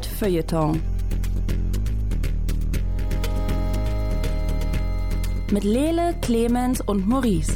Feuilleton. 0.00 0.80
Mit 5.50 5.64
Lele, 5.64 6.14
Clemens 6.22 6.80
und 6.80 7.06
Maurice. 7.06 7.52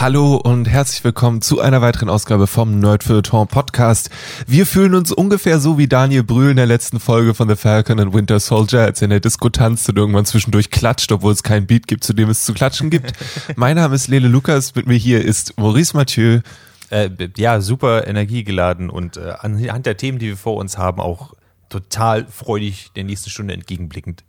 Hallo 0.00 0.36
und 0.36 0.68
herzlich 0.68 1.02
willkommen 1.02 1.42
zu 1.42 1.58
einer 1.58 1.82
weiteren 1.82 2.08
Ausgabe 2.08 2.46
vom 2.46 2.78
Nerd 2.78 3.02
Feuilleton 3.02 3.48
Podcast. 3.48 4.10
Wir 4.46 4.64
fühlen 4.64 4.94
uns 4.94 5.10
ungefähr 5.10 5.58
so 5.58 5.76
wie 5.76 5.88
Daniel 5.88 6.22
Brühl 6.22 6.52
in 6.52 6.56
der 6.56 6.66
letzten 6.66 7.00
Folge 7.00 7.34
von 7.34 7.48
The 7.48 7.56
Falcon 7.56 7.98
and 7.98 8.14
Winter 8.14 8.38
Soldier, 8.38 8.82
als 8.82 9.02
er 9.02 9.06
in 9.06 9.10
der 9.10 9.18
Disco 9.18 9.48
tanzt 9.48 9.88
und 9.88 9.98
irgendwann 9.98 10.24
zwischendurch 10.24 10.70
klatscht, 10.70 11.10
obwohl 11.10 11.32
es 11.32 11.42
keinen 11.42 11.66
Beat 11.66 11.88
gibt, 11.88 12.04
zu 12.04 12.12
dem 12.12 12.30
es 12.30 12.44
zu 12.44 12.54
klatschen 12.54 12.90
gibt. 12.90 13.12
mein 13.56 13.74
Name 13.74 13.96
ist 13.96 14.06
Lele 14.06 14.28
Lukas, 14.28 14.76
mit 14.76 14.86
mir 14.86 14.94
hier 14.94 15.24
ist 15.24 15.58
Maurice 15.58 15.96
Mathieu. 15.96 16.42
Äh, 16.90 17.10
ja, 17.36 17.60
super 17.60 18.06
energiegeladen 18.06 18.90
und 18.90 19.16
äh, 19.16 19.32
anhand 19.40 19.84
der 19.84 19.96
Themen, 19.96 20.20
die 20.20 20.28
wir 20.28 20.36
vor 20.36 20.58
uns 20.58 20.78
haben, 20.78 21.00
auch 21.00 21.34
total 21.70 22.24
freudig 22.28 22.92
der 22.94 23.02
nächsten 23.02 23.30
Stunde 23.30 23.52
entgegenblickend. 23.52 24.22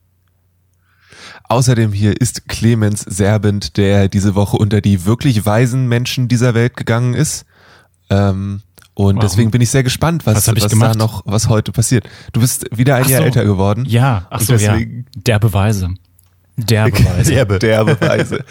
Außerdem 1.48 1.94
hier 1.94 2.20
ist 2.20 2.48
Clemens 2.48 3.02
Serbent, 3.02 3.78
der 3.78 4.08
diese 4.08 4.36
Woche 4.36 4.58
unter 4.58 4.82
die 4.82 5.06
wirklich 5.06 5.46
weisen 5.46 5.88
Menschen 5.88 6.28
dieser 6.28 6.54
Welt 6.54 6.76
gegangen 6.78 7.14
ist. 7.14 7.46
Ähm, 8.10 8.62
und 8.94 9.16
wow. 9.16 9.24
deswegen 9.24 9.50
bin 9.50 9.62
ich 9.62 9.70
sehr 9.70 9.84
gespannt, 9.84 10.26
was, 10.26 10.48
was, 10.48 10.62
was 10.62 10.78
da 10.78 10.94
noch, 10.94 11.24
was 11.26 11.48
heute 11.48 11.72
passiert. 11.72 12.10
Du 12.34 12.42
bist 12.42 12.66
wieder 12.76 12.96
ein 12.96 13.04
ach 13.06 13.10
Jahr 13.10 13.22
so. 13.22 13.26
älter 13.26 13.46
geworden. 13.46 13.86
Ja, 13.88 14.28
ach 14.30 14.42
so, 14.42 14.56
ja. 14.56 14.78
Der 15.16 15.40
Beweise. 15.40 15.94
Der 16.58 16.90
Beweise. 16.90 17.32
Der, 17.32 17.46
der 17.46 17.86
Beweise. 17.86 18.44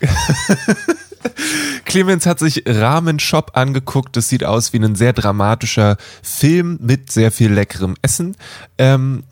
Clemens 1.86 2.26
hat 2.26 2.38
sich 2.38 2.64
Ramen 2.66 3.18
Shop 3.18 3.52
angeguckt. 3.54 4.16
Das 4.16 4.28
sieht 4.28 4.44
aus 4.44 4.72
wie 4.72 4.78
ein 4.78 4.94
sehr 4.94 5.12
dramatischer 5.12 5.96
Film 6.22 6.78
mit 6.82 7.10
sehr 7.10 7.32
viel 7.32 7.52
leckerem 7.52 7.94
Essen. 8.02 8.36
Ähm, 8.76 9.24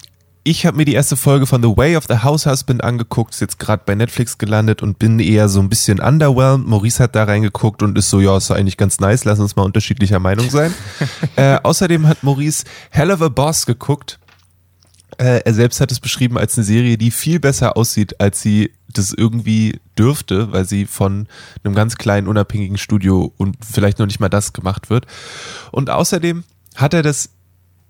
ich 0.45 0.67
habe 0.67 0.77
mir 0.77 0.85
die 0.85 0.95
erste 0.95 1.17
Folge 1.17 1.47
von 1.47 1.63
The 1.63 1.77
Way 1.77 1.97
of 1.97 2.05
the 2.09 2.19
House 2.19 2.47
Husband 2.47 2.83
angeguckt, 2.83 3.35
ist 3.35 3.41
jetzt 3.41 3.59
gerade 3.61 3.85
bei 3.87 3.95
Netflix 3.95 4.39
gelandet 4.39 4.83
und 4.83 4.99
bin 4.99 5.21
eher 5.21 5.49
so 5.49 5.61
ein 5.61 5.69
bisschen 5.69 6.01
underwhelmed. 6.01 6.67
Maurice 6.67 7.03
hat 7.03 7.15
da 7.15 7.25
reingeguckt 7.25 7.83
und 7.83 7.97
ist 7.97 8.11
so, 8.11 8.21
ja, 8.21 8.37
ist 8.37 8.51
eigentlich 8.51 8.77
ganz 8.77 8.99
nice, 8.99 9.25
lass 9.25 9.39
uns 9.39 9.55
mal 9.55 9.63
unterschiedlicher 9.63 10.19
Meinung 10.19 10.51
sein. 10.51 10.75
äh, 11.37 11.59
außerdem 11.63 12.09
hat 12.09 12.25
Maurice 12.25 12.65
Hell 12.91 13.13
of 13.13 13.23
a 13.23 13.29
Boss 13.29 13.67
geguckt. 13.67 14.19
Äh, 15.19 15.43
er 15.45 15.55
selbst 15.55 15.81
hat 15.81 15.93
es 15.93 16.01
beschrieben 16.01 16.37
als 16.37 16.57
eine 16.57 16.65
Serie, 16.65 16.99
die 16.99 17.13
viel 17.13 17.39
besser 17.39 17.77
aussieht, 17.77 18.21
als 18.21 18.43
sie 18.43 18.73
das 18.89 19.13
irgendwie 19.13 19.81
dürfte, 19.97 20.53
weil 20.53 20.65
sie 20.65 20.87
von 20.87 21.29
einem 21.63 21.75
ganz 21.75 21.97
kleinen 21.97 22.27
unabhängigen 22.27 22.79
Studio 22.79 23.33
und 23.37 23.57
vielleicht 23.65 24.01
noch 24.01 24.07
nicht 24.07 24.19
mal 24.19 24.29
das 24.29 24.53
gemacht 24.53 24.91
wird. 24.91 25.07
Und 25.71 25.89
außerdem 25.89 26.43
hat 26.75 26.95
er 26.95 27.03
das 27.03 27.31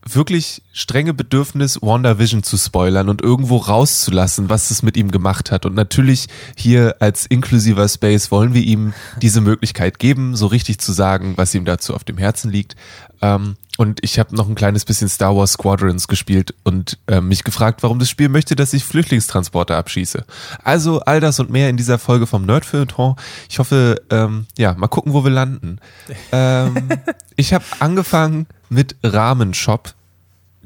wirklich 0.09 0.63
strenge 0.73 1.15
Bedürfnis, 1.15 1.81
WandaVision 1.81 2.43
zu 2.43 2.57
spoilern 2.57 3.09
und 3.09 3.23
irgendwo 3.23 3.59
rauszulassen, 3.59 4.49
was 4.49 4.71
es 4.71 4.83
mit 4.83 4.97
ihm 4.97 5.11
gemacht 5.11 5.51
hat. 5.51 5.65
Und 5.67 5.75
natürlich 5.75 6.29
hier 6.57 6.97
als 7.01 7.27
inklusiver 7.27 7.89
Space 7.89 8.31
wollen 8.31 8.55
wir 8.55 8.63
ihm 8.63 8.95
diese 9.21 9.41
Möglichkeit 9.41 9.99
geben, 9.99 10.35
so 10.37 10.47
richtig 10.47 10.79
zu 10.79 10.93
sagen, 10.93 11.35
was 11.37 11.55
ihm 11.55 11.65
dazu 11.65 11.95
auf 11.95 12.05
dem 12.05 12.19
Herzen 12.19 12.51
liegt. 12.51 12.77
Ähm, 13.21 13.57
und 13.79 14.01
ich 14.05 14.19
habe 14.19 14.37
noch 14.37 14.49
ein 14.49 14.55
kleines 14.55 14.85
bisschen 14.85 15.09
Star 15.09 15.35
Wars 15.35 15.53
Squadrons 15.53 16.07
gespielt 16.07 16.55
und 16.63 16.99
äh, 17.07 17.21
mich 17.21 17.43
gefragt, 17.43 17.83
warum 17.83 17.99
das 17.99 18.11
Spiel 18.11 18.29
möchte, 18.29 18.55
dass 18.55 18.75
ich 18.75 18.85
Flüchtlingstransporter 18.85 19.77
abschieße. 19.77 20.25
Also 20.63 21.01
all 21.01 21.21
das 21.21 21.41
und 21.41 21.49
mehr 21.49 21.71
in 21.71 21.77
dieser 21.77 21.99
Folge 21.99 22.27
vom 22.27 22.45
Nerd 22.45 22.67
Feuilleton. 22.67 23.17
Ich 23.49 23.59
hoffe, 23.59 24.03
ähm, 24.11 24.47
ja, 24.59 24.75
mal 24.75 24.89
gucken, 24.89 25.15
wo 25.15 25.25
wir 25.25 25.31
landen. 25.31 25.79
Ähm, 26.33 26.89
ich 27.37 27.55
habe 27.55 27.65
angefangen 27.79 28.47
mit 28.73 28.97
Rahmenshop, 29.03 29.95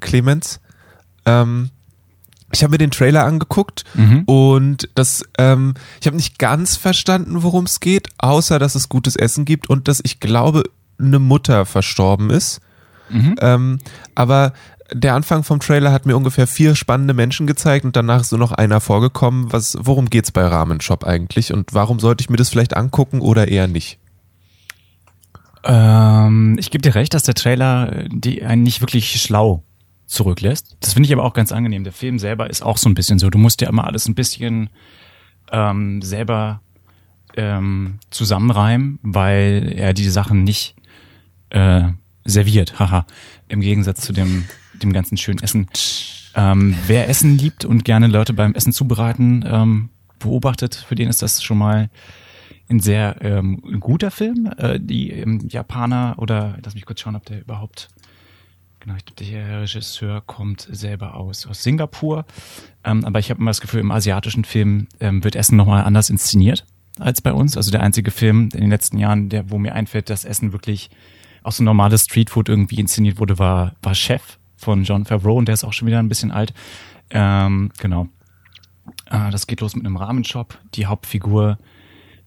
Clemens. 0.00 0.60
Ähm, 1.24 1.70
ich 2.52 2.62
habe 2.62 2.70
mir 2.72 2.78
den 2.78 2.92
Trailer 2.92 3.24
angeguckt 3.24 3.84
mhm. 3.94 4.22
und 4.26 4.88
das, 4.94 5.24
ähm, 5.36 5.74
ich 6.00 6.06
habe 6.06 6.16
nicht 6.16 6.38
ganz 6.38 6.76
verstanden, 6.76 7.42
worum 7.42 7.64
es 7.64 7.80
geht, 7.80 8.08
außer 8.18 8.58
dass 8.58 8.76
es 8.76 8.88
gutes 8.88 9.16
Essen 9.16 9.44
gibt 9.44 9.68
und 9.68 9.88
dass 9.88 10.00
ich 10.02 10.20
glaube, 10.20 10.64
eine 10.98 11.18
Mutter 11.18 11.66
verstorben 11.66 12.30
ist. 12.30 12.60
Mhm. 13.10 13.36
Ähm, 13.40 13.78
aber 14.14 14.52
der 14.92 15.14
Anfang 15.14 15.42
vom 15.42 15.58
Trailer 15.58 15.92
hat 15.92 16.06
mir 16.06 16.16
ungefähr 16.16 16.46
vier 16.46 16.76
spannende 16.76 17.14
Menschen 17.14 17.46
gezeigt 17.46 17.84
und 17.84 17.96
danach 17.96 18.20
ist 18.20 18.32
nur 18.32 18.38
noch 18.38 18.52
einer 18.52 18.80
vorgekommen. 18.80 19.52
Was, 19.52 19.76
worum 19.80 20.08
geht's 20.08 20.30
bei 20.30 20.46
Ramen 20.46 20.80
Shop 20.80 21.04
eigentlich 21.04 21.52
und 21.52 21.74
warum 21.74 21.98
sollte 21.98 22.22
ich 22.22 22.30
mir 22.30 22.36
das 22.36 22.48
vielleicht 22.48 22.76
angucken 22.76 23.20
oder 23.20 23.48
eher 23.48 23.66
nicht? 23.66 23.98
Ähm, 25.66 26.56
ich 26.58 26.70
gebe 26.70 26.82
dir 26.82 26.94
recht, 26.94 27.14
dass 27.14 27.24
der 27.24 27.34
Trailer 27.34 27.92
äh, 27.92 28.08
die 28.10 28.44
einen 28.44 28.62
nicht 28.62 28.80
wirklich 28.80 29.20
schlau 29.20 29.64
zurücklässt. 30.06 30.76
Das 30.80 30.92
finde 30.92 31.08
ich 31.08 31.12
aber 31.12 31.24
auch 31.24 31.34
ganz 31.34 31.52
angenehm. 31.52 31.84
Der 31.84 31.92
Film 31.92 32.18
selber 32.18 32.48
ist 32.48 32.62
auch 32.62 32.78
so 32.78 32.88
ein 32.88 32.94
bisschen 32.94 33.18
so. 33.18 33.28
Du 33.30 33.38
musst 33.38 33.60
ja 33.60 33.68
immer 33.68 33.86
alles 33.86 34.08
ein 34.08 34.14
bisschen 34.14 34.70
ähm, 35.50 36.00
selber 36.02 36.60
ähm, 37.36 37.98
zusammenreimen, 38.10 38.98
weil 39.02 39.72
er 39.76 39.92
die 39.92 40.08
Sachen 40.08 40.44
nicht 40.44 40.76
äh, 41.50 41.88
serviert. 42.24 42.78
Haha. 42.78 43.06
Im 43.48 43.60
Gegensatz 43.60 44.02
zu 44.02 44.12
dem, 44.12 44.44
dem 44.74 44.92
ganzen 44.92 45.16
schönen 45.16 45.42
Essen. 45.42 45.68
Ähm, 46.34 46.76
wer 46.86 47.08
Essen 47.08 47.36
liebt 47.36 47.64
und 47.64 47.84
gerne 47.84 48.06
Leute 48.06 48.32
beim 48.32 48.54
Essen 48.54 48.72
zubereiten 48.72 49.44
ähm, 49.46 49.88
beobachtet, 50.18 50.74
für 50.74 50.94
den 50.94 51.08
ist 51.08 51.22
das 51.22 51.42
schon 51.42 51.58
mal 51.58 51.90
ein 52.68 52.80
sehr 52.80 53.16
ähm, 53.20 53.80
guter 53.80 54.10
Film. 54.10 54.50
Äh, 54.56 54.80
die 54.80 55.10
ähm, 55.10 55.46
Japaner 55.48 56.14
oder 56.18 56.58
lass 56.64 56.74
mich 56.74 56.86
kurz 56.86 57.00
schauen, 57.00 57.16
ob 57.16 57.24
der 57.24 57.40
überhaupt 57.40 57.88
genau, 58.80 58.96
ich 58.96 59.04
glaube, 59.04 59.24
der 59.24 59.62
Regisseur 59.62 60.22
kommt 60.26 60.68
selber 60.70 61.14
aus 61.14 61.46
aus 61.46 61.62
Singapur. 61.62 62.24
Ähm, 62.84 63.04
aber 63.04 63.18
ich 63.18 63.30
habe 63.30 63.40
immer 63.40 63.50
das 63.50 63.60
Gefühl, 63.60 63.80
im 63.80 63.90
asiatischen 63.90 64.44
Film 64.44 64.88
ähm, 65.00 65.22
wird 65.24 65.36
Essen 65.36 65.56
nochmal 65.56 65.84
anders 65.84 66.10
inszeniert 66.10 66.64
als 66.98 67.20
bei 67.20 67.32
uns. 67.32 67.56
Also 67.56 67.70
der 67.70 67.82
einzige 67.82 68.10
Film 68.10 68.48
in 68.54 68.60
den 68.60 68.70
letzten 68.70 68.98
Jahren, 68.98 69.28
der 69.28 69.50
wo 69.50 69.58
mir 69.58 69.74
einfällt, 69.74 70.10
dass 70.10 70.24
Essen 70.24 70.52
wirklich 70.52 70.90
auch 71.42 71.52
so 71.52 71.62
normales 71.62 72.04
Streetfood 72.04 72.48
irgendwie 72.48 72.80
inszeniert 72.80 73.20
wurde, 73.20 73.38
war 73.38 73.74
war 73.82 73.94
Chef 73.94 74.38
von 74.56 74.84
John 74.84 75.04
Favreau 75.04 75.36
und 75.36 75.46
der 75.46 75.52
ist 75.52 75.64
auch 75.64 75.72
schon 75.72 75.86
wieder 75.86 75.98
ein 75.98 76.08
bisschen 76.08 76.32
alt. 76.32 76.52
Ähm, 77.10 77.70
genau. 77.78 78.08
Äh, 79.10 79.30
das 79.30 79.46
geht 79.46 79.60
los 79.60 79.76
mit 79.76 79.84
einem 79.84 79.96
Rahmenshop. 79.96 80.58
Die 80.74 80.86
Hauptfigur 80.86 81.58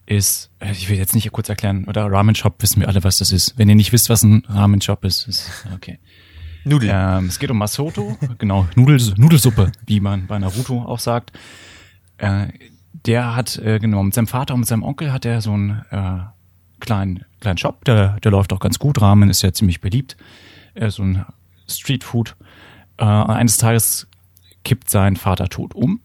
ist, 0.06 0.50
äh, 0.58 0.72
ich 0.72 0.88
will 0.88 0.96
jetzt 0.96 1.14
nicht 1.14 1.30
kurz 1.32 1.48
erklären, 1.48 1.84
oder 1.84 2.10
Ramen 2.10 2.34
Shop 2.34 2.56
wissen 2.60 2.80
wir 2.80 2.88
alle, 2.88 3.04
was 3.04 3.18
das 3.18 3.32
ist. 3.32 3.56
Wenn 3.56 3.68
ihr 3.68 3.74
nicht 3.74 3.92
wisst, 3.92 4.10
was 4.10 4.22
ein 4.22 4.44
Ramen 4.48 4.80
Shop 4.80 5.04
ist, 5.04 5.28
ist 5.28 5.50
okay. 5.74 5.98
Nudeln. 6.64 6.92
Ähm, 6.94 7.26
es 7.26 7.38
geht 7.38 7.50
um 7.50 7.58
Masoto, 7.58 8.16
genau, 8.38 8.68
Nudel, 8.76 9.00
Nudelsuppe, 9.16 9.72
wie 9.86 10.00
man 10.00 10.26
bei 10.26 10.38
Naruto 10.38 10.82
auch 10.82 10.98
sagt. 10.98 11.32
Äh, 12.18 12.48
der 13.06 13.34
hat, 13.34 13.56
äh, 13.58 13.78
genau, 13.78 14.02
mit 14.02 14.14
seinem 14.14 14.26
Vater 14.26 14.54
und 14.54 14.60
mit 14.60 14.68
seinem 14.68 14.82
Onkel 14.82 15.12
hat 15.12 15.24
er 15.24 15.40
so 15.40 15.52
einen 15.52 15.82
äh, 15.90 16.18
kleinen, 16.80 17.24
kleinen 17.40 17.58
Shop, 17.58 17.84
der, 17.84 18.20
der 18.20 18.30
läuft 18.30 18.52
auch 18.52 18.60
ganz 18.60 18.78
gut. 18.78 19.00
Ramen 19.00 19.30
ist 19.30 19.42
ja 19.42 19.52
ziemlich 19.52 19.80
beliebt. 19.80 20.16
Äh, 20.74 20.90
so 20.90 21.02
ein 21.02 21.24
Streetfood. 21.66 22.36
Äh, 22.98 23.04
eines 23.04 23.56
Tages 23.56 24.06
kippt 24.64 24.90
sein 24.90 25.16
Vater 25.16 25.48
tot 25.48 25.74
um 25.74 26.00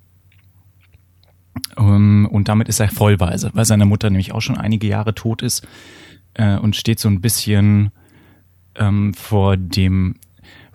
und 1.77 2.43
damit 2.45 2.69
ist 2.69 2.79
er 2.79 2.89
vollweise, 2.89 3.51
weil 3.53 3.65
seine 3.65 3.85
Mutter 3.85 4.09
nämlich 4.09 4.33
auch 4.33 4.41
schon 4.41 4.57
einige 4.57 4.87
Jahre 4.87 5.15
tot 5.15 5.41
ist 5.41 5.67
äh, 6.33 6.57
und 6.57 6.75
steht 6.75 6.99
so 6.99 7.09
ein 7.09 7.21
bisschen 7.21 7.91
ähm, 8.75 9.13
vor 9.13 9.57
dem 9.57 10.15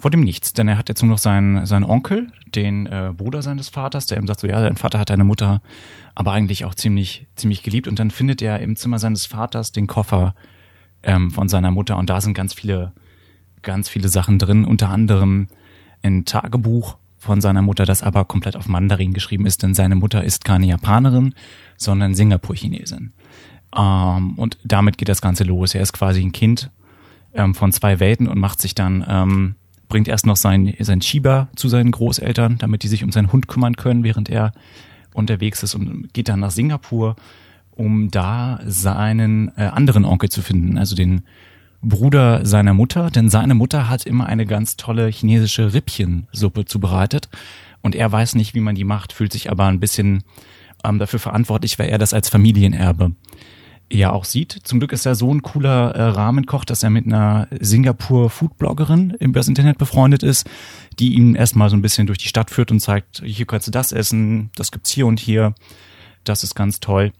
vor 0.01 0.11
dem 0.11 0.23
Nichts, 0.23 0.53
denn 0.53 0.67
er 0.67 0.79
hat 0.79 0.89
jetzt 0.89 1.03
nur 1.03 1.11
noch 1.11 1.19
seinen, 1.19 1.67
seinen 1.67 1.85
Onkel, 1.85 2.33
den 2.55 2.87
äh, 2.87 3.13
Bruder 3.15 3.43
seines 3.43 3.69
Vaters, 3.69 4.07
der 4.07 4.19
ihm 4.19 4.27
sagt 4.27 4.41
so, 4.41 4.47
ja, 4.47 4.61
dein 4.61 4.77
Vater 4.77 4.99
hat 4.99 5.11
deine 5.11 5.25
Mutter 5.25 5.61
aber 6.15 6.33
eigentlich 6.33 6.65
auch 6.65 6.75
ziemlich, 6.75 7.27
ziemlich 7.37 7.63
geliebt. 7.63 7.87
Und 7.87 7.99
dann 7.99 8.11
findet 8.11 8.43
er 8.43 8.61
im 8.61 8.77
Zimmer 8.77 8.99
seines 8.99 9.27
Vaters 9.27 9.73
den 9.73 9.87
Koffer 9.87 10.35
ähm, 11.03 11.31
von 11.31 11.49
seiner 11.49 11.71
Mutter. 11.71 11.97
Und 11.97 12.11
da 12.11 12.21
sind 12.21 12.35
ganz 12.35 12.55
viele, 12.55 12.93
ganz 13.63 13.89
viele 13.89 14.09
Sachen 14.09 14.39
drin, 14.39 14.65
unter 14.65 14.89
anderem 14.89 15.49
ein 16.03 16.25
Tagebuch 16.25 16.97
von 17.21 17.43
seiner 17.43 17.61
Mutter, 17.61 17.85
das 17.85 18.03
aber 18.03 18.25
komplett 18.25 18.57
auf 18.57 18.67
Mandarin 18.67 19.13
geschrieben 19.13 19.45
ist, 19.45 19.63
denn 19.63 19.75
seine 19.75 19.95
Mutter 19.95 20.25
ist 20.25 20.45
keine 20.47 20.67
Japanerin, 20.67 21.35
sondern 21.77 22.15
Singapur-Chinesin. 22.15 23.13
Ähm, 23.77 24.39
und 24.39 24.57
damit 24.65 24.97
geht 24.97 25.11
das 25.11 25.21
Ganze 25.21 25.45
los. 25.45 25.75
Er 25.75 25.83
ist 25.83 25.93
quasi 25.93 26.23
ein 26.23 26.33
Kind 26.33 26.71
ähm, 27.35 27.55
von 27.55 27.73
zwei 27.73 28.01
Welten 28.01 28.27
und 28.27 28.39
macht 28.39 28.63
sich 28.63 28.75
dann, 28.75 29.05
ähm, 29.07 29.55
bringt 29.91 30.09
erst 30.09 30.25
noch 30.25 30.37
sein, 30.37 30.75
sein 30.81 31.01
Chiba 31.01 31.49
zu 31.57 31.69
seinen 31.69 31.91
Großeltern, 31.91 32.57
damit 32.57 32.85
die 32.85 32.89
sich 32.89 33.05
um 33.05 33.13
seinen 33.13 33.33
Hund 33.33 33.49
kümmern 33.49 33.77
können, 33.77 34.03
während 34.03 34.31
er 34.31 34.53
unterwegs 35.13 35.63
ist 35.63 35.75
und 35.75 36.15
geht 36.15 36.31
dann 36.31 36.41
nach 36.41 36.51
Singapur, 36.51 37.17
um 37.73 38.11
da 38.11 38.61
seinen 38.65 39.53
äh, 39.59 39.65
anderen 39.65 40.07
Onkel 40.07 40.31
zu 40.31 40.41
finden, 40.41 40.79
also 40.79 40.97
den 40.97 41.23
Bruder 41.83 42.45
seiner 42.45 42.75
Mutter, 42.75 43.11
denn 43.11 43.31
seine 43.31 43.55
Mutter 43.55 43.89
hat 43.89 44.05
immer 44.05 44.27
eine 44.27 44.47
ganz 44.47 44.77
tolle 44.77 45.09
chinesische 45.09 45.73
Rippchensuppe 45.73 46.65
zubereitet 46.67 47.29
und 47.83 47.95
er 47.95 48.11
weiß 48.11 48.35
nicht, 48.35 48.55
wie 48.55 48.61
man 48.61 48.75
die 48.75 48.85
macht, 48.85 49.13
fühlt 49.13 49.33
sich 49.33 49.51
aber 49.51 49.67
ein 49.67 49.81
bisschen 49.81 50.23
ähm, 50.85 50.99
dafür 50.99 51.19
verantwortlich, 51.19 51.79
weil 51.79 51.89
er 51.89 51.99
das 51.99 52.13
als 52.13 52.29
Familienerbe 52.29 53.13
ja 53.93 54.13
auch 54.13 54.25
sieht. 54.25 54.53
Zum 54.53 54.79
Glück 54.79 54.93
ist 54.93 55.07
er 55.07 55.15
so 55.15 55.33
ein 55.33 55.43
cooler 55.43 55.95
äh, 55.95 56.03
Rahmenkoch, 56.03 56.65
dass 56.65 56.83
er 56.83 56.91
mit 56.91 57.07
einer 57.07 57.49
Singapur-Foodbloggerin 57.59 59.17
im 59.19 59.35
Internet 59.35 59.79
befreundet 59.79 60.23
ist, 60.23 60.49
die 60.99 61.15
ihn 61.15 61.35
erstmal 61.35 61.71
so 61.71 61.77
ein 61.77 61.83
bisschen 61.83 62.07
durch 62.07 62.19
die 62.19 62.29
Stadt 62.29 62.51
führt 62.51 62.71
und 62.71 62.81
zeigt, 62.81 63.23
hier 63.25 63.47
kannst 63.47 63.67
du 63.67 63.73
das 63.73 63.93
essen, 63.93 64.51
das 64.55 64.71
gibt's 64.71 64.91
hier 64.91 65.07
und 65.07 65.19
hier, 65.19 65.55
das 66.25 66.45
ist 66.45 66.55
ganz 66.55 66.81
toll. 66.81 67.13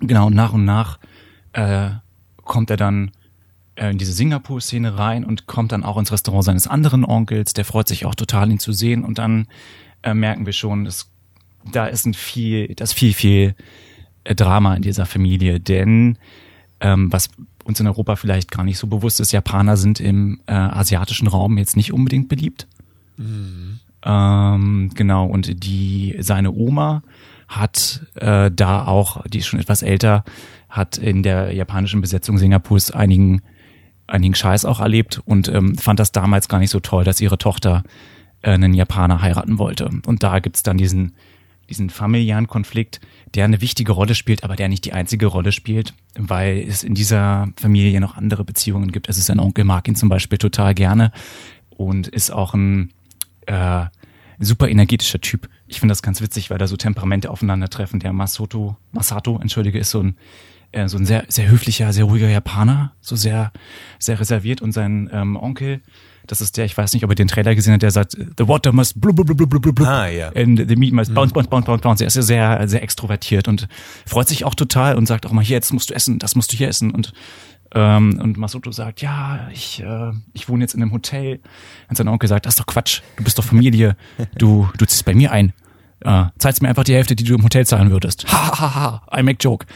Genau, 0.00 0.26
und 0.26 0.34
nach 0.34 0.52
und 0.52 0.64
nach 0.64 0.98
äh, 1.52 1.90
kommt 2.44 2.70
er 2.70 2.76
dann 2.76 3.10
in 3.78 3.98
diese 3.98 4.12
Singapur-Szene 4.12 4.98
rein 4.98 5.24
und 5.24 5.46
kommt 5.46 5.72
dann 5.72 5.84
auch 5.84 5.98
ins 5.98 6.12
Restaurant 6.12 6.44
seines 6.44 6.66
anderen 6.66 7.04
Onkels. 7.04 7.52
Der 7.52 7.64
freut 7.64 7.88
sich 7.88 8.06
auch 8.06 8.14
total, 8.14 8.50
ihn 8.50 8.58
zu 8.58 8.72
sehen. 8.72 9.04
Und 9.04 9.18
dann 9.18 9.46
äh, 10.02 10.14
merken 10.14 10.46
wir 10.46 10.52
schon, 10.52 10.84
dass 10.84 11.10
da 11.70 11.86
ist 11.86 12.06
ein 12.06 12.14
viel, 12.14 12.74
das 12.74 12.92
viel, 12.92 13.12
viel 13.12 13.54
äh, 14.24 14.34
Drama 14.34 14.74
in 14.74 14.82
dieser 14.82 15.06
Familie. 15.06 15.60
Denn 15.60 16.18
ähm, 16.80 17.12
was 17.12 17.28
uns 17.64 17.80
in 17.80 17.86
Europa 17.86 18.16
vielleicht 18.16 18.50
gar 18.50 18.64
nicht 18.64 18.78
so 18.78 18.86
bewusst 18.86 19.20
ist, 19.20 19.32
Japaner 19.32 19.76
sind 19.76 20.00
im 20.00 20.40
äh, 20.46 20.52
asiatischen 20.52 21.28
Raum 21.28 21.58
jetzt 21.58 21.76
nicht 21.76 21.92
unbedingt 21.92 22.28
beliebt. 22.28 22.66
Ähm, 24.02 24.90
genau, 24.94 25.26
und 25.26 25.64
die 25.64 26.16
seine 26.20 26.52
Oma 26.52 27.02
hat 27.48 28.06
äh, 28.14 28.50
da 28.50 28.86
auch, 28.86 29.24
die 29.26 29.38
ist 29.38 29.46
schon 29.46 29.60
etwas 29.60 29.82
älter, 29.82 30.24
hat 30.68 30.98
in 30.98 31.22
der 31.22 31.52
japanischen 31.52 32.00
Besetzung 32.00 32.38
Singapurs 32.38 32.90
einigen 32.90 33.42
einigen 34.08 34.34
Scheiß 34.34 34.64
auch 34.64 34.80
erlebt 34.80 35.20
und 35.24 35.48
ähm, 35.48 35.76
fand 35.78 36.00
das 36.00 36.12
damals 36.12 36.48
gar 36.48 36.58
nicht 36.58 36.70
so 36.70 36.80
toll, 36.80 37.04
dass 37.04 37.20
ihre 37.20 37.38
Tochter 37.38 37.84
äh, 38.42 38.50
einen 38.50 38.74
Japaner 38.74 39.22
heiraten 39.22 39.58
wollte. 39.58 39.88
Und 40.06 40.22
da 40.22 40.40
gibt's 40.40 40.62
dann 40.62 40.78
diesen 40.78 41.14
diesen 41.68 41.90
familiären 41.90 42.46
Konflikt, 42.46 43.00
der 43.34 43.44
eine 43.44 43.60
wichtige 43.60 43.92
Rolle 43.92 44.14
spielt, 44.14 44.42
aber 44.42 44.56
der 44.56 44.68
nicht 44.68 44.84
die 44.84 44.92
einzige 44.92 45.26
Rolle 45.26 45.52
spielt, 45.52 45.94
weil 46.16 46.64
es 46.66 46.82
in 46.82 46.94
dieser 46.94 47.48
Familie 47.60 48.00
noch 48.00 48.16
andere 48.16 48.44
Beziehungen 48.44 48.90
gibt. 48.90 49.08
Es 49.08 49.18
ist 49.18 49.26
sein 49.26 49.40
Onkel 49.40 49.64
mag 49.64 49.86
ihn 49.86 49.94
zum 49.94 50.08
Beispiel 50.08 50.38
total 50.38 50.74
gerne 50.74 51.12
und 51.70 52.08
ist 52.08 52.30
auch 52.30 52.54
ein 52.54 52.90
äh, 53.46 53.84
super 54.38 54.68
energetischer 54.68 55.20
Typ. 55.20 55.48
Ich 55.66 55.80
finde 55.80 55.92
das 55.92 56.02
ganz 56.02 56.20
witzig, 56.22 56.50
weil 56.50 56.58
da 56.58 56.66
so 56.66 56.76
Temperamente 56.76 57.30
aufeinandertreffen. 57.30 58.00
Der 58.00 58.12
Masato, 58.12 58.76
Masato, 58.92 59.38
entschuldige, 59.40 59.78
ist 59.78 59.90
so 59.90 60.02
ein 60.02 60.16
äh, 60.72 60.88
so 60.88 60.98
ein 60.98 61.06
sehr 61.06 61.24
sehr 61.28 61.48
höflicher, 61.48 61.92
sehr 61.92 62.04
ruhiger 62.04 62.28
Japaner, 62.28 62.92
so 63.00 63.16
sehr 63.16 63.52
sehr 63.98 64.20
reserviert 64.20 64.60
und 64.62 64.72
sein 64.72 65.08
ähm, 65.12 65.36
Onkel, 65.36 65.80
das 66.26 66.40
ist 66.42 66.56
der, 66.58 66.66
ich 66.66 66.76
weiß 66.76 66.92
nicht, 66.92 67.04
ob 67.04 67.10
ihr 67.10 67.14
den 67.14 67.28
Trailer 67.28 67.54
gesehen 67.54 67.72
hat, 67.72 67.80
der 67.82 67.90
sagt, 67.90 68.12
the 68.12 68.46
water 68.46 68.70
must 68.72 69.00
blub, 69.00 69.16
blub, 69.16 69.26
blub, 69.26 69.38
blub, 69.48 69.62
blub, 69.62 69.74
blub, 69.74 69.88
Ah, 69.88 70.06
ja. 70.08 70.28
and 70.34 70.62
the 70.68 70.76
meat 70.76 70.92
must 70.92 71.14
bounce, 71.14 71.32
bounce, 71.32 71.48
bounce, 71.48 71.64
bounce, 71.66 71.82
bounce. 71.82 72.00
Er 72.04 72.08
ist 72.08 72.16
ja 72.16 72.22
sehr, 72.22 72.68
sehr 72.68 72.82
extrovertiert 72.82 73.48
und 73.48 73.66
freut 74.06 74.28
sich 74.28 74.44
auch 74.44 74.54
total 74.54 74.96
und 74.96 75.06
sagt 75.06 75.24
auch 75.24 75.32
mal, 75.32 75.42
hier, 75.44 75.56
jetzt 75.56 75.72
musst 75.72 75.88
du 75.90 75.94
essen, 75.94 76.18
das 76.18 76.34
musst 76.34 76.52
du 76.52 76.56
hier 76.56 76.68
essen 76.68 76.90
und 76.90 77.12
ähm, 77.74 78.18
und 78.22 78.38
Masuto 78.38 78.70
sagt, 78.72 79.02
ja, 79.02 79.48
ich, 79.52 79.82
äh, 79.82 80.12
ich 80.32 80.48
wohne 80.48 80.64
jetzt 80.64 80.72
in 80.74 80.80
einem 80.80 80.92
Hotel. 80.92 81.40
Und 81.90 81.96
sein 81.96 82.08
Onkel 82.08 82.26
sagt, 82.26 82.46
das 82.46 82.54
ist 82.54 82.60
doch 82.60 82.66
Quatsch, 82.66 83.02
du 83.16 83.24
bist 83.24 83.36
doch 83.38 83.44
Familie, 83.44 83.94
du, 84.38 84.66
du 84.78 84.86
ziehst 84.86 85.04
bei 85.04 85.14
mir 85.14 85.32
ein. 85.32 85.52
Äh, 86.00 86.24
zahlst 86.38 86.62
mir 86.62 86.68
einfach 86.70 86.84
die 86.84 86.94
Hälfte, 86.94 87.14
die 87.14 87.24
du 87.24 87.34
im 87.34 87.44
Hotel 87.44 87.66
zahlen 87.66 87.90
würdest. 87.90 88.24
Ha, 88.32 88.58
ha, 88.58 88.74
ha, 88.74 89.18
I 89.18 89.22
make 89.22 89.36
joke. 89.38 89.66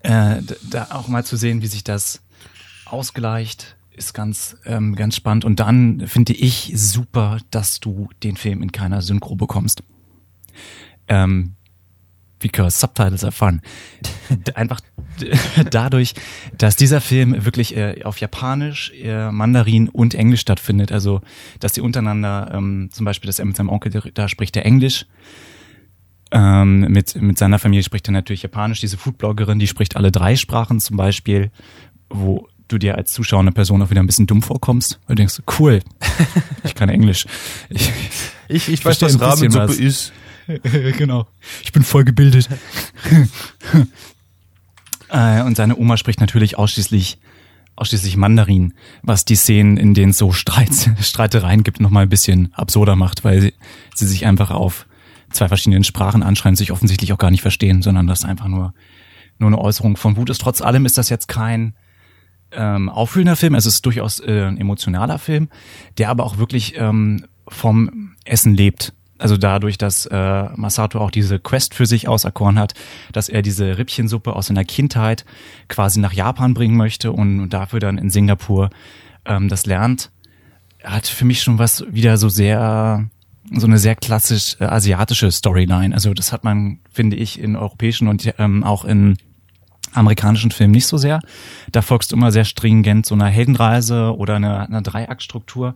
Äh, 0.00 0.42
da 0.68 0.88
auch 0.90 1.08
mal 1.08 1.24
zu 1.24 1.36
sehen, 1.36 1.62
wie 1.62 1.66
sich 1.66 1.84
das 1.84 2.22
ausgleicht, 2.86 3.76
ist 3.90 4.14
ganz, 4.14 4.56
ähm, 4.64 4.96
ganz 4.96 5.16
spannend. 5.16 5.44
Und 5.44 5.60
dann 5.60 6.06
finde 6.06 6.32
ich 6.32 6.72
super, 6.74 7.38
dass 7.50 7.80
du 7.80 8.08
den 8.22 8.36
Film 8.36 8.62
in 8.62 8.72
keiner 8.72 9.02
Synchro 9.02 9.36
bekommst. 9.36 9.82
Ähm, 11.08 11.54
because 12.40 12.78
subtitles 12.78 13.22
are 13.22 13.32
fun. 13.32 13.60
Einfach 14.54 14.80
dadurch, 15.70 16.14
dass 16.56 16.76
dieser 16.76 17.00
Film 17.00 17.44
wirklich 17.44 17.76
äh, 17.76 18.02
auf 18.04 18.18
Japanisch, 18.18 18.90
äh, 18.94 19.30
Mandarin 19.30 19.88
und 19.88 20.14
Englisch 20.14 20.40
stattfindet. 20.40 20.90
Also, 20.90 21.20
dass 21.60 21.74
sie 21.74 21.82
untereinander, 21.82 22.50
ähm, 22.54 22.88
zum 22.90 23.04
Beispiel, 23.04 23.28
dass 23.28 23.38
er 23.38 23.44
mit 23.44 23.56
seinem 23.56 23.68
Onkel, 23.68 24.10
da 24.14 24.28
spricht 24.28 24.56
er 24.56 24.64
Englisch. 24.64 25.06
Ähm, 26.32 26.80
mit, 26.80 27.20
mit 27.20 27.38
seiner 27.38 27.58
Familie 27.58 27.82
spricht 27.82 28.08
er 28.08 28.12
natürlich 28.12 28.42
Japanisch. 28.42 28.80
Diese 28.80 28.96
Foodbloggerin, 28.96 29.58
die 29.58 29.66
spricht 29.66 29.96
alle 29.96 30.12
drei 30.12 30.36
Sprachen 30.36 30.80
zum 30.80 30.96
Beispiel, 30.96 31.50
wo 32.08 32.48
du 32.68 32.78
dir 32.78 32.96
als 32.96 33.12
zuschauende 33.12 33.52
Person 33.52 33.82
auch 33.82 33.90
wieder 33.90 34.00
ein 34.00 34.06
bisschen 34.06 34.26
dumm 34.26 34.42
vorkommst. 34.42 35.00
Und 35.02 35.10
du 35.10 35.14
denkst, 35.16 35.42
cool, 35.58 35.80
ich 36.64 36.74
kann 36.74 36.88
Englisch. 36.88 37.26
Ich, 37.68 37.92
Ich, 38.48 38.68
ich 38.68 38.84
weiß, 38.84 39.00
was 39.02 39.20
Rahmensuppe 39.20 39.74
ist. 39.74 40.12
genau. 40.98 41.26
Ich 41.62 41.72
bin 41.72 41.82
voll 41.82 42.04
gebildet. 42.04 42.48
äh, 45.08 45.42
und 45.42 45.56
seine 45.56 45.76
Oma 45.76 45.96
spricht 45.96 46.20
natürlich 46.20 46.58
ausschließlich 46.58 47.18
ausschließlich 47.76 48.18
Mandarin, 48.18 48.74
was 49.02 49.24
die 49.24 49.36
Szenen, 49.36 49.78
in 49.78 49.94
denen 49.94 50.10
es 50.10 50.18
so 50.18 50.32
Streit, 50.32 50.90
Streitereien 51.00 51.64
gibt, 51.64 51.80
nochmal 51.80 52.02
ein 52.02 52.10
bisschen 52.10 52.52
absurder 52.52 52.94
macht, 52.94 53.24
weil 53.24 53.40
sie, 53.40 53.54
sie 53.94 54.06
sich 54.06 54.26
einfach 54.26 54.50
auf 54.50 54.86
zwei 55.30 55.48
verschiedenen 55.48 55.84
Sprachen 55.84 56.22
anschreien, 56.22 56.56
sich 56.56 56.72
offensichtlich 56.72 57.12
auch 57.12 57.18
gar 57.18 57.30
nicht 57.30 57.42
verstehen, 57.42 57.82
sondern 57.82 58.06
das 58.06 58.24
einfach 58.24 58.48
nur, 58.48 58.74
nur 59.38 59.48
eine 59.48 59.58
Äußerung 59.58 59.96
von 59.96 60.16
Wut 60.16 60.30
ist. 60.30 60.40
Trotz 60.40 60.60
allem 60.60 60.86
ist 60.86 60.98
das 60.98 61.08
jetzt 61.08 61.28
kein 61.28 61.74
ähm, 62.52 62.88
auffühlender 62.88 63.36
Film, 63.36 63.54
es 63.54 63.66
ist 63.66 63.86
durchaus 63.86 64.20
äh, 64.20 64.44
ein 64.44 64.58
emotionaler 64.58 65.18
Film, 65.18 65.48
der 65.98 66.08
aber 66.08 66.24
auch 66.24 66.38
wirklich 66.38 66.74
ähm, 66.76 67.26
vom 67.46 68.14
Essen 68.24 68.54
lebt. 68.54 68.92
Also 69.18 69.36
dadurch, 69.36 69.76
dass 69.76 70.06
äh, 70.06 70.48
Masato 70.56 70.98
auch 70.98 71.10
diese 71.10 71.38
Quest 71.38 71.74
für 71.74 71.84
sich 71.84 72.08
auserkoren 72.08 72.58
hat, 72.58 72.72
dass 73.12 73.28
er 73.28 73.42
diese 73.42 73.76
Rippchensuppe 73.76 74.34
aus 74.34 74.46
seiner 74.46 74.64
Kindheit 74.64 75.26
quasi 75.68 76.00
nach 76.00 76.14
Japan 76.14 76.54
bringen 76.54 76.76
möchte 76.76 77.12
und, 77.12 77.40
und 77.40 77.52
dafür 77.52 77.80
dann 77.80 77.98
in 77.98 78.08
Singapur 78.08 78.70
ähm, 79.26 79.48
das 79.48 79.66
lernt, 79.66 80.10
hat 80.82 81.06
für 81.06 81.26
mich 81.26 81.42
schon 81.42 81.58
was 81.58 81.84
wieder 81.90 82.16
so 82.16 82.30
sehr 82.30 83.10
so 83.50 83.66
eine 83.66 83.78
sehr 83.78 83.96
klassisch 83.96 84.56
äh, 84.60 84.64
asiatische 84.64 85.30
Storyline. 85.30 85.94
Also 85.94 86.14
das 86.14 86.32
hat 86.32 86.44
man, 86.44 86.80
finde 86.90 87.16
ich, 87.16 87.40
in 87.40 87.56
europäischen 87.56 88.08
und 88.08 88.32
ähm, 88.38 88.62
auch 88.64 88.84
in 88.84 89.16
amerikanischen 89.92 90.50
Filmen 90.50 90.72
nicht 90.72 90.86
so 90.86 90.96
sehr. 90.96 91.20
Da 91.72 91.82
folgst 91.82 92.12
du 92.12 92.16
immer 92.16 92.30
sehr 92.30 92.44
stringent 92.44 93.06
so 93.06 93.14
einer 93.14 93.26
Heldenreise 93.26 94.16
oder 94.16 94.36
einer, 94.36 94.66
einer 94.66 94.82
Dreiaktstruktur 94.82 95.74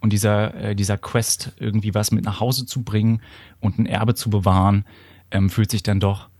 und 0.00 0.12
dieser 0.12 0.54
äh, 0.54 0.74
dieser 0.74 0.96
Quest 0.96 1.52
irgendwie 1.58 1.94
was 1.94 2.10
mit 2.10 2.24
nach 2.24 2.40
Hause 2.40 2.64
zu 2.64 2.82
bringen 2.82 3.20
und 3.60 3.78
ein 3.78 3.86
Erbe 3.86 4.14
zu 4.14 4.30
bewahren, 4.30 4.84
ähm, 5.30 5.50
fühlt 5.50 5.70
sich 5.70 5.82
dann 5.82 6.00
doch 6.00 6.30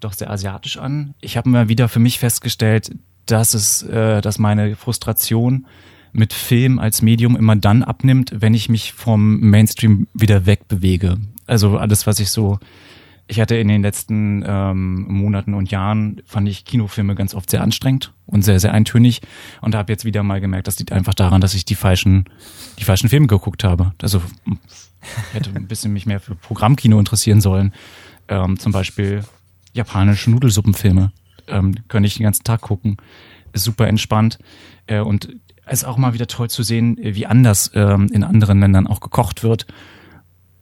doch 0.00 0.12
sehr 0.12 0.30
asiatisch 0.30 0.76
an. 0.76 1.14
Ich 1.20 1.36
habe 1.36 1.48
mal 1.48 1.68
wieder 1.68 1.88
für 1.88 1.98
mich 1.98 2.18
festgestellt, 2.18 2.92
dass 3.26 3.54
es, 3.54 3.82
äh, 3.82 4.20
dass 4.20 4.38
meine 4.38 4.76
Frustration 4.76 5.66
mit 6.12 6.32
Film 6.32 6.78
als 6.78 7.02
Medium 7.02 7.36
immer 7.36 7.56
dann 7.56 7.82
abnimmt, 7.82 8.32
wenn 8.34 8.54
ich 8.54 8.68
mich 8.68 8.92
vom 8.92 9.40
Mainstream 9.40 10.08
wieder 10.14 10.46
wegbewege. 10.46 11.18
Also 11.46 11.78
alles, 11.78 12.06
was 12.06 12.20
ich 12.20 12.30
so, 12.30 12.58
ich 13.26 13.40
hatte 13.40 13.56
in 13.56 13.68
den 13.68 13.82
letzten 13.82 14.42
ähm, 14.46 15.06
Monaten 15.08 15.54
und 15.54 15.70
Jahren, 15.70 16.22
fand 16.24 16.48
ich 16.48 16.64
Kinofilme 16.64 17.14
ganz 17.14 17.34
oft 17.34 17.50
sehr 17.50 17.62
anstrengend 17.62 18.12
und 18.26 18.42
sehr, 18.42 18.58
sehr 18.58 18.72
eintönig 18.72 19.20
und 19.60 19.74
habe 19.74 19.92
jetzt 19.92 20.04
wieder 20.04 20.22
mal 20.22 20.40
gemerkt, 20.40 20.66
das 20.66 20.78
liegt 20.78 20.92
einfach 20.92 21.14
daran, 21.14 21.40
dass 21.40 21.54
ich 21.54 21.64
die 21.64 21.74
falschen, 21.74 22.24
die 22.78 22.84
falschen 22.84 23.08
Filme 23.08 23.26
geguckt 23.26 23.64
habe. 23.64 23.92
Also 24.00 24.22
hätte 25.32 25.50
ein 25.54 25.68
bisschen 25.68 25.92
mich 25.92 26.06
mehr 26.06 26.20
für 26.20 26.34
Programmkino 26.34 26.98
interessieren 26.98 27.40
sollen. 27.40 27.72
Ähm, 28.28 28.58
zum 28.58 28.72
Beispiel 28.72 29.22
japanische 29.72 30.30
Nudelsuppenfilme. 30.30 31.12
Ähm, 31.46 31.74
könnte 31.88 32.06
ich 32.06 32.16
den 32.16 32.24
ganzen 32.24 32.44
Tag 32.44 32.62
gucken. 32.62 32.96
Ist 33.52 33.64
super 33.64 33.86
entspannt. 33.86 34.38
Äh, 34.86 35.00
und 35.00 35.28
ist 35.70 35.84
auch 35.84 35.96
mal 35.96 36.14
wieder 36.14 36.26
toll 36.26 36.50
zu 36.50 36.62
sehen, 36.62 36.98
wie 37.00 37.26
anders 37.26 37.70
ähm, 37.74 38.08
in 38.12 38.24
anderen 38.24 38.60
Ländern 38.60 38.86
auch 38.86 39.00
gekocht 39.00 39.42
wird. 39.42 39.66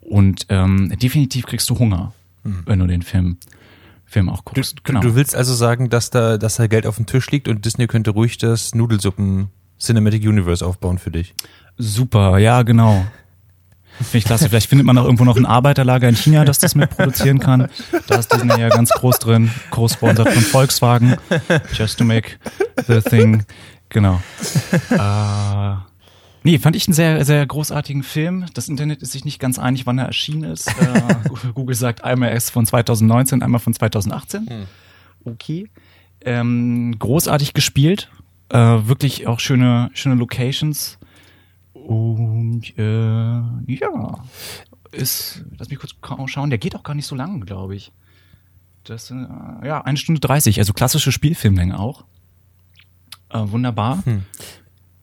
Und 0.01 0.47
ähm, 0.51 0.93
definitiv 1.01 1.47
kriegst 1.47 1.69
du 1.69 1.79
Hunger, 1.79 2.13
wenn 2.45 2.79
du 2.79 2.87
den 2.87 3.03
Film, 3.03 3.39
Film 4.05 4.29
auch 4.29 4.45
guckst. 4.45 4.77
Du, 4.85 4.93
du 4.93 5.15
willst 5.15 5.35
also 5.35 5.55
sagen, 5.55 5.91
dass 5.91 6.11
da, 6.11 6.39
dass 6.39 6.57
da 6.57 6.69
Geld 6.69 6.87
auf 6.87 6.97
dem 6.97 7.07
Tisch 7.07 7.31
liegt 7.31 7.49
und 7.49 7.65
Disney 7.65 7.87
könnte 7.89 8.11
ruhig 8.11 8.39
das 8.39 8.75
Nudelsuppen 8.75 9.49
Cinematic 9.79 10.23
Universe 10.23 10.65
aufbauen 10.65 10.99
für 10.99 11.11
dich. 11.11 11.35
Super, 11.77 12.39
ja, 12.39 12.63
genau. 12.63 13.05
Finde 13.99 14.19
ich 14.19 14.25
klasse. 14.25 14.49
Vielleicht 14.49 14.69
findet 14.69 14.87
man 14.87 14.99
auch 14.99 15.05
irgendwo 15.05 15.25
noch 15.25 15.37
ein 15.37 15.47
Arbeiterlager 15.47 16.09
in 16.09 16.17
China, 16.17 16.45
das 16.45 16.59
das 16.59 16.75
mitproduzieren 16.75 17.39
kann. 17.39 17.69
Da 18.07 18.17
ist 18.17 18.33
Disney 18.33 18.61
ja 18.61 18.69
ganz 18.69 18.91
groß 18.91 19.19
drin. 19.19 19.51
Co-sponsored 19.71 20.29
von 20.29 20.43
Volkswagen. 20.43 21.17
Just 21.73 21.99
to 21.99 22.05
make 22.05 22.33
the 22.87 23.01
thing. 23.01 23.45
Genau. 23.88 24.21
Äh, 24.90 25.76
nee, 26.43 26.59
fand 26.59 26.76
ich 26.76 26.87
einen 26.87 26.95
sehr, 26.95 27.25
sehr 27.25 27.45
großartigen 27.47 28.02
Film. 28.02 28.47
Das 28.55 28.69
Internet 28.69 29.02
ist 29.02 29.12
sich 29.12 29.25
nicht 29.25 29.40
ganz 29.40 29.59
einig, 29.59 29.87
wann 29.87 29.99
er 29.99 30.07
erschienen 30.07 30.45
ist. 30.45 30.69
Äh, 30.69 31.50
Google 31.55 31.75
sagt 31.75 32.05
einmal 32.05 32.31
erst 32.31 32.50
von 32.50 32.66
2019, 32.66 33.43
einmal 33.43 33.61
von 33.61 33.75
2018. 33.75 34.66
Okay. 35.25 35.69
Ähm, 36.21 36.97
großartig 36.99 37.55
gespielt. 37.55 38.11
Äh, 38.49 38.59
wirklich 38.59 39.26
auch 39.26 39.40
schöne, 39.40 39.90
schöne 39.95 40.14
Locations. 40.14 40.99
Und 41.73 42.76
äh, 42.78 43.73
ja, 43.73 44.25
ist, 44.93 45.45
lass 45.59 45.69
mich 45.69 45.78
kurz 45.78 45.95
schauen, 46.26 46.50
der 46.50 46.59
geht 46.59 46.75
auch 46.75 46.83
gar 46.83 46.95
nicht 46.95 47.07
so 47.07 47.14
lang, 47.14 47.40
glaube 47.45 47.76
ich. 47.76 47.93
Das, 48.85 49.11
äh, 49.11 49.14
ja, 49.14 49.83
eine 49.83 49.97
Stunde 49.97 50.21
30, 50.21 50.59
also 50.59 50.73
klassische 50.73 51.12
Spielfilmlänge 51.12 51.78
auch. 51.78 52.05
Äh, 53.30 53.38
wunderbar. 53.50 54.02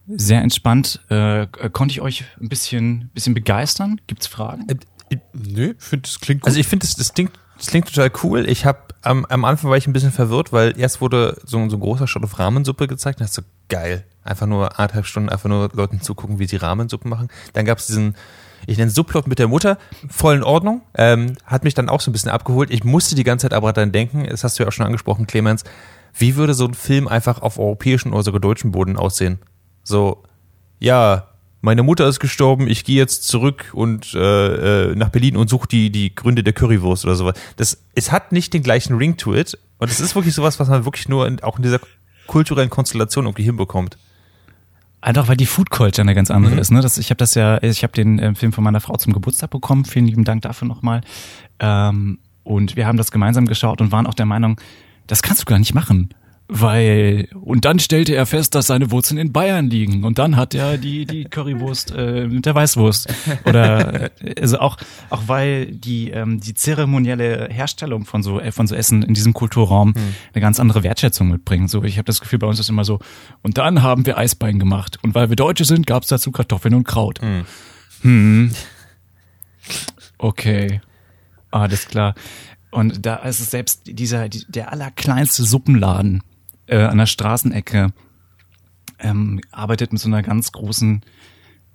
Sehr 0.08 0.42
entspannt. 0.42 1.02
Äh, 1.10 1.48
konnte 1.72 1.94
ich 1.94 2.02
euch 2.02 2.26
ein 2.42 2.50
bisschen, 2.50 3.10
bisschen 3.14 3.34
begeistern? 3.34 4.02
Gibt's 4.08 4.28
Fragen? 4.28 4.68
Nö, 5.34 5.74
ich 5.78 5.84
finde, 5.84 6.10
das 6.10 6.20
klingt 6.20 6.42
gut. 6.42 6.48
Also 6.48 6.60
ich 6.60 6.68
finde, 6.68 6.86
das, 6.86 6.96
das, 6.96 7.14
klingt, 7.14 7.32
das 7.58 7.68
klingt 7.68 7.88
total 7.88 8.12
cool. 8.24 8.50
Ich 8.50 8.66
habe 8.66 8.80
am, 9.02 9.26
am 9.26 9.46
Anfang 9.46 9.70
war 9.70 9.78
ich 9.78 9.88
ein 9.88 9.94
bisschen 9.94 10.12
verwirrt, 10.12 10.52
weil 10.52 10.78
erst 10.80 11.02
wurde 11.02 11.38
so, 11.44 11.70
so 11.70 11.78
ein 11.78 11.80
großer 11.80 12.08
Shot 12.08 12.24
auf 12.24 12.40
Rahmensuppe 12.40 12.88
gezeigt. 12.88 13.20
Und 13.20 13.24
das 13.24 13.32
ist 13.32 13.36
so 13.36 13.42
geil. 13.70 14.06
Einfach 14.24 14.48
nur 14.48 14.80
anderthalb 14.80 15.06
Stunden, 15.06 15.30
einfach 15.30 15.50
nur 15.50 15.70
Leuten 15.74 16.02
zugucken, 16.02 16.40
wie 16.40 16.48
sie 16.48 16.56
Rahmensuppe 16.56 17.08
machen. 17.08 17.28
Dann 17.54 17.66
gab 17.66 17.78
es 17.78 17.88
diesen, 17.88 18.16
ich 18.66 18.78
nenne 18.78 18.90
es 18.90 18.96
Subplot 18.96 19.28
mit 19.28 19.40
der 19.40 19.48
Mutter, 19.48 19.78
voll 20.10 20.36
in 20.36 20.44
Ordnung. 20.44 20.82
Ähm, 20.96 21.36
hat 21.46 21.64
mich 21.64 21.74
dann 21.74 21.90
auch 21.90 22.02
so 22.02 22.10
ein 22.10 22.14
bisschen 22.14 22.32
abgeholt. 22.32 22.72
Ich 22.72 22.84
musste 22.84 23.16
die 23.16 23.24
ganze 23.24 23.46
Zeit 23.46 23.54
aber 23.54 23.74
dann 23.74 23.92
denken, 23.92 24.26
das 24.30 24.44
hast 24.44 24.58
du 24.58 24.64
ja 24.64 24.70
auch 24.70 24.74
schon 24.74 24.86
angesprochen, 24.86 25.28
Clemens, 25.28 25.64
wie 26.14 26.36
würde 26.36 26.54
so 26.54 26.66
ein 26.66 26.74
Film 26.74 27.08
einfach 27.08 27.42
auf 27.42 27.58
europäischen 27.58 28.14
oder 28.14 28.24
sogar 28.24 28.40
deutschen 28.40 28.72
Boden 28.72 28.98
aussehen? 28.98 29.40
So, 29.84 30.24
ja, 30.80 31.28
meine 31.62 31.82
Mutter 31.82 32.08
ist 32.08 32.20
gestorben, 32.20 32.68
ich 32.68 32.84
gehe 32.84 32.98
jetzt 32.98 33.28
zurück 33.28 33.72
und 33.74 34.14
äh, 34.14 34.92
äh, 34.92 34.96
nach 34.96 35.10
Berlin 35.10 35.38
und 35.38 35.50
suche 35.50 35.68
die, 35.68 35.90
die 35.92 36.14
Gründe 36.14 36.44
der 36.44 36.54
Currywurst 36.54 37.06
oder 37.06 37.16
sowas. 37.16 37.40
Das, 37.56 37.84
es 37.96 38.12
hat 38.12 38.32
nicht 38.32 38.54
den 38.54 38.64
gleichen 38.64 38.98
Ring 38.98 39.18
to 39.18 39.34
it 39.34 39.58
und 39.78 39.90
es 39.90 40.00
ist 40.00 40.14
wirklich 40.14 40.34
sowas, 40.34 40.60
was 40.60 40.68
man 40.68 40.86
wirklich 40.86 41.08
nur 41.08 41.26
in, 41.26 41.42
auch 41.42 41.58
in 41.58 41.64
dieser 41.64 41.80
kulturellen 42.28 42.70
Konstellation 42.70 43.26
irgendwie 43.26 43.44
hinbekommt. 43.44 43.98
Einfach 45.00 45.28
weil 45.28 45.36
die 45.36 45.46
Food 45.46 45.70
Culture 45.70 46.02
eine 46.02 46.16
ganz 46.16 46.32
andere 46.32 46.56
ist. 46.56 46.72
Ne? 46.72 46.82
Das, 46.82 46.98
ich 46.98 47.10
habe 47.10 47.18
das 47.18 47.36
ja, 47.36 47.62
ich 47.62 47.84
habe 47.84 47.92
den 47.92 48.20
äh, 48.20 48.36
Film 48.36 48.54
von 48.54 48.64
meiner 48.64 48.80
Frau 48.80 48.96
zum 48.96 49.12
Geburtstag 49.12 49.50
bekommen. 49.50 49.84
Vielen 49.84 50.06
lieben 50.06 50.24
Dank 50.24 50.44
dafür 50.44 50.68
nochmal. 50.68 51.02
Ähm, 51.60 52.20
und 52.44 52.76
wir 52.76 52.88
haben 52.88 52.98
das 52.98 53.12
gemeinsam 53.12 53.46
geschaut 53.46 53.82
und 53.82 53.92
waren 53.92 54.08
auch 54.08 54.14
der 54.14 54.26
Meinung, 54.26 54.60
das 55.08 55.22
kannst 55.22 55.42
du 55.42 55.46
gar 55.46 55.60
nicht 55.60 55.74
machen. 55.74 56.10
Weil, 56.50 57.30
und 57.42 57.64
dann 57.64 57.80
stellte 57.80 58.14
er 58.14 58.26
fest, 58.26 58.54
dass 58.54 58.68
seine 58.68 58.92
Wurzeln 58.92 59.18
in 59.18 59.32
Bayern 59.32 59.70
liegen. 59.70 60.04
Und 60.04 60.20
dann 60.20 60.36
hat 60.36 60.54
er 60.54 60.78
die, 60.78 61.06
die 61.06 61.24
Currywurst 61.24 61.94
äh, 61.96 62.28
mit 62.28 62.46
der 62.46 62.54
Weißwurst. 62.54 63.12
Oder, 63.46 64.12
äh, 64.22 64.42
also 64.42 64.60
auch, 64.60 64.78
auch 65.10 65.24
weil 65.28 65.68
die, 65.68 66.12
ähm, 66.12 66.42
die 66.42 66.54
zeremonielle 66.54 67.48
Herstellung 67.50 68.06
von 68.06 68.24
so, 68.24 68.42
äh, 68.42 68.52
von 68.52 68.68
so 68.68 68.76
Essen 68.76 69.04
in 69.04 69.14
diesem 69.14 69.34
Kulturraum 69.34 69.94
eine 70.34 70.42
ganz 70.42 70.60
andere 70.60 70.84
Wertschätzung 70.84 71.30
mitbringt. 71.30 71.72
So, 71.72 71.84
ich 71.84 71.98
habe 71.98 72.06
das 72.06 72.20
Gefühl, 72.20 72.40
bei 72.40 72.48
uns 72.48 72.60
ist 72.60 72.70
immer 72.70 72.84
so, 72.84 73.00
und 73.42 73.58
dann 73.58 73.82
haben 73.82 74.06
wir 74.06 74.18
Eisbein 74.18 74.60
gemacht. 74.60 75.00
Und 75.02 75.16
weil 75.16 75.30
wir 75.30 75.38
Deutsche 75.38 75.64
sind, 75.64 75.88
gab's 75.88 76.08
dazu 76.08 76.32
Kartoffeln 76.32 76.76
und 76.76 76.84
Kraut. 76.84 77.22
Hm. 78.02 78.52
Okay. 80.18 80.82
Alles 81.52 81.88
klar. 81.88 82.16
Und 82.74 83.06
da 83.06 83.18
ist 83.18 83.40
es 83.40 83.52
selbst 83.52 83.82
dieser, 83.86 84.30
die, 84.30 84.44
der 84.48 84.72
allerkleinste 84.72 85.44
Suppenladen 85.44 86.24
äh, 86.66 86.78
an 86.78 86.98
der 86.98 87.06
Straßenecke 87.06 87.94
ähm, 89.00 89.42
arbeitet 89.52 89.94
mit 89.94 90.02
so 90.02 90.08
einer 90.08 90.24
ganz 90.24 90.52
großen 90.52 91.02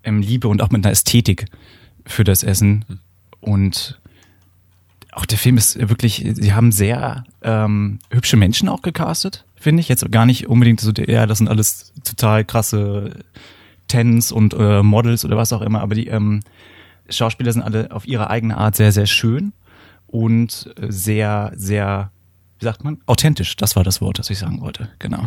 ähm, 0.02 0.20
Liebe 0.20 0.48
und 0.48 0.60
auch 0.60 0.70
mit 0.70 0.84
einer 0.84 0.92
Ästhetik 0.92 1.46
für 2.04 2.24
das 2.24 2.42
Essen. 2.42 2.84
Und 3.40 4.00
auch 5.12 5.24
der 5.24 5.38
Film 5.38 5.56
ist 5.56 5.78
wirklich, 5.88 6.26
sie 6.34 6.52
haben 6.52 6.72
sehr 6.72 7.24
ähm, 7.42 8.00
hübsche 8.10 8.36
Menschen 8.36 8.68
auch 8.68 8.82
gecastet, 8.82 9.44
finde 9.54 9.80
ich. 9.80 9.88
Jetzt 9.88 10.10
gar 10.10 10.26
nicht 10.26 10.48
unbedingt 10.48 10.80
so, 10.80 10.90
ja, 10.90 11.26
das 11.26 11.38
sind 11.38 11.48
alles 11.48 11.92
total 12.02 12.44
krasse 12.44 13.24
Tens 13.86 14.32
und 14.32 14.52
äh, 14.54 14.82
Models 14.82 15.24
oder 15.24 15.36
was 15.36 15.52
auch 15.52 15.62
immer, 15.62 15.80
aber 15.80 15.94
die 15.94 16.08
ähm, 16.08 16.40
Schauspieler 17.08 17.52
sind 17.52 17.62
alle 17.62 17.92
auf 17.92 18.06
ihre 18.06 18.30
eigene 18.30 18.56
Art 18.56 18.74
sehr, 18.74 18.90
sehr 18.90 19.06
schön 19.06 19.52
und 20.08 20.70
äh, 20.80 20.90
sehr, 20.90 21.52
sehr, 21.54 22.10
wie 22.58 22.64
sagt 22.64 22.82
man, 22.84 22.98
authentisch. 23.06 23.54
Das 23.56 23.76
war 23.76 23.84
das 23.84 24.00
Wort, 24.00 24.18
das 24.18 24.28
ich 24.30 24.38
sagen 24.38 24.60
wollte. 24.60 24.88
Genau. 24.98 25.24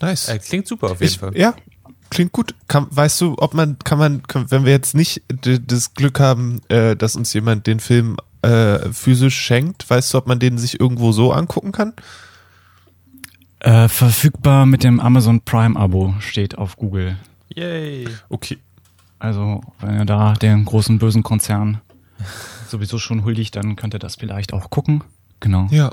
nice. 0.00 0.28
Äh, 0.28 0.38
klingt 0.38 0.66
super 0.66 0.92
auf 0.92 1.00
jeden 1.00 1.12
Ich, 1.12 1.18
Fall. 1.18 1.36
ja, 1.36 1.54
klingt 2.10 2.32
gut. 2.32 2.54
Kann, 2.68 2.86
weißt 2.90 3.20
du, 3.20 3.34
ob 3.38 3.54
man, 3.54 3.78
kann 3.80 3.98
man, 3.98 4.22
kann, 4.22 4.50
wenn 4.50 4.64
wir 4.64 4.72
jetzt 4.72 4.94
nicht 4.94 5.22
das 5.42 5.94
Glück 5.94 6.20
haben, 6.20 6.60
äh, 6.68 6.96
dass 6.96 7.16
uns 7.16 7.32
jemand 7.32 7.66
den 7.66 7.80
Film 7.80 8.16
äh, 8.42 8.92
physisch 8.92 9.36
schenkt, 9.38 9.88
weißt 9.88 10.14
du, 10.14 10.18
ob 10.18 10.26
man 10.26 10.38
den 10.38 10.58
sich 10.58 10.78
irgendwo 10.78 11.12
so 11.12 11.32
angucken 11.32 11.72
kann? 11.72 11.94
Äh, 13.60 13.88
verfügbar 13.88 14.66
mit 14.66 14.84
dem 14.84 15.00
Amazon 15.00 15.40
Prime 15.40 15.78
Abo 15.78 16.14
steht 16.20 16.58
auf 16.58 16.76
Google. 16.76 17.16
Yay. 17.54 18.06
Okay. 18.28 18.58
Also, 19.18 19.62
wenn 19.80 19.98
ihr 19.98 20.04
da 20.04 20.34
den 20.34 20.66
großen 20.66 20.98
bösen 20.98 21.22
Konzern 21.22 21.80
sowieso 22.68 22.98
schon 22.98 23.24
huldigt, 23.24 23.56
dann 23.56 23.76
könnt 23.76 23.94
ihr 23.94 23.98
das 23.98 24.16
vielleicht 24.16 24.52
auch 24.52 24.70
gucken. 24.70 25.04
Genau. 25.40 25.68
Ja. 25.70 25.90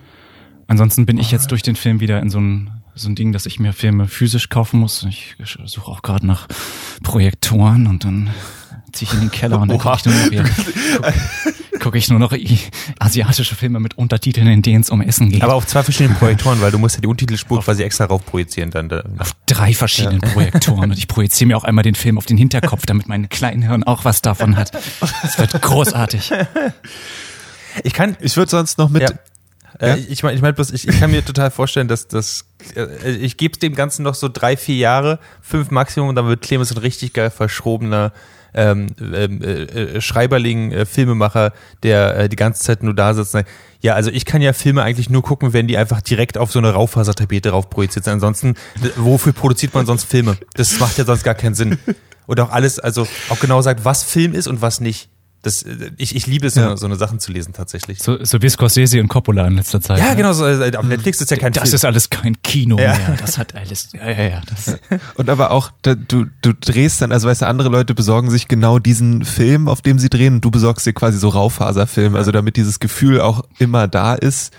Ansonsten 0.68 1.06
bin 1.06 1.18
ich 1.18 1.32
jetzt 1.32 1.52
durch 1.52 1.62
den 1.62 1.76
Film 1.76 2.00
wieder 2.00 2.22
in 2.22 2.30
so 2.30 2.40
ein, 2.40 2.72
so 2.96 3.10
ein 3.10 3.16
Ding, 3.16 3.32
dass 3.32 3.46
ich 3.46 3.60
mir 3.60 3.74
Filme 3.74 4.08
physisch 4.08 4.50
kaufen 4.50 4.80
muss. 4.80 5.04
Ich 5.04 5.36
suche 5.66 5.92
auch 5.92 6.02
gerade 6.02 6.26
nach 6.26 6.48
Projektoren 7.04 7.88
und 7.88 8.06
dann 8.06 8.30
ziehe 8.94 9.10
ich 9.10 9.14
in 9.14 9.22
den 9.22 9.32
Keller 9.32 9.60
und 9.60 9.70
dann 9.70 9.78
gucke 9.78 9.98
ich 9.98 10.06
nur 10.06 10.14
noch, 10.14 10.48
guck, 11.84 11.94
guck 11.94 11.96
ich 11.96 12.10
nur 12.10 12.20
noch 12.20 12.34
asiatische 13.00 13.56
Filme 13.56 13.80
mit 13.80 13.98
Untertiteln, 13.98 14.48
in 14.48 14.62
denen 14.62 14.82
es 14.82 14.90
um 14.90 15.02
Essen 15.02 15.30
geht. 15.30 15.44
Aber 15.44 15.56
auf 15.56 15.68
zwei 15.68 15.84
verschiedenen 15.84 16.16
Projektoren, 16.20 16.62
weil 16.62 16.72
du 16.72 16.80
musst 16.80 16.96
ja 16.96 17.02
die 17.02 17.08
Untertitelspur 17.08 17.62
quasi 17.62 17.84
extra 17.84 18.06
rauf 18.06 18.26
projizieren 18.26 18.72
dann. 18.72 18.90
Da. 18.90 19.04
auf 19.20 19.34
drei 19.46 19.74
verschiedenen 19.74 20.22
Projektoren 20.22 20.92
und 20.92 20.98
ich 20.98 21.08
projiziere 21.08 21.50
mir 21.50 21.58
auch 21.58 21.64
einmal 21.64 21.84
den 21.84 21.96
Film 21.96 22.18
auf 22.18 22.26
den 22.26 22.38
Hinterkopf, 22.38 22.86
damit 22.86 23.08
mein 23.08 23.30
Kleinhirn 23.30 23.84
auch 23.84 24.06
was 24.06 24.22
davon 24.22 24.56
hat. 24.56 24.72
Das 25.22 25.38
wird 25.38 25.62
großartig. 25.62 26.32
Ich 27.84 27.94
kann, 27.94 28.18
Ich 28.20 28.38
würde 28.38 28.52
sonst 28.52 28.78
noch 28.78 28.90
mit. 28.90 29.02
Ja. 29.02 29.10
Ja? 29.82 29.96
Äh, 29.96 30.00
ich 30.00 30.22
meine, 30.24 30.36
ich 30.36 30.42
mein 30.42 30.54
bloß, 30.54 30.72
ich, 30.72 30.88
ich 30.88 31.00
kann 31.00 31.12
mir 31.12 31.26
total 31.26 31.50
vorstellen, 31.50 31.88
dass 31.88 32.08
das, 32.08 32.46
äh, 32.76 33.12
ich 33.12 33.38
gebe 33.38 33.58
dem 33.58 33.74
Ganzen 33.74 34.04
noch 34.04 34.14
so 34.14 34.30
drei, 34.30 34.56
vier 34.56 34.76
Jahre, 34.76 35.20
fünf 35.42 35.72
Maximum, 35.72 36.10
und 36.10 36.16
dann 36.16 36.28
wird 36.28 36.42
Clemens 36.42 36.72
ein 36.72 36.78
richtig 36.78 37.14
geil 37.14 37.32
verschrobener 37.32 38.14
ähm, 38.54 38.88
ähm, 39.00 39.42
äh, 39.42 39.64
äh, 39.64 40.02
Schreiberling, 40.02 40.72
äh, 40.72 40.86
Filmemacher, 40.86 41.54
der 41.84 42.18
äh, 42.18 42.30
die 42.30 42.36
ganze 42.36 42.64
Zeit 42.64 42.84
nur 42.84 42.94
da 42.94 43.14
sitzt. 43.14 43.36
Ja, 43.82 43.96
also 43.96 44.12
ich 44.12 44.26
kann 44.26 44.42
ja 44.42 44.54
Filme 44.54 44.84
eigentlich 44.84 45.10
nur 45.10 45.24
gucken, 45.24 45.54
wenn 45.54 45.68
die 45.68 45.78
einfach 45.78 46.02
direkt 46.02 46.38
auf 46.38 46.52
so 46.52 46.60
eine 46.60 46.72
Raufasertapete 46.72 47.50
drauf 47.50 47.70
projiziert 47.70 48.06
sind. 48.06 48.14
Ansonsten, 48.14 48.56
wofür 48.96 49.34
produziert 49.34 49.74
man 49.74 49.86
sonst 49.86 50.06
Filme? 50.06 50.38
Das 50.54 50.80
macht 50.80 50.98
ja 50.98 51.06
sonst 51.06 51.24
gar 51.24 51.36
keinen 51.36 51.56
Sinn. 51.56 51.78
Und 52.26 52.40
auch 52.40 52.52
alles, 52.52 52.80
also 52.80 53.08
auch 53.30 53.40
genau 53.40 53.62
sagt, 53.62 53.84
was 53.84 54.04
Film 54.04 54.34
ist 54.34 54.48
und 54.48 54.62
was 54.62 54.80
nicht. 54.80 55.10
Das, 55.44 55.64
ich, 55.98 56.16
ich 56.16 56.26
liebe 56.26 56.48
es, 56.48 56.54
so, 56.56 56.62
Ja. 56.62 56.68
eine- 56.70 56.78
so 56.78 56.86
eine 56.86 56.96
Sachen 56.96 57.20
zu 57.20 57.32
lesen 57.34 57.54
tatsächlich. 57.54 58.02
So, 58.02 58.18
so 58.24 58.42
wie 58.42 58.50
Scorsese 58.50 59.00
und 59.02 59.10
Coppola 59.10 59.46
in 59.46 59.56
letzter 59.58 59.82
Zeit. 59.82 60.00
Ja, 60.00 60.12
ne? 60.12 60.16
genau, 60.16 60.32
so, 60.34 60.48
äh, 60.48 60.76
auf 60.76 60.86
Netflix 60.86 61.20
ist 61.22 61.30
ja 61.32 61.38
kein 61.38 61.52
Das 61.52 61.64
Film. 61.64 61.76
ist 61.76 61.86
alles 61.86 62.10
kein 62.10 62.42
Kino 62.42 62.80
Ja. 62.80 62.96
mehr. 62.98 63.18
Das 63.20 63.38
hat 63.38 63.54
alles. 63.54 63.90
Ja, 63.94 64.10
ja, 64.10 64.24
ja. 64.24 64.42
Das, 64.50 64.80
Und 65.16 65.30
aber 65.30 65.52
auch, 65.52 65.70
da, 65.82 65.96
du, 65.96 66.26
du 66.42 66.54
drehst 66.54 67.02
dann, 67.02 67.12
also 67.12 67.28
weißt 67.28 67.42
du, 67.42 67.48
andere 67.48 67.68
Leute 67.70 67.94
besorgen 67.94 68.32
sich 68.32 68.48
genau 68.48 68.80
diesen 68.80 69.26
Film, 69.26 69.68
auf 69.68 69.82
dem 69.82 70.00
sie 70.00 70.10
drehen, 70.10 70.36
und 70.36 70.42
du 70.46 70.50
besorgst 70.50 70.86
dir 70.86 70.94
quasi 70.94 71.18
so 71.20 71.28
Raufaserfilm, 71.30 72.16
also 72.16 72.32
damit 72.32 72.56
dieses 72.56 72.80
Gefühl 72.80 73.20
auch 73.20 73.44
immer 73.60 73.88
da 73.90 74.14
ist, 74.16 74.54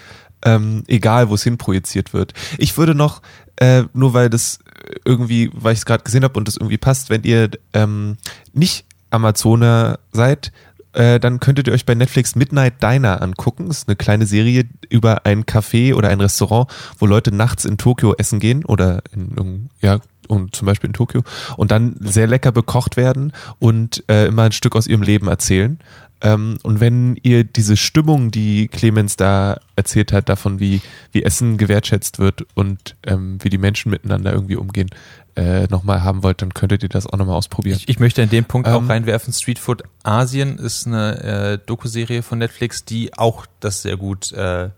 ähm, 0.45 0.85
egal 0.87 1.31
wo 1.31 1.35
es 1.35 1.43
hin 1.43 1.57
projiziert 1.57 2.13
wird. 2.13 2.35
Ich 2.59 2.77
würde 2.77 2.95
noch, 2.95 3.23
äh, 3.57 3.85
nur 3.95 4.13
weil 4.13 4.29
das 4.29 4.59
irgendwie, 5.07 5.51
weil 5.55 5.73
ich 5.73 5.79
es 5.79 5.87
gerade 5.87 6.05
gesehen 6.05 6.25
habe 6.25 6.39
und 6.39 6.47
das 6.47 6.59
irgendwie 6.59 6.77
passt, 6.77 7.09
wenn 7.09 7.23
ihr 7.23 7.49
ähm, 7.73 8.19
nicht 8.53 8.85
Amazoner 9.09 9.99
seid, 10.13 10.53
äh, 10.95 11.21
dann 11.21 11.41
könntet 11.41 11.67
ihr 11.67 11.73
euch 11.73 11.85
bei 11.85 11.95
Netflix 11.95 12.35
Midnight 12.35 12.83
Diner 12.83 13.21
angucken. 13.23 13.69
Das 13.69 13.79
ist 13.79 13.89
eine 13.89 13.97
kleine 13.97 14.27
Serie 14.27 14.65
über 14.89 15.27
ein 15.27 15.45
Café 15.45 15.95
oder 15.95 16.09
ein 16.09 16.21
Restaurant, 16.21 16.69
wo 16.99 17.07
Leute 17.07 17.35
nachts 17.35 17.65
in 17.65 17.79
Tokio 17.79 18.15
essen 18.15 18.41
gehen 18.41 18.65
oder 18.65 19.03
in, 19.13 19.69
ja, 19.81 20.01
und 20.29 20.57
zum 20.57 20.67
Beispiel 20.67 20.89
in 20.89 20.95
Tokio 20.95 21.23
und 21.57 21.71
dann 21.71 21.97
sehr 22.01 22.27
lecker 22.27 22.53
bekocht 22.53 22.97
werden 22.97 23.33
und 23.59 24.05
äh, 24.09 24.27
immer 24.27 24.45
ein 24.45 24.53
Stück 24.53 24.75
aus 24.75 24.87
ihrem 24.87 25.03
Leben 25.03 25.29
erzählen. 25.29 25.79
Ähm, 26.23 26.59
und 26.63 26.81
wenn 26.81 27.17
ihr 27.23 27.45
diese 27.45 27.77
Stimmung, 27.77 28.31
die 28.31 28.69
Clemens 28.69 29.17
da 29.17 29.59
erzählt 29.77 30.13
hat, 30.13 30.29
davon, 30.29 30.61
wie, 30.61 30.81
wie 31.13 31.23
Essen 31.23 31.59
gewertschätzt 31.59 32.19
wird 32.19 32.47
und 32.55 32.97
ähm, 33.07 33.39
wie 33.43 33.51
die 33.51 33.59
Menschen 33.59 33.91
miteinander 33.91 34.33
irgendwie 34.33 34.57
umgehen, 34.57 34.89
äh, 35.37 35.65
nochmal 35.65 36.03
haben 36.03 36.23
wollt, 36.23 36.43
dann 36.43 36.55
könntet 36.55 36.83
ihr 36.83 36.89
das 36.89 37.07
auch 37.07 37.19
nochmal 37.19 37.37
ausprobieren. 37.37 37.77
Ich, 37.77 37.89
ich 37.89 37.99
möchte 37.99 38.23
in 38.23 38.31
dem 38.31 38.45
Punkt 38.45 38.69
auch 38.69 38.81
Ähm, 38.81 38.91
reinwerfen, 38.91 39.33
Street 39.33 39.59
Food 39.59 39.83
Asien 40.03 40.59
ist 40.59 40.87
eine 40.87 41.23
äh, 41.23 41.59
Doku-Serie 41.67 42.23
von 42.23 42.39
Netflix, 42.39 42.85
die 42.85 43.13
auch 43.15 43.47
das 43.61 43.83
sehr 43.83 43.97
gut 43.97 44.33
äh, 44.33 44.65
äh, 44.67 44.71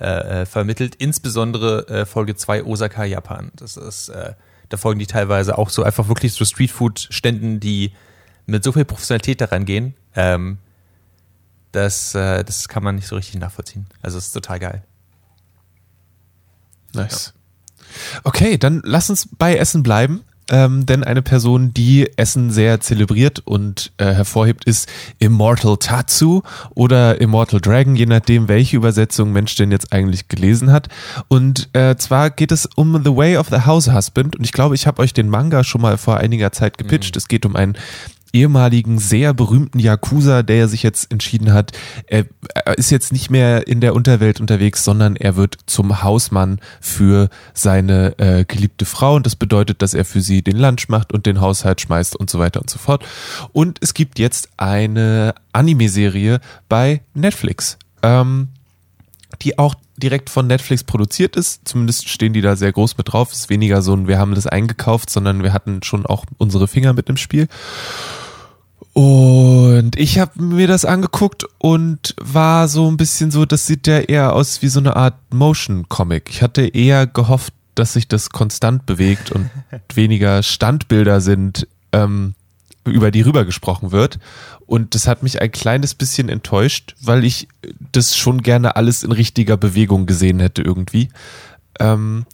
äh, 0.00 0.46
vermittelt, 0.46 0.94
insbesondere 0.94 1.88
äh, 1.88 2.06
Folge 2.06 2.36
2 2.36 2.64
Osaka, 2.64 3.04
Japan. 3.04 3.50
Das 3.56 3.76
ist, 3.76 4.10
äh, 4.10 4.34
da 4.68 4.76
folgen 4.76 5.00
die 5.00 5.06
teilweise 5.06 5.56
auch 5.58 5.70
so 5.70 5.82
einfach 5.82 6.08
wirklich 6.08 6.34
so 6.34 6.44
Streetfood-Ständen, 6.44 7.58
die 7.58 7.92
mit 8.46 8.64
so 8.64 8.72
viel 8.72 8.84
Professionalität 8.84 9.40
daran 9.40 9.64
gehen, 9.64 9.94
ähm, 10.14 10.58
das, 11.72 12.14
äh, 12.14 12.44
das 12.44 12.68
kann 12.68 12.82
man 12.82 12.94
nicht 12.94 13.06
so 13.06 13.16
richtig 13.16 13.40
nachvollziehen. 13.40 13.86
Also 14.00 14.18
es 14.18 14.26
ist 14.26 14.32
total 14.32 14.58
geil. 14.58 14.84
Nice. 16.94 17.34
Okay, 18.24 18.58
dann 18.58 18.82
lass 18.84 19.10
uns 19.10 19.28
bei 19.36 19.56
Essen 19.56 19.82
bleiben. 19.82 20.22
ähm, 20.50 20.86
denn 20.86 21.04
eine 21.04 21.22
Person, 21.22 21.74
die 21.74 22.08
Essen 22.16 22.50
sehr 22.50 22.80
zelebriert 22.80 23.40
und 23.44 23.92
äh, 23.98 24.06
hervorhebt, 24.06 24.64
ist 24.64 24.88
Immortal 25.18 25.76
Tatsu 25.76 26.42
oder 26.74 27.20
Immortal 27.20 27.60
Dragon, 27.60 27.96
je 27.96 28.06
nachdem, 28.06 28.48
welche 28.48 28.76
Übersetzung 28.76 29.32
Mensch 29.32 29.54
denn 29.56 29.70
jetzt 29.70 29.92
eigentlich 29.92 30.28
gelesen 30.28 30.72
hat. 30.72 30.88
Und 31.28 31.68
äh, 31.74 31.96
zwar 31.96 32.30
geht 32.30 32.52
es 32.52 32.66
um 32.76 33.02
The 33.04 33.14
Way 33.14 33.36
of 33.36 33.48
the 33.50 33.66
House 33.66 33.92
Husband 33.92 34.36
und 34.36 34.44
ich 34.44 34.52
glaube, 34.52 34.74
ich 34.74 34.86
habe 34.86 35.02
euch 35.02 35.12
den 35.12 35.28
Manga 35.28 35.64
schon 35.64 35.82
mal 35.82 35.98
vor 35.98 36.16
einiger 36.16 36.52
Zeit 36.52 36.78
gepitcht. 36.78 37.16
Es 37.16 37.28
geht 37.28 37.44
um 37.44 37.54
einen 37.54 37.76
ehemaligen 38.32 38.98
sehr 38.98 39.34
berühmten 39.34 39.78
Yakuza, 39.78 40.42
der 40.42 40.68
sich 40.68 40.82
jetzt 40.82 41.10
entschieden 41.10 41.52
hat, 41.52 41.72
er, 42.06 42.26
ist 42.76 42.90
jetzt 42.90 43.12
nicht 43.12 43.30
mehr 43.30 43.66
in 43.66 43.80
der 43.80 43.94
Unterwelt 43.94 44.40
unterwegs, 44.40 44.84
sondern 44.84 45.16
er 45.16 45.36
wird 45.36 45.56
zum 45.66 46.02
Hausmann 46.02 46.60
für 46.80 47.28
seine 47.54 48.18
äh, 48.18 48.44
geliebte 48.44 48.84
Frau 48.84 49.16
und 49.16 49.26
das 49.26 49.36
bedeutet, 49.36 49.82
dass 49.82 49.94
er 49.94 50.04
für 50.04 50.20
sie 50.20 50.42
den 50.42 50.56
Lunch 50.56 50.88
macht 50.88 51.12
und 51.12 51.26
den 51.26 51.40
Haushalt 51.40 51.80
schmeißt 51.80 52.16
und 52.16 52.30
so 52.30 52.38
weiter 52.38 52.60
und 52.60 52.70
so 52.70 52.78
fort. 52.78 53.04
Und 53.52 53.78
es 53.80 53.94
gibt 53.94 54.18
jetzt 54.18 54.48
eine 54.56 55.34
Anime-Serie 55.52 56.40
bei 56.68 57.02
Netflix. 57.14 57.78
Ähm, 58.02 58.48
die 59.42 59.58
auch 59.58 59.74
direkt 59.96 60.30
von 60.30 60.46
Netflix 60.46 60.84
produziert 60.84 61.36
ist. 61.36 61.62
Zumindest 61.64 62.08
stehen 62.08 62.32
die 62.32 62.40
da 62.40 62.56
sehr 62.56 62.72
groß 62.72 62.96
mit 62.96 63.12
drauf. 63.12 63.32
Ist 63.32 63.50
weniger 63.50 63.82
so 63.82 63.94
ein, 63.94 64.08
wir 64.08 64.18
haben 64.18 64.34
das 64.34 64.46
eingekauft, 64.46 65.10
sondern 65.10 65.42
wir 65.42 65.52
hatten 65.52 65.82
schon 65.82 66.06
auch 66.06 66.24
unsere 66.38 66.68
Finger 66.68 66.92
mit 66.92 67.08
im 67.08 67.16
Spiel. 67.16 67.48
Und 68.92 69.96
ich 69.96 70.18
habe 70.18 70.42
mir 70.42 70.66
das 70.66 70.84
angeguckt 70.84 71.44
und 71.58 72.14
war 72.20 72.68
so 72.68 72.90
ein 72.90 72.96
bisschen 72.96 73.30
so, 73.30 73.44
das 73.44 73.66
sieht 73.66 73.86
ja 73.86 73.98
eher 73.98 74.32
aus 74.34 74.62
wie 74.62 74.68
so 74.68 74.80
eine 74.80 74.96
Art 74.96 75.14
Motion 75.32 75.88
Comic. 75.88 76.30
Ich 76.30 76.42
hatte 76.42 76.62
eher 76.62 77.06
gehofft, 77.06 77.52
dass 77.76 77.92
sich 77.92 78.08
das 78.08 78.30
konstant 78.30 78.86
bewegt 78.86 79.30
und 79.30 79.50
weniger 79.94 80.42
Standbilder 80.42 81.20
sind, 81.20 81.68
ähm, 81.92 82.34
über 82.84 83.10
die 83.10 83.20
rüber 83.20 83.44
gesprochen 83.44 83.92
wird. 83.92 84.18
Und 84.68 84.94
das 84.94 85.08
hat 85.08 85.22
mich 85.22 85.40
ein 85.40 85.50
kleines 85.50 85.94
bisschen 85.94 86.28
enttäuscht, 86.28 86.94
weil 87.00 87.24
ich 87.24 87.48
das 87.90 88.18
schon 88.18 88.42
gerne 88.42 88.76
alles 88.76 89.02
in 89.02 89.12
richtiger 89.12 89.56
Bewegung 89.56 90.04
gesehen 90.04 90.40
hätte 90.40 90.60
irgendwie. 90.60 91.08
Ähm, 91.80 92.26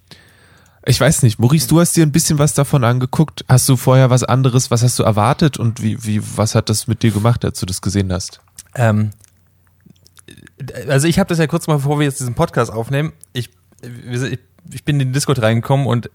ich 0.84 1.00
weiß 1.00 1.22
nicht, 1.22 1.38
Maurice, 1.38 1.68
du 1.68 1.78
hast 1.78 1.96
dir 1.96 2.04
ein 2.04 2.10
bisschen 2.10 2.40
was 2.40 2.52
davon 2.52 2.82
angeguckt. 2.82 3.44
Hast 3.48 3.68
du 3.68 3.76
vorher 3.76 4.10
was 4.10 4.24
anderes, 4.24 4.72
was 4.72 4.82
hast 4.82 4.98
du 4.98 5.04
erwartet 5.04 5.58
und 5.58 5.80
wie, 5.80 6.04
wie, 6.04 6.20
was 6.36 6.56
hat 6.56 6.68
das 6.68 6.88
mit 6.88 7.04
dir 7.04 7.12
gemacht, 7.12 7.44
als 7.44 7.60
du 7.60 7.66
das 7.66 7.80
gesehen 7.80 8.12
hast? 8.12 8.40
Ähm, 8.74 9.10
also 10.88 11.06
ich 11.06 11.20
habe 11.20 11.28
das 11.28 11.38
ja 11.38 11.46
kurz 11.46 11.68
mal, 11.68 11.76
bevor 11.76 12.00
wir 12.00 12.04
jetzt 12.04 12.18
diesen 12.18 12.34
Podcast 12.34 12.72
aufnehmen, 12.72 13.12
ich, 13.32 13.50
ich, 14.10 14.40
ich 14.72 14.84
bin 14.84 14.98
in 14.98 15.10
den 15.10 15.12
Discord 15.12 15.40
reingekommen 15.40 15.86
und 15.86 16.10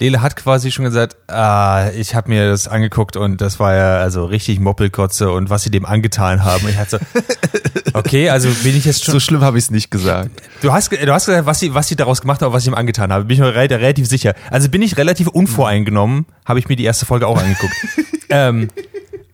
Lele 0.00 0.22
hat 0.22 0.34
quasi 0.34 0.70
schon 0.70 0.86
gesagt, 0.86 1.16
ah, 1.28 1.90
ich 1.94 2.14
habe 2.14 2.30
mir 2.30 2.48
das 2.48 2.66
angeguckt 2.66 3.16
und 3.16 3.42
das 3.42 3.60
war 3.60 3.74
ja 3.74 3.98
also 3.98 4.24
richtig 4.24 4.58
Moppelkotze 4.58 5.30
und 5.30 5.50
was 5.50 5.62
sie 5.62 5.70
dem 5.70 5.84
angetan 5.84 6.42
haben. 6.42 6.66
Ich 6.68 6.78
hatte 6.78 6.98
so, 6.98 7.90
okay, 7.94 8.30
also 8.30 8.48
bin 8.62 8.74
ich 8.74 8.86
jetzt 8.86 9.04
schon. 9.04 9.12
So 9.12 9.20
schlimm 9.20 9.42
habe 9.42 9.58
ich 9.58 9.64
es 9.64 9.70
nicht 9.70 9.90
gesagt. 9.90 10.30
Du 10.62 10.72
hast, 10.72 10.90
du 10.90 11.12
hast 11.12 11.26
gesagt, 11.26 11.44
was 11.44 11.60
sie, 11.60 11.74
was 11.74 11.88
sie 11.88 11.96
daraus 11.96 12.22
gemacht 12.22 12.40
haben, 12.40 12.52
was 12.54 12.62
ich 12.62 12.68
ihm 12.68 12.74
angetan 12.74 13.12
habe. 13.12 13.26
Bin 13.26 13.34
ich 13.34 13.40
mir 13.40 13.54
re 13.54 13.68
relativ 13.68 14.08
sicher. 14.08 14.34
Also 14.50 14.70
bin 14.70 14.80
ich 14.80 14.96
relativ 14.96 15.28
unvoreingenommen, 15.28 16.24
habe 16.46 16.58
ich 16.58 16.68
mir 16.68 16.76
die 16.76 16.84
erste 16.84 17.04
Folge 17.04 17.26
auch 17.26 17.38
angeguckt. 17.38 17.74
ähm, 18.30 18.68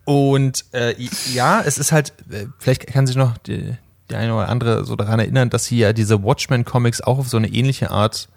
und 0.03 0.65
äh, 0.73 0.95
ja, 1.33 1.61
es 1.65 1.77
ist 1.77 1.93
halt, 1.93 2.13
äh, 2.29 2.47
vielleicht 2.59 2.87
kann 2.87 3.07
sich 3.07 3.15
noch 3.15 3.37
die, 3.37 3.73
die 4.11 4.15
eine 4.15 4.33
oder 4.35 4.49
andere 4.49 4.83
so 4.83 4.97
daran 4.97 5.19
erinnern, 5.19 5.49
dass 5.49 5.63
sie 5.65 5.77
ja 5.77 5.93
diese 5.93 6.23
Watchmen-Comics 6.23 6.99
auch 6.99 7.19
auf 7.19 7.29
so 7.29 7.37
eine 7.37 7.47
ähnliche 7.47 7.89
Art 7.89 8.27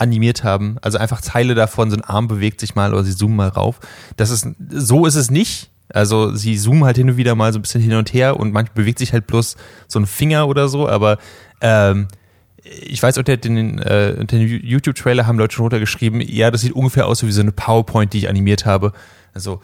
animiert 0.00 0.44
haben. 0.44 0.76
Also 0.82 0.98
einfach 0.98 1.20
Teile 1.20 1.54
davon, 1.54 1.90
so 1.90 1.96
ein 1.96 2.04
Arm 2.04 2.28
bewegt 2.28 2.60
sich 2.60 2.74
mal 2.74 2.92
oder 2.92 3.04
sie 3.04 3.14
zoomen 3.14 3.36
mal 3.36 3.48
rauf. 3.48 3.80
Das 4.16 4.30
ist, 4.30 4.46
so 4.70 5.06
ist 5.06 5.14
es 5.14 5.30
nicht. 5.30 5.70
Also 5.92 6.34
sie 6.34 6.56
zoomen 6.56 6.84
halt 6.84 6.96
hin 6.96 7.10
und 7.10 7.16
wieder 7.16 7.34
mal 7.34 7.52
so 7.52 7.58
ein 7.58 7.62
bisschen 7.62 7.80
hin 7.80 7.94
und 7.94 8.12
her 8.12 8.38
und 8.38 8.52
manchmal 8.52 8.74
bewegt 8.74 8.98
sich 8.98 9.12
halt 9.12 9.26
bloß 9.26 9.56
so 9.88 9.98
ein 9.98 10.06
Finger 10.06 10.46
oder 10.48 10.68
so, 10.68 10.88
aber 10.88 11.18
ähm, 11.60 12.06
ich 12.62 13.02
weiß, 13.02 13.18
unter 13.18 13.36
den, 13.36 13.78
äh, 13.78 14.14
unter 14.18 14.36
den 14.36 14.48
YouTube-Trailer 14.48 15.26
haben 15.26 15.38
Leute 15.38 15.54
schon 15.54 15.64
runtergeschrieben, 15.64 16.20
ja, 16.20 16.50
das 16.50 16.60
sieht 16.60 16.72
ungefähr 16.72 17.06
aus 17.06 17.24
wie 17.24 17.32
so 17.32 17.40
eine 17.40 17.52
PowerPoint, 17.52 18.12
die 18.12 18.18
ich 18.18 18.28
animiert 18.28 18.66
habe. 18.66 18.92
Also, 19.34 19.62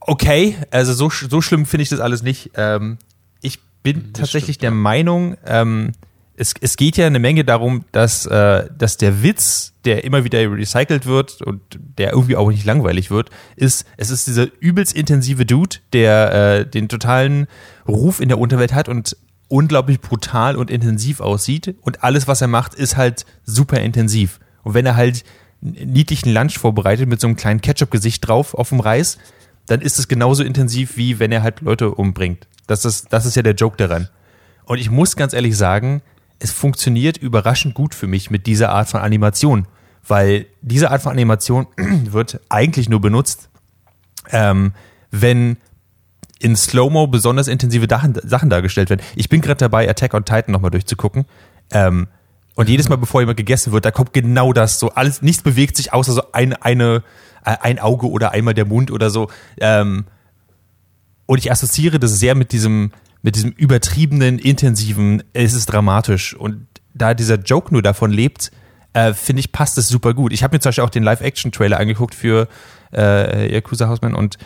okay, 0.00 0.56
also 0.70 0.94
so, 0.94 1.10
so 1.10 1.40
schlimm 1.40 1.66
finde 1.66 1.82
ich 1.82 1.88
das 1.88 2.00
alles 2.00 2.22
nicht. 2.22 2.52
Ähm, 2.54 2.98
ich 3.40 3.58
bin 3.82 4.12
das 4.12 4.22
tatsächlich 4.22 4.54
stimmt, 4.54 4.62
der 4.62 4.70
ja. 4.70 4.76
Meinung, 4.76 5.36
ähm, 5.44 5.92
es, 6.42 6.54
es 6.60 6.76
geht 6.76 6.96
ja 6.96 7.06
eine 7.06 7.20
Menge 7.20 7.44
darum, 7.44 7.84
dass, 7.92 8.26
äh, 8.26 8.68
dass 8.76 8.96
der 8.96 9.22
Witz, 9.22 9.74
der 9.84 10.02
immer 10.02 10.24
wieder 10.24 10.40
recycelt 10.40 11.06
wird 11.06 11.40
und 11.40 11.60
der 11.98 12.12
irgendwie 12.12 12.36
auch 12.36 12.50
nicht 12.50 12.64
langweilig 12.64 13.12
wird, 13.12 13.30
ist, 13.54 13.86
es 13.96 14.10
ist 14.10 14.26
dieser 14.26 14.48
übelst 14.58 14.94
intensive 14.94 15.46
Dude, 15.46 15.76
der 15.92 16.32
äh, 16.32 16.66
den 16.66 16.88
totalen 16.88 17.46
Ruf 17.86 18.20
in 18.20 18.28
der 18.28 18.38
Unterwelt 18.38 18.74
hat 18.74 18.88
und 18.88 19.16
unglaublich 19.46 20.00
brutal 20.00 20.56
und 20.56 20.68
intensiv 20.68 21.20
aussieht. 21.20 21.76
Und 21.80 22.02
alles, 22.02 22.26
was 22.26 22.40
er 22.40 22.48
macht, 22.48 22.74
ist 22.74 22.96
halt 22.96 23.24
super 23.44 23.78
intensiv. 23.78 24.40
Und 24.64 24.74
wenn 24.74 24.86
er 24.86 24.96
halt 24.96 25.24
niedlichen 25.60 26.32
Lunch 26.34 26.58
vorbereitet 26.58 27.08
mit 27.08 27.20
so 27.20 27.28
einem 27.28 27.36
kleinen 27.36 27.60
Ketchup-Gesicht 27.60 28.26
drauf 28.26 28.54
auf 28.54 28.70
dem 28.70 28.80
Reis, 28.80 29.18
dann 29.66 29.80
ist 29.80 30.00
es 30.00 30.08
genauso 30.08 30.42
intensiv, 30.42 30.96
wie 30.96 31.20
wenn 31.20 31.30
er 31.30 31.44
halt 31.44 31.60
Leute 31.60 31.92
umbringt. 31.92 32.48
Das 32.66 32.84
ist, 32.84 33.12
das 33.12 33.26
ist 33.26 33.36
ja 33.36 33.42
der 33.42 33.54
Joke 33.54 33.76
daran. 33.76 34.08
Und 34.64 34.78
ich 34.78 34.90
muss 34.90 35.14
ganz 35.14 35.34
ehrlich 35.34 35.56
sagen, 35.56 36.02
es 36.42 36.50
funktioniert 36.50 37.16
überraschend 37.18 37.74
gut 37.74 37.94
für 37.94 38.08
mich 38.08 38.30
mit 38.30 38.46
dieser 38.46 38.70
Art 38.70 38.88
von 38.88 39.00
Animation, 39.00 39.68
weil 40.06 40.46
diese 40.60 40.90
Art 40.90 41.02
von 41.02 41.12
Animation 41.12 41.68
wird 41.76 42.40
eigentlich 42.48 42.88
nur 42.88 43.00
benutzt, 43.00 43.48
ähm, 44.30 44.72
wenn 45.12 45.56
in 46.40 46.56
Slow-Mo 46.56 47.06
besonders 47.06 47.46
intensive 47.46 47.86
Sachen 48.24 48.50
dargestellt 48.50 48.90
werden. 48.90 49.02
Ich 49.14 49.28
bin 49.28 49.40
gerade 49.40 49.58
dabei, 49.58 49.88
Attack 49.88 50.14
on 50.14 50.24
Titan 50.24 50.50
nochmal 50.50 50.72
durchzugucken. 50.72 51.26
Ähm, 51.70 52.08
und 52.56 52.68
jedes 52.68 52.88
Mal, 52.88 52.96
bevor 52.96 53.20
jemand 53.20 53.36
gegessen 53.36 53.72
wird, 53.72 53.84
da 53.84 53.92
kommt 53.92 54.12
genau 54.12 54.52
das. 54.52 54.80
So 54.80 54.90
alles, 54.90 55.22
nichts 55.22 55.44
bewegt 55.44 55.76
sich 55.76 55.92
außer 55.92 56.12
so 56.12 56.32
ein, 56.32 56.54
eine, 56.54 57.04
äh, 57.44 57.56
ein 57.60 57.78
Auge 57.78 58.10
oder 58.10 58.32
einmal 58.32 58.54
der 58.54 58.66
Mund 58.66 58.90
oder 58.90 59.10
so. 59.10 59.30
Ähm, 59.60 60.06
und 61.26 61.38
ich 61.38 61.52
assoziiere 61.52 62.00
das 62.00 62.18
sehr 62.18 62.34
mit 62.34 62.50
diesem, 62.50 62.90
mit 63.22 63.36
diesem 63.36 63.52
übertriebenen, 63.52 64.38
intensiven, 64.38 65.22
es 65.32 65.54
ist 65.54 65.66
dramatisch. 65.66 66.34
Und 66.34 66.66
da 66.92 67.14
dieser 67.14 67.36
Joke 67.36 67.72
nur 67.72 67.82
davon 67.82 68.10
lebt, 68.10 68.50
äh, 68.92 69.14
finde 69.14 69.40
ich, 69.40 69.52
passt 69.52 69.78
es 69.78 69.88
super 69.88 70.12
gut. 70.12 70.32
Ich 70.32 70.42
habe 70.42 70.54
mir 70.54 70.60
zum 70.60 70.70
Beispiel 70.70 70.84
auch 70.84 70.90
den 70.90 71.02
Live-Action-Trailer 71.02 71.78
angeguckt 71.78 72.14
für 72.14 72.48
äh, 72.92 73.52
Yakuza 73.52 73.88
Hausman 73.88 74.14
und 74.14 74.38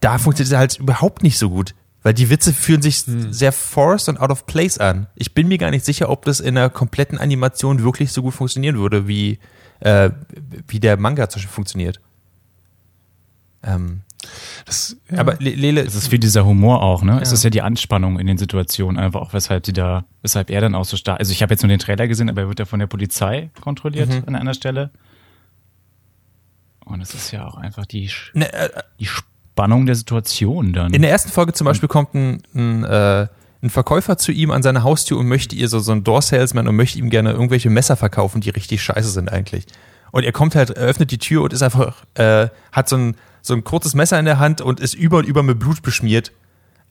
da 0.00 0.18
funktioniert 0.18 0.52
es 0.52 0.58
halt 0.58 0.78
überhaupt 0.78 1.22
nicht 1.22 1.38
so 1.38 1.50
gut. 1.50 1.74
Weil 2.02 2.14
die 2.14 2.30
Witze 2.30 2.52
fühlen 2.52 2.80
sich 2.80 2.98
hm. 2.98 3.32
sehr 3.32 3.52
forced 3.52 4.08
und 4.08 4.18
out 4.18 4.30
of 4.30 4.46
place 4.46 4.78
an. 4.78 5.08
Ich 5.14 5.34
bin 5.34 5.48
mir 5.48 5.58
gar 5.58 5.70
nicht 5.70 5.84
sicher, 5.84 6.08
ob 6.08 6.24
das 6.24 6.40
in 6.40 6.56
einer 6.56 6.70
kompletten 6.70 7.18
Animation 7.18 7.82
wirklich 7.82 8.12
so 8.12 8.22
gut 8.22 8.34
funktionieren 8.34 8.78
würde, 8.78 9.08
wie, 9.08 9.38
äh, 9.80 10.10
wie 10.68 10.80
der 10.80 10.96
Manga 10.96 11.28
zum 11.28 11.38
Beispiel 11.40 11.52
funktioniert. 11.52 12.00
Ähm, 13.62 14.02
das, 14.66 14.96
ja. 15.10 15.18
Aber 15.18 15.36
Lele. 15.38 15.82
Es 15.82 15.94
ist 15.94 16.10
wie 16.10 16.18
dieser 16.18 16.44
Humor 16.44 16.82
auch, 16.82 17.02
ne? 17.02 17.12
Ja. 17.12 17.20
Es 17.20 17.32
ist 17.32 17.44
ja 17.44 17.50
die 17.50 17.62
Anspannung 17.62 18.18
in 18.18 18.26
den 18.26 18.38
Situationen, 18.38 18.98
einfach 18.98 19.20
auch, 19.20 19.32
weshalb 19.32 19.62
die 19.62 19.72
da, 19.72 20.04
weshalb 20.22 20.50
er 20.50 20.60
dann 20.60 20.74
auch 20.74 20.84
so 20.84 20.96
stark. 20.96 21.20
Also 21.20 21.32
ich 21.32 21.42
habe 21.42 21.52
jetzt 21.52 21.62
nur 21.62 21.68
den 21.68 21.78
Trailer 21.78 22.08
gesehen, 22.08 22.28
aber 22.28 22.42
er 22.42 22.48
wird 22.48 22.58
ja 22.58 22.64
von 22.64 22.80
der 22.80 22.86
Polizei 22.86 23.50
kontrolliert 23.60 24.08
mhm. 24.08 24.24
an 24.26 24.34
einer 24.34 24.54
Stelle. 24.54 24.90
Und 26.84 27.00
es 27.00 27.14
ist 27.14 27.30
ja 27.30 27.46
auch 27.46 27.56
einfach 27.56 27.86
die, 27.86 28.10
ne, 28.34 28.52
äh, 28.52 28.70
die 28.98 29.06
Spannung 29.06 29.86
der 29.86 29.94
Situation 29.94 30.72
dann. 30.72 30.92
In 30.94 31.02
der 31.02 31.10
ersten 31.10 31.30
Folge 31.30 31.52
zum 31.52 31.66
Beispiel 31.66 31.88
kommt 31.88 32.14
ein, 32.14 32.42
ein, 32.54 32.84
äh, 32.84 33.28
ein 33.62 33.70
Verkäufer 33.70 34.16
zu 34.18 34.32
ihm 34.32 34.50
an 34.50 34.62
seine 34.62 34.82
Haustür 34.82 35.18
und 35.18 35.28
möchte 35.28 35.54
ihr 35.54 35.68
so, 35.68 35.80
so 35.80 35.92
ein 35.92 36.04
Door-Salesman 36.04 36.66
und 36.66 36.76
möchte 36.76 36.98
ihm 36.98 37.10
gerne 37.10 37.32
irgendwelche 37.32 37.68
Messer 37.68 37.96
verkaufen, 37.96 38.40
die 38.40 38.50
richtig 38.50 38.82
scheiße 38.82 39.10
sind 39.10 39.30
eigentlich. 39.30 39.66
Und 40.10 40.24
er 40.24 40.32
kommt 40.32 40.54
halt, 40.54 40.76
öffnet 40.76 41.10
die 41.10 41.18
Tür 41.18 41.42
und 41.42 41.52
ist 41.52 41.62
einfach, 41.62 42.04
äh, 42.14 42.48
hat 42.72 42.88
so 42.88 42.96
ein, 42.96 43.16
so 43.42 43.54
ein 43.54 43.64
kurzes 43.64 43.94
Messer 43.94 44.18
in 44.18 44.24
der 44.24 44.38
Hand 44.38 44.60
und 44.60 44.80
ist 44.80 44.94
über 44.94 45.18
und 45.18 45.26
über 45.26 45.42
mit 45.42 45.58
Blut 45.58 45.82
beschmiert. 45.82 46.32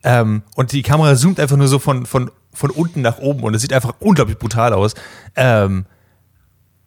Ähm, 0.04 0.44
und 0.56 0.72
die 0.72 0.84
Kamera 0.84 1.16
zoomt 1.16 1.40
einfach 1.40 1.58
nur 1.58 1.68
so 1.68 1.80
von, 1.80 2.06
von, 2.06 2.32
von 2.54 2.70
unten 2.70 3.02
nach 3.02 3.18
oben 3.18 3.44
und 3.44 3.54
es 3.56 3.62
sieht 3.62 3.74
einfach 3.74 3.96
unglaublich 4.00 4.38
brutal 4.38 4.74
aus. 4.74 4.94
Ähm, 5.36 5.86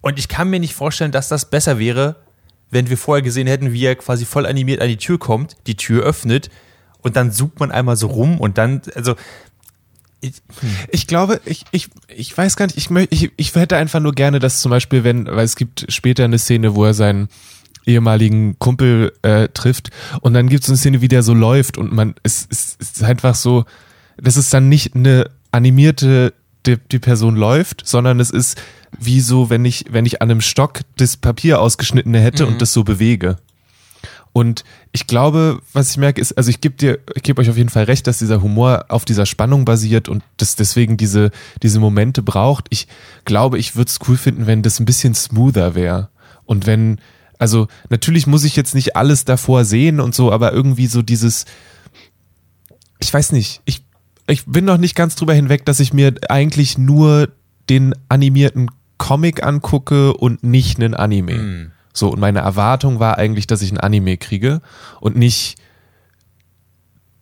und 0.00 0.18
ich 0.18 0.28
kann 0.28 0.48
mir 0.48 0.60
nicht 0.60 0.74
vorstellen, 0.74 1.12
dass 1.12 1.28
das 1.28 1.50
besser 1.50 1.78
wäre, 1.78 2.16
wenn 2.70 2.88
wir 2.88 2.96
vorher 2.96 3.22
gesehen 3.22 3.46
hätten, 3.46 3.72
wie 3.72 3.84
er 3.84 3.96
quasi 3.96 4.24
voll 4.24 4.46
animiert 4.46 4.80
an 4.80 4.88
die 4.88 4.96
Tür 4.96 5.18
kommt, 5.18 5.56
die 5.66 5.76
Tür 5.76 6.04
öffnet 6.04 6.50
und 7.02 7.16
dann 7.16 7.32
sucht 7.32 7.58
man 7.60 7.70
einmal 7.70 7.96
so 7.96 8.06
rum 8.06 8.38
und 8.40 8.58
dann, 8.58 8.82
also 8.94 9.16
ich, 10.20 10.34
hm. 10.60 10.76
ich, 10.90 11.06
glaube, 11.06 11.40
ich, 11.44 11.64
ich, 11.72 11.88
ich 12.08 12.36
weiß 12.36 12.56
gar 12.56 12.66
nicht, 12.66 12.76
ich, 12.76 12.90
ich, 13.10 13.32
ich 13.36 13.54
hätte 13.54 13.76
einfach 13.76 14.00
nur 14.00 14.12
gerne, 14.12 14.38
dass 14.38 14.60
zum 14.60 14.70
Beispiel, 14.70 15.02
wenn, 15.02 15.26
weil 15.26 15.44
es 15.44 15.56
gibt 15.56 15.86
später 15.88 16.24
eine 16.24 16.38
Szene, 16.38 16.74
wo 16.74 16.84
er 16.84 16.94
seinen 16.94 17.28
ehemaligen 17.86 18.58
Kumpel 18.58 19.12
äh, 19.22 19.48
trifft 19.48 19.90
und 20.20 20.34
dann 20.34 20.48
gibt 20.48 20.64
es 20.64 20.70
eine 20.70 20.76
Szene, 20.76 21.00
wie 21.00 21.08
der 21.08 21.22
so 21.22 21.34
läuft 21.34 21.78
und 21.78 21.92
man, 21.92 22.14
es, 22.22 22.46
es, 22.50 22.76
es 22.78 22.90
ist 22.92 23.02
einfach 23.02 23.34
so, 23.34 23.64
das 24.16 24.36
ist 24.36 24.52
dann 24.52 24.68
nicht 24.68 24.94
eine 24.94 25.30
animierte 25.50 26.32
die, 26.66 26.76
die 26.76 26.98
Person 26.98 27.36
läuft, 27.36 27.86
sondern 27.86 28.20
es 28.20 28.30
ist 28.30 28.60
wie 28.98 29.20
so, 29.20 29.50
wenn 29.50 29.64
ich, 29.64 29.86
wenn 29.90 30.06
ich 30.06 30.20
an 30.20 30.30
einem 30.30 30.40
Stock 30.40 30.80
das 30.96 31.16
Papier 31.16 31.60
ausgeschnittene 31.60 32.20
hätte 32.20 32.46
und 32.46 32.60
das 32.60 32.72
so 32.72 32.84
bewege. 32.84 33.36
Und 34.32 34.64
ich 34.92 35.06
glaube, 35.06 35.60
was 35.72 35.90
ich 35.90 35.96
merke, 35.96 36.20
ist, 36.20 36.32
also 36.34 36.50
ich 36.50 36.60
gebe 36.60 36.76
dir, 36.76 37.00
ich 37.14 37.22
gebe 37.22 37.40
euch 37.40 37.50
auf 37.50 37.56
jeden 37.56 37.68
Fall 37.68 37.84
recht, 37.84 38.06
dass 38.06 38.18
dieser 38.18 38.42
Humor 38.42 38.84
auf 38.88 39.04
dieser 39.04 39.26
Spannung 39.26 39.64
basiert 39.64 40.08
und 40.08 40.22
das 40.36 40.54
deswegen 40.54 40.96
diese, 40.96 41.30
diese 41.62 41.80
Momente 41.80 42.22
braucht. 42.22 42.66
Ich 42.70 42.86
glaube, 43.24 43.58
ich 43.58 43.74
würde 43.74 43.88
es 43.88 43.98
cool 44.06 44.16
finden, 44.16 44.46
wenn 44.46 44.62
das 44.62 44.78
ein 44.78 44.84
bisschen 44.84 45.14
smoother 45.14 45.74
wäre. 45.74 46.10
Und 46.44 46.66
wenn, 46.66 47.00
also 47.40 47.68
natürlich 47.88 48.26
muss 48.26 48.44
ich 48.44 48.54
jetzt 48.54 48.74
nicht 48.74 48.96
alles 48.96 49.24
davor 49.24 49.64
sehen 49.64 49.98
und 49.98 50.14
so, 50.14 50.30
aber 50.30 50.52
irgendwie 50.52 50.86
so 50.86 51.00
dieses, 51.00 51.46
ich 52.98 53.12
weiß 53.12 53.32
nicht, 53.32 53.62
ich, 53.64 53.82
ich 54.26 54.44
bin 54.44 54.66
noch 54.66 54.76
nicht 54.76 54.94
ganz 54.94 55.16
drüber 55.16 55.32
hinweg, 55.32 55.64
dass 55.64 55.80
ich 55.80 55.94
mir 55.94 56.14
eigentlich 56.28 56.76
nur 56.76 57.30
den 57.70 57.94
animierten 58.10 58.70
Comic 58.98 59.42
angucke 59.42 60.12
und 60.12 60.44
nicht 60.44 60.78
einen 60.78 60.94
Anime. 60.94 61.32
Hm. 61.32 61.72
So, 61.94 62.10
und 62.10 62.20
meine 62.20 62.40
Erwartung 62.40 63.00
war 63.00 63.16
eigentlich, 63.16 63.46
dass 63.46 63.62
ich 63.62 63.72
ein 63.72 63.80
Anime 63.80 64.18
kriege 64.18 64.60
und 65.00 65.16
nicht 65.16 65.56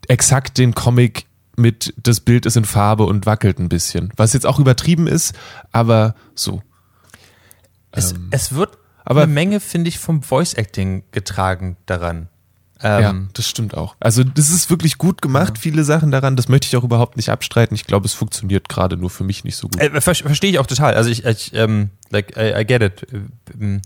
exakt 0.08 0.58
den 0.58 0.74
Comic 0.74 1.26
mit 1.56 1.94
das 1.96 2.20
Bild 2.20 2.44
ist 2.44 2.56
in 2.56 2.64
Farbe 2.64 3.04
und 3.04 3.24
wackelt 3.24 3.60
ein 3.60 3.68
bisschen. 3.68 4.12
Was 4.16 4.32
jetzt 4.32 4.46
auch 4.46 4.58
übertrieben 4.58 5.06
ist, 5.06 5.32
aber 5.70 6.16
so. 6.34 6.60
Es, 7.92 8.14
es 8.32 8.52
wird 8.52 8.78
aber- 9.10 9.22
eine 9.22 9.32
Menge, 9.32 9.60
finde 9.60 9.88
ich, 9.88 9.98
vom 9.98 10.22
Voice 10.22 10.54
Acting 10.54 11.02
getragen 11.12 11.76
daran. 11.86 12.28
ja, 12.82 13.10
Ähm, 13.10 13.30
das 13.32 13.48
stimmt 13.48 13.76
auch. 13.76 13.96
Also, 13.98 14.22
das 14.22 14.50
ist 14.50 14.70
wirklich 14.70 14.98
gut 14.98 15.20
gemacht, 15.20 15.58
viele 15.58 15.82
Sachen 15.82 16.10
daran. 16.12 16.36
Das 16.36 16.48
möchte 16.48 16.66
ich 16.68 16.76
auch 16.76 16.84
überhaupt 16.84 17.16
nicht 17.16 17.28
abstreiten. 17.28 17.74
Ich 17.74 17.84
glaube, 17.86 18.06
es 18.06 18.14
funktioniert 18.14 18.68
gerade 18.68 18.96
nur 18.96 19.10
für 19.10 19.24
mich 19.24 19.42
nicht 19.42 19.56
so 19.56 19.66
gut. 19.68 19.80
Äh, 19.80 20.00
ver 20.00 20.14
Verstehe 20.14 20.50
ich 20.50 20.58
auch 20.60 20.66
total. 20.66 20.94
Also 20.94 21.10
ich, 21.10 21.24
ich 21.24 21.52
ähm, 21.54 21.90
like, 22.10 22.36
I, 22.36 22.52
I 22.60 22.64
get 22.64 22.82
it. 22.82 23.06
Ähm, 23.60 23.82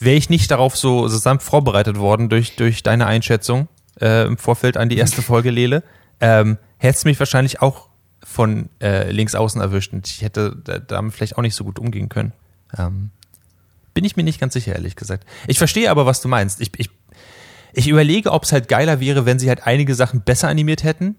Wäre 0.00 0.16
ich 0.16 0.28
nicht 0.30 0.50
darauf 0.50 0.76
so, 0.76 1.08
sanft 1.08 1.44
vorbereitet 1.44 1.96
worden 1.98 2.28
durch, 2.28 2.54
durch 2.56 2.82
deine 2.82 3.06
Einschätzung 3.06 3.66
äh, 4.00 4.26
im 4.26 4.36
Vorfeld 4.36 4.76
an 4.76 4.88
die 4.90 4.96
erste 4.98 5.22
Folge, 5.30 5.50
Lele, 5.50 5.82
ähm, 6.20 6.58
hättest 6.76 7.04
mich 7.06 7.18
wahrscheinlich 7.18 7.62
auch 7.62 7.88
von 8.22 8.68
äh, 8.82 9.10
links 9.10 9.34
außen 9.34 9.60
erwischt 9.60 9.92
und 9.94 10.06
ich 10.06 10.22
hätte 10.22 10.54
da- 10.62 10.78
damit 10.78 11.14
vielleicht 11.14 11.36
auch 11.38 11.42
nicht 11.42 11.54
so 11.56 11.64
gut 11.64 11.78
umgehen 11.78 12.08
können. 12.10 12.32
Ähm, 12.78 13.10
bin 13.98 14.04
ich 14.04 14.14
mir 14.14 14.22
nicht 14.22 14.38
ganz 14.38 14.52
sicher, 14.52 14.76
ehrlich 14.76 14.94
gesagt. 14.94 15.26
Ich 15.48 15.58
verstehe 15.58 15.90
aber, 15.90 16.06
was 16.06 16.20
du 16.20 16.28
meinst. 16.28 16.60
Ich, 16.60 16.70
ich, 16.76 16.88
ich 17.72 17.88
überlege, 17.88 18.30
ob 18.30 18.44
es 18.44 18.52
halt 18.52 18.68
geiler 18.68 19.00
wäre, 19.00 19.26
wenn 19.26 19.40
sie 19.40 19.48
halt 19.48 19.66
einige 19.66 19.92
Sachen 19.96 20.20
besser 20.20 20.46
animiert 20.46 20.84
hätten 20.84 21.16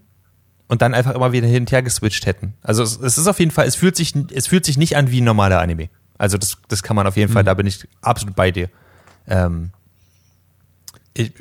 und 0.69 0.81
dann 0.81 0.93
einfach 0.93 1.13
immer 1.13 1.33
wieder 1.33 1.45
hin 1.45 1.63
und 1.63 1.71
her 1.73 1.83
geswitcht 1.83 2.25
hätten. 2.25 2.53
Also 2.61 2.81
es, 2.81 2.97
es 2.97 3.17
ist 3.17 3.27
auf 3.27 3.37
jeden 3.37 3.51
Fall, 3.51 3.67
es 3.67 3.75
fühlt 3.75 3.97
sich, 3.97 4.15
es 4.33 4.47
fühlt 4.47 4.63
sich 4.63 4.77
nicht 4.77 4.95
an 4.95 5.11
wie 5.11 5.19
ein 5.19 5.25
normaler 5.25 5.59
Anime. 5.59 5.89
Also 6.17 6.37
das, 6.37 6.55
das 6.69 6.81
kann 6.81 6.95
man 6.95 7.05
auf 7.05 7.17
jeden 7.17 7.33
Fall, 7.33 7.43
da 7.43 7.53
bin 7.53 7.67
ich 7.67 7.85
absolut 7.99 8.37
bei 8.37 8.49
dir. 8.49 8.69
Ähm, 9.27 9.71
ich, 11.13 11.33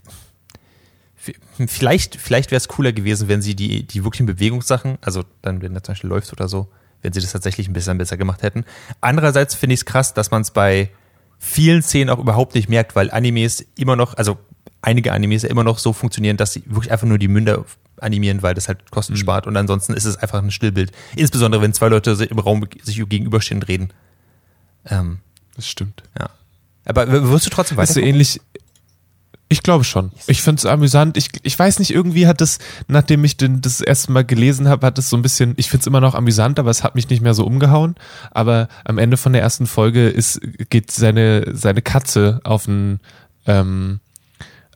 vielleicht 1.69 2.17
vielleicht 2.17 2.51
wäre 2.51 2.57
es 2.57 2.67
cooler 2.67 2.91
gewesen, 2.91 3.29
wenn 3.29 3.43
sie 3.43 3.55
die, 3.55 3.87
die 3.87 4.03
wirklichen 4.03 4.27
Bewegungssachen, 4.27 4.99
also 5.03 5.23
dann, 5.43 5.63
wenn 5.63 5.73
er 5.77 5.85
zum 5.85 5.93
Beispiel 5.93 6.11
läuft 6.11 6.33
oder 6.33 6.49
so, 6.49 6.67
wenn 7.03 7.13
sie 7.13 7.21
das 7.21 7.31
tatsächlich 7.31 7.69
ein 7.69 7.75
bisschen 7.75 7.97
besser 7.97 8.17
gemacht 8.17 8.43
hätten. 8.43 8.65
Andererseits 9.01 9.55
finde 9.55 9.75
ich 9.75 9.81
es 9.83 9.87
krass, 9.87 10.15
dass 10.15 10.33
man 10.33 10.43
es 10.43 10.51
bei 10.51 10.91
vielen 11.39 11.83
Szenen 11.83 12.11
auch 12.11 12.19
überhaupt 12.19 12.55
nicht 12.55 12.69
merkt, 12.69 12.97
weil 12.97 13.11
Animes 13.11 13.65
immer 13.77 13.97
noch, 13.97 14.15
also 14.17 14.39
einige 14.83 15.13
Animes 15.13 15.43
ja 15.43 15.49
immer 15.51 15.65
noch 15.65 15.79
so 15.79 15.93
funktionieren, 15.93 16.37
dass 16.37 16.53
sie 16.53 16.63
wirklich 16.67 16.93
einfach 16.93 17.07
nur 17.07 17.19
die 17.19 17.29
Münder 17.29 17.65
animieren, 18.01 18.43
weil 18.43 18.55
das 18.55 18.69
halt 18.69 18.91
Kosten 18.91 19.17
spart 19.17 19.47
und 19.47 19.57
ansonsten 19.57 19.93
ist 19.95 20.05
es 20.05 20.17
einfach 20.17 20.43
ein 20.43 20.51
Stillbild. 20.51 20.93
Insbesondere 21.17 21.63
wenn 21.63 21.73
zwei 21.73 21.89
Leute 21.89 22.11
im 22.25 22.39
Raum 22.39 22.67
sich 22.83 22.97
gegenüberstehen 23.09 23.61
und 23.61 23.69
reden. 23.69 23.91
Ähm, 24.87 25.19
Das 25.57 25.69
stimmt. 25.69 26.03
ja. 26.19 26.31
Aber 26.85 27.07
wirst 27.31 27.45
du 27.45 27.51
trotzdem 27.51 27.77
weiter? 27.77 27.93
du, 27.95 28.01
ähnlich. 28.01 28.41
Ich 29.51 29.63
glaube 29.63 29.85
schon. 29.85 30.13
Ich 30.27 30.43
finde 30.43 30.61
es 30.61 30.67
amüsant. 30.67 31.17
Ich, 31.17 31.31
ich 31.43 31.59
weiß 31.59 31.79
nicht, 31.79 31.91
irgendwie 31.91 32.27
hat 32.27 32.43
das, 32.43 32.59
nachdem 32.87 33.25
ich 33.25 33.39
den, 33.39 33.63
das 33.63 33.81
erste 33.81 34.13
Mal 34.13 34.25
gelesen 34.25 34.69
habe, 34.69 34.87
hat 34.87 34.99
es 34.99 35.09
so 35.09 35.17
ein 35.17 35.23
bisschen, 35.23 35.55
ich 35.57 35.71
finde 35.71 35.83
es 35.83 35.87
immer 35.87 36.01
noch 36.01 36.15
amüsant, 36.15 36.59
aber 36.59 36.71
es 36.71 36.85
hat 36.85 36.95
mich 36.95 37.09
nicht 37.09 37.23
mehr 37.23 37.33
so 37.33 37.47
umgehauen. 37.47 37.95
Aber 38.31 38.69
am 38.85 38.99
Ende 38.99 39.17
von 39.17 39.33
der 39.33 39.41
ersten 39.41 39.67
Folge 39.67 40.09
ist, 40.09 40.41
geht 40.69 40.91
seine, 40.91 41.45
seine 41.55 41.81
Katze 41.81 42.41
auf 42.45 42.69
einen, 42.69 43.01
ähm, 43.47 44.01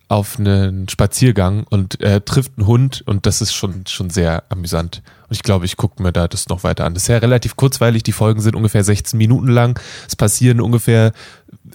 auf 0.09 0.39
einen 0.39 0.89
Spaziergang 0.89 1.65
und 1.69 2.01
er 2.01 2.25
trifft 2.25 2.53
einen 2.57 2.67
Hund 2.67 3.03
und 3.07 3.27
das 3.27 3.43
ist 3.43 3.55
schon, 3.55 3.87
schon 3.87 4.09
sehr 4.09 4.45
amüsant. 4.49 5.03
Und 5.29 5.37
ich 5.37 5.43
glaube, 5.43 5.67
ich 5.67 5.77
gucke 5.77 6.03
mir 6.03 6.13
da 6.13 6.29
das 6.29 6.49
noch 6.49 6.65
weiter 6.65 6.85
an. 6.85 6.95
Das 6.95 7.05
ist 7.05 7.09
ja 7.09 7.19
relativ 7.19 7.57
kurzweilig. 7.57 8.03
Die 8.03 8.13
Folgen 8.13 8.41
sind 8.41 8.57
ungefähr 8.57 8.85
16 8.85 9.17
Minuten 9.19 9.49
lang. 9.49 9.81
Es 10.07 10.17
passieren 10.17 10.61
ungefähr 10.61 11.13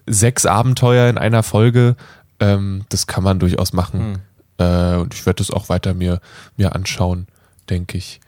sechs 0.06 0.46
Abenteuer 0.46 1.10
in 1.10 1.18
einer 1.18 1.44
Folge. 1.44 1.96
Ähm, 2.40 2.84
das 2.90 3.08
kann 3.08 3.24
man 3.24 3.40
durchaus 3.40 3.74
machen. 3.74 4.20
Äh, 4.58 4.96
und 4.96 5.14
ich 5.14 5.26
werde 5.26 5.38
das 5.38 5.52
auch 5.52 5.70
weiter 5.70 5.94
mir, 5.94 6.20
mir 6.56 6.76
anschauen, 6.76 7.28
denke 7.70 7.98
ich. 7.98 8.20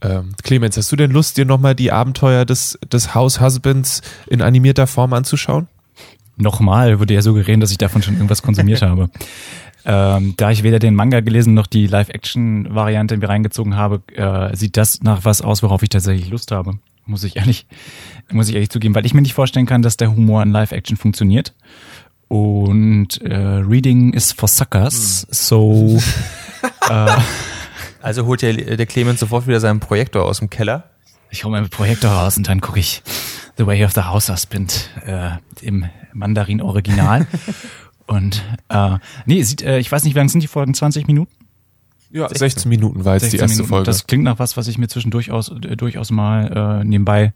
Ähm, 0.00 0.34
Clemens, 0.42 0.76
hast 0.76 0.92
du 0.92 0.96
denn 0.96 1.10
Lust, 1.10 1.36
dir 1.36 1.44
nochmal 1.44 1.74
die 1.74 1.90
Abenteuer 1.90 2.44
des, 2.44 2.78
des 2.92 3.14
House 3.14 3.40
Husbands 3.40 4.02
in 4.26 4.42
animierter 4.42 4.86
Form 4.86 5.12
anzuschauen? 5.12 5.68
Nochmal 6.36 7.00
würde 7.00 7.14
ja 7.14 7.22
suggerieren, 7.22 7.60
dass 7.60 7.72
ich 7.72 7.78
davon 7.78 8.02
schon 8.02 8.14
irgendwas 8.14 8.42
konsumiert 8.42 8.82
habe. 8.82 9.10
Ähm, 9.84 10.34
da 10.36 10.50
ich 10.50 10.64
weder 10.64 10.78
den 10.80 10.94
Manga 10.94 11.20
gelesen 11.20 11.54
noch 11.54 11.66
die 11.66 11.86
Live-Action-Variante 11.86 13.16
mir 13.16 13.28
reingezogen 13.28 13.76
habe, 13.76 14.02
äh, 14.14 14.54
sieht 14.54 14.76
das 14.76 15.02
nach 15.02 15.24
was 15.24 15.40
aus, 15.40 15.62
worauf 15.62 15.82
ich 15.82 15.88
tatsächlich 15.88 16.28
Lust 16.28 16.50
habe. 16.50 16.78
Muss 17.06 17.24
ich 17.24 17.36
ehrlich, 17.36 17.66
muss 18.30 18.50
ich 18.50 18.54
ehrlich 18.54 18.68
zugeben, 18.68 18.94
weil 18.94 19.06
ich 19.06 19.14
mir 19.14 19.22
nicht 19.22 19.32
vorstellen 19.32 19.64
kann, 19.64 19.80
dass 19.80 19.96
der 19.96 20.10
Humor 20.14 20.42
in 20.42 20.50
Live-Action 20.50 20.98
funktioniert. 20.98 21.54
Und 22.28 23.22
äh, 23.22 23.34
Reading 23.36 24.12
is 24.12 24.32
for 24.32 24.48
suckers, 24.48 25.26
so 25.30 25.98
Also 28.02 28.26
holt 28.26 28.42
der, 28.42 28.54
der 28.54 28.86
Clemens 28.86 29.20
sofort 29.20 29.46
wieder 29.46 29.60
seinen 29.60 29.80
Projektor 29.80 30.24
aus 30.24 30.38
dem 30.38 30.50
Keller. 30.50 30.90
ich 31.30 31.44
hole 31.44 31.52
meinen 31.52 31.68
Projektor 31.68 32.10
raus 32.10 32.36
und 32.36 32.48
dann 32.48 32.60
gucke 32.60 32.78
ich 32.78 33.02
The 33.56 33.66
Way 33.66 33.84
of 33.84 33.92
the 33.92 34.02
House 34.02 34.28
Husband 34.28 34.88
äh, 35.04 35.30
im 35.62 35.86
Mandarin-Original. 36.12 37.26
und 38.06 38.44
äh, 38.68 38.98
nee, 39.26 39.42
sieht, 39.42 39.62
äh, 39.62 39.78
ich 39.78 39.90
weiß 39.90 40.04
nicht, 40.04 40.14
wie 40.14 40.18
lang 40.18 40.28
sind 40.28 40.42
die 40.42 40.48
Folgen? 40.48 40.74
20 40.74 41.06
Minuten? 41.06 41.32
Ja, 42.10 42.28
16, 42.28 42.68
Minuten 42.68 43.04
war 43.04 43.14
jetzt 43.14 43.24
die 43.24 43.30
16 43.30 43.40
erste 43.40 43.56
Minuten. 43.56 43.68
Folge. 43.68 43.86
Das 43.86 44.06
klingt 44.06 44.24
nach 44.24 44.38
was, 44.38 44.56
was 44.56 44.68
ich 44.68 44.78
mir 44.78 44.88
zwischendurch 44.88 45.26
durchaus, 45.26 45.50
äh, 45.50 45.76
durchaus 45.76 46.10
mal 46.10 46.80
äh, 46.80 46.84
nebenbei, 46.84 47.34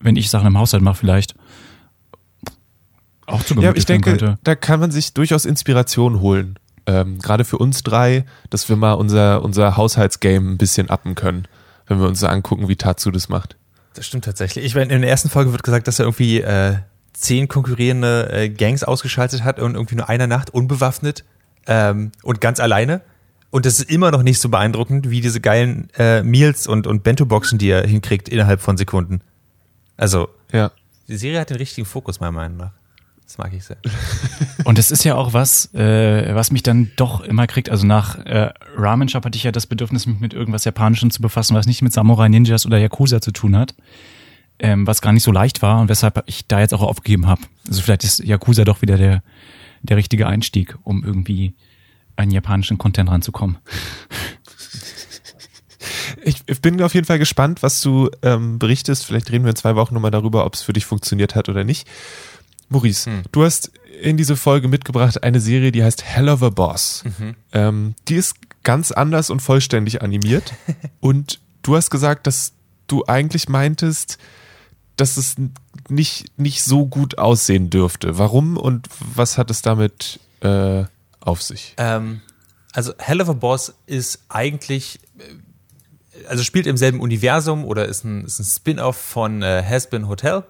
wenn 0.00 0.16
ich 0.16 0.30
Sachen 0.30 0.46
im 0.46 0.58
Haushalt 0.58 0.82
mache, 0.82 0.96
vielleicht 0.96 1.34
auch 3.26 3.42
zu 3.42 3.54
ja, 3.60 3.72
ich 3.74 3.86
denke, 3.86 4.10
könnte. 4.10 4.38
da 4.44 4.54
kann 4.54 4.80
man 4.80 4.90
sich 4.90 5.14
durchaus 5.14 5.44
Inspiration 5.44 6.20
holen. 6.20 6.58
Ähm, 6.86 7.18
Gerade 7.18 7.44
für 7.44 7.58
uns 7.58 7.82
drei, 7.82 8.24
dass 8.50 8.68
wir 8.68 8.76
mal 8.76 8.92
unser, 8.92 9.42
unser 9.42 9.76
Haushaltsgame 9.76 10.50
ein 10.50 10.58
bisschen 10.58 10.90
uppen 10.90 11.14
können, 11.14 11.48
wenn 11.86 11.98
wir 11.98 12.06
uns 12.06 12.20
so 12.20 12.26
angucken, 12.26 12.68
wie 12.68 12.76
Tatsu 12.76 13.10
das 13.10 13.28
macht. 13.28 13.56
Das 13.94 14.06
stimmt 14.06 14.24
tatsächlich. 14.24 14.64
Ich 14.64 14.74
meine, 14.74 14.92
in 14.92 15.00
der 15.00 15.10
ersten 15.10 15.30
Folge 15.30 15.52
wird 15.52 15.62
gesagt, 15.62 15.88
dass 15.88 15.98
er 15.98 16.04
irgendwie 16.04 16.40
äh, 16.40 16.76
zehn 17.12 17.48
konkurrierende 17.48 18.30
äh, 18.32 18.48
Gangs 18.50 18.84
ausgeschaltet 18.84 19.44
hat 19.44 19.60
und 19.60 19.74
irgendwie 19.74 19.94
nur 19.94 20.08
einer 20.08 20.26
Nacht 20.26 20.50
unbewaffnet 20.50 21.24
ähm, 21.66 22.12
und 22.22 22.40
ganz 22.40 22.60
alleine. 22.60 23.00
Und 23.50 23.66
das 23.66 23.78
ist 23.78 23.88
immer 23.88 24.10
noch 24.10 24.24
nicht 24.24 24.40
so 24.40 24.48
beeindruckend 24.48 25.10
wie 25.10 25.20
diese 25.20 25.40
geilen 25.40 25.88
äh, 25.96 26.22
Meals 26.22 26.66
und, 26.66 26.86
und 26.86 27.04
Bento-Boxen, 27.04 27.56
die 27.56 27.70
Das 33.34 33.38
mag 33.38 33.52
ich 33.52 33.64
sehr. 33.64 33.78
Und 34.64 34.78
es 34.78 34.92
ist 34.92 35.02
ja 35.02 35.16
auch 35.16 35.32
was, 35.32 35.74
äh, 35.74 36.32
was 36.36 36.52
mich 36.52 36.62
dann 36.62 36.92
doch 36.94 37.20
immer 37.20 37.48
kriegt. 37.48 37.68
Also 37.68 37.84
nach 37.84 38.16
äh, 38.24 38.52
Ramen 38.76 39.08
Shop 39.08 39.24
hatte 39.24 39.36
ich 39.36 39.42
ja 39.42 39.50
das 39.50 39.66
Bedürfnis, 39.66 40.06
mich 40.06 40.20
mit 40.20 40.34
irgendwas 40.34 40.64
Japanischem 40.64 41.10
zu 41.10 41.20
befassen, 41.20 41.56
was 41.56 41.66
nicht 41.66 41.82
mit 41.82 41.92
Samurai 41.92 42.28
Ninjas 42.28 42.64
oder 42.64 42.78
Yakuza 42.78 43.20
zu 43.20 43.32
tun 43.32 43.56
hat. 43.56 43.74
Ähm, 44.60 44.86
was 44.86 45.02
gar 45.02 45.12
nicht 45.12 45.24
so 45.24 45.32
leicht 45.32 45.62
war 45.62 45.80
und 45.80 45.88
weshalb 45.88 46.22
ich 46.26 46.46
da 46.46 46.60
jetzt 46.60 46.72
auch 46.72 46.82
aufgegeben 46.82 47.26
habe. 47.26 47.42
Also 47.66 47.82
vielleicht 47.82 48.04
ist 48.04 48.20
Yakuza 48.20 48.64
doch 48.64 48.82
wieder 48.82 48.96
der, 48.96 49.24
der 49.82 49.96
richtige 49.96 50.28
Einstieg, 50.28 50.78
um 50.84 51.02
irgendwie 51.02 51.54
an 52.14 52.30
japanischen 52.30 52.78
Content 52.78 53.10
ranzukommen. 53.10 53.58
Ich, 56.22 56.36
ich 56.46 56.62
bin 56.62 56.80
auf 56.80 56.94
jeden 56.94 57.06
Fall 57.06 57.18
gespannt, 57.18 57.62
was 57.62 57.82
du 57.82 58.08
ähm, 58.22 58.58
berichtest. 58.58 59.04
Vielleicht 59.04 59.30
reden 59.30 59.44
wir 59.44 59.50
in 59.50 59.56
zwei 59.56 59.76
Wochen 59.76 59.92
nochmal 59.92 60.10
darüber, 60.10 60.46
ob 60.46 60.54
es 60.54 60.62
für 60.62 60.72
dich 60.72 60.86
funktioniert 60.86 61.34
hat 61.34 61.50
oder 61.50 61.64
nicht. 61.64 61.86
Maurice, 62.74 63.22
du 63.32 63.44
hast 63.44 63.72
in 64.02 64.16
diese 64.16 64.36
Folge 64.36 64.68
mitgebracht 64.68 65.22
eine 65.22 65.40
Serie, 65.40 65.72
die 65.72 65.82
heißt 65.82 66.04
Hell 66.04 66.28
of 66.28 66.42
a 66.42 66.50
Boss. 66.50 67.04
Ähm, 67.52 67.94
die 68.08 68.16
ist 68.16 68.34
ganz 68.64 68.90
anders 68.92 69.30
und 69.30 69.40
vollständig 69.40 70.02
animiert. 70.02 70.52
und 71.00 71.40
du 71.62 71.76
hast 71.76 71.90
gesagt, 71.90 72.26
dass 72.26 72.52
du 72.86 73.04
eigentlich 73.06 73.48
meintest, 73.48 74.18
dass 74.96 75.16
es 75.16 75.36
nicht, 75.88 76.38
nicht 76.38 76.62
so 76.62 76.86
gut 76.86 77.18
aussehen 77.18 77.70
dürfte. 77.70 78.18
Warum 78.18 78.56
und 78.56 78.88
was 79.14 79.38
hat 79.38 79.50
es 79.50 79.62
damit 79.62 80.20
äh, 80.40 80.84
auf 81.20 81.42
sich? 81.42 81.74
Ähm, 81.78 82.20
also 82.72 82.92
Hell 82.98 83.20
of 83.20 83.28
a 83.28 83.32
Boss 83.32 83.74
ist 83.86 84.24
eigentlich, 84.28 85.00
äh, 85.18 86.26
also 86.28 86.42
spielt 86.42 86.66
im 86.66 86.76
selben 86.76 87.00
Universum 87.00 87.64
oder 87.64 87.86
ist 87.86 88.04
ein, 88.04 88.24
ist 88.24 88.38
ein 88.38 88.44
Spin-off 88.44 88.96
von 88.96 89.42
äh, 89.42 89.62
Has 89.66 89.88
Been 89.88 90.08
Hotel. 90.08 90.44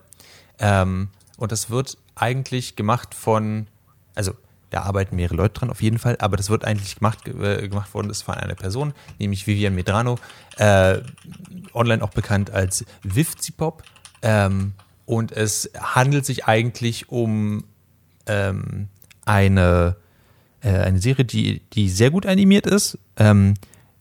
Ähm, 0.58 1.08
und 1.36 1.52
das 1.52 1.68
wird 1.68 1.98
eigentlich 2.16 2.76
gemacht 2.76 3.14
von, 3.14 3.66
also 4.14 4.32
da 4.70 4.82
arbeiten 4.82 5.16
mehrere 5.16 5.36
Leute 5.36 5.60
dran 5.60 5.70
auf 5.70 5.82
jeden 5.82 5.98
Fall, 5.98 6.16
aber 6.18 6.36
das 6.36 6.50
wird 6.50 6.64
eigentlich 6.64 6.96
gemacht, 6.96 7.28
äh, 7.28 7.68
gemacht 7.68 7.94
worden 7.94 8.10
ist 8.10 8.22
von 8.22 8.34
einer 8.34 8.54
Person, 8.54 8.92
nämlich 9.18 9.46
Vivian 9.46 9.74
Medrano, 9.74 10.18
äh, 10.56 10.98
online 11.72 12.02
auch 12.02 12.10
bekannt 12.10 12.50
als 12.50 12.84
Vivzipop. 13.02 13.84
Ähm, 14.22 14.72
und 15.06 15.32
es 15.32 15.70
handelt 15.78 16.26
sich 16.26 16.46
eigentlich 16.46 17.08
um 17.10 17.64
ähm, 18.26 18.88
eine, 19.24 19.96
äh, 20.62 20.70
eine 20.70 20.98
Serie, 20.98 21.24
die, 21.24 21.60
die 21.72 21.88
sehr 21.88 22.10
gut 22.10 22.26
animiert 22.26 22.66
ist, 22.66 22.98
ähm, 23.16 23.54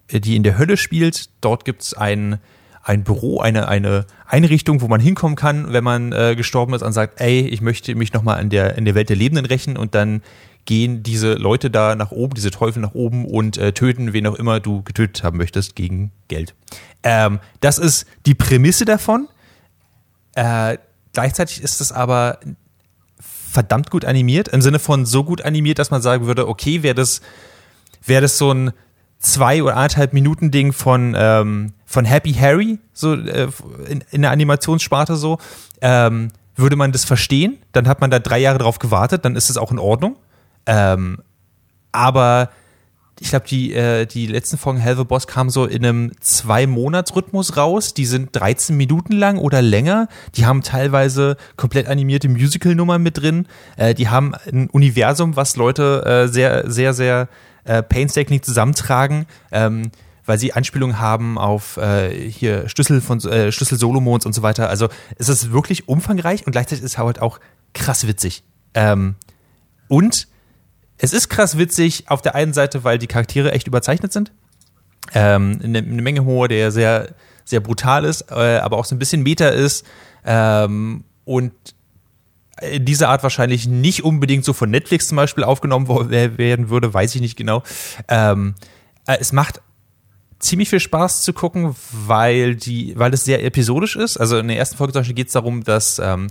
die 0.09 0.35
in 0.35 0.43
der 0.43 0.57
Hölle 0.57 0.77
spielt. 0.77 1.29
Dort 1.41 1.65
gibt 1.65 1.81
es 1.81 1.93
ein, 1.93 2.39
ein 2.83 3.03
Büro, 3.03 3.39
eine, 3.39 3.69
eine 3.69 4.05
Einrichtung, 4.27 4.81
wo 4.81 4.87
man 4.87 4.99
hinkommen 4.99 5.37
kann, 5.37 5.71
wenn 5.71 5.83
man 5.83 6.11
äh, 6.11 6.35
gestorben 6.35 6.73
ist 6.73 6.83
und 6.83 6.91
sagt, 6.91 7.21
ey, 7.21 7.47
ich 7.47 7.61
möchte 7.61 7.95
mich 7.95 8.11
nochmal 8.11 8.41
in 8.41 8.49
der, 8.49 8.77
in 8.77 8.83
der 8.83 8.93
Welt 8.93 9.09
der 9.09 9.15
Lebenden 9.15 9.45
rächen 9.45 9.77
und 9.77 9.95
dann 9.95 10.21
gehen 10.65 11.01
diese 11.01 11.33
Leute 11.33 11.71
da 11.71 11.95
nach 11.95 12.11
oben, 12.11 12.35
diese 12.35 12.51
Teufel 12.51 12.81
nach 12.81 12.93
oben 12.93 13.25
und 13.25 13.57
äh, 13.57 13.71
töten, 13.71 14.13
wen 14.13 14.27
auch 14.27 14.35
immer 14.35 14.59
du 14.59 14.81
getötet 14.83 15.23
haben 15.23 15.37
möchtest, 15.37 15.75
gegen 15.75 16.11
Geld. 16.27 16.55
Ähm, 17.03 17.39
das 17.61 17.77
ist 17.77 18.05
die 18.25 18.35
Prämisse 18.35 18.85
davon. 18.85 19.27
Äh, 20.35 20.77
gleichzeitig 21.13 21.61
ist 21.63 21.79
es 21.79 21.91
aber 21.91 22.39
verdammt 23.19 23.91
gut 23.91 24.03
animiert, 24.03 24.49
im 24.49 24.61
Sinne 24.61 24.79
von 24.79 25.05
so 25.05 25.23
gut 25.23 25.41
animiert, 25.43 25.79
dass 25.79 25.91
man 25.91 26.01
sagen 26.01 26.25
würde, 26.25 26.47
okay, 26.47 26.83
wäre 26.83 26.95
das, 26.95 27.21
wäre 28.05 28.21
das 28.21 28.37
so 28.37 28.53
ein 28.53 28.73
zwei 29.19 29.63
oder 29.63 29.77
anderthalb 29.77 30.13
Minuten 30.13 30.51
Ding 30.51 30.73
von, 30.73 31.15
ähm, 31.17 31.73
von 31.93 32.05
Happy 32.05 32.33
Harry, 32.33 32.79
so 32.91 33.13
äh, 33.13 33.49
in, 33.87 34.03
in 34.09 34.23
der 34.23 34.31
Animationssparte 34.31 35.15
so, 35.15 35.37
ähm, 35.81 36.29
würde 36.55 36.75
man 36.75 36.91
das 36.91 37.05
verstehen, 37.05 37.57
dann 37.71 37.87
hat 37.87 38.01
man 38.01 38.09
da 38.09 38.17
drei 38.19 38.39
Jahre 38.39 38.57
drauf 38.57 38.79
gewartet, 38.79 39.25
dann 39.25 39.35
ist 39.35 39.49
es 39.49 39.57
auch 39.57 39.71
in 39.71 39.77
Ordnung. 39.77 40.15
Ähm, 40.65 41.19
aber 41.91 42.49
ich 43.19 43.29
glaube, 43.29 43.45
die, 43.47 43.73
äh, 43.73 44.07
die 44.07 44.25
letzten 44.25 44.57
Folgen 44.57 44.79
Hell 44.79 44.97
the 44.97 45.03
Boss 45.03 45.27
kamen 45.27 45.51
so 45.51 45.65
in 45.65 45.85
einem 45.85 46.11
Zwei-Monats-Rhythmus 46.19 47.57
raus. 47.57 47.93
Die 47.93 48.05
sind 48.05 48.35
13 48.35 48.75
Minuten 48.75 49.13
lang 49.13 49.37
oder 49.37 49.61
länger. 49.61 50.07
Die 50.35 50.47
haben 50.47 50.63
teilweise 50.63 51.37
komplett 51.55 51.87
animierte 51.87 52.27
Musical-Nummern 52.27 53.03
mit 53.03 53.21
drin. 53.21 53.47
Äh, 53.77 53.93
die 53.93 54.09
haben 54.09 54.33
ein 54.51 54.67
Universum, 54.71 55.35
was 55.35 55.57
Leute 55.57 56.03
äh, 56.05 56.27
sehr, 56.27 56.69
sehr, 56.71 56.93
sehr 56.93 57.29
äh, 57.65 57.83
painstaking 57.83 58.41
zusammentragen. 58.41 59.27
Ähm, 59.51 59.91
weil 60.25 60.37
sie 60.37 60.53
Anspielungen 60.53 60.99
haben 60.99 61.37
auf 61.37 61.77
äh, 61.77 62.29
hier 62.29 62.69
Schlüssel 62.69 63.01
von 63.01 63.19
äh, 63.19 63.51
Schlüssel 63.51 63.77
Solomons 63.77 64.25
und 64.25 64.33
so 64.33 64.41
weiter. 64.41 64.69
Also 64.69 64.89
es 65.17 65.29
ist 65.29 65.51
wirklich 65.51 65.87
umfangreich 65.87 66.45
und 66.45 66.51
gleichzeitig 66.51 66.83
ist 66.83 66.93
es 66.93 66.97
halt 66.97 67.21
auch 67.21 67.39
krass 67.73 68.07
witzig. 68.07 68.43
Ähm, 68.73 69.15
und 69.87 70.27
es 70.97 71.13
ist 71.13 71.29
krass 71.29 71.57
witzig 71.57 72.05
auf 72.07 72.21
der 72.21 72.35
einen 72.35 72.53
Seite, 72.53 72.83
weil 72.83 72.97
die 72.97 73.07
Charaktere 73.07 73.51
echt 73.51 73.67
überzeichnet 73.67 74.13
sind. 74.13 74.31
Ähm, 75.13 75.59
eine, 75.63 75.79
eine 75.79 76.01
Menge 76.01 76.21
Humor, 76.21 76.47
der 76.47 76.71
sehr, 76.71 77.09
sehr 77.43 77.59
brutal 77.59 78.05
ist, 78.05 78.31
äh, 78.31 78.57
aber 78.57 78.77
auch 78.77 78.85
so 78.85 78.95
ein 78.95 78.99
bisschen 78.99 79.21
Meta 79.23 79.49
ist. 79.49 79.85
Ähm, 80.25 81.03
und 81.25 81.53
in 82.61 82.85
dieser 82.85 83.09
Art 83.09 83.23
wahrscheinlich 83.23 83.67
nicht 83.67 84.03
unbedingt 84.03 84.45
so 84.45 84.53
von 84.53 84.69
Netflix 84.69 85.07
zum 85.07 85.17
Beispiel 85.17 85.43
aufgenommen 85.43 85.87
werden 86.09 86.69
würde, 86.69 86.93
weiß 86.93 87.15
ich 87.15 87.21
nicht 87.21 87.35
genau. 87.35 87.63
Ähm, 88.07 88.55
äh, 89.07 89.17
es 89.19 89.33
macht 89.33 89.61
ziemlich 90.43 90.69
viel 90.69 90.79
Spaß 90.79 91.23
zu 91.23 91.33
gucken, 91.33 91.75
weil 91.91 92.55
die, 92.55 92.93
weil 92.97 93.13
es 93.13 93.25
sehr 93.25 93.43
episodisch 93.43 93.95
ist. 93.95 94.17
Also 94.17 94.37
in 94.37 94.47
der 94.47 94.57
ersten 94.57 94.77
Folge 94.77 94.93
zum 94.93 95.01
Beispiel 95.01 95.15
geht 95.15 95.27
es 95.27 95.33
darum, 95.33 95.63
dass 95.63 95.99
ähm, 95.99 96.27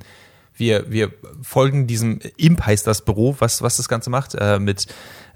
wir, 0.55 0.91
wir 0.91 1.13
folgen 1.43 1.87
diesem 1.87 2.21
Imp 2.37 2.65
heißt 2.65 2.87
das 2.87 3.05
Büro, 3.05 3.37
was, 3.39 3.63
was 3.63 3.79
das 3.79 3.89
Ganze 3.89 4.11
macht, 4.11 4.35
äh, 4.35 4.59
mit 4.59 4.87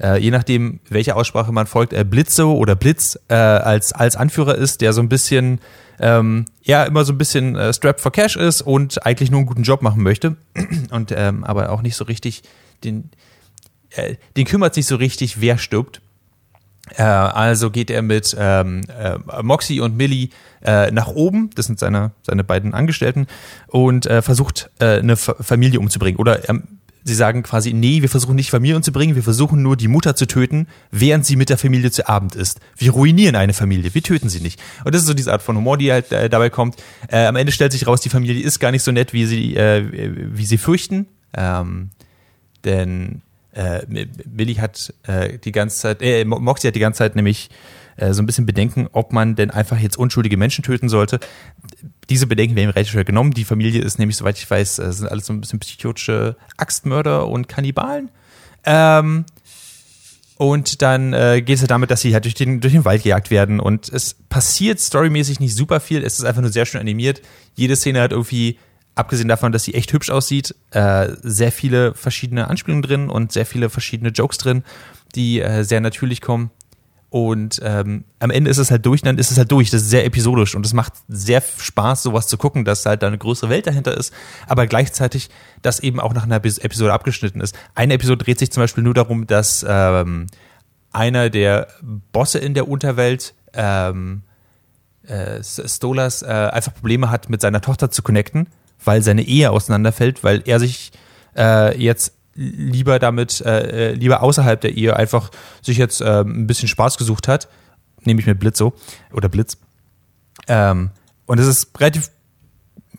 äh, 0.01 0.21
je 0.21 0.31
nachdem, 0.31 0.81
welche 0.89 1.17
Aussprache 1.17 1.53
man 1.53 1.67
folgt, 1.67 1.93
äh, 1.93 2.05
Blitzo 2.05 2.53
oder 2.53 2.77
Blitz 2.77 3.19
äh, 3.29 3.35
als, 3.35 3.93
als 3.93 4.17
Anführer 4.17 4.55
ist, 4.55 4.83
der 4.83 4.93
so 4.93 5.01
ein 5.01 5.09
bisschen 5.09 5.61
ähm, 5.99 6.45
ja 6.62 6.85
immer 6.85 7.05
so 7.05 7.15
ein 7.15 7.19
bisschen 7.19 7.57
äh, 7.57 7.73
strapped 7.73 8.01
for 8.01 8.12
cash 8.12 8.37
ist 8.37 8.61
und 8.61 9.07
eigentlich 9.07 9.31
nur 9.31 9.39
einen 9.39 9.47
guten 9.47 9.62
Job 9.62 9.81
machen 9.81 10.03
möchte 10.03 10.37
und 10.91 11.12
ähm, 11.17 11.45
aber 11.45 11.71
auch 11.71 11.81
nicht 11.81 11.97
so 11.97 12.05
richtig 12.05 12.43
den 12.85 13.11
äh, 13.91 14.17
den 14.37 14.45
kümmert 14.45 14.75
sich 14.75 14.87
so 14.87 14.97
richtig, 14.97 15.41
wer 15.41 15.59
stirbt. 15.59 16.01
Äh, 16.94 17.03
also 17.03 17.70
geht 17.70 17.90
er 17.90 18.03
mit 18.03 18.37
ähm, 18.38 18.83
äh, 18.88 19.18
Moxie 19.42 19.81
und 19.81 19.96
Millie 19.96 20.29
äh, 20.62 20.90
nach 20.90 21.09
oben, 21.09 21.51
das 21.55 21.66
sind 21.66 21.79
seine, 21.79 22.12
seine 22.22 22.44
beiden 22.44 22.75
Angestellten, 22.75 23.27
und 23.68 24.07
äh, 24.07 24.22
versucht, 24.22 24.70
äh, 24.79 24.99
eine 24.99 25.12
F 25.12 25.35
Familie 25.40 25.81
umzubringen. 25.81 26.18
Oder 26.18 26.49
ähm, 26.49 26.64
sie 27.07 27.14
sagen 27.14 27.42
quasi, 27.42 27.72
nee, 27.72 28.03
wir 28.03 28.09
versuchen 28.09 28.35
nicht 28.35 28.51
Familie 28.51 28.77
umzubringen, 28.77 29.14
wir 29.14 29.22
versuchen 29.22 29.62
nur 29.62 29.77
die 29.77 29.88
Mutter 29.88 30.16
zu 30.16 30.27
töten, 30.27 30.66
während 30.90 31.25
sie 31.25 31.37
mit 31.37 31.51
der 31.51 31.59
Familie 31.59 31.90
zu 31.90 32.09
Abend 32.09 32.35
ist. 32.35 32.61
Wir 32.77 32.90
ruinieren 32.90 33.37
eine 33.37 33.53
Familie, 33.53 33.94
wir 33.94 34.03
töten 34.03 34.29
sie 34.29 34.40
nicht. 34.40 34.61
Und 34.85 34.94
das 34.94 35.03
ist 35.03 35.09
so 35.09 35.14
diese 35.14 35.33
Art 35.33 35.42
von 35.42 35.57
Humor, 35.57 35.79
die 35.79 35.92
halt 35.92 36.11
äh, 36.12 36.29
dabei 36.29 36.51
kommt. 36.51 36.77
Äh, 37.09 37.27
am 37.27 37.37
Ende 37.37 37.53
stellt 37.53 37.72
sich 37.72 37.87
raus, 37.87 38.01
die 38.01 38.09
Familie 38.09 38.42
ist 38.42 38.59
gar 38.59 38.72
nicht 38.72 38.83
so 38.83 38.92
nett, 38.92 39.12
wie 39.12 39.27
sie, 39.27 39.57
äh, 39.57 39.85
wie 40.33 40.46
sie 40.46 40.59
fürchten. 40.59 41.07
Ähm, 41.35 41.90
denn 42.64 43.22
äh, 43.57 44.07
Millie 44.31 44.61
hat 44.61 44.92
äh, 45.05 45.38
die 45.38 45.53
ganze 45.53 45.79
Zeit, 45.79 46.03
äh, 46.03 46.25
Moxie 46.25 46.69
hat 46.69 46.75
die 46.75 46.81
ganze 46.81 46.99
Zeit 46.99 47.16
nämlich 47.16 47.49
äh, 47.97 48.12
so 48.12 48.23
ein 48.23 48.27
bisschen 48.27 48.45
Bedenken, 48.45 48.88
ob 48.92 49.12
man 49.12 49.35
denn 49.35 49.51
einfach 49.51 49.79
jetzt 49.79 49.97
unschuldige 49.97 50.37
Menschen 50.37 50.62
töten 50.62 50.88
sollte. 50.88 51.19
Diese 52.11 52.27
Bedenken 52.27 52.55
werden 52.55 52.71
relativ 52.71 52.92
schnell 52.92 53.05
genommen. 53.05 53.33
Die 53.33 53.45
Familie 53.45 53.81
ist 53.81 53.99
nämlich, 53.99 54.16
soweit 54.16 54.38
ich 54.38 54.49
weiß, 54.49 54.79
äh, 54.79 54.92
sind 54.92 55.09
alles 55.09 55.27
so 55.27 55.33
ein 55.33 55.40
bisschen 55.40 55.59
psychotische 55.59 56.37
Axtmörder 56.59 57.27
und 57.29 57.49
Kannibalen. 57.49 58.11
Ähm, 58.64 59.25
und 60.37 60.83
dann 60.83 61.14
äh, 61.14 61.40
geht 61.40 61.55
es 61.55 61.62
ja 61.62 61.66
damit, 61.66 61.90
dass 61.90 62.03
sie 62.03 62.12
halt 62.12 62.25
durch 62.25 62.35
den, 62.35 62.61
durch 62.61 62.75
den 62.75 62.85
Wald 62.85 63.05
gejagt 63.05 63.31
werden. 63.31 63.59
Und 63.59 63.88
es 63.88 64.14
passiert 64.29 64.81
storymäßig 64.81 65.40
nicht 65.40 65.55
super 65.55 65.81
viel. 65.81 66.05
Es 66.05 66.19
ist 66.19 66.27
einfach 66.27 66.42
nur 66.42 66.53
sehr 66.53 66.66
schön 66.66 66.81
animiert. 66.81 67.23
Jede 67.55 67.75
Szene 67.75 68.03
hat 68.03 68.12
irgendwie 68.12 68.59
abgesehen 68.96 69.28
davon, 69.28 69.52
dass 69.52 69.62
sie 69.62 69.74
echt 69.74 69.92
hübsch 69.92 70.11
aussieht, 70.11 70.54
äh, 70.72 71.09
sehr 71.22 71.52
viele 71.52 71.94
verschiedene 71.94 72.48
Anspielungen 72.48 72.82
drin 72.82 73.09
und 73.09 73.30
sehr 73.30 73.46
viele 73.46 73.70
verschiedene 73.70 74.11
Jokes 74.11 74.38
drin, 74.38 74.64
die 75.14 75.40
äh, 75.40 75.62
sehr 75.62 75.80
natürlich 75.80 76.20
kommen. 76.20 76.50
Und 77.09 77.61
ähm, 77.62 78.04
am 78.18 78.30
Ende 78.30 78.50
ist 78.50 78.59
es 78.59 78.70
halt 78.70 78.85
durch, 78.85 79.00
dann 79.02 79.16
ist 79.16 79.30
es 79.30 79.38
halt 79.38 79.52
durch. 79.52 79.70
Das 79.70 79.82
ist 79.82 79.90
sehr 79.90 80.04
episodisch 80.04 80.54
und 80.54 80.66
es 80.66 80.72
macht 80.72 80.94
sehr 81.09 81.40
Spaß, 81.40 82.02
sowas 82.02 82.26
zu 82.26 82.37
gucken, 82.37 82.64
dass 82.64 82.85
halt 82.85 83.02
da 83.02 83.06
eine 83.06 83.18
größere 83.18 83.48
Welt 83.48 83.66
dahinter 83.66 83.96
ist, 83.96 84.12
aber 84.48 84.66
gleichzeitig, 84.66 85.30
dass 85.62 85.78
eben 85.78 86.00
auch 86.00 86.12
nach 86.14 86.24
einer 86.24 86.37
Episode 86.37 86.92
abgeschnitten 86.92 87.40
ist. 87.40 87.54
Eine 87.74 87.94
Episode 87.94 88.24
dreht 88.24 88.38
sich 88.38 88.50
zum 88.50 88.62
Beispiel 88.62 88.82
nur 88.82 88.94
darum, 88.94 89.26
dass 89.26 89.64
ähm, 89.68 90.26
einer 90.90 91.30
der 91.30 91.68
Bosse 92.12 92.38
in 92.38 92.54
der 92.54 92.66
Unterwelt 92.66 93.35
ähm, 93.52 94.22
äh, 95.06 95.42
Stolas 95.42 96.22
äh, 96.22 96.26
einfach 96.26 96.74
Probleme 96.74 97.11
hat, 97.11 97.30
mit 97.30 97.40
seiner 97.40 97.61
Tochter 97.61 97.90
zu 97.90 98.02
connecten 98.02 98.48
weil 98.85 99.03
seine 99.03 99.23
Ehe 99.23 99.51
auseinanderfällt, 99.51 100.25
weil 100.25 100.43
er 100.47 100.61
sich 100.61 100.93
äh, 101.37 101.77
jetzt 101.81 102.12
lieber 102.35 102.99
damit, 102.99 103.41
äh, 103.41 103.91
äh, 103.91 103.93
lieber 103.93 104.23
außerhalb 104.23 104.61
der 104.61 104.77
Ehe 104.77 104.95
einfach 104.97 105.31
sich 105.62 105.79
jetzt 105.79 106.01
äh, 106.01 106.21
ein 106.21 106.47
bisschen 106.47 106.69
Spaß 106.69 106.99
gesucht 106.99 107.29
hat, 107.29 107.49
nämlich 108.05 108.27
mit 108.27 108.39
Blitzo 108.39 108.75
oder 109.12 109.29
Blitz. 109.29 109.57
Ähm, 110.47 110.91
und 111.25 111.39
es 111.39 111.47
ist 111.47 111.81
relativ, 111.81 112.11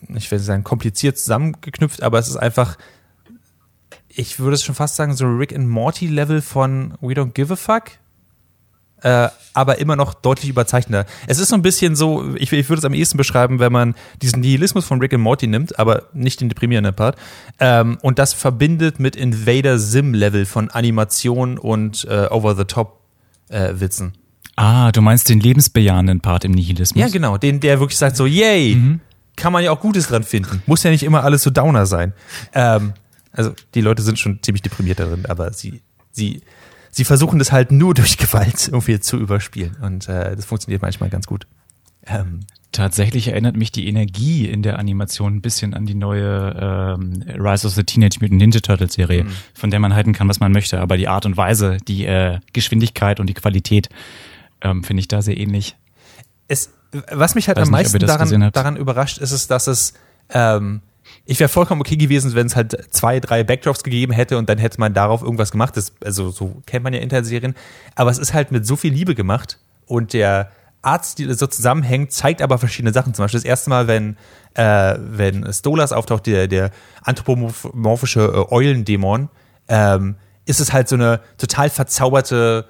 ich 0.08 0.30
will 0.30 0.38
sagen, 0.38 0.64
kompliziert 0.64 1.18
zusammengeknüpft, 1.18 2.02
aber 2.02 2.18
es 2.18 2.28
ist 2.28 2.36
einfach, 2.36 2.76
ich 4.08 4.40
würde 4.40 4.54
es 4.54 4.64
schon 4.64 4.74
fast 4.74 4.96
sagen, 4.96 5.14
so 5.14 5.26
Rick 5.26 5.54
and 5.54 5.68
Morty 5.68 6.08
Level 6.08 6.42
von 6.42 6.94
We 7.00 7.14
Don't 7.14 7.32
Give 7.32 7.52
a 7.52 7.56
Fuck 7.56 7.92
äh, 9.02 9.28
aber 9.54 9.78
immer 9.78 9.96
noch 9.96 10.14
deutlich 10.14 10.50
überzeichnender. 10.50 11.06
Es 11.26 11.38
ist 11.38 11.48
so 11.48 11.54
ein 11.54 11.62
bisschen 11.62 11.96
so, 11.96 12.34
ich, 12.36 12.52
ich 12.52 12.68
würde 12.68 12.78
es 12.78 12.84
am 12.84 12.94
ehesten 12.94 13.16
beschreiben, 13.16 13.58
wenn 13.58 13.72
man 13.72 13.94
diesen 14.22 14.40
Nihilismus 14.40 14.84
von 14.84 15.00
Rick 15.00 15.14
and 15.14 15.22
Morty 15.22 15.46
nimmt, 15.46 15.78
aber 15.78 16.04
nicht 16.12 16.40
den 16.40 16.48
deprimierenden 16.48 16.94
Part, 16.94 17.16
ähm, 17.58 17.98
und 18.02 18.18
das 18.18 18.34
verbindet 18.34 19.00
mit 19.00 19.16
Invader 19.16 19.78
Sim 19.78 20.14
Level 20.14 20.46
von 20.46 20.70
Animation 20.70 21.58
und 21.58 22.06
äh, 22.08 22.26
Over-the-Top-Witzen. 22.30 24.06
Äh, 24.06 24.52
ah, 24.56 24.92
du 24.92 25.02
meinst 25.02 25.28
den 25.28 25.40
lebensbejahenden 25.40 26.20
Part 26.20 26.44
im 26.44 26.52
Nihilismus? 26.52 27.00
Ja, 27.00 27.08
genau, 27.08 27.36
den, 27.36 27.60
der 27.60 27.80
wirklich 27.80 27.98
sagt 27.98 28.16
so, 28.16 28.26
yay, 28.26 28.76
mhm. 28.76 29.00
kann 29.36 29.52
man 29.52 29.64
ja 29.64 29.72
auch 29.72 29.80
Gutes 29.80 30.08
dran 30.08 30.22
finden. 30.22 30.62
Muss 30.66 30.82
ja 30.82 30.90
nicht 30.90 31.02
immer 31.02 31.24
alles 31.24 31.42
so 31.42 31.50
Downer 31.50 31.86
sein. 31.86 32.12
Ähm, 32.54 32.94
also 33.32 33.52
die 33.74 33.80
Leute 33.80 34.02
sind 34.02 34.18
schon 34.18 34.40
ziemlich 34.42 34.62
deprimiert 34.62 34.98
darin, 34.98 35.26
aber 35.26 35.52
sie, 35.52 35.82
sie 36.10 36.42
sie 36.98 37.04
versuchen 37.04 37.38
das 37.38 37.52
halt 37.52 37.70
nur 37.70 37.94
durch 38.00 38.18
Gewalt 38.18 38.68
irgendwie 38.68 38.98
zu 39.00 39.16
überspielen. 39.16 39.76
Und 39.80 40.08
äh, 40.08 40.34
das 40.36 40.44
funktioniert 40.44 40.82
manchmal 40.82 41.08
ganz 41.08 41.26
gut. 41.26 41.46
Ähm, 42.06 42.40
Tatsächlich 42.70 43.28
erinnert 43.28 43.56
mich 43.56 43.72
die 43.72 43.88
Energie 43.88 44.46
in 44.46 44.62
der 44.62 44.78
Animation 44.78 45.36
ein 45.36 45.40
bisschen 45.40 45.72
an 45.72 45.86
die 45.86 45.94
neue 45.94 46.54
ähm, 46.60 47.24
Rise 47.26 47.66
of 47.66 47.72
the 47.72 47.82
Teenage 47.82 48.18
Mutant 48.20 48.40
Ninja 48.40 48.60
Turtles 48.60 48.92
Serie, 48.92 49.24
mhm. 49.24 49.32
von 49.54 49.70
der 49.70 49.80
man 49.80 49.94
halten 49.94 50.12
kann, 50.12 50.28
was 50.28 50.38
man 50.38 50.52
möchte. 50.52 50.78
Aber 50.80 50.98
die 50.98 51.08
Art 51.08 51.24
und 51.24 51.38
Weise, 51.38 51.78
die 51.88 52.04
äh, 52.04 52.40
Geschwindigkeit 52.52 53.20
und 53.20 53.26
die 53.26 53.34
Qualität 53.34 53.88
ähm, 54.60 54.84
finde 54.84 55.00
ich 55.00 55.08
da 55.08 55.22
sehr 55.22 55.38
ähnlich. 55.38 55.76
Es, 56.46 56.70
Was 57.10 57.34
mich 57.34 57.48
halt 57.48 57.56
Weiß 57.56 57.68
am 57.68 57.72
nicht, 57.72 57.92
meisten 57.92 58.06
daran, 58.06 58.52
daran 58.52 58.76
überrascht, 58.76 59.16
ist 59.18 59.32
es, 59.32 59.46
dass 59.46 59.66
es, 59.66 59.94
ähm, 60.28 60.82
ich 61.30 61.38
wäre 61.40 61.50
vollkommen 61.50 61.82
okay 61.82 61.96
gewesen, 61.96 62.34
wenn 62.34 62.46
es 62.46 62.56
halt 62.56 62.74
zwei, 62.90 63.20
drei 63.20 63.44
Backdrops 63.44 63.82
gegeben 63.82 64.14
hätte 64.14 64.38
und 64.38 64.48
dann 64.48 64.56
hätte 64.56 64.80
man 64.80 64.94
darauf 64.94 65.20
irgendwas 65.20 65.50
gemacht. 65.50 65.76
Das, 65.76 65.92
also 66.02 66.30
so 66.30 66.62
kennt 66.64 66.84
man 66.84 66.94
ja 66.94 67.00
Internetserien. 67.00 67.54
Aber 67.96 68.10
es 68.10 68.16
ist 68.16 68.32
halt 68.32 68.50
mit 68.50 68.66
so 68.66 68.76
viel 68.76 68.94
Liebe 68.94 69.14
gemacht 69.14 69.58
und 69.84 70.14
der 70.14 70.50
Arzt, 70.80 71.18
die 71.18 71.30
so 71.34 71.46
zusammenhängt, 71.46 72.12
zeigt 72.12 72.40
aber 72.40 72.56
verschiedene 72.56 72.94
Sachen. 72.94 73.12
Zum 73.12 73.24
Beispiel 73.24 73.40
das 73.40 73.44
erste 73.44 73.68
Mal, 73.68 73.86
wenn, 73.86 74.16
äh, 74.54 74.94
wenn 74.98 75.52
Stolas 75.52 75.92
auftaucht, 75.92 76.24
der, 76.24 76.48
der 76.48 76.70
anthropomorphische 77.02 78.20
äh, 78.20 78.54
Eulendämon, 78.54 79.28
ähm, 79.68 80.16
ist 80.46 80.60
es 80.60 80.72
halt 80.72 80.88
so 80.88 80.96
eine 80.96 81.20
total 81.36 81.68
verzauberte 81.68 82.64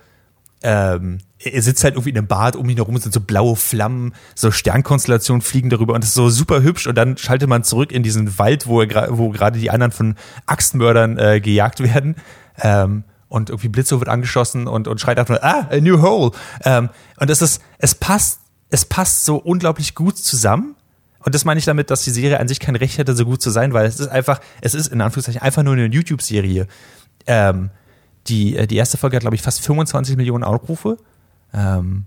ähm, 0.62 1.18
er 1.38 1.62
sitzt 1.62 1.84
halt 1.84 1.94
irgendwie 1.94 2.10
in 2.10 2.18
einem 2.18 2.26
Bad, 2.26 2.56
um 2.56 2.68
ihn 2.68 2.76
herum 2.76 2.96
sind 2.98 3.14
so 3.14 3.20
blaue 3.20 3.54
Flammen, 3.54 4.12
so 4.34 4.50
Sternkonstellationen 4.50 5.40
fliegen 5.40 5.70
darüber 5.70 5.94
und 5.94 6.02
das 6.02 6.10
ist 6.10 6.14
so 6.14 6.28
super 6.30 6.62
hübsch 6.62 6.86
und 6.86 6.96
dann 6.96 7.16
schaltet 7.16 7.48
man 7.48 7.62
zurück 7.62 7.92
in 7.92 8.02
diesen 8.02 8.38
Wald, 8.38 8.66
wo, 8.66 8.82
er, 8.82 9.16
wo 9.16 9.30
gerade 9.30 9.58
die 9.58 9.70
anderen 9.70 9.92
von 9.92 10.16
Axtmördern 10.46 11.16
äh, 11.16 11.40
gejagt 11.40 11.80
werden 11.80 12.16
ähm, 12.60 13.04
und 13.28 13.50
irgendwie 13.50 13.68
Blitzo 13.68 14.00
wird 14.00 14.08
angeschossen 14.08 14.66
und, 14.66 14.88
und 14.88 15.00
schreit 15.00 15.18
einfach 15.18 15.40
ah, 15.42 15.68
a 15.70 15.76
new 15.76 16.02
hole. 16.02 16.32
Ähm, 16.64 16.88
und 17.18 17.30
es 17.30 17.42
ist, 17.42 17.62
es 17.78 17.94
passt, 17.94 18.40
es 18.70 18.84
passt 18.84 19.24
so 19.24 19.36
unglaublich 19.36 19.94
gut 19.94 20.18
zusammen. 20.18 20.74
Und 21.20 21.34
das 21.34 21.44
meine 21.44 21.58
ich 21.58 21.66
damit, 21.66 21.90
dass 21.90 22.02
die 22.02 22.10
Serie 22.10 22.40
an 22.40 22.48
sich 22.48 22.60
kein 22.60 22.76
Recht 22.76 22.96
hätte, 22.96 23.14
so 23.14 23.24
gut 23.24 23.42
zu 23.42 23.50
sein, 23.50 23.72
weil 23.74 23.86
es 23.86 24.00
ist 24.00 24.08
einfach, 24.08 24.40
es 24.60 24.74
ist 24.74 24.86
in 24.86 25.00
Anführungszeichen 25.00 25.42
einfach 25.42 25.62
nur 25.62 25.74
eine 25.74 25.86
YouTube-Serie. 25.86 26.68
Ähm, 27.26 27.70
die, 28.28 28.56
äh, 28.56 28.66
die 28.66 28.76
erste 28.76 28.96
Folge 28.98 29.16
hat, 29.16 29.22
glaube 29.22 29.36
ich, 29.36 29.42
fast 29.42 29.60
25 29.60 30.16
Millionen 30.16 30.44
Aufrufe. 30.44 30.98
Ähm, 31.52 32.04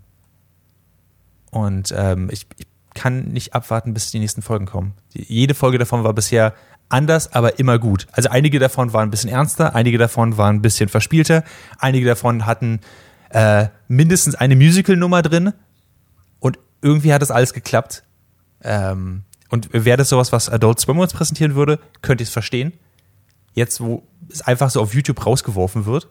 und 1.52 1.94
ähm, 1.96 2.30
ich, 2.32 2.48
ich 2.58 2.68
kann 2.94 3.26
nicht 3.30 3.54
abwarten, 3.54 3.94
bis 3.94 4.12
die 4.12 4.20
nächsten 4.20 4.42
Folgen 4.42 4.66
kommen. 4.66 4.94
Die, 5.14 5.24
jede 5.24 5.54
Folge 5.54 5.78
davon 5.78 6.04
war 6.04 6.14
bisher 6.14 6.54
anders, 6.90 7.34
aber 7.34 7.60
immer 7.60 7.80
gut. 7.80 8.08
Also 8.12 8.30
einige 8.30 8.60
davon 8.60 8.94
waren 8.94 9.08
ein 9.08 9.12
bisschen 9.12 9.30
ernster, 9.30 9.76
einige 9.76 9.98
davon 9.98 10.38
waren 10.38 10.58
ein 10.58 10.62
bisschen 10.62 10.90
verspielter, 10.90 11.44
einige 11.80 12.06
davon 12.06 12.46
hatten 12.46 12.80
äh, 13.30 13.68
mindestens 13.88 14.36
eine 14.36 14.56
Musical-Nummer 14.56 15.22
drin 15.22 15.54
und 16.40 16.60
irgendwie 16.82 17.14
hat 17.14 17.22
das 17.22 17.32
alles 17.32 17.54
geklappt. 17.54 18.04
Ähm, 18.64 19.24
und 19.50 19.70
wäre 19.74 19.98
das 19.98 20.10
sowas, 20.10 20.32
was 20.32 20.50
Adult 20.50 20.80
Swim 20.80 21.00
uns 21.00 21.14
präsentieren 21.14 21.56
würde, 21.56 21.80
könnte 22.02 22.24
ich 22.24 22.30
es 22.30 22.34
verstehen. 22.34 22.74
Jetzt, 23.54 23.82
wo 23.82 24.04
es 24.32 24.42
einfach 24.42 24.70
so 24.70 24.82
auf 24.82 24.94
YouTube 24.94 25.26
rausgeworfen 25.26 25.86
wird, 25.86 26.08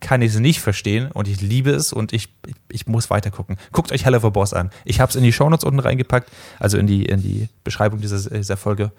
kann 0.00 0.20
ich 0.20 0.34
es 0.34 0.40
nicht 0.40 0.60
verstehen 0.60 1.10
und 1.12 1.28
ich 1.28 1.40
liebe 1.40 1.70
es 1.70 1.92
und 1.92 2.12
ich, 2.12 2.28
ich, 2.46 2.54
ich 2.70 2.86
muss 2.86 3.08
weiter 3.08 3.30
gucken. 3.30 3.56
Guckt 3.70 3.92
euch 3.92 4.04
Hell 4.04 4.14
of 4.14 4.24
a 4.24 4.30
Boss 4.30 4.52
an. 4.52 4.70
Ich 4.84 5.00
habe 5.00 5.10
es 5.10 5.16
in 5.16 5.22
die 5.22 5.32
Shownotes 5.32 5.64
unten 5.64 5.78
reingepackt, 5.78 6.30
also 6.58 6.76
in 6.76 6.86
die, 6.86 7.06
in 7.06 7.22
die 7.22 7.48
Beschreibung 7.64 8.00
dieser, 8.00 8.30
dieser 8.30 8.56
Folge. 8.56 8.92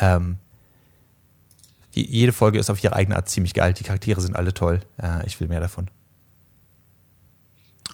Ähm, 0.00 0.38
jede 1.92 2.32
Folge 2.32 2.58
ist 2.58 2.70
auf 2.70 2.82
ihre 2.82 2.94
eigene 2.94 3.16
Art 3.16 3.28
ziemlich 3.28 3.54
geil. 3.54 3.72
Die 3.72 3.84
Charaktere 3.84 4.20
sind 4.20 4.36
alle 4.36 4.52
toll. 4.52 4.80
Äh, 5.00 5.26
ich 5.26 5.40
will 5.40 5.48
mehr 5.48 5.60
davon. 5.60 5.88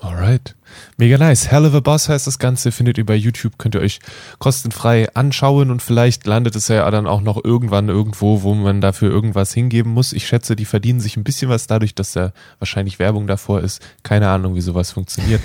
Alright. 0.01 0.55
Mega 0.97 1.19
nice. 1.19 1.51
Hell 1.51 1.65
of 1.65 1.75
a 1.75 1.81
Boss 1.81 2.09
heißt 2.09 2.27
das 2.27 2.39
Ganze, 2.39 2.73
findet 2.73 2.99
ihr 2.99 3.07
bei 3.07 3.15
YouTube, 3.15 3.59
könnt 3.59 3.75
ihr 3.75 3.81
euch 3.81 4.01
kostenfrei 4.39 5.09
anschauen 5.15 5.71
und 5.71 5.83
vielleicht 5.83 6.27
landet 6.27 6.57
es 6.57 6.69
ja 6.69 6.91
dann 6.91 7.07
auch 7.07 7.21
noch 7.21 7.43
irgendwann 7.43 7.89
irgendwo, 7.89 8.43
wo 8.43 8.55
man 8.55 8.81
dafür 8.81 9.11
irgendwas 9.11 9.55
hingeben 9.55 9.93
muss. 9.93 10.13
Ich 10.13 10.27
schätze, 10.27 10.57
die 10.57 10.65
verdienen 10.65 11.01
sich 11.01 11.17
ein 11.17 11.25
bisschen 11.25 11.49
was 11.49 11.67
dadurch, 11.67 11.95
dass 11.95 12.13
da 12.13 12.33
wahrscheinlich 12.59 12.99
Werbung 12.99 13.27
davor 13.27 13.61
ist. 13.61 13.81
Keine 14.03 14.29
Ahnung, 14.29 14.55
wie 14.55 14.61
sowas 14.61 14.91
funktioniert. 14.91 15.41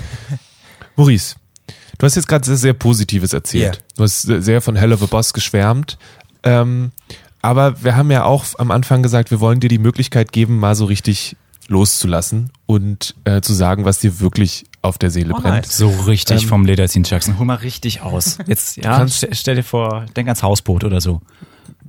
Maurice, 0.96 1.36
du 1.98 2.06
hast 2.06 2.16
jetzt 2.16 2.28
gerade 2.28 2.44
sehr, 2.44 2.56
sehr 2.56 2.74
Positives 2.74 3.32
erzählt. 3.32 3.76
Ja. 3.76 3.82
Du 3.96 4.02
hast 4.02 4.22
sehr 4.22 4.60
von 4.60 4.76
Hell 4.76 4.92
of 4.92 5.02
a 5.02 5.06
Boss 5.06 5.32
geschwärmt. 5.32 5.96
Ähm, 6.42 6.92
aber 7.42 7.82
wir 7.82 7.96
haben 7.96 8.10
ja 8.10 8.24
auch 8.24 8.44
am 8.58 8.70
Anfang 8.70 9.02
gesagt, 9.02 9.30
wir 9.30 9.40
wollen 9.40 9.60
dir 9.60 9.68
die 9.68 9.78
Möglichkeit 9.78 10.32
geben, 10.32 10.58
mal 10.58 10.74
so 10.74 10.84
richtig 10.84 11.36
loszulassen 11.70 12.50
und 12.66 13.14
äh, 13.24 13.40
zu 13.40 13.54
sagen, 13.54 13.84
was 13.84 14.00
dir 14.00 14.20
wirklich 14.20 14.66
auf 14.82 14.98
der 14.98 15.10
Seele 15.10 15.34
Oh, 15.34 15.40
brennt. 15.40 15.66
nice. 15.66 15.76
So 15.76 15.88
richtig 16.06 16.42
Ähm, 16.42 16.48
vom 16.48 16.64
Leder 16.64 16.88
ziehen, 16.88 17.04
Jackson. 17.04 17.38
Hol 17.38 17.46
mal 17.46 17.54
richtig 17.54 18.02
aus. 18.02 18.38
Jetzt, 18.46 18.76
ja, 18.76 18.96
kannst- 18.98 19.18
stell, 19.18 19.34
stell 19.34 19.54
dir 19.56 19.62
vor, 19.62 20.06
denk 20.16 20.28
ans 20.28 20.42
Hausboot 20.42 20.84
oder 20.84 21.00
so. 21.00 21.20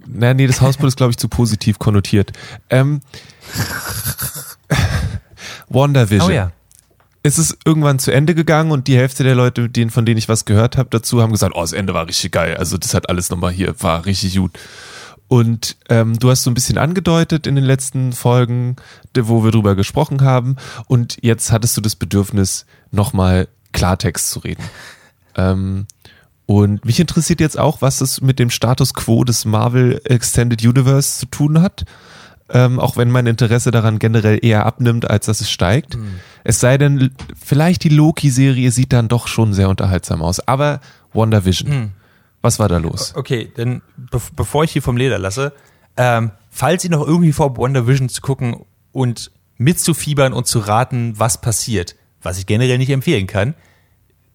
Na, 0.07 0.33
nee, 0.33 0.47
das 0.47 0.61
Hausboot 0.61 0.87
ist, 0.87 0.97
glaube 0.97 1.11
ich, 1.11 1.17
zu 1.17 1.27
positiv 1.29 1.79
konnotiert. 1.79 2.31
Ähm, 2.69 3.01
WandaVision. 5.69 6.29
Oh 6.29 6.33
ja. 6.33 6.51
Es 7.23 7.37
ist 7.37 7.57
irgendwann 7.65 7.99
zu 7.99 8.11
Ende 8.11 8.33
gegangen 8.33 8.71
und 8.71 8.87
die 8.87 8.97
Hälfte 8.97 9.23
der 9.23 9.35
Leute, 9.35 9.69
denen, 9.69 9.91
von 9.91 10.05
denen 10.05 10.17
ich 10.17 10.27
was 10.27 10.45
gehört 10.45 10.75
habe, 10.75 10.89
dazu 10.91 11.21
haben 11.21 11.31
gesagt, 11.31 11.53
oh, 11.55 11.61
das 11.61 11.71
Ende 11.73 11.93
war 11.93 12.07
richtig 12.07 12.31
geil. 12.31 12.57
Also 12.57 12.77
das 12.77 12.93
hat 12.95 13.09
alles 13.09 13.29
nochmal 13.29 13.51
hier, 13.51 13.75
war 13.79 14.05
richtig 14.05 14.35
gut. 14.37 14.57
Und 15.31 15.77
ähm, 15.87 16.19
du 16.19 16.29
hast 16.29 16.43
so 16.43 16.51
ein 16.51 16.55
bisschen 16.55 16.77
angedeutet 16.77 17.47
in 17.47 17.55
den 17.55 17.63
letzten 17.63 18.11
Folgen, 18.11 18.75
wo 19.15 19.45
wir 19.45 19.51
drüber 19.51 19.75
gesprochen 19.75 20.23
haben. 20.23 20.57
Und 20.87 21.19
jetzt 21.21 21.53
hattest 21.53 21.77
du 21.77 21.79
das 21.79 21.95
Bedürfnis, 21.95 22.65
nochmal 22.91 23.47
Klartext 23.71 24.29
zu 24.29 24.39
reden. 24.39 24.63
Ähm, 25.37 25.85
und 26.45 26.83
mich 26.83 26.99
interessiert 26.99 27.39
jetzt 27.39 27.57
auch, 27.57 27.81
was 27.81 28.01
es 28.01 28.19
mit 28.19 28.37
dem 28.37 28.49
Status 28.49 28.93
quo 28.93 29.23
des 29.23 29.45
Marvel 29.45 30.01
Extended 30.03 30.61
Universe 30.61 31.19
zu 31.19 31.25
tun 31.27 31.61
hat. 31.61 31.85
Ähm, 32.49 32.81
auch 32.81 32.97
wenn 32.97 33.09
mein 33.09 33.27
Interesse 33.27 33.71
daran 33.71 33.97
generell 33.97 34.39
eher 34.41 34.65
abnimmt, 34.65 35.09
als 35.09 35.27
dass 35.27 35.39
es 35.39 35.49
steigt. 35.49 35.97
Es 36.43 36.59
sei 36.59 36.77
denn, 36.77 37.11
vielleicht 37.41 37.85
die 37.85 37.89
Loki-Serie 37.89 38.71
sieht 38.71 38.91
dann 38.91 39.07
doch 39.07 39.27
schon 39.27 39.53
sehr 39.53 39.69
unterhaltsam 39.69 40.21
aus. 40.21 40.45
Aber 40.45 40.81
WandaVision, 41.13 41.93
was 42.41 42.59
war 42.59 42.69
da 42.69 42.77
los? 42.77 43.13
Okay, 43.15 43.51
dann 43.55 43.81
be 43.95 44.19
bevor 44.35 44.63
ich 44.63 44.71
hier 44.71 44.81
vom 44.81 44.97
Leder 44.97 45.19
lasse, 45.19 45.53
ähm, 45.97 46.31
falls 46.49 46.83
ihr 46.83 46.89
noch 46.89 47.05
irgendwie 47.05 47.33
vor 47.33 47.57
Wonder 47.57 47.87
Vision 47.87 48.09
zu 48.09 48.21
gucken 48.21 48.65
und 48.91 49.31
mitzufiebern 49.57 50.33
und 50.33 50.47
zu 50.47 50.59
raten, 50.59 51.13
was 51.17 51.39
passiert, 51.39 51.95
was 52.21 52.37
ich 52.37 52.45
generell 52.45 52.77
nicht 52.77 52.89
empfehlen 52.89 53.27
kann, 53.27 53.53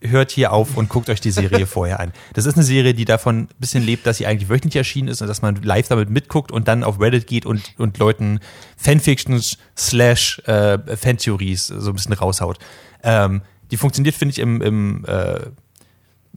hört 0.01 0.31
hier 0.31 0.53
auf 0.53 0.77
und 0.77 0.89
guckt 0.89 1.09
euch 1.11 1.21
die 1.21 1.31
Serie 1.31 1.67
vorher 1.67 2.01
an. 2.01 2.13
Das 2.35 2.47
ist 2.47 2.55
eine 2.55 2.65
Serie, 2.65 2.95
die 2.95 3.05
davon 3.05 3.41
ein 3.41 3.49
bisschen 3.59 3.83
lebt, 3.83 4.07
dass 4.07 4.19
sie 4.19 4.27
eigentlich 4.27 4.49
wöchentlich 4.49 4.77
erschienen 4.77 5.09
ist 5.09 5.23
und 5.23 5.29
dass 5.29 5.43
man 5.43 5.57
live 5.63 5.89
damit 5.89 6.11
mitguckt 6.11 6.53
und 6.53 6.69
dann 6.69 6.85
auf 6.85 7.01
Reddit 7.01 7.27
geht 7.27 7.47
und, 7.47 7.75
und 7.79 7.99
Leuten 7.99 8.41
Fanfictions 8.77 9.59
slash 9.77 10.41
äh, 10.47 10.79
Fantheories 10.97 11.67
so 11.67 11.91
ein 11.91 11.97
bisschen 11.97 12.13
raushaut. 12.13 12.59
Ähm, 13.03 13.43
die 13.71 13.77
funktioniert, 13.77 14.15
finde 14.15 14.33
ich, 14.33 14.39
im, 14.39 14.63
im 14.63 15.05
äh, 15.07 15.41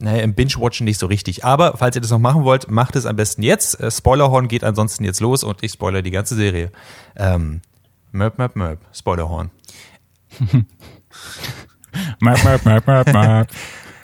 naja, 0.00 0.22
im 0.22 0.34
Binge-Watchen 0.34 0.84
nicht 0.84 0.98
so 0.98 1.06
richtig. 1.06 1.44
Aber 1.44 1.76
falls 1.76 1.94
ihr 1.94 2.02
das 2.02 2.10
noch 2.10 2.18
machen 2.18 2.44
wollt, 2.44 2.70
macht 2.70 2.96
es 2.96 3.06
am 3.06 3.16
besten 3.16 3.42
jetzt. 3.42 3.78
Äh, 3.80 3.90
Spoilerhorn 3.90 4.48
geht 4.48 4.64
ansonsten 4.64 5.04
jetzt 5.04 5.20
los 5.20 5.44
und 5.44 5.62
ich 5.62 5.72
spoiler 5.72 6.02
die 6.02 6.10
ganze 6.10 6.34
Serie. 6.34 6.72
Ähm, 7.16 7.60
Möp, 8.12 8.38
möp, 8.38 8.56
möp. 8.56 8.80
Spoilerhorn. 8.92 9.50
Map, 12.20 12.44
map, 12.44 12.64
map, 12.64 12.86
map, 12.86 13.12
map. 13.12 13.50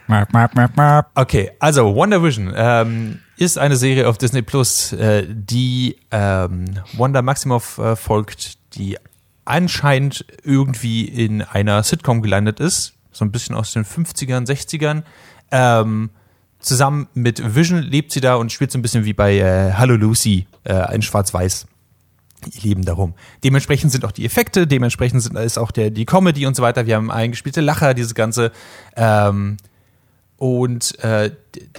Map, 0.08 0.32
map, 0.32 0.54
map, 0.54 0.76
map. 0.76 1.10
Okay, 1.14 1.50
also 1.58 1.94
Wonder 1.94 2.22
Vision 2.22 2.52
ähm, 2.54 3.20
ist 3.36 3.58
eine 3.58 3.76
Serie 3.76 4.08
auf 4.08 4.18
Disney 4.18 4.42
Plus, 4.42 4.92
äh, 4.92 5.24
die 5.28 5.96
ähm, 6.10 6.80
Wanda 6.96 7.22
Maximoff 7.22 7.78
äh, 7.78 7.96
folgt, 7.96 8.58
die 8.74 8.98
anscheinend 9.44 10.24
irgendwie 10.42 11.04
in 11.04 11.42
einer 11.42 11.82
Sitcom 11.82 12.22
gelandet 12.22 12.60
ist, 12.60 12.94
so 13.12 13.24
ein 13.24 13.32
bisschen 13.32 13.54
aus 13.54 13.72
den 13.72 13.84
50ern, 13.84 14.46
60ern. 14.46 15.02
Ähm, 15.50 16.10
zusammen 16.58 17.08
mit 17.14 17.54
Vision 17.54 17.82
lebt 17.82 18.12
sie 18.12 18.20
da 18.20 18.34
und 18.36 18.52
spielt 18.52 18.72
so 18.72 18.78
ein 18.78 18.82
bisschen 18.82 19.04
wie 19.04 19.12
bei 19.12 19.38
äh, 19.38 19.72
Hallo 19.74 19.94
Lucy 19.94 20.46
äh, 20.64 20.94
in 20.94 21.02
Schwarz-Weiß. 21.02 21.66
ihr 22.52 22.62
Leben 22.62 22.84
darum. 22.84 23.14
Dementsprechend 23.44 23.92
sind 23.92 24.04
auch 24.04 24.12
die 24.12 24.24
Effekte, 24.24 24.66
dementsprechend 24.66 25.22
sind, 25.22 25.36
ist 25.36 25.58
auch 25.58 25.70
der, 25.70 25.90
die 25.90 26.04
Comedy 26.04 26.46
und 26.46 26.56
so 26.56 26.62
weiter. 26.62 26.86
Wir 26.86 26.96
haben 26.96 27.10
eingespielte 27.10 27.60
Lacher, 27.60 27.94
dieses 27.94 28.14
Ganze. 28.14 28.52
Ähm, 28.96 29.56
und 30.36 30.98
äh, 31.02 31.30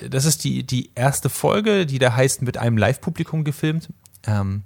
das 0.10 0.26
ist 0.26 0.44
die, 0.44 0.64
die 0.64 0.92
erste 0.96 1.30
Folge, 1.30 1.86
die 1.86 2.00
da 2.00 2.16
heißt, 2.16 2.42
mit 2.42 2.58
einem 2.58 2.78
Live-Publikum 2.78 3.44
gefilmt. 3.44 3.90
Ähm, 4.26 4.64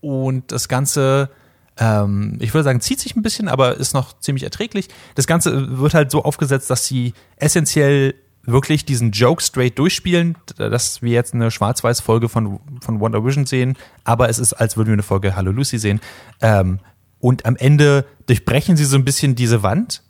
und 0.00 0.52
das 0.52 0.68
Ganze, 0.68 1.30
ähm, 1.78 2.38
ich 2.40 2.54
würde 2.54 2.64
sagen, 2.64 2.80
zieht 2.80 3.00
sich 3.00 3.16
ein 3.16 3.22
bisschen, 3.22 3.48
aber 3.48 3.76
ist 3.76 3.94
noch 3.94 4.18
ziemlich 4.20 4.44
erträglich. 4.44 4.88
Das 5.14 5.26
Ganze 5.26 5.78
wird 5.78 5.94
halt 5.94 6.10
so 6.10 6.22
aufgesetzt, 6.22 6.70
dass 6.70 6.86
sie 6.86 7.14
essentiell 7.36 8.14
wirklich 8.46 8.84
diesen 8.84 9.10
Joke 9.10 9.42
straight 9.42 9.78
durchspielen, 9.78 10.36
dass 10.56 11.02
wir 11.02 11.12
jetzt 11.12 11.34
eine 11.34 11.50
Schwarz-Weiß-Folge 11.50 12.28
von, 12.28 12.60
von 12.80 13.00
Wonder 13.00 13.24
Vision 13.24 13.46
sehen, 13.46 13.76
aber 14.04 14.28
es 14.28 14.38
ist, 14.38 14.52
als 14.52 14.76
würden 14.76 14.88
wir 14.88 14.94
eine 14.94 15.02
Folge 15.02 15.34
Hallo 15.34 15.50
Lucy 15.50 15.78
sehen. 15.78 16.00
Ähm, 16.40 16.78
und 17.20 17.46
am 17.46 17.56
Ende 17.56 18.04
durchbrechen 18.26 18.76
sie 18.76 18.84
so 18.84 18.96
ein 18.96 19.04
bisschen 19.04 19.34
diese 19.34 19.62
Wand. 19.62 20.02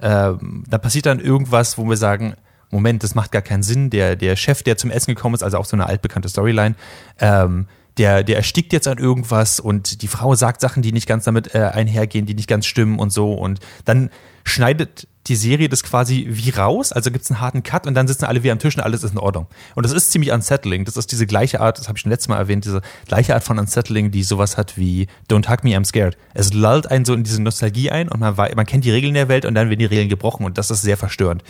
Ähm, 0.00 0.64
da 0.68 0.78
passiert 0.78 1.06
dann 1.06 1.18
irgendwas, 1.18 1.78
wo 1.78 1.88
wir 1.88 1.96
sagen, 1.96 2.34
Moment, 2.70 3.02
das 3.02 3.14
macht 3.14 3.32
gar 3.32 3.42
keinen 3.42 3.62
Sinn. 3.62 3.90
Der, 3.90 4.16
der 4.16 4.36
Chef, 4.36 4.62
der 4.62 4.76
zum 4.76 4.90
Essen 4.90 5.14
gekommen 5.14 5.34
ist, 5.34 5.42
also 5.42 5.58
auch 5.58 5.64
so 5.64 5.76
eine 5.76 5.86
altbekannte 5.86 6.28
Storyline, 6.28 6.76
ähm, 7.18 7.66
der, 7.98 8.24
der 8.24 8.36
erstickt 8.36 8.72
jetzt 8.72 8.88
an 8.88 8.98
irgendwas 8.98 9.60
und 9.60 10.02
die 10.02 10.08
Frau 10.08 10.34
sagt 10.34 10.60
Sachen, 10.60 10.82
die 10.82 10.92
nicht 10.92 11.06
ganz 11.06 11.24
damit 11.24 11.54
äh, 11.54 11.58
einhergehen, 11.58 12.26
die 12.26 12.34
nicht 12.34 12.48
ganz 12.48 12.66
stimmen 12.66 12.98
und 12.98 13.10
so. 13.10 13.34
Und 13.34 13.60
dann 13.84 14.10
schneidet 14.44 15.06
die 15.26 15.36
Serie 15.36 15.70
das 15.70 15.82
quasi 15.82 16.26
wie 16.28 16.50
raus, 16.50 16.92
also 16.92 17.10
gibt 17.10 17.24
es 17.24 17.30
einen 17.30 17.40
harten 17.40 17.62
Cut 17.62 17.86
und 17.86 17.94
dann 17.94 18.06
sitzen 18.06 18.26
alle 18.26 18.42
wie 18.42 18.50
am 18.50 18.58
Tisch 18.58 18.76
und 18.76 18.82
alles 18.82 19.04
ist 19.04 19.12
in 19.12 19.18
Ordnung. 19.18 19.46
Und 19.74 19.86
das 19.86 19.92
ist 19.92 20.10
ziemlich 20.10 20.32
unsettling. 20.32 20.84
Das 20.84 20.98
ist 20.98 21.12
diese 21.12 21.26
gleiche 21.26 21.60
Art, 21.60 21.78
das 21.78 21.88
habe 21.88 21.96
ich 21.96 22.02
schon 22.02 22.10
letztes 22.10 22.28
Mal 22.28 22.36
erwähnt, 22.36 22.64
diese 22.64 22.82
gleiche 23.06 23.34
Art 23.34 23.42
von 23.42 23.58
unsettling, 23.58 24.10
die 24.10 24.22
sowas 24.22 24.58
hat 24.58 24.76
wie 24.76 25.06
Don't 25.30 25.48
Hug 25.48 25.64
Me, 25.64 25.70
I'm 25.70 25.84
Scared. 25.84 26.18
Es 26.34 26.52
lullt 26.52 26.90
einen 26.90 27.06
so 27.06 27.14
in 27.14 27.24
diese 27.24 27.42
Nostalgie 27.42 27.90
ein 27.90 28.08
und 28.08 28.20
man, 28.20 28.34
man 28.34 28.66
kennt 28.66 28.84
die 28.84 28.90
Regeln 28.90 29.14
der 29.14 29.28
Welt 29.28 29.46
und 29.46 29.54
dann 29.54 29.70
werden 29.70 29.78
die 29.78 29.86
Regeln 29.86 30.10
gebrochen 30.10 30.44
und 30.44 30.58
das 30.58 30.70
ist 30.70 30.82
sehr 30.82 30.98
verstörend. 30.98 31.42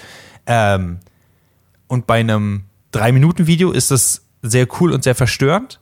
Ähm, 0.47 1.01
und 1.89 2.07
bei 2.07 2.21
einem 2.21 2.65
Drei-Minuten-Video 2.93 3.73
ist 3.73 3.91
das 3.91 4.23
sehr 4.43 4.69
cool 4.81 4.93
und 4.93 5.03
sehr 5.03 5.17
verstörend. 5.17 5.81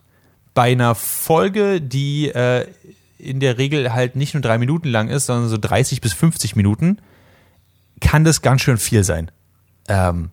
Bei 0.53 0.71
einer 0.71 0.95
Folge, 0.95 1.81
die 1.81 2.29
äh, 2.29 2.67
in 3.17 3.39
der 3.39 3.57
Regel 3.57 3.93
halt 3.93 4.15
nicht 4.15 4.33
nur 4.33 4.41
drei 4.41 4.57
Minuten 4.57 4.89
lang 4.89 5.09
ist, 5.09 5.27
sondern 5.27 5.49
so 5.49 5.57
30 5.57 6.01
bis 6.01 6.13
50 6.13 6.55
Minuten, 6.55 6.97
kann 8.01 8.23
das 8.23 8.41
ganz 8.41 8.61
schön 8.61 8.77
viel 8.77 9.03
sein. 9.03 9.31
Ähm, 9.87 10.29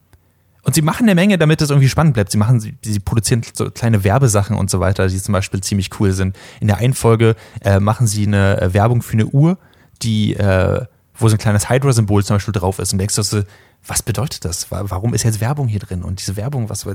und 0.63 0.75
sie 0.75 0.83
machen 0.83 1.05
eine 1.05 1.15
Menge, 1.15 1.39
damit 1.39 1.61
das 1.61 1.71
irgendwie 1.71 1.89
spannend 1.89 2.15
bleibt. 2.15 2.31
Sie 2.31 2.39
machen, 2.39 2.61
sie, 2.61 2.75
sie 2.83 3.01
produzieren 3.01 3.43
so 3.55 3.71
kleine 3.71 4.05
Werbesachen 4.05 4.57
und 4.57 4.71
so 4.71 4.81
weiter, 4.81 5.09
die 5.09 5.21
zum 5.21 5.33
Beispiel 5.33 5.61
ziemlich 5.63 5.91
cool 5.99 6.13
sind. 6.13 6.37
In 6.61 6.69
der 6.69 6.79
einen 6.79 6.95
Folge 6.95 7.35
äh, 7.63 7.81
machen 7.81 8.07
sie 8.07 8.27
eine 8.27 8.61
äh, 8.61 8.75
Werbung 8.75 9.03
für 9.03 9.15
eine 9.15 9.27
Uhr, 9.27 9.57
die, 10.03 10.35
äh, 10.35 10.85
wo 11.15 11.29
so 11.29 11.37
ein 11.37 11.39
kleines 11.39 11.71
Hydra-Symbol 11.71 12.25
zum 12.25 12.37
Beispiel 12.37 12.53
drauf 12.53 12.79
ist. 12.79 12.93
Und 12.93 12.99
denkst 12.99 13.15
du 13.15 13.45
was 13.87 14.03
bedeutet 14.03 14.45
das? 14.45 14.71
Warum 14.71 15.15
ist 15.15 15.25
jetzt 15.25 15.41
Werbung 15.41 15.67
hier 15.67 15.81
drin? 15.81 16.03
Und 16.03 16.21
diese 16.21 16.37
Werbung, 16.37 16.69
was 16.69 16.87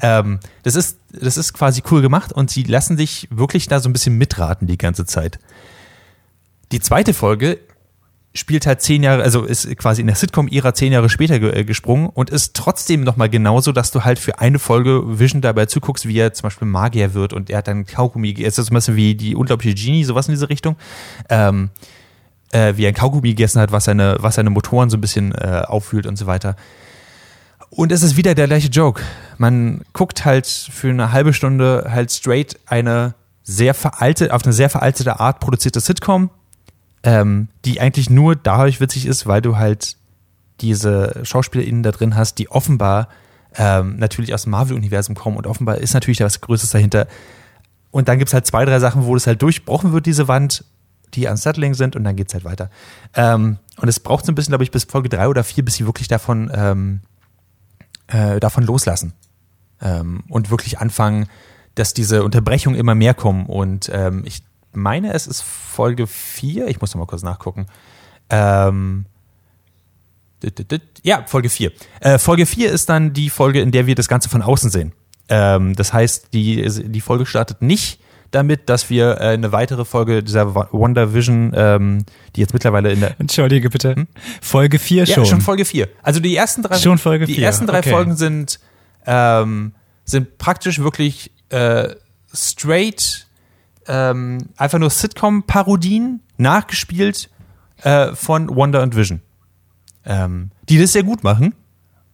ähm, 0.00 0.40
das 0.64 0.74
ist, 0.74 0.98
das 1.12 1.36
ist 1.36 1.52
quasi 1.52 1.82
cool 1.90 2.02
gemacht 2.02 2.32
und 2.32 2.50
sie 2.50 2.64
lassen 2.64 2.96
dich 2.96 3.28
wirklich 3.30 3.68
da 3.68 3.80
so 3.80 3.88
ein 3.88 3.92
bisschen 3.92 4.18
mitraten 4.18 4.66
die 4.66 4.78
ganze 4.78 5.06
Zeit. 5.06 5.38
Die 6.72 6.80
zweite 6.80 7.14
Folge 7.14 7.58
spielt 8.34 8.66
halt 8.66 8.80
zehn 8.80 9.02
Jahre, 9.02 9.22
also 9.22 9.44
ist 9.44 9.76
quasi 9.76 10.00
in 10.00 10.06
der 10.06 10.16
Sitcom-Ära 10.16 10.72
zehn 10.74 10.92
Jahre 10.92 11.10
später 11.10 11.38
ge 11.38 11.54
äh, 11.54 11.64
gesprungen 11.64 12.08
und 12.08 12.30
ist 12.30 12.54
trotzdem 12.54 13.04
nochmal 13.04 13.28
genauso, 13.28 13.72
dass 13.72 13.90
du 13.90 14.04
halt 14.04 14.18
für 14.18 14.38
eine 14.38 14.58
Folge 14.58 15.18
Vision 15.18 15.42
dabei 15.42 15.66
zuguckst, 15.66 16.06
wie 16.06 16.18
er 16.18 16.32
zum 16.32 16.44
Beispiel 16.44 16.66
Magier 16.66 17.14
wird 17.14 17.34
und 17.34 17.50
er 17.50 17.58
hat 17.58 17.68
dann 17.68 17.84
Kaugummi, 17.84 18.30
ist 18.30 18.58
das 18.58 18.66
zum 18.66 18.74
Beispiel 18.74 18.96
wie 18.96 19.14
die 19.14 19.36
unglaubliche 19.36 19.74
Genie, 19.74 20.04
sowas 20.04 20.28
in 20.28 20.34
diese 20.34 20.48
Richtung. 20.48 20.76
Ähm, 21.28 21.70
äh, 22.52 22.76
wie 22.76 22.86
ein 22.86 22.94
Kaugummi 22.94 23.30
gegessen 23.30 23.60
hat, 23.60 23.72
was 23.72 23.84
seine, 23.84 24.16
was 24.20 24.36
seine 24.36 24.50
Motoren 24.50 24.90
so 24.90 24.96
ein 24.96 25.00
bisschen 25.00 25.32
äh, 25.32 25.62
auffühlt 25.66 26.06
und 26.06 26.16
so 26.16 26.26
weiter. 26.26 26.56
Und 27.70 27.90
es 27.90 28.02
ist 28.02 28.16
wieder 28.16 28.34
der 28.34 28.46
gleiche 28.46 28.68
Joke. 28.68 29.02
Man 29.38 29.82
guckt 29.94 30.24
halt 30.24 30.46
für 30.46 30.90
eine 30.90 31.12
halbe 31.12 31.32
Stunde 31.32 31.86
halt 31.88 32.12
straight 32.12 32.60
eine 32.66 33.14
sehr 33.42 33.74
veraltete, 33.74 34.32
auf 34.34 34.44
eine 34.44 34.52
sehr 34.52 34.68
veraltete 34.70 35.18
Art 35.18 35.40
produzierte 35.40 35.80
Sitcom, 35.80 36.30
ähm, 37.02 37.48
die 37.64 37.80
eigentlich 37.80 38.10
nur 38.10 38.36
dadurch 38.36 38.80
witzig 38.80 39.06
ist, 39.06 39.26
weil 39.26 39.40
du 39.40 39.56
halt 39.56 39.96
diese 40.60 41.20
SchauspielerInnen 41.24 41.82
da 41.82 41.90
drin 41.90 42.14
hast, 42.14 42.38
die 42.38 42.50
offenbar 42.50 43.08
ähm, 43.56 43.96
natürlich 43.96 44.32
aus 44.32 44.44
dem 44.44 44.50
Marvel-Universum 44.50 45.14
kommen 45.14 45.36
und 45.36 45.46
offenbar 45.46 45.78
ist 45.78 45.94
natürlich 45.94 46.18
da 46.18 46.26
was 46.26 46.40
Größeres 46.40 46.70
dahinter. 46.70 47.06
Und 47.90 48.08
dann 48.08 48.18
gibt's 48.18 48.32
halt 48.32 48.46
zwei, 48.46 48.64
drei 48.64 48.78
Sachen, 48.78 49.04
wo 49.06 49.14
das 49.14 49.26
halt 49.26 49.42
durchbrochen 49.42 49.92
wird, 49.92 50.06
diese 50.06 50.28
Wand, 50.28 50.64
die 51.14 51.26
unsettling 51.26 51.74
sind 51.74 51.96
und 51.96 52.04
dann 52.04 52.16
geht's 52.16 52.34
halt 52.34 52.44
weiter. 52.44 52.70
Ähm, 53.14 53.58
und 53.76 53.88
es 53.88 54.00
braucht 54.00 54.24
so 54.24 54.32
ein 54.32 54.34
bisschen, 54.34 54.52
glaube 54.52 54.64
ich, 54.64 54.70
bis 54.70 54.84
Folge 54.84 55.08
drei 55.08 55.28
oder 55.28 55.44
vier, 55.44 55.64
bis 55.64 55.74
sie 55.74 55.86
wirklich 55.86 56.08
davon, 56.08 56.50
ähm, 56.54 57.00
äh, 58.08 58.40
davon 58.40 58.64
loslassen. 58.64 59.12
Ähm, 59.80 60.24
und 60.28 60.50
wirklich 60.50 60.78
anfangen, 60.78 61.28
dass 61.74 61.94
diese 61.94 62.24
Unterbrechungen 62.24 62.78
immer 62.78 62.94
mehr 62.94 63.14
kommen. 63.14 63.46
Und 63.46 63.90
ähm, 63.92 64.22
ich 64.24 64.42
meine, 64.72 65.12
es 65.12 65.26
ist 65.26 65.42
Folge 65.42 66.06
vier. 66.06 66.68
Ich 66.68 66.80
muss 66.80 66.94
noch 66.94 67.00
mal 67.00 67.06
kurz 67.06 67.22
nachgucken. 67.22 67.66
Ähm, 68.30 69.06
ja, 71.02 71.24
Folge 71.26 71.48
4. 71.48 71.70
Äh, 72.00 72.18
Folge 72.18 72.46
4 72.46 72.72
ist 72.72 72.88
dann 72.88 73.12
die 73.12 73.30
Folge, 73.30 73.60
in 73.60 73.70
der 73.70 73.86
wir 73.86 73.94
das 73.94 74.08
Ganze 74.08 74.28
von 74.28 74.42
außen 74.42 74.70
sehen. 74.70 74.92
Ähm, 75.28 75.74
das 75.76 75.92
heißt, 75.92 76.32
die, 76.32 76.66
die 76.68 77.00
Folge 77.00 77.26
startet 77.26 77.62
nicht 77.62 78.00
damit, 78.32 78.68
dass 78.68 78.90
wir 78.90 79.20
äh, 79.20 79.28
eine 79.28 79.52
weitere 79.52 79.84
Folge 79.84 80.22
dieser 80.22 80.54
Wonder 80.54 81.14
Vision, 81.14 81.52
ähm, 81.54 82.04
die 82.34 82.40
jetzt 82.40 82.52
mittlerweile 82.52 82.92
in 82.92 83.00
der 83.00 83.20
Entschuldige 83.20 83.70
bitte. 83.70 83.94
Hm? 83.94 84.08
Folge 84.40 84.78
4 84.78 85.06
schon. 85.06 85.24
Ja, 85.24 85.30
schon 85.30 85.40
Folge 85.40 85.64
4. 85.64 85.88
Also 86.02 86.20
die 86.20 86.34
ersten 86.36 86.62
drei 86.62 86.78
schon 86.78 86.98
Folge 86.98 87.26
die 87.26 87.34
4. 87.34 87.44
ersten 87.44 87.66
drei 87.66 87.78
okay. 87.78 87.90
Folgen 87.90 88.16
sind 88.16 88.58
ähm, 89.06 89.72
sind 90.04 90.38
praktisch 90.38 90.78
wirklich 90.80 91.30
äh, 91.50 91.90
straight 92.34 93.26
ähm, 93.86 94.38
einfach 94.56 94.78
nur 94.78 94.90
Sitcom-Parodien 94.90 96.20
nachgespielt 96.36 97.30
äh, 97.82 98.14
von 98.14 98.54
Wonder 98.54 98.82
und 98.82 98.96
Vision. 98.96 99.20
Ähm, 100.04 100.50
die 100.68 100.78
das 100.78 100.92
sehr 100.92 101.02
gut 101.02 101.22
machen. 101.22 101.54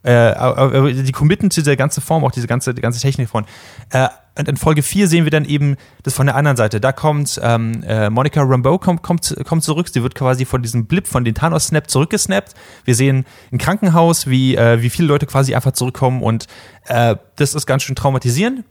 Äh, 0.03 0.93
die 0.93 1.11
committen 1.11 1.51
zu 1.51 1.61
dieser 1.61 1.75
ganzen 1.75 2.01
Form, 2.01 2.23
auch 2.23 2.31
diese 2.31 2.47
ganze, 2.47 2.73
die 2.73 2.81
ganze 2.81 3.01
Technik 3.01 3.29
von. 3.29 3.45
Äh, 3.89 4.07
und 4.37 4.47
in 4.47 4.55
Folge 4.55 4.83
4 4.83 5.09
sehen 5.09 5.25
wir 5.25 5.31
dann 5.31 5.43
eben 5.43 5.75
das 6.03 6.13
von 6.13 6.25
der 6.25 6.35
anderen 6.35 6.55
Seite. 6.55 6.79
Da 6.79 6.93
kommt 6.93 7.39
ähm, 7.43 7.83
äh, 7.83 8.09
Monica 8.09 8.41
Rambeau 8.41 8.77
kommt, 8.77 9.03
kommt, 9.03 9.35
kommt 9.45 9.63
zurück. 9.63 9.89
Sie 9.89 10.01
wird 10.01 10.15
quasi 10.15 10.45
von 10.45 10.61
diesem 10.61 10.85
Blip, 10.85 11.07
von 11.07 11.25
den 11.25 11.35
Thanos-Snap 11.35 11.89
zurückgesnappt. 11.89 12.53
Wir 12.85 12.95
sehen 12.95 13.25
ein 13.51 13.57
Krankenhaus, 13.57 14.27
wie, 14.27 14.55
äh, 14.55 14.81
wie 14.81 14.89
viele 14.89 15.09
Leute 15.09 15.25
quasi 15.25 15.55
einfach 15.55 15.73
zurückkommen 15.73 16.23
und 16.23 16.47
äh, 16.85 17.17
das 17.35 17.53
ist 17.53 17.65
ganz 17.65 17.83
schön 17.83 17.97
traumatisierend 17.97 18.63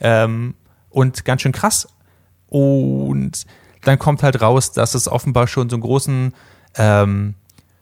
ähm, 0.00 0.54
und 0.90 1.24
ganz 1.24 1.42
schön 1.42 1.52
krass. 1.52 1.86
Und 2.48 3.46
dann 3.82 3.98
kommt 3.98 4.22
halt 4.22 4.42
raus, 4.42 4.72
dass 4.72 4.94
es 4.94 5.08
offenbar 5.08 5.46
schon 5.46 5.70
so 5.70 5.76
einen 5.76 5.82
großen 5.82 6.34
ähm, 6.76 7.34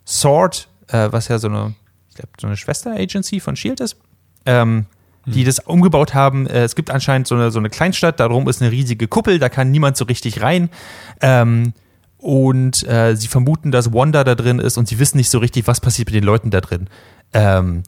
Sword, 0.06 0.68
äh, 0.88 1.08
was 1.10 1.28
ja 1.28 1.38
so 1.38 1.48
eine, 1.48 1.74
ich 2.10 2.16
glaube, 2.16 2.30
so 2.40 2.46
eine 2.46 2.56
Schwester-Agency 2.56 3.40
von 3.40 3.56
Shield 3.56 3.80
ist, 3.80 3.96
ähm, 4.44 4.86
die 5.26 5.44
das 5.44 5.60
umgebaut 5.60 6.12
haben. 6.14 6.46
Äh, 6.46 6.64
es 6.64 6.74
gibt 6.74 6.90
anscheinend 6.90 7.28
so 7.28 7.34
eine, 7.34 7.50
so 7.50 7.58
eine 7.58 7.70
Kleinstadt, 7.70 8.20
darum 8.20 8.48
ist 8.48 8.60
eine 8.60 8.70
riesige 8.70 9.08
Kuppel, 9.08 9.38
da 9.38 9.48
kann 9.48 9.70
niemand 9.70 9.96
so 9.96 10.04
richtig 10.04 10.42
rein. 10.42 10.70
Ähm, 11.20 11.72
und 12.18 12.86
äh, 12.86 13.16
sie 13.16 13.28
vermuten, 13.28 13.70
dass 13.70 13.94
Wanda 13.94 14.24
da 14.24 14.34
drin 14.34 14.58
ist 14.58 14.76
und 14.76 14.88
sie 14.88 14.98
wissen 14.98 15.16
nicht 15.16 15.30
so 15.30 15.38
richtig, 15.38 15.66
was 15.66 15.80
passiert 15.80 16.08
mit 16.08 16.14
den 16.16 16.24
Leuten 16.24 16.50
da 16.50 16.60
drin. 16.60 16.88
Ähm, 17.32 17.84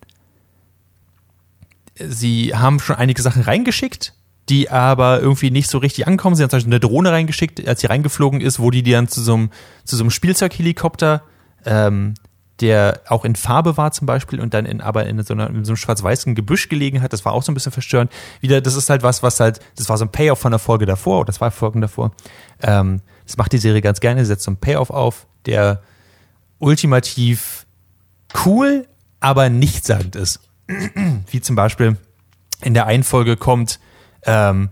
sie 1.98 2.54
haben 2.54 2.80
schon 2.80 2.96
einige 2.96 3.20
Sachen 3.20 3.42
reingeschickt, 3.42 4.14
die 4.48 4.70
aber 4.70 5.20
irgendwie 5.20 5.50
nicht 5.50 5.68
so 5.68 5.78
richtig 5.78 6.06
ankommen. 6.06 6.36
Sie 6.36 6.42
haben 6.42 6.50
zum 6.50 6.58
Beispiel 6.58 6.72
eine 6.72 6.80
Drohne 6.80 7.12
reingeschickt, 7.12 7.66
als 7.66 7.80
sie 7.80 7.88
reingeflogen 7.88 8.40
ist, 8.40 8.58
wo 8.58 8.70
die 8.70 8.82
dann 8.82 9.08
zu 9.08 9.20
so 9.20 9.34
einem, 9.34 9.50
zu 9.84 9.96
so 9.96 10.02
einem 10.02 10.10
Spielzeughelikopter 10.10 11.22
ähm, 11.66 12.14
der 12.62 13.00
auch 13.08 13.24
in 13.24 13.34
Farbe 13.34 13.76
war 13.76 13.90
zum 13.90 14.06
Beispiel 14.06 14.40
und 14.40 14.54
dann 14.54 14.66
in, 14.66 14.80
aber 14.80 15.06
in 15.06 15.20
so, 15.24 15.34
einer, 15.34 15.50
in 15.50 15.64
so 15.64 15.72
einem 15.72 15.76
schwarz-weißen 15.76 16.36
Gebüsch 16.36 16.68
gelegen 16.68 17.02
hat. 17.02 17.12
Das 17.12 17.24
war 17.24 17.32
auch 17.32 17.42
so 17.42 17.50
ein 17.50 17.54
bisschen 17.54 17.72
verstörend. 17.72 18.12
Wieder, 18.40 18.60
das 18.60 18.76
ist 18.76 18.88
halt 18.88 19.02
was, 19.02 19.24
was 19.24 19.40
halt, 19.40 19.58
das 19.76 19.88
war 19.88 19.98
so 19.98 20.04
ein 20.04 20.12
Payoff 20.12 20.38
von 20.38 20.52
der 20.52 20.60
Folge 20.60 20.86
davor 20.86 21.20
oder 21.20 21.32
zwei 21.32 21.50
Folgen 21.50 21.80
davor. 21.80 22.12
Ähm, 22.62 23.02
das 23.26 23.36
macht 23.36 23.52
die 23.52 23.58
Serie 23.58 23.82
ganz 23.82 23.98
gerne, 23.98 24.24
setzt 24.24 24.44
so 24.44 24.50
einen 24.52 24.58
Payoff 24.58 24.90
auf, 24.90 25.26
der 25.44 25.82
ultimativ 26.60 27.66
cool, 28.46 28.86
aber 29.18 29.48
nichtssagend 29.48 30.14
ist. 30.14 30.40
Wie 31.30 31.40
zum 31.40 31.56
Beispiel 31.56 31.96
in 32.62 32.74
der 32.74 32.86
einen 32.86 33.02
Folge 33.02 33.36
kommt 33.36 33.80
ähm, 34.24 34.70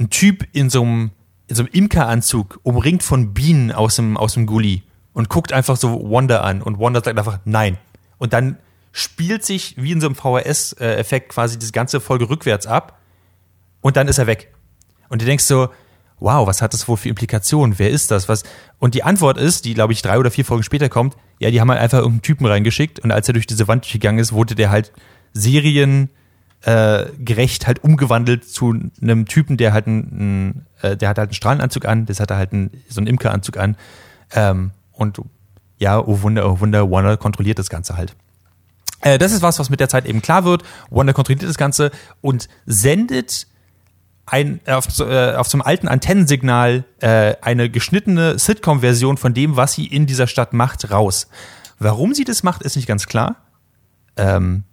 ein 0.00 0.10
Typ 0.10 0.48
in 0.52 0.68
so 0.68 0.82
einem, 0.82 1.10
in 1.46 1.54
so 1.54 1.62
einem 1.62 1.72
Imkeranzug, 1.72 2.58
umringt 2.64 3.04
von 3.04 3.32
Bienen 3.32 3.70
aus 3.70 3.96
dem, 3.96 4.16
aus 4.16 4.34
dem 4.34 4.46
Gully 4.46 4.82
und 5.12 5.28
guckt 5.28 5.52
einfach 5.52 5.76
so 5.76 6.10
Wanda 6.10 6.40
an 6.40 6.62
und 6.62 6.78
Wanda 6.78 7.02
sagt 7.02 7.18
einfach 7.18 7.40
nein. 7.44 7.78
Und 8.18 8.32
dann 8.32 8.58
spielt 8.92 9.44
sich 9.44 9.74
wie 9.76 9.92
in 9.92 10.00
so 10.00 10.06
einem 10.06 10.16
VHS-Effekt 10.16 11.30
quasi 11.30 11.58
diese 11.58 11.72
ganze 11.72 12.00
Folge 12.00 12.28
rückwärts 12.28 12.66
ab 12.66 12.98
und 13.80 13.96
dann 13.96 14.08
ist 14.08 14.18
er 14.18 14.26
weg. 14.26 14.52
Und 15.08 15.22
du 15.22 15.26
denkst 15.26 15.44
so, 15.44 15.68
wow, 16.18 16.46
was 16.46 16.60
hat 16.60 16.74
das 16.74 16.86
wohl 16.86 16.96
für 16.96 17.08
Implikationen? 17.08 17.78
Wer 17.78 17.90
ist 17.90 18.10
das? 18.10 18.28
Was? 18.28 18.42
Und 18.78 18.94
die 18.94 19.02
Antwort 19.02 19.38
ist, 19.38 19.64
die 19.64 19.74
glaube 19.74 19.92
ich 19.92 20.02
drei 20.02 20.18
oder 20.18 20.30
vier 20.30 20.44
Folgen 20.44 20.62
später 20.62 20.88
kommt, 20.88 21.16
ja, 21.38 21.50
die 21.50 21.60
haben 21.60 21.70
halt 21.70 21.80
einfach 21.80 21.98
irgendeinen 21.98 22.22
Typen 22.22 22.46
reingeschickt 22.46 23.00
und 23.00 23.10
als 23.10 23.28
er 23.28 23.34
durch 23.34 23.46
diese 23.46 23.68
Wand 23.68 23.84
durchgegangen 23.84 24.20
ist, 24.20 24.32
wurde 24.32 24.54
der 24.54 24.70
halt 24.70 24.92
Serien 25.32 26.10
äh, 26.62 27.06
gerecht 27.18 27.66
halt 27.66 27.82
umgewandelt 27.82 28.44
zu 28.48 28.74
einem 29.00 29.26
Typen, 29.26 29.56
der 29.56 29.72
halt 29.72 29.86
einen, 29.86 30.66
äh, 30.82 30.96
der 30.96 31.08
hat 31.08 31.18
halt 31.18 31.30
einen 31.30 31.34
Strahlenanzug 31.34 31.86
an, 31.86 32.04
das 32.06 32.20
hat 32.20 32.30
er 32.30 32.36
halt 32.36 32.52
einen, 32.52 32.70
so 32.88 33.00
einen 33.00 33.06
Imkeranzug 33.06 33.56
an. 33.56 33.76
Ähm, 34.34 34.72
und 35.00 35.18
ja, 35.78 35.98
oh 35.98 36.20
Wunder, 36.22 36.48
oh 36.50 36.60
Wunder, 36.60 36.90
Warner 36.90 37.16
kontrolliert 37.16 37.58
das 37.58 37.70
Ganze 37.70 37.96
halt. 37.96 38.14
Äh, 39.00 39.18
das 39.18 39.32
ist 39.32 39.40
was, 39.40 39.58
was 39.58 39.70
mit 39.70 39.80
der 39.80 39.88
Zeit 39.88 40.04
eben 40.04 40.20
klar 40.20 40.44
wird. 40.44 40.62
Warner 40.90 41.14
kontrolliert 41.14 41.48
das 41.48 41.56
Ganze 41.56 41.90
und 42.20 42.48
sendet 42.66 43.46
ein, 44.26 44.60
auf, 44.66 44.84
so, 44.90 45.08
äh, 45.08 45.34
auf 45.36 45.48
so 45.48 45.56
einem 45.56 45.62
alten 45.62 45.88
Antennensignal 45.88 46.84
äh, 47.00 47.34
eine 47.40 47.70
geschnittene 47.70 48.38
Sitcom-Version 48.38 49.16
von 49.16 49.32
dem, 49.32 49.56
was 49.56 49.72
sie 49.72 49.86
in 49.86 50.06
dieser 50.06 50.26
Stadt 50.26 50.52
macht, 50.52 50.90
raus. 50.90 51.28
Warum 51.78 52.12
sie 52.14 52.24
das 52.24 52.42
macht, 52.42 52.62
ist 52.62 52.76
nicht 52.76 52.86
ganz 52.86 53.06
klar. 53.06 53.36
Ähm, 54.16 54.64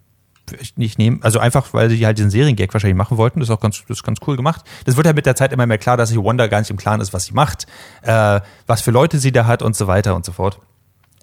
nicht 0.75 0.97
nehmen. 0.97 1.19
Also 1.21 1.39
einfach, 1.39 1.73
weil 1.73 1.89
sie 1.89 2.05
halt 2.05 2.17
diesen 2.17 2.29
Seriengag 2.29 2.73
wahrscheinlich 2.73 2.97
machen 2.97 3.17
wollten. 3.17 3.39
Das 3.39 3.49
ist 3.49 3.55
auch 3.55 3.59
ganz, 3.59 3.81
das 3.87 3.97
ist 3.97 4.03
ganz 4.03 4.19
cool 4.27 4.35
gemacht. 4.35 4.63
Das 4.85 4.97
wird 4.97 5.05
halt 5.05 5.15
mit 5.15 5.25
der 5.25 5.35
Zeit 5.35 5.51
immer 5.53 5.65
mehr 5.65 5.77
klar, 5.77 5.97
dass 5.97 6.09
sich 6.09 6.17
Wanda 6.17 6.47
gar 6.47 6.59
nicht 6.59 6.69
im 6.69 6.77
Klaren 6.77 7.01
ist, 7.01 7.13
was 7.13 7.25
sie 7.25 7.33
macht, 7.33 7.67
äh, 8.03 8.39
was 8.65 8.81
für 8.81 8.91
Leute 8.91 9.19
sie 9.19 9.31
da 9.31 9.45
hat 9.45 9.61
und 9.61 9.75
so 9.75 9.87
weiter 9.87 10.15
und 10.15 10.25
so 10.25 10.31
fort. 10.31 10.59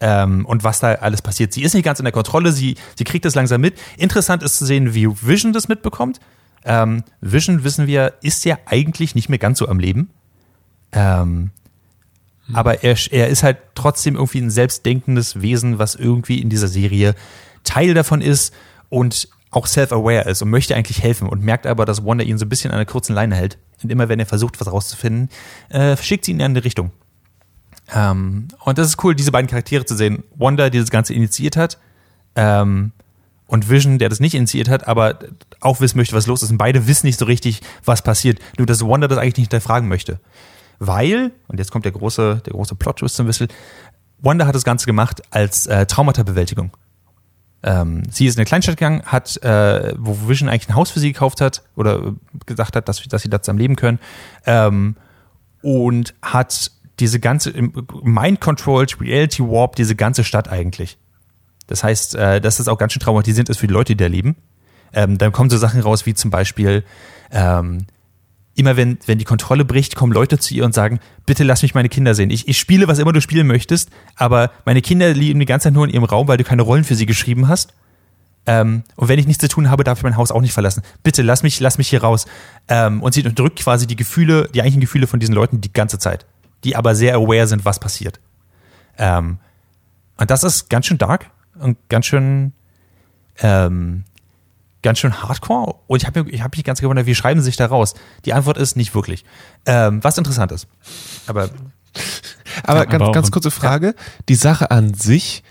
Ähm, 0.00 0.44
und 0.44 0.64
was 0.64 0.80
da 0.80 0.94
alles 0.94 1.22
passiert. 1.22 1.52
Sie 1.52 1.62
ist 1.62 1.74
nicht 1.74 1.84
ganz 1.84 1.98
in 2.00 2.04
der 2.04 2.12
Kontrolle, 2.12 2.52
sie, 2.52 2.76
sie 2.96 3.04
kriegt 3.04 3.24
das 3.24 3.34
langsam 3.34 3.60
mit. 3.60 3.78
Interessant 3.96 4.42
ist 4.42 4.58
zu 4.58 4.66
sehen, 4.66 4.94
wie 4.94 5.08
Vision 5.08 5.52
das 5.52 5.68
mitbekommt. 5.68 6.20
Ähm, 6.64 7.04
Vision, 7.20 7.62
wissen 7.64 7.86
wir, 7.86 8.14
ist 8.20 8.44
ja 8.44 8.58
eigentlich 8.66 9.14
nicht 9.14 9.28
mehr 9.28 9.38
ganz 9.38 9.58
so 9.58 9.68
am 9.68 9.78
Leben. 9.78 10.10
Ähm, 10.92 11.50
aber 12.52 12.84
er, 12.84 12.96
er 13.10 13.28
ist 13.28 13.42
halt 13.42 13.58
trotzdem 13.74 14.16
irgendwie 14.16 14.40
ein 14.40 14.50
selbstdenkendes 14.50 15.40
Wesen, 15.40 15.78
was 15.78 15.94
irgendwie 15.94 16.40
in 16.40 16.50
dieser 16.50 16.68
Serie 16.68 17.14
Teil 17.62 17.94
davon 17.94 18.20
ist 18.20 18.52
und 18.94 19.28
auch 19.50 19.66
self-aware 19.66 20.28
ist 20.28 20.40
und 20.42 20.50
möchte 20.50 20.76
eigentlich 20.76 21.02
helfen 21.02 21.28
und 21.28 21.42
merkt 21.42 21.66
aber, 21.66 21.84
dass 21.84 22.04
Wanda 22.04 22.24
ihn 22.24 22.38
so 22.38 22.46
ein 22.46 22.48
bisschen 22.48 22.70
an 22.70 22.76
einer 22.76 22.86
kurzen 22.86 23.12
Leine 23.12 23.34
hält. 23.34 23.58
Und 23.82 23.90
immer 23.90 24.08
wenn 24.08 24.20
er 24.20 24.26
versucht, 24.26 24.60
was 24.60 24.70
rauszufinden, 24.70 25.28
äh, 25.68 25.96
schickt 25.96 26.24
sie 26.24 26.30
ihn 26.30 26.40
in 26.40 26.46
eine 26.46 26.64
Richtung. 26.64 26.92
Ähm, 27.92 28.48
und 28.60 28.78
das 28.78 28.88
ist 28.88 29.02
cool, 29.04 29.14
diese 29.14 29.32
beiden 29.32 29.48
Charaktere 29.48 29.84
zu 29.84 29.96
sehen. 29.96 30.22
Wanda, 30.36 30.70
die 30.70 30.78
das 30.78 30.90
Ganze 30.90 31.12
initiiert 31.12 31.56
hat, 31.56 31.78
ähm, 32.36 32.92
und 33.46 33.68
Vision, 33.68 33.98
der 33.98 34.08
das 34.08 34.20
nicht 34.20 34.34
initiiert 34.34 34.68
hat, 34.68 34.88
aber 34.88 35.18
auch 35.60 35.80
wissen 35.80 35.98
möchte, 35.98 36.16
was 36.16 36.26
los 36.26 36.42
ist. 36.42 36.50
Und 36.50 36.58
beide 36.58 36.86
wissen 36.86 37.06
nicht 37.06 37.18
so 37.18 37.26
richtig, 37.26 37.60
was 37.84 38.02
passiert. 38.02 38.38
Nur, 38.56 38.66
dass 38.66 38.80
Wanda 38.80 39.06
das 39.06 39.18
eigentlich 39.18 39.36
nicht 39.36 39.50
hinterfragen 39.52 39.88
möchte. 39.88 40.18
Weil, 40.78 41.32
und 41.48 41.58
jetzt 41.58 41.70
kommt 41.70 41.84
der 41.84 41.92
große, 41.92 42.42
der 42.46 42.52
große 42.52 42.74
Plot-Twist 42.74 43.20
ein 43.20 43.26
bisschen, 43.26 43.48
Wanda 44.18 44.46
hat 44.46 44.54
das 44.54 44.64
Ganze 44.64 44.86
gemacht 44.86 45.22
als 45.30 45.66
äh, 45.66 45.84
Traumata-Bewältigung. 45.84 46.70
Ähm, 47.64 48.02
sie 48.10 48.26
ist 48.26 48.34
in 48.34 48.40
eine 48.40 48.44
Kleinstadt 48.44 48.76
gegangen, 48.76 49.02
hat, 49.04 49.42
äh, 49.42 49.94
wo 49.96 50.28
Vision 50.28 50.50
eigentlich 50.50 50.68
ein 50.68 50.74
Haus 50.74 50.90
für 50.90 51.00
sie 51.00 51.12
gekauft 51.12 51.40
hat 51.40 51.62
oder 51.76 52.14
gesagt 52.44 52.76
hat, 52.76 52.88
dass, 52.88 53.02
dass 53.02 53.22
sie 53.22 53.30
da 53.30 53.40
zusammen 53.40 53.58
leben 53.58 53.76
können. 53.76 53.98
Ähm, 54.44 54.96
und 55.62 56.14
hat 56.20 56.70
diese 57.00 57.20
ganze 57.20 57.52
Mind-Controlled, 58.02 59.00
Reality 59.00 59.42
Warp, 59.42 59.76
diese 59.76 59.96
ganze 59.96 60.24
Stadt 60.24 60.48
eigentlich. 60.48 60.98
Das 61.66 61.82
heißt, 61.82 62.16
äh, 62.16 62.40
dass 62.42 62.58
das 62.58 62.68
auch 62.68 62.76
ganz 62.76 62.92
schön 62.92 63.00
traumatisierend 63.00 63.48
ist 63.48 63.58
für 63.58 63.66
die 63.66 63.72
Leute, 63.72 63.96
die 63.96 64.04
da 64.04 64.08
leben. 64.08 64.36
Ähm, 64.92 65.16
dann 65.16 65.32
kommen 65.32 65.48
so 65.48 65.56
Sachen 65.56 65.80
raus 65.80 66.04
wie 66.04 66.12
zum 66.12 66.30
Beispiel, 66.30 66.84
ähm, 67.32 67.86
immer 68.54 68.76
wenn, 68.76 68.98
wenn 69.06 69.18
die 69.18 69.24
Kontrolle 69.24 69.64
bricht, 69.64 69.96
kommen 69.96 70.12
Leute 70.12 70.38
zu 70.38 70.54
ihr 70.54 70.64
und 70.64 70.74
sagen, 70.74 71.00
bitte 71.26 71.44
lass 71.44 71.62
mich 71.62 71.74
meine 71.74 71.88
Kinder 71.88 72.14
sehen. 72.14 72.30
Ich, 72.30 72.48
ich 72.48 72.58
spiele, 72.58 72.88
was 72.88 72.98
immer 72.98 73.12
du 73.12 73.20
spielen 73.20 73.46
möchtest, 73.46 73.90
aber 74.16 74.50
meine 74.64 74.82
Kinder 74.82 75.12
liegen 75.12 75.40
die 75.40 75.46
ganze 75.46 75.64
Zeit 75.64 75.74
nur 75.74 75.86
in 75.86 75.92
ihrem 75.92 76.04
Raum, 76.04 76.28
weil 76.28 76.36
du 76.36 76.44
keine 76.44 76.62
Rollen 76.62 76.84
für 76.84 76.94
sie 76.94 77.06
geschrieben 77.06 77.48
hast. 77.48 77.74
Ähm, 78.46 78.84
und 78.96 79.08
wenn 79.08 79.18
ich 79.18 79.26
nichts 79.26 79.40
zu 79.40 79.48
tun 79.48 79.70
habe, 79.70 79.84
darf 79.84 79.98
ich 79.98 80.04
mein 80.04 80.16
Haus 80.16 80.30
auch 80.30 80.40
nicht 80.40 80.52
verlassen. 80.52 80.82
Bitte 81.02 81.22
lass 81.22 81.42
mich, 81.42 81.58
lass 81.60 81.78
mich 81.78 81.88
hier 81.88 82.02
raus. 82.02 82.26
Ähm, 82.68 83.02
und 83.02 83.14
sie 83.14 83.22
unterdrückt 83.22 83.60
quasi 83.60 83.86
die 83.86 83.96
Gefühle, 83.96 84.48
die 84.54 84.60
eigentlichen 84.60 84.82
Gefühle 84.82 85.06
von 85.06 85.18
diesen 85.18 85.34
Leuten 85.34 85.60
die 85.60 85.72
ganze 85.72 85.98
Zeit, 85.98 86.26
die 86.62 86.76
aber 86.76 86.94
sehr 86.94 87.14
aware 87.14 87.46
sind, 87.46 87.64
was 87.64 87.80
passiert. 87.80 88.20
Ähm, 88.98 89.38
und 90.18 90.30
das 90.30 90.44
ist 90.44 90.68
ganz 90.70 90.86
schön 90.86 90.98
dark 90.98 91.30
und 91.58 91.76
ganz 91.88 92.06
schön, 92.06 92.52
ähm, 93.38 94.04
ganz 94.84 95.00
schön 95.00 95.22
hardcore. 95.22 95.74
Und 95.88 96.02
ich 96.02 96.06
habe 96.06 96.30
ich 96.30 96.42
hab 96.42 96.54
mich 96.56 96.62
ganz 96.62 96.80
gewundert, 96.80 97.06
wie 97.06 97.14
schreiben 97.16 97.40
sie 97.40 97.46
sich 97.46 97.56
da 97.56 97.66
raus? 97.66 97.94
Die 98.24 98.32
Antwort 98.32 98.56
ist 98.56 98.76
nicht 98.76 98.94
wirklich. 98.94 99.24
Ähm, 99.66 100.02
was 100.04 100.16
interessant 100.16 100.52
ist. 100.52 100.68
Aber, 101.26 101.50
Aber 102.62 102.80
Ja, 102.80 102.84
ganz, 102.84 103.12
ganz 103.12 103.30
kurze 103.32 103.50
Frage. 103.50 103.96
Die 104.28 104.36
Sache 104.36 104.70
an 104.70 104.94
sich, 104.94 105.42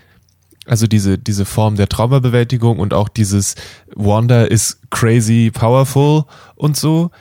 also 0.65 0.87
diese, 0.87 1.17
diese 1.17 1.43
Form 1.43 1.75
der 1.75 1.89
Traumabewältigung 1.89 2.79
und 2.79 2.93
auch 2.93 3.09
dieses 3.09 3.55
Wanda 3.93 4.43
is 4.43 4.79
crazy 4.89 5.51
powerful 5.53 6.23
und 6.55 6.77
so, 6.77 7.11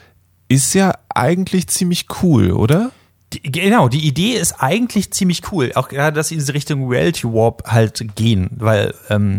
ist 0.49 0.75
ja 0.75 0.93
eigentlich 1.09 1.67
ziemlich 1.67 2.07
cool, 2.23 2.53
oder? 2.53 2.93
die, 3.33 3.41
genau, 3.43 3.89
die 3.89 4.07
Idee 4.07 4.35
ist 4.35 4.53
eigentlich 4.61 5.11
ziemlich 5.13 5.53
cool. 5.53 5.73
Auch 5.75 5.89
gerade, 5.89 6.15
dass 6.15 6.29
sie 6.29 6.35
in 6.35 6.41
diese 6.41 6.55
Richtung 6.55 6.89
Reality 6.89 7.25
Warp 7.25 7.65
halt 7.67 8.15
gehen, 8.15 8.51
weil 8.57 8.95
ähm, 9.09 9.39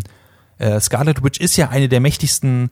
äh, 0.64 0.80
Scarlet 0.80 1.24
Witch 1.24 1.40
ist 1.40 1.58
ja 1.58 1.70
eine 1.70 1.90
der 1.90 2.00
mächtigsten 2.00 2.70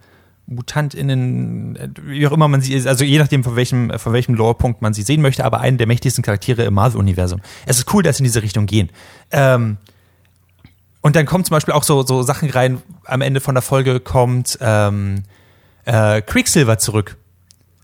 MutantInnen, 0.48 1.76
äh, 1.76 1.89
wie 2.04 2.26
auch 2.26 2.32
immer 2.32 2.48
man 2.48 2.62
sie, 2.62 2.88
also 2.88 3.04
je 3.04 3.20
nachdem, 3.20 3.44
von 3.44 3.56
welchem, 3.56 3.98
von 4.00 4.14
welchem 4.14 4.36
Lore-Punkt 4.36 4.82
man 4.82 4.94
sie 4.94 5.02
sehen 5.02 5.22
möchte, 5.22 5.44
aber 5.44 5.60
eine 5.60 5.78
der 5.78 5.88
mächtigsten 5.88 6.24
Charaktere 6.24 6.64
im 6.64 6.74
Marvel-Universum. 6.74 7.42
Es 7.66 7.78
ist 7.78 7.94
cool, 7.94 8.04
dass 8.04 8.18
sie 8.18 8.22
in 8.22 8.26
diese 8.26 8.42
Richtung 8.42 8.66
gehen. 8.66 8.89
Ähm, 9.32 9.78
und 11.02 11.16
dann 11.16 11.26
kommen 11.26 11.44
zum 11.44 11.56
Beispiel 11.56 11.74
auch 11.74 11.84
so, 11.84 12.06
so 12.06 12.24
Sachen 12.24 12.50
rein, 12.50 12.82
am 13.06 13.22
Ende 13.22 13.42
von 13.42 13.56
der 13.56 13.62
Folge 13.62 14.00
kommt 14.00 14.58
ähm, 14.62 15.24
äh, 15.86 16.22
Quicksilver 16.22 16.78
zurück. 16.78 17.18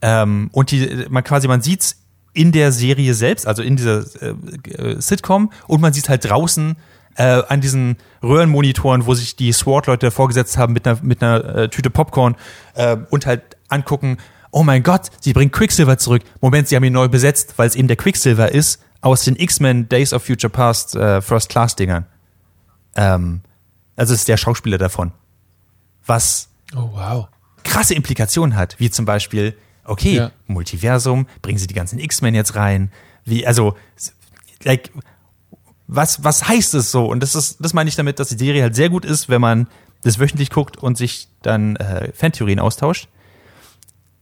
Ähm, 0.01 0.49
und 0.53 0.71
die, 0.71 1.05
man 1.09 1.23
quasi, 1.23 1.47
man 1.47 1.61
sieht's 1.61 1.97
in 2.33 2.51
der 2.51 2.71
Serie 2.71 3.13
selbst, 3.13 3.47
also 3.47 3.63
in 3.63 3.75
dieser 3.75 4.05
äh, 4.21 4.33
äh, 4.69 5.01
Sitcom, 5.01 5.51
und 5.67 5.81
man 5.81 5.93
sieht 5.93 6.07
halt 6.07 6.29
draußen 6.29 6.77
äh, 7.17 7.41
an 7.47 7.61
diesen 7.61 7.97
Röhrenmonitoren, 8.23 9.05
wo 9.05 9.13
sich 9.13 9.35
die 9.35 9.51
SWAT-Leute 9.51 10.11
vorgesetzt 10.11 10.57
haben 10.57 10.73
mit 10.73 10.87
einer, 10.87 10.99
mit 11.01 11.21
einer 11.21 11.43
äh, 11.55 11.69
Tüte 11.69 11.89
Popcorn 11.89 12.35
äh, 12.75 12.95
und 13.09 13.25
halt 13.25 13.57
angucken, 13.69 14.17
oh 14.51 14.63
mein 14.63 14.83
Gott, 14.83 15.09
sie 15.19 15.33
bringen 15.33 15.51
Quicksilver 15.51 15.97
zurück. 15.97 16.23
Moment, 16.41 16.67
sie 16.67 16.75
haben 16.75 16.83
ihn 16.83 16.93
neu 16.93 17.07
besetzt, 17.09 17.55
weil 17.57 17.67
es 17.67 17.75
eben 17.75 17.87
der 17.87 17.97
Quicksilver 17.97 18.51
ist 18.51 18.81
aus 19.01 19.23
den 19.23 19.35
X-Men 19.35 19.89
Days 19.89 20.13
of 20.13 20.23
Future 20.23 20.49
Past 20.49 20.95
äh, 20.95 21.21
First 21.21 21.49
Class 21.49 21.75
Dingern. 21.75 22.05
Ähm, 22.95 23.41
also 23.95 24.13
ist 24.13 24.27
der 24.27 24.37
Schauspieler 24.37 24.77
davon. 24.77 25.11
Was 26.05 26.49
Oh, 26.75 26.89
wow. 26.93 27.27
krasse 27.63 27.93
Implikationen 27.93 28.55
hat, 28.55 28.79
wie 28.79 28.89
zum 28.89 29.05
Beispiel, 29.05 29.55
okay, 29.85 30.15
Ja. 30.15 30.31
Multiversum, 30.47 31.27
bringen 31.41 31.57
sie 31.57 31.67
die 31.67 31.73
ganzen 31.73 31.99
X-Men 31.99 32.35
jetzt 32.35 32.55
rein, 32.55 32.91
wie, 33.25 33.45
also, 33.45 33.75
like, 34.63 34.91
was, 35.87 36.23
was 36.23 36.47
heißt 36.47 36.73
es 36.75 36.91
so? 36.91 37.05
Und 37.05 37.21
das 37.21 37.35
ist, 37.35 37.57
das 37.59 37.73
meine 37.73 37.87
ich 37.87 37.95
damit, 37.95 38.19
dass 38.19 38.29
die 38.29 38.37
Serie 38.37 38.61
halt 38.61 38.75
sehr 38.75 38.89
gut 38.89 39.05
ist, 39.05 39.29
wenn 39.29 39.41
man 39.41 39.67
das 40.03 40.19
wöchentlich 40.19 40.49
guckt 40.49 40.77
und 40.77 40.97
sich 40.97 41.27
dann 41.41 41.75
äh, 41.77 42.11
Fantheorien 42.13 42.59
austauscht. 42.59 43.07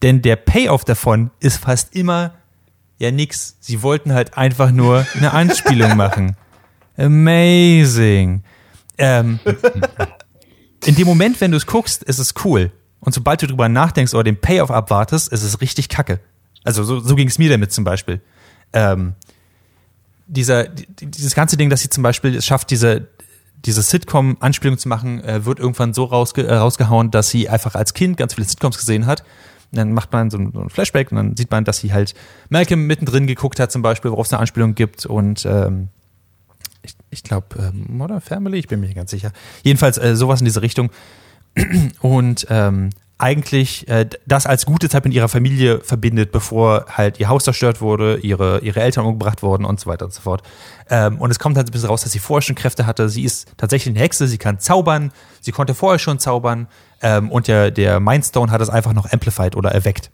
Denn 0.02 0.22
der 0.22 0.36
Payoff 0.36 0.84
davon 0.84 1.30
ist 1.40 1.58
fast 1.58 1.94
immer 1.94 2.34
ja 2.98 3.10
nix. 3.10 3.56
Sie 3.60 3.82
wollten 3.82 4.12
halt 4.12 4.36
einfach 4.36 4.70
nur 4.70 5.06
eine 5.14 5.32
Anspielung 5.32 5.96
machen. 5.96 6.36
Amazing. 6.96 8.42
Ähm, 8.98 9.40
in 10.84 10.94
dem 10.94 11.06
Moment, 11.06 11.40
wenn 11.40 11.50
du 11.50 11.56
es 11.56 11.66
guckst, 11.66 12.02
ist 12.04 12.18
es 12.18 12.34
cool. 12.44 12.70
Und 13.00 13.12
sobald 13.12 13.42
du 13.42 13.46
drüber 13.46 13.68
nachdenkst 13.68 14.14
oder 14.14 14.24
den 14.24 14.40
Payoff 14.40 14.70
abwartest, 14.70 15.32
ist 15.32 15.42
es 15.42 15.60
richtig 15.60 15.88
kacke. 15.88 16.20
Also 16.64 16.82
so, 16.84 17.00
so 17.00 17.14
ging 17.14 17.28
es 17.28 17.38
mir 17.38 17.50
damit 17.50 17.72
zum 17.72 17.84
Beispiel. 17.84 18.20
Ähm, 18.72 19.14
dieser, 20.26 20.64
die- 20.68 20.86
dieses 21.06 21.34
ganze 21.34 21.56
Ding, 21.56 21.70
dass 21.70 21.80
sie 21.82 21.88
zum 21.90 22.02
Beispiel 22.02 22.34
es 22.36 22.46
schafft, 22.46 22.70
diese, 22.70 23.08
diese 23.64 23.82
Sitcom-Anspielung 23.82 24.78
zu 24.78 24.88
machen, 24.88 25.22
äh, 25.24 25.44
wird 25.44 25.58
irgendwann 25.58 25.94
so 25.94 26.04
rausge 26.04 26.46
äh, 26.46 26.54
rausgehauen, 26.54 27.10
dass 27.10 27.30
sie 27.30 27.48
einfach 27.48 27.74
als 27.74 27.94
Kind 27.94 28.16
ganz 28.16 28.34
viele 28.34 28.46
Sitcoms 28.46 28.78
gesehen 28.78 29.06
hat. 29.06 29.22
Und 29.72 29.78
dann 29.78 29.92
macht 29.92 30.12
man 30.12 30.30
so 30.30 30.38
ein, 30.38 30.52
so 30.52 30.60
ein 30.60 30.70
Flashback 30.70 31.10
und 31.10 31.16
dann 31.16 31.36
sieht 31.36 31.50
man, 31.50 31.64
dass 31.64 31.78
sie 31.78 31.92
halt 31.92 32.14
Malcolm 32.50 32.86
mittendrin 32.86 33.26
geguckt 33.26 33.58
hat, 33.58 33.72
zum 33.72 33.82
Beispiel, 33.82 34.10
worauf 34.12 34.26
es 34.26 34.32
eine 34.32 34.40
Anspielung 34.40 34.74
gibt. 34.76 35.06
Und 35.06 35.44
ähm, 35.46 35.88
ich, 36.82 36.94
ich 37.10 37.22
glaube, 37.24 37.46
ähm, 37.58 37.86
Modern 37.88 38.20
Family, 38.20 38.58
ich 38.58 38.68
bin 38.68 38.78
mir 38.80 38.86
nicht 38.86 38.94
ganz 38.96 39.10
sicher. 39.10 39.32
Jedenfalls 39.64 39.98
äh, 39.98 40.14
sowas 40.14 40.40
in 40.40 40.44
diese 40.44 40.62
Richtung. 40.62 40.90
Und 42.00 42.46
ähm, 42.50 42.90
eigentlich 43.18 43.88
äh, 43.88 44.06
das 44.26 44.46
als 44.46 44.66
gute 44.66 44.90
Zeit 44.90 45.04
mit 45.04 45.14
ihrer 45.14 45.28
Familie 45.28 45.80
verbindet, 45.80 46.32
bevor 46.32 46.84
halt 46.88 47.18
ihr 47.18 47.28
Haus 47.28 47.44
zerstört 47.44 47.80
wurde, 47.80 48.18
ihre, 48.18 48.58
ihre 48.60 48.80
Eltern 48.80 49.06
umgebracht 49.06 49.42
wurden 49.42 49.64
und 49.64 49.80
so 49.80 49.88
weiter 49.88 50.04
und 50.04 50.12
so 50.12 50.20
fort. 50.20 50.42
Ähm, 50.90 51.18
und 51.18 51.30
es 51.30 51.38
kommt 51.38 51.56
halt 51.56 51.68
ein 51.68 51.72
bisschen 51.72 51.88
raus, 51.88 52.02
dass 52.02 52.12
sie 52.12 52.18
vorher 52.18 52.42
schon 52.42 52.56
Kräfte 52.56 52.84
hatte. 52.84 53.08
Sie 53.08 53.24
ist 53.24 53.48
tatsächlich 53.56 53.94
eine 53.94 54.02
Hexe, 54.02 54.26
sie 54.28 54.36
kann 54.36 54.58
zaubern, 54.58 55.12
sie 55.40 55.52
konnte 55.52 55.74
vorher 55.74 55.98
schon 55.98 56.18
zaubern 56.18 56.68
ähm, 57.00 57.30
und 57.30 57.48
der, 57.48 57.70
der 57.70 58.00
Mindstone 58.00 58.52
hat 58.52 58.60
es 58.60 58.68
einfach 58.68 58.92
noch 58.92 59.10
amplified 59.10 59.56
oder 59.56 59.70
erweckt. 59.70 60.10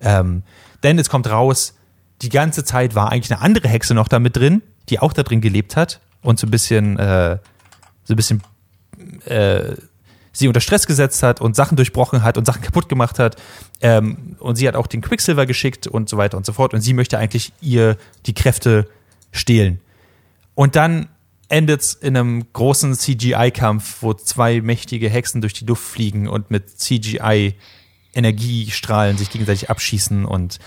Ähm, 0.00 0.44
denn 0.84 0.98
es 0.98 1.08
kommt 1.08 1.28
raus, 1.28 1.74
die 2.22 2.28
ganze 2.28 2.64
Zeit 2.64 2.94
war 2.94 3.10
eigentlich 3.10 3.32
eine 3.32 3.42
andere 3.42 3.66
Hexe 3.66 3.94
noch 3.94 4.06
da 4.06 4.20
mit 4.20 4.36
drin, 4.36 4.62
die 4.90 5.00
auch 5.00 5.12
da 5.12 5.24
drin 5.24 5.40
gelebt 5.40 5.74
hat 5.74 6.00
und 6.22 6.38
so 6.38 6.46
ein 6.46 6.50
bisschen, 6.50 7.00
äh, 7.00 7.38
so 8.04 8.14
ein 8.14 8.16
bisschen 8.16 8.42
äh, 9.24 9.74
sie 10.34 10.48
unter 10.48 10.60
Stress 10.60 10.86
gesetzt 10.86 11.22
hat 11.22 11.40
und 11.40 11.56
Sachen 11.56 11.76
durchbrochen 11.76 12.22
hat 12.22 12.36
und 12.36 12.44
Sachen 12.44 12.60
kaputt 12.60 12.90
gemacht 12.90 13.18
hat. 13.18 13.36
Ähm, 13.80 14.36
und 14.38 14.56
sie 14.56 14.68
hat 14.68 14.76
auch 14.76 14.86
den 14.86 15.00
Quicksilver 15.00 15.46
geschickt 15.46 15.86
und 15.86 16.10
so 16.10 16.18
weiter 16.18 16.36
und 16.36 16.44
so 16.44 16.52
fort. 16.52 16.74
Und 16.74 16.82
sie 16.82 16.92
möchte 16.92 17.18
eigentlich 17.18 17.54
ihr 17.62 17.96
die 18.26 18.34
Kräfte 18.34 18.86
stehlen. 19.32 19.80
Und 20.54 20.76
dann 20.76 21.08
endet 21.48 21.80
es 21.80 21.94
in 21.94 22.14
einem 22.16 22.44
großen 22.52 22.94
CGI-Kampf, 22.94 24.02
wo 24.02 24.14
zwei 24.14 24.60
mächtige 24.60 25.08
Hexen 25.08 25.40
durch 25.40 25.54
die 25.54 25.64
Luft 25.64 25.84
fliegen 25.84 26.28
und 26.28 26.50
mit 26.50 26.78
CGI-Energiestrahlen 26.78 29.16
sich 29.16 29.30
gegenseitig 29.30 29.70
abschießen 29.70 30.24
und 30.24 30.58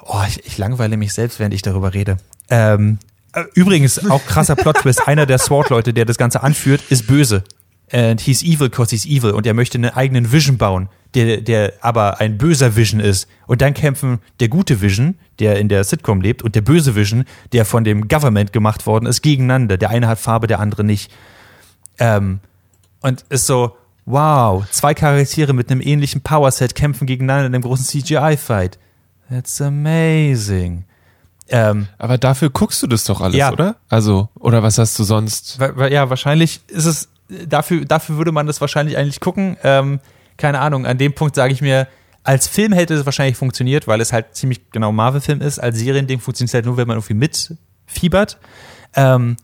oh, 0.00 0.22
ich, 0.28 0.46
ich 0.46 0.58
langweile 0.58 0.96
mich 0.96 1.12
selbst, 1.12 1.38
während 1.38 1.54
ich 1.54 1.62
darüber 1.62 1.94
rede. 1.94 2.16
Ähm, 2.50 2.98
äh, 3.32 3.44
übrigens, 3.54 4.10
auch 4.10 4.26
krasser 4.26 4.56
Plot-Twist, 4.56 5.06
einer 5.06 5.26
der 5.26 5.38
SWAT-Leute, 5.38 5.92
der 5.92 6.04
das 6.04 6.18
Ganze 6.18 6.42
anführt, 6.42 6.82
ist 6.88 7.06
böse. 7.06 7.44
And 7.92 8.20
he's 8.20 8.42
evil 8.42 8.68
cause 8.70 8.90
he's 8.94 9.06
evil 9.06 9.30
und 9.32 9.46
er 9.46 9.54
möchte 9.54 9.78
einen 9.78 9.90
eigenen 9.90 10.30
Vision 10.32 10.58
bauen, 10.58 10.88
der, 11.14 11.40
der 11.40 11.72
aber 11.80 12.20
ein 12.20 12.36
böser 12.38 12.76
Vision 12.76 13.00
ist. 13.00 13.28
Und 13.46 13.60
dann 13.62 13.74
kämpfen 13.74 14.18
der 14.40 14.48
gute 14.48 14.80
Vision, 14.80 15.14
der 15.38 15.58
in 15.58 15.68
der 15.68 15.84
Sitcom 15.84 16.20
lebt, 16.20 16.42
und 16.42 16.54
der 16.54 16.60
böse 16.60 16.94
Vision, 16.94 17.24
der 17.52 17.64
von 17.64 17.84
dem 17.84 18.08
Government 18.08 18.52
gemacht 18.52 18.86
worden 18.86 19.06
ist, 19.06 19.22
gegeneinander. 19.22 19.76
Der 19.78 19.90
eine 19.90 20.06
hat 20.08 20.18
Farbe, 20.18 20.46
der 20.46 20.60
andere 20.60 20.84
nicht. 20.84 21.10
Ähm, 21.98 22.40
und 23.00 23.24
ist 23.30 23.46
so, 23.46 23.76
wow, 24.06 24.64
zwei 24.70 24.94
Charaktere 24.94 25.52
mit 25.52 25.70
einem 25.70 25.80
ähnlichen 25.80 26.20
Powerset 26.20 26.74
kämpfen 26.74 27.06
gegeneinander 27.06 27.46
in 27.46 27.54
einem 27.54 27.62
großen 27.62 27.84
CGI-Fight. 27.86 28.78
That's 29.30 29.60
amazing. 29.60 30.84
Ähm, 31.50 31.88
Aber 31.96 32.18
dafür 32.18 32.50
guckst 32.50 32.82
du 32.82 32.86
das 32.86 33.04
doch 33.04 33.20
alles, 33.20 33.36
Ja. 33.36 33.52
oder? 33.52 33.76
Also, 33.88 34.28
oder 34.38 34.62
was 34.62 34.76
hast 34.78 34.98
du 34.98 35.04
sonst? 35.04 35.58
Ja, 35.90 36.10
wahrscheinlich 36.10 36.60
ist 36.68 36.84
es, 36.84 37.08
dafür, 37.28 37.84
dafür 37.84 38.16
würde 38.16 38.32
man 38.32 38.46
das 38.46 38.60
wahrscheinlich 38.60 38.96
eigentlich 38.96 39.20
gucken. 39.20 39.56
Ähm, 39.62 40.00
keine 40.36 40.60
Ahnung, 40.60 40.86
an 40.86 40.98
dem 40.98 41.14
Punkt 41.14 41.34
sage 41.34 41.52
ich 41.52 41.60
mir, 41.60 41.88
als 42.24 42.46
Film 42.46 42.72
hätte 42.72 42.94
es 42.94 43.06
wahrscheinlich 43.06 43.36
funktioniert, 43.36 43.86
weil 43.86 44.00
es 44.00 44.12
halt 44.12 44.34
ziemlich 44.34 44.70
genau 44.70 44.92
Marvel-Film 44.92 45.40
ist. 45.40 45.58
Als 45.58 45.78
Seriending 45.78 46.20
funktioniert 46.20 46.50
es 46.50 46.54
halt 46.54 46.66
nur, 46.66 46.76
wenn 46.76 46.86
man 46.86 46.98
irgendwie 46.98 47.14
mitfiebert. 47.14 48.38
Ähm, 48.94 49.36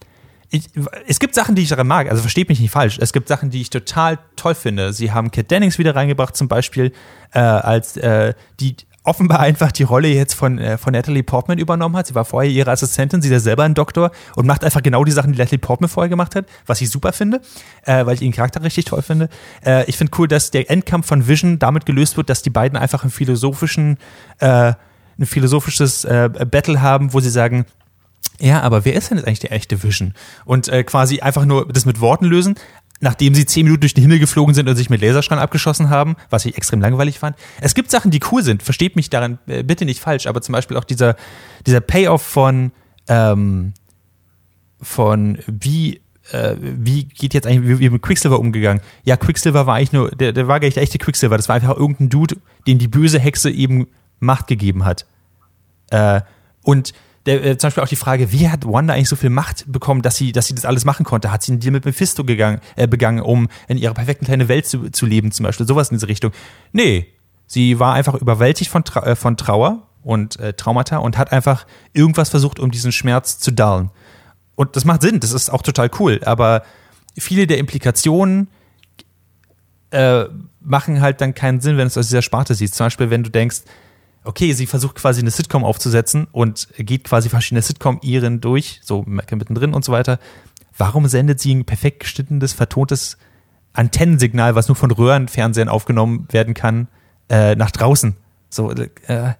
ich, 0.50 0.68
es 1.08 1.18
gibt 1.18 1.34
Sachen, 1.34 1.54
die 1.54 1.62
ich 1.62 1.68
daran 1.68 1.86
mag, 1.86 2.08
also 2.08 2.20
versteht 2.20 2.48
mich 2.48 2.60
nicht 2.60 2.70
falsch. 2.70 2.98
Es 3.00 3.12
gibt 3.12 3.26
Sachen, 3.26 3.50
die 3.50 3.60
ich 3.60 3.70
total 3.70 4.18
toll 4.36 4.54
finde. 4.54 4.92
Sie 4.92 5.10
haben 5.10 5.30
Kat 5.30 5.50
Dennings 5.50 5.78
wieder 5.78 5.96
reingebracht, 5.96 6.36
zum 6.36 6.46
Beispiel, 6.46 6.92
äh, 7.32 7.40
als 7.40 7.96
äh, 7.96 8.34
die 8.60 8.76
offenbar 9.04 9.40
einfach 9.40 9.70
die 9.70 9.82
Rolle 9.82 10.08
jetzt 10.08 10.34
von, 10.34 10.58
äh, 10.58 10.78
von 10.78 10.92
Natalie 10.92 11.22
Portman 11.22 11.58
übernommen 11.58 11.96
hat. 11.96 12.06
Sie 12.06 12.14
war 12.14 12.24
vorher 12.24 12.50
ihre 12.50 12.70
Assistentin, 12.70 13.22
sie 13.22 13.28
ist 13.28 13.32
ja 13.32 13.40
selber 13.40 13.62
ein 13.62 13.74
Doktor 13.74 14.10
und 14.34 14.46
macht 14.46 14.64
einfach 14.64 14.82
genau 14.82 15.04
die 15.04 15.12
Sachen, 15.12 15.32
die 15.32 15.38
Natalie 15.38 15.58
Portman 15.58 15.88
vorher 15.88 16.08
gemacht 16.08 16.34
hat, 16.34 16.46
was 16.66 16.80
ich 16.80 16.90
super 16.90 17.12
finde, 17.12 17.40
äh, 17.84 18.04
weil 18.06 18.14
ich 18.14 18.22
ihren 18.22 18.32
Charakter 18.32 18.62
richtig 18.62 18.86
toll 18.86 19.02
finde. 19.02 19.28
Äh, 19.64 19.84
ich 19.84 19.98
finde 19.98 20.12
cool, 20.18 20.26
dass 20.26 20.50
der 20.50 20.70
Endkampf 20.70 21.06
von 21.06 21.28
Vision 21.28 21.58
damit 21.58 21.84
gelöst 21.86 22.16
wird, 22.16 22.30
dass 22.30 22.42
die 22.42 22.50
beiden 22.50 22.78
einfach 22.78 23.04
einen 23.04 23.12
philosophischen, 23.12 23.98
äh, 24.38 24.72
ein 25.18 25.26
philosophisches 25.26 26.04
äh, 26.04 26.30
Battle 26.50 26.80
haben, 26.80 27.12
wo 27.12 27.20
sie 27.20 27.30
sagen, 27.30 27.66
ja, 28.40 28.62
aber 28.62 28.84
wer 28.84 28.94
ist 28.94 29.10
denn 29.10 29.18
jetzt 29.18 29.26
eigentlich 29.26 29.38
der 29.40 29.52
echte 29.52 29.82
Vision? 29.82 30.14
Und 30.44 30.68
äh, 30.68 30.82
quasi 30.82 31.20
einfach 31.20 31.44
nur 31.44 31.68
das 31.68 31.86
mit 31.86 32.00
Worten 32.00 32.24
lösen, 32.24 32.56
nachdem 33.04 33.34
sie 33.34 33.44
zehn 33.44 33.64
Minuten 33.64 33.82
durch 33.82 33.94
den 33.94 34.02
Himmel 34.02 34.18
geflogen 34.18 34.54
sind 34.54 34.66
und 34.68 34.76
sich 34.76 34.88
mit 34.90 35.02
Laserstrahlen 35.02 35.42
abgeschossen 35.42 35.90
haben, 35.90 36.16
was 36.30 36.46
ich 36.46 36.56
extrem 36.56 36.80
langweilig 36.80 37.18
fand. 37.18 37.36
Es 37.60 37.74
gibt 37.74 37.90
Sachen, 37.90 38.10
die 38.10 38.20
cool 38.32 38.42
sind, 38.42 38.62
versteht 38.62 38.96
mich 38.96 39.10
daran 39.10 39.38
äh, 39.46 39.62
bitte 39.62 39.84
nicht 39.84 40.00
falsch, 40.00 40.26
aber 40.26 40.40
zum 40.40 40.54
Beispiel 40.54 40.76
auch 40.76 40.84
dieser, 40.84 41.14
dieser 41.66 41.80
Payoff 41.80 42.22
von, 42.22 42.72
ähm, 43.06 43.74
von 44.80 45.38
wie 45.46 46.00
äh, 46.32 46.56
wie 46.58 47.04
geht 47.04 47.34
jetzt 47.34 47.46
eigentlich, 47.46 47.68
wie, 47.68 47.80
wie 47.80 47.90
mit 47.90 48.00
Quicksilver 48.00 48.40
umgegangen? 48.40 48.82
Ja, 49.04 49.18
Quicksilver 49.18 49.66
war 49.66 49.76
eigentlich 49.76 49.92
nur, 49.92 50.10
der, 50.10 50.32
der 50.32 50.48
war 50.48 50.58
gar 50.58 50.66
nicht 50.66 50.76
der 50.76 50.82
echte 50.82 50.98
Quicksilver, 50.98 51.36
das 51.36 51.48
war 51.48 51.56
einfach 51.56 51.76
irgendein 51.76 52.08
Dude, 52.08 52.36
dem 52.66 52.78
die 52.78 52.88
böse 52.88 53.18
Hexe 53.18 53.50
eben 53.50 53.86
Macht 54.18 54.46
gegeben 54.46 54.86
hat. 54.86 55.04
Äh, 55.90 56.22
und 56.62 56.94
der, 57.26 57.44
äh, 57.44 57.58
zum 57.58 57.68
Beispiel 57.68 57.82
auch 57.82 57.88
die 57.88 57.96
Frage, 57.96 58.32
wie 58.32 58.48
hat 58.48 58.66
Wanda 58.66 58.94
eigentlich 58.94 59.08
so 59.08 59.16
viel 59.16 59.30
Macht 59.30 59.64
bekommen, 59.66 60.02
dass 60.02 60.16
sie, 60.16 60.32
dass 60.32 60.46
sie 60.46 60.54
das 60.54 60.64
alles 60.64 60.84
machen 60.84 61.04
konnte? 61.04 61.32
Hat 61.32 61.42
sie 61.42 61.52
einen 61.52 61.60
Deal 61.60 61.72
mit 61.72 61.84
Mephisto 61.84 62.24
gegangen, 62.24 62.60
äh, 62.76 62.86
begangen, 62.86 63.20
um 63.20 63.48
in 63.68 63.78
ihrer 63.78 63.94
perfekten 63.94 64.26
kleinen 64.26 64.48
Welt 64.48 64.66
zu, 64.66 64.90
zu 64.90 65.06
leben, 65.06 65.32
zum 65.32 65.44
Beispiel? 65.44 65.66
Sowas 65.66 65.90
in 65.90 65.96
diese 65.96 66.08
Richtung. 66.08 66.32
Nee, 66.72 67.06
sie 67.46 67.78
war 67.78 67.94
einfach 67.94 68.14
überwältigt 68.14 68.70
von, 68.70 68.84
Tra 68.84 69.04
äh, 69.04 69.16
von 69.16 69.36
Trauer 69.36 69.88
und 70.02 70.38
äh, 70.38 70.52
Traumata 70.52 70.98
und 70.98 71.16
hat 71.16 71.32
einfach 71.32 71.66
irgendwas 71.92 72.28
versucht, 72.28 72.58
um 72.60 72.70
diesen 72.70 72.92
Schmerz 72.92 73.38
zu 73.38 73.50
dullen. 73.52 73.90
Und 74.54 74.76
das 74.76 74.84
macht 74.84 75.02
Sinn, 75.02 75.20
das 75.20 75.32
ist 75.32 75.50
auch 75.50 75.62
total 75.62 75.90
cool, 75.98 76.20
aber 76.24 76.62
viele 77.18 77.46
der 77.46 77.58
Implikationen 77.58 78.48
äh, 79.90 80.26
machen 80.60 81.00
halt 81.00 81.20
dann 81.20 81.34
keinen 81.34 81.60
Sinn, 81.60 81.76
wenn 81.76 81.84
du 81.84 81.88
es 81.88 81.98
aus 81.98 82.08
dieser 82.08 82.22
Sparte 82.22 82.54
siehst. 82.54 82.74
Zum 82.74 82.86
Beispiel, 82.86 83.10
wenn 83.10 83.22
du 83.22 83.30
denkst, 83.30 83.62
okay, 84.24 84.52
sie 84.52 84.66
versucht 84.66 84.96
quasi 84.96 85.20
eine 85.20 85.30
Sitcom 85.30 85.64
aufzusetzen 85.64 86.26
und 86.32 86.68
geht 86.76 87.04
quasi 87.04 87.28
verschiedene 87.28 87.62
Sitcom-Iren 87.62 88.40
durch, 88.40 88.80
so 88.82 89.04
mittendrin 89.06 89.74
und 89.74 89.84
so 89.84 89.92
weiter. 89.92 90.18
Warum 90.76 91.06
sendet 91.06 91.40
sie 91.40 91.54
ein 91.54 91.64
perfekt 91.64 92.00
geschnittenes, 92.00 92.52
vertontes 92.52 93.18
Antennensignal, 93.74 94.54
was 94.54 94.68
nur 94.68 94.76
von 94.76 94.90
Röhrenfernsehern 94.90 95.68
aufgenommen 95.68 96.26
werden 96.30 96.54
kann, 96.54 96.88
äh, 97.28 97.54
nach 97.54 97.70
draußen? 97.70 98.16
So, 98.48 98.70
äh, 98.72 99.34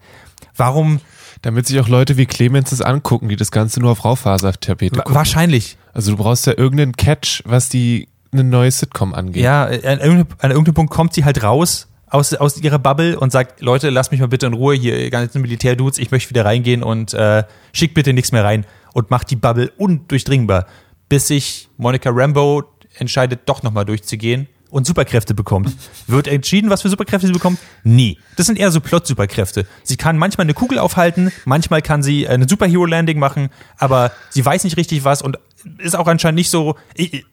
warum? 0.56 1.00
Damit 1.42 1.66
sich 1.66 1.80
auch 1.80 1.88
Leute 1.88 2.16
wie 2.16 2.26
Clemens 2.26 2.70
das 2.70 2.80
angucken, 2.80 3.28
die 3.28 3.36
das 3.36 3.50
Ganze 3.50 3.80
nur 3.80 3.92
auf 3.92 4.04
Raufasertapete 4.04 4.96
gucken. 4.96 5.14
wahrscheinlich. 5.14 5.76
Also 5.92 6.12
du 6.12 6.16
brauchst 6.16 6.46
ja 6.46 6.56
irgendeinen 6.56 6.92
Catch, 6.92 7.42
was 7.44 7.68
die 7.68 8.08
eine 8.32 8.44
neue 8.44 8.70
Sitcom 8.70 9.14
angeht. 9.14 9.42
Ja, 9.42 9.64
an 9.64 9.72
irgendeinem, 9.72 10.26
an 10.38 10.50
irgendeinem 10.50 10.74
Punkt 10.74 10.92
kommt 10.92 11.14
sie 11.14 11.24
halt 11.24 11.42
raus 11.42 11.88
aus, 12.14 12.32
aus 12.32 12.56
ihrer 12.62 12.78
Bubble 12.78 13.18
und 13.18 13.32
sagt, 13.32 13.60
Leute, 13.60 13.90
lasst 13.90 14.12
mich 14.12 14.20
mal 14.20 14.28
bitte 14.28 14.46
in 14.46 14.52
Ruhe 14.52 14.76
hier, 14.76 15.10
ganzen 15.10 15.42
Militärdudes, 15.42 15.98
ich 15.98 16.12
möchte 16.12 16.30
wieder 16.30 16.44
reingehen 16.44 16.84
und 16.84 17.12
äh, 17.12 17.42
schickt 17.72 17.94
bitte 17.94 18.12
nichts 18.12 18.30
mehr 18.30 18.44
rein 18.44 18.64
und 18.92 19.10
macht 19.10 19.30
die 19.32 19.36
Bubble 19.36 19.72
undurchdringbar, 19.76 20.66
bis 21.08 21.26
sich 21.26 21.68
Monica 21.76 22.10
Rambo 22.12 22.62
entscheidet, 22.98 23.40
doch 23.46 23.64
nochmal 23.64 23.84
durchzugehen 23.84 24.46
und 24.70 24.86
Superkräfte 24.86 25.34
bekommt. 25.34 25.72
Wird 26.06 26.28
entschieden, 26.28 26.70
was 26.70 26.82
für 26.82 26.88
Superkräfte 26.88 27.26
sie 27.26 27.32
bekommt? 27.32 27.58
Nie. 27.82 28.18
Das 28.36 28.46
sind 28.46 28.60
eher 28.60 28.70
so 28.70 28.80
Plot-Superkräfte. 28.80 29.66
Sie 29.82 29.96
kann 29.96 30.16
manchmal 30.16 30.44
eine 30.44 30.54
Kugel 30.54 30.78
aufhalten, 30.78 31.32
manchmal 31.44 31.82
kann 31.82 32.04
sie 32.04 32.28
eine 32.28 32.48
Superhero-Landing 32.48 33.18
machen, 33.18 33.50
aber 33.76 34.12
sie 34.30 34.44
weiß 34.44 34.62
nicht 34.62 34.76
richtig 34.76 35.02
was 35.02 35.20
und 35.20 35.36
ist 35.78 35.96
auch 35.96 36.06
anscheinend 36.06 36.36
nicht 36.36 36.50
so. 36.50 36.76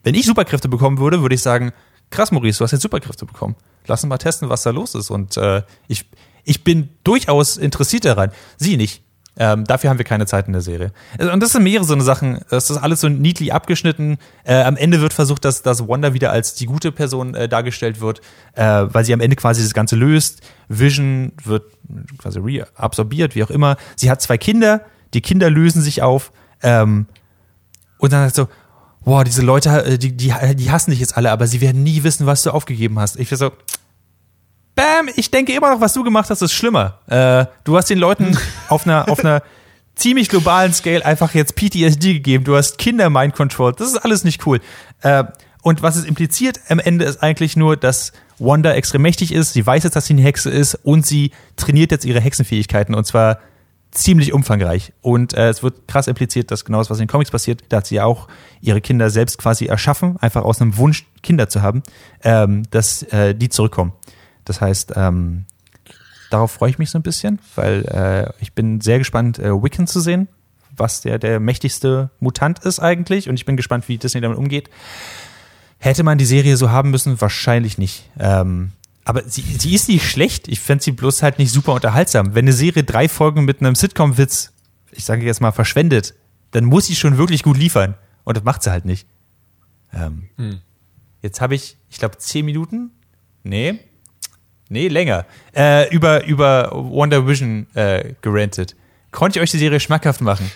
Wenn 0.03 0.15
ich 0.15 0.25
Superkräfte 0.25 0.69
bekommen 0.69 0.97
würde, 0.97 1.21
würde 1.21 1.35
ich 1.35 1.41
sagen, 1.43 1.71
krass, 2.11 2.31
Maurice, 2.31 2.59
du 2.59 2.63
hast 2.63 2.71
jetzt 2.71 2.81
Superkräfte 2.81 3.25
bekommen. 3.25 3.55
Lass 3.87 4.03
uns 4.03 4.09
mal 4.09 4.17
testen, 4.17 4.49
was 4.49 4.63
da 4.63 4.69
los 4.69 4.95
ist. 4.95 5.09
Und 5.09 5.37
äh, 5.37 5.63
ich, 5.87 6.05
ich 6.43 6.63
bin 6.63 6.89
durchaus 7.03 7.57
interessiert 7.57 8.05
daran. 8.05 8.31
Sie 8.57 8.77
nicht. 8.77 9.03
Ähm, 9.37 9.63
dafür 9.63 9.89
haben 9.89 9.97
wir 9.97 10.05
keine 10.05 10.25
Zeit 10.25 10.47
in 10.47 10.53
der 10.53 10.61
Serie. 10.61 10.91
Und 11.17 11.41
das 11.41 11.53
sind 11.53 11.63
mehrere 11.63 11.85
so 11.85 11.93
eine 11.93 12.03
Sachen. 12.03 12.41
Das 12.49 12.69
ist 12.69 12.77
alles 12.77 12.99
so 12.99 13.07
neatly 13.07 13.51
abgeschnitten. 13.51 14.17
Äh, 14.43 14.61
am 14.61 14.75
Ende 14.75 14.99
wird 14.99 15.13
versucht, 15.13 15.45
dass, 15.45 15.63
dass 15.63 15.87
Wanda 15.87 16.13
wieder 16.13 16.31
als 16.31 16.53
die 16.53 16.65
gute 16.65 16.91
Person 16.91 17.33
äh, 17.33 17.47
dargestellt 17.47 18.01
wird, 18.01 18.19
äh, 18.53 18.63
weil 18.63 19.05
sie 19.05 19.13
am 19.13 19.21
Ende 19.21 19.37
quasi 19.37 19.63
das 19.63 19.73
Ganze 19.73 19.95
löst. 19.95 20.41
Vision 20.67 21.31
wird 21.43 21.63
quasi 22.17 22.39
reabsorbiert, 22.39 23.33
wie 23.33 23.43
auch 23.43 23.49
immer. 23.49 23.77
Sie 23.95 24.11
hat 24.11 24.21
zwei 24.21 24.37
Kinder. 24.37 24.81
Die 25.13 25.21
Kinder 25.21 25.49
lösen 25.49 25.81
sich 25.81 26.01
auf. 26.01 26.33
Ähm, 26.61 27.07
und 27.99 28.11
dann 28.11 28.25
sagt 28.25 28.35
so, 28.35 28.47
boah, 29.03 29.23
diese 29.23 29.41
Leute, 29.41 29.69
äh, 29.83 29.97
die, 29.97 30.15
die, 30.15 30.33
die 30.55 30.71
hassen 30.71 30.91
dich 30.91 30.99
jetzt 30.99 31.17
alle, 31.17 31.31
aber 31.31 31.47
sie 31.47 31.61
werden 31.61 31.83
nie 31.83 32.03
wissen, 32.03 32.25
was 32.25 32.43
du 32.43 32.51
aufgegeben 32.51 32.99
hast. 32.99 33.19
Ich 33.19 33.29
bin 33.29 33.37
so, 33.37 33.51
bam, 34.75 35.09
ich 35.15 35.31
denke 35.31 35.53
immer 35.53 35.71
noch, 35.73 35.81
was 35.81 35.93
du 35.93 36.03
gemacht 36.03 36.29
hast, 36.29 36.41
ist 36.41 36.53
schlimmer. 36.53 36.99
Äh, 37.07 37.45
du 37.63 37.77
hast 37.77 37.89
den 37.89 37.97
Leuten 37.99 38.37
auf 38.69 38.85
einer, 38.85 39.09
auf 39.09 39.19
einer 39.19 39.41
ziemlich 39.95 40.29
globalen 40.29 40.73
Scale 40.73 41.05
einfach 41.05 41.33
jetzt 41.33 41.55
PTSD 41.55 42.13
gegeben. 42.13 42.43
Du 42.43 42.55
hast 42.55 42.77
Kinder 42.77 43.09
mind 43.09 43.35
controlled. 43.35 43.79
Das 43.79 43.87
ist 43.87 43.97
alles 43.97 44.23
nicht 44.23 44.45
cool. 44.45 44.59
Äh, 45.01 45.25
und 45.61 45.83
was 45.83 45.95
es 45.95 46.05
impliziert 46.05 46.59
am 46.69 46.79
Ende 46.79 47.05
ist 47.05 47.21
eigentlich 47.21 47.55
nur, 47.55 47.77
dass 47.77 48.13
Wanda 48.39 48.73
extrem 48.73 49.03
mächtig 49.03 49.31
ist. 49.31 49.53
Sie 49.53 49.65
weiß 49.65 49.83
jetzt, 49.83 49.95
dass 49.95 50.07
sie 50.07 50.13
eine 50.13 50.23
Hexe 50.23 50.49
ist 50.49 50.75
und 50.75 51.05
sie 51.05 51.31
trainiert 51.55 51.91
jetzt 51.91 52.05
ihre 52.05 52.19
Hexenfähigkeiten 52.19 52.95
und 52.95 53.05
zwar 53.05 53.39
ziemlich 53.91 54.33
umfangreich. 54.33 54.93
Und 55.01 55.33
äh, 55.33 55.49
es 55.49 55.63
wird 55.63 55.87
krass 55.87 56.07
impliziert, 56.07 56.49
dass 56.51 56.65
genau 56.65 56.79
das, 56.79 56.89
was 56.89 56.97
in 56.99 57.05
den 57.05 57.09
Comics 57.09 57.31
passiert, 57.31 57.63
da 57.69 57.77
hat 57.77 57.87
sie 57.87 57.95
ja 57.95 58.05
auch 58.05 58.27
ihre 58.61 58.81
Kinder 58.81 59.09
selbst 59.09 59.37
quasi 59.37 59.65
erschaffen, 59.65 60.17
einfach 60.17 60.43
aus 60.43 60.61
einem 60.61 60.77
Wunsch, 60.77 61.05
Kinder 61.21 61.49
zu 61.49 61.61
haben, 61.61 61.83
ähm, 62.23 62.63
dass 62.71 63.03
äh, 63.03 63.35
die 63.35 63.49
zurückkommen. 63.49 63.93
Das 64.45 64.61
heißt, 64.61 64.93
ähm, 64.95 65.45
darauf 66.29 66.51
freue 66.51 66.69
ich 66.69 66.79
mich 66.79 66.89
so 66.89 66.97
ein 66.97 67.03
bisschen, 67.03 67.39
weil 67.55 67.85
äh, 67.85 68.31
ich 68.41 68.53
bin 68.53 68.81
sehr 68.81 68.97
gespannt, 68.97 69.39
äh, 69.39 69.51
Wiccan 69.51 69.87
zu 69.87 69.99
sehen, 69.99 70.27
was 70.75 71.01
der, 71.01 71.19
der 71.19 71.39
mächtigste 71.39 72.09
Mutant 72.19 72.59
ist 72.59 72.79
eigentlich. 72.79 73.29
Und 73.29 73.35
ich 73.35 73.45
bin 73.45 73.57
gespannt, 73.57 73.87
wie 73.87 73.97
Disney 73.97 74.21
damit 74.21 74.37
umgeht. 74.37 74.69
Hätte 75.77 76.03
man 76.03 76.17
die 76.17 76.25
Serie 76.25 76.57
so 76.57 76.71
haben 76.71 76.91
müssen? 76.91 77.19
Wahrscheinlich 77.19 77.77
nicht. 77.77 78.09
Ähm, 78.19 78.71
aber 79.05 79.23
sie, 79.27 79.41
sie 79.41 79.73
ist 79.73 79.89
nicht 79.89 80.07
schlecht. 80.07 80.47
Ich 80.47 80.59
fände 80.59 80.83
sie 80.83 80.91
bloß 80.91 81.23
halt 81.23 81.39
nicht 81.39 81.51
super 81.51 81.73
unterhaltsam. 81.73 82.35
Wenn 82.35 82.45
eine 82.45 82.53
Serie 82.53 82.83
drei 82.83 83.09
Folgen 83.09 83.45
mit 83.45 83.59
einem 83.59 83.75
Sitcom-Witz, 83.75 84.53
ich 84.91 85.05
sage 85.05 85.25
jetzt 85.25 85.41
mal, 85.41 85.51
verschwendet, 85.51 86.13
dann 86.51 86.65
muss 86.65 86.85
sie 86.85 86.95
schon 86.95 87.17
wirklich 87.17 87.43
gut 87.43 87.57
liefern. 87.57 87.95
Und 88.23 88.37
das 88.37 88.43
macht 88.43 88.63
sie 88.63 88.71
halt 88.71 88.85
nicht. 88.85 89.07
Ähm, 89.93 90.29
Jetzt 91.21 91.41
habe 91.41 91.55
ich, 91.55 91.77
ich 91.89 91.99
glaube, 91.99 92.17
zehn 92.17 92.45
Minuten. 92.45 92.91
Nee. 93.43 93.79
Nee, 94.69 94.87
länger. 94.87 95.25
Äh, 95.55 95.93
über, 95.93 96.25
über 96.25 96.71
Wonder 96.73 97.27
Vision 97.27 97.67
äh, 97.75 98.13
gerantet. 98.21 98.75
Konnte 99.11 99.39
ich 99.39 99.43
euch 99.43 99.51
die 99.51 99.57
Serie 99.57 99.79
schmackhaft 99.79 100.21
machen? 100.21 100.49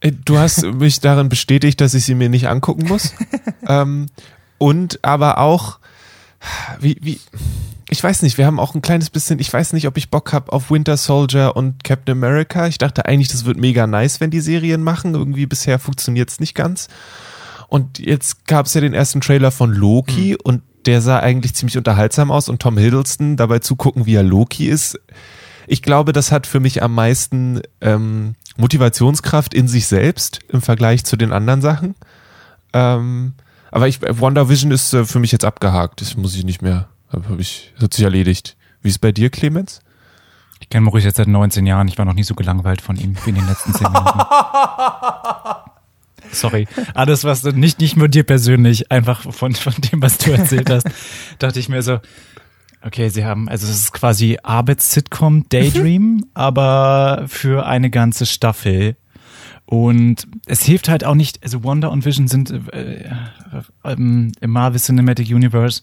Äh, 0.00 0.12
Du 0.24 0.38
hast 0.38 0.62
mich 0.74 1.00
darin 1.00 1.28
bestätigt, 1.28 1.80
dass 1.80 1.94
ich 1.94 2.04
sie 2.04 2.14
mir 2.14 2.28
nicht 2.28 2.48
angucken 2.48 2.86
muss. 2.86 3.12
ähm, 3.66 4.06
und 4.58 5.04
aber 5.04 5.38
auch, 5.38 5.80
wie, 6.80 6.96
wie, 7.00 7.20
ich 7.88 8.02
weiß 8.02 8.22
nicht, 8.22 8.38
wir 8.38 8.46
haben 8.46 8.58
auch 8.58 8.74
ein 8.74 8.82
kleines 8.82 9.10
bisschen, 9.10 9.38
ich 9.38 9.52
weiß 9.52 9.72
nicht, 9.72 9.86
ob 9.86 9.96
ich 9.96 10.10
Bock 10.10 10.32
habe 10.32 10.52
auf 10.52 10.70
Winter 10.70 10.96
Soldier 10.96 11.54
und 11.54 11.84
Captain 11.84 12.16
America. 12.16 12.66
Ich 12.66 12.78
dachte 12.78 13.06
eigentlich, 13.06 13.28
das 13.28 13.44
wird 13.44 13.58
mega 13.58 13.86
nice, 13.86 14.20
wenn 14.20 14.30
die 14.30 14.40
Serien 14.40 14.82
machen. 14.82 15.14
Irgendwie 15.14 15.46
bisher 15.46 15.78
funktioniert 15.78 16.30
es 16.30 16.40
nicht 16.40 16.54
ganz. 16.54 16.88
Und 17.68 17.98
jetzt 17.98 18.46
gab 18.46 18.66
es 18.66 18.74
ja 18.74 18.80
den 18.80 18.94
ersten 18.94 19.20
Trailer 19.20 19.50
von 19.50 19.72
Loki 19.72 20.30
Hm. 20.30 20.38
und 20.42 20.62
der 20.86 21.00
sah 21.00 21.18
eigentlich 21.18 21.54
ziemlich 21.54 21.76
unterhaltsam 21.76 22.30
aus 22.30 22.48
und 22.48 22.62
Tom 22.62 22.78
Hiddleston 22.78 23.36
dabei 23.36 23.58
zugucken, 23.58 24.06
wie 24.06 24.14
er 24.14 24.22
Loki 24.22 24.68
ist. 24.68 25.00
Ich 25.66 25.82
glaube, 25.82 26.12
das 26.12 26.30
hat 26.30 26.46
für 26.46 26.60
mich 26.60 26.82
am 26.82 26.94
meisten 26.94 27.60
ähm, 27.80 28.36
Motivationskraft 28.56 29.52
in 29.52 29.66
sich 29.66 29.88
selbst 29.88 30.40
im 30.48 30.62
Vergleich 30.62 31.04
zu 31.04 31.16
den 31.16 31.32
anderen 31.32 31.60
Sachen. 31.60 31.96
Ähm, 32.72 33.34
aber 33.76 33.88
ich, 33.88 34.00
WandaVision 34.00 34.70
ist 34.72 34.92
äh, 34.94 35.04
für 35.04 35.18
mich 35.20 35.32
jetzt 35.32 35.44
abgehakt. 35.44 36.00
Das 36.00 36.16
muss 36.16 36.34
ich 36.34 36.44
nicht 36.44 36.62
mehr. 36.62 36.88
Hab, 37.10 37.38
ich, 37.38 37.72
hat 37.80 37.92
sich 37.92 38.04
erledigt. 38.04 38.56
Wie 38.80 38.88
ist 38.88 38.94
es 38.94 38.98
bei 38.98 39.12
dir, 39.12 39.28
Clemens? 39.30 39.80
Ich 40.60 40.70
kenne 40.70 40.84
Maurice 40.86 41.06
jetzt 41.06 41.16
seit 41.16 41.28
19 41.28 41.66
Jahren. 41.66 41.86
Ich 41.86 41.98
war 41.98 42.06
noch 42.06 42.14
nie 42.14 42.24
so 42.24 42.34
gelangweilt 42.34 42.80
von 42.80 42.96
ihm 42.96 43.14
wie 43.24 43.30
in 43.30 43.36
den 43.36 43.46
letzten 43.46 43.74
10 43.74 43.92
Minuten. 43.92 44.18
Sorry. 46.32 46.66
Alles, 46.94 47.24
was 47.24 47.42
du- 47.42 47.52
nicht, 47.52 47.78
nicht 47.80 47.96
nur 47.96 48.08
dir 48.08 48.24
persönlich, 48.24 48.90
einfach 48.90 49.20
von, 49.30 49.54
von 49.54 49.74
dem, 49.74 50.02
was 50.02 50.18
du 50.18 50.32
erzählt 50.32 50.70
hast, 50.70 50.86
dachte 51.38 51.60
ich 51.60 51.68
mir 51.68 51.82
so, 51.82 52.00
okay, 52.82 53.10
sie 53.10 53.24
haben, 53.24 53.48
also 53.48 53.66
es 53.66 53.76
ist 53.76 53.92
quasi 53.92 54.38
Arbeits-Sitcom 54.42 55.48
Daydream, 55.50 56.26
aber 56.34 57.24
für 57.28 57.66
eine 57.66 57.90
ganze 57.90 58.26
Staffel. 58.26 58.96
Und 59.66 60.28
es 60.46 60.62
hilft 60.62 60.88
halt 60.88 61.04
auch 61.04 61.16
nicht, 61.16 61.42
also 61.42 61.64
Wanda 61.64 61.88
und 61.88 62.04
Vision 62.04 62.28
sind 62.28 62.50
äh, 62.72 63.10
ähm, 63.84 64.32
im 64.40 64.50
Marvel 64.50 64.80
Cinematic 64.80 65.28
Universe, 65.28 65.82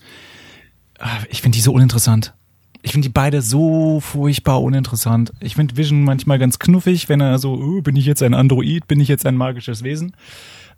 ah, 1.00 1.10
ich 1.30 1.42
finde 1.42 1.58
die 1.58 1.62
so 1.62 1.74
uninteressant. 1.74 2.34
Ich 2.82 2.94
finde 2.94 3.08
die 3.08 3.14
beide 3.14 3.42
so 3.42 4.00
furchtbar 4.00 4.62
uninteressant. 4.62 5.34
Ich 5.40 5.56
finde 5.56 5.76
Vision 5.78 6.04
manchmal 6.04 6.40
ganz 6.40 6.60
knuffig, 6.60 7.10
wenn 7.10 7.22
er 7.22 7.40
so, 7.40 7.54
oh, 7.54 7.82
bin 7.82 7.96
ich 7.96 8.06
jetzt 8.06 8.24
ein 8.24 8.34
Android, 8.34 8.88
bin 8.88 9.00
ich 9.00 9.10
jetzt 9.10 9.26
ein 9.26 9.36
magisches 9.36 9.84
Wesen. 9.84 10.16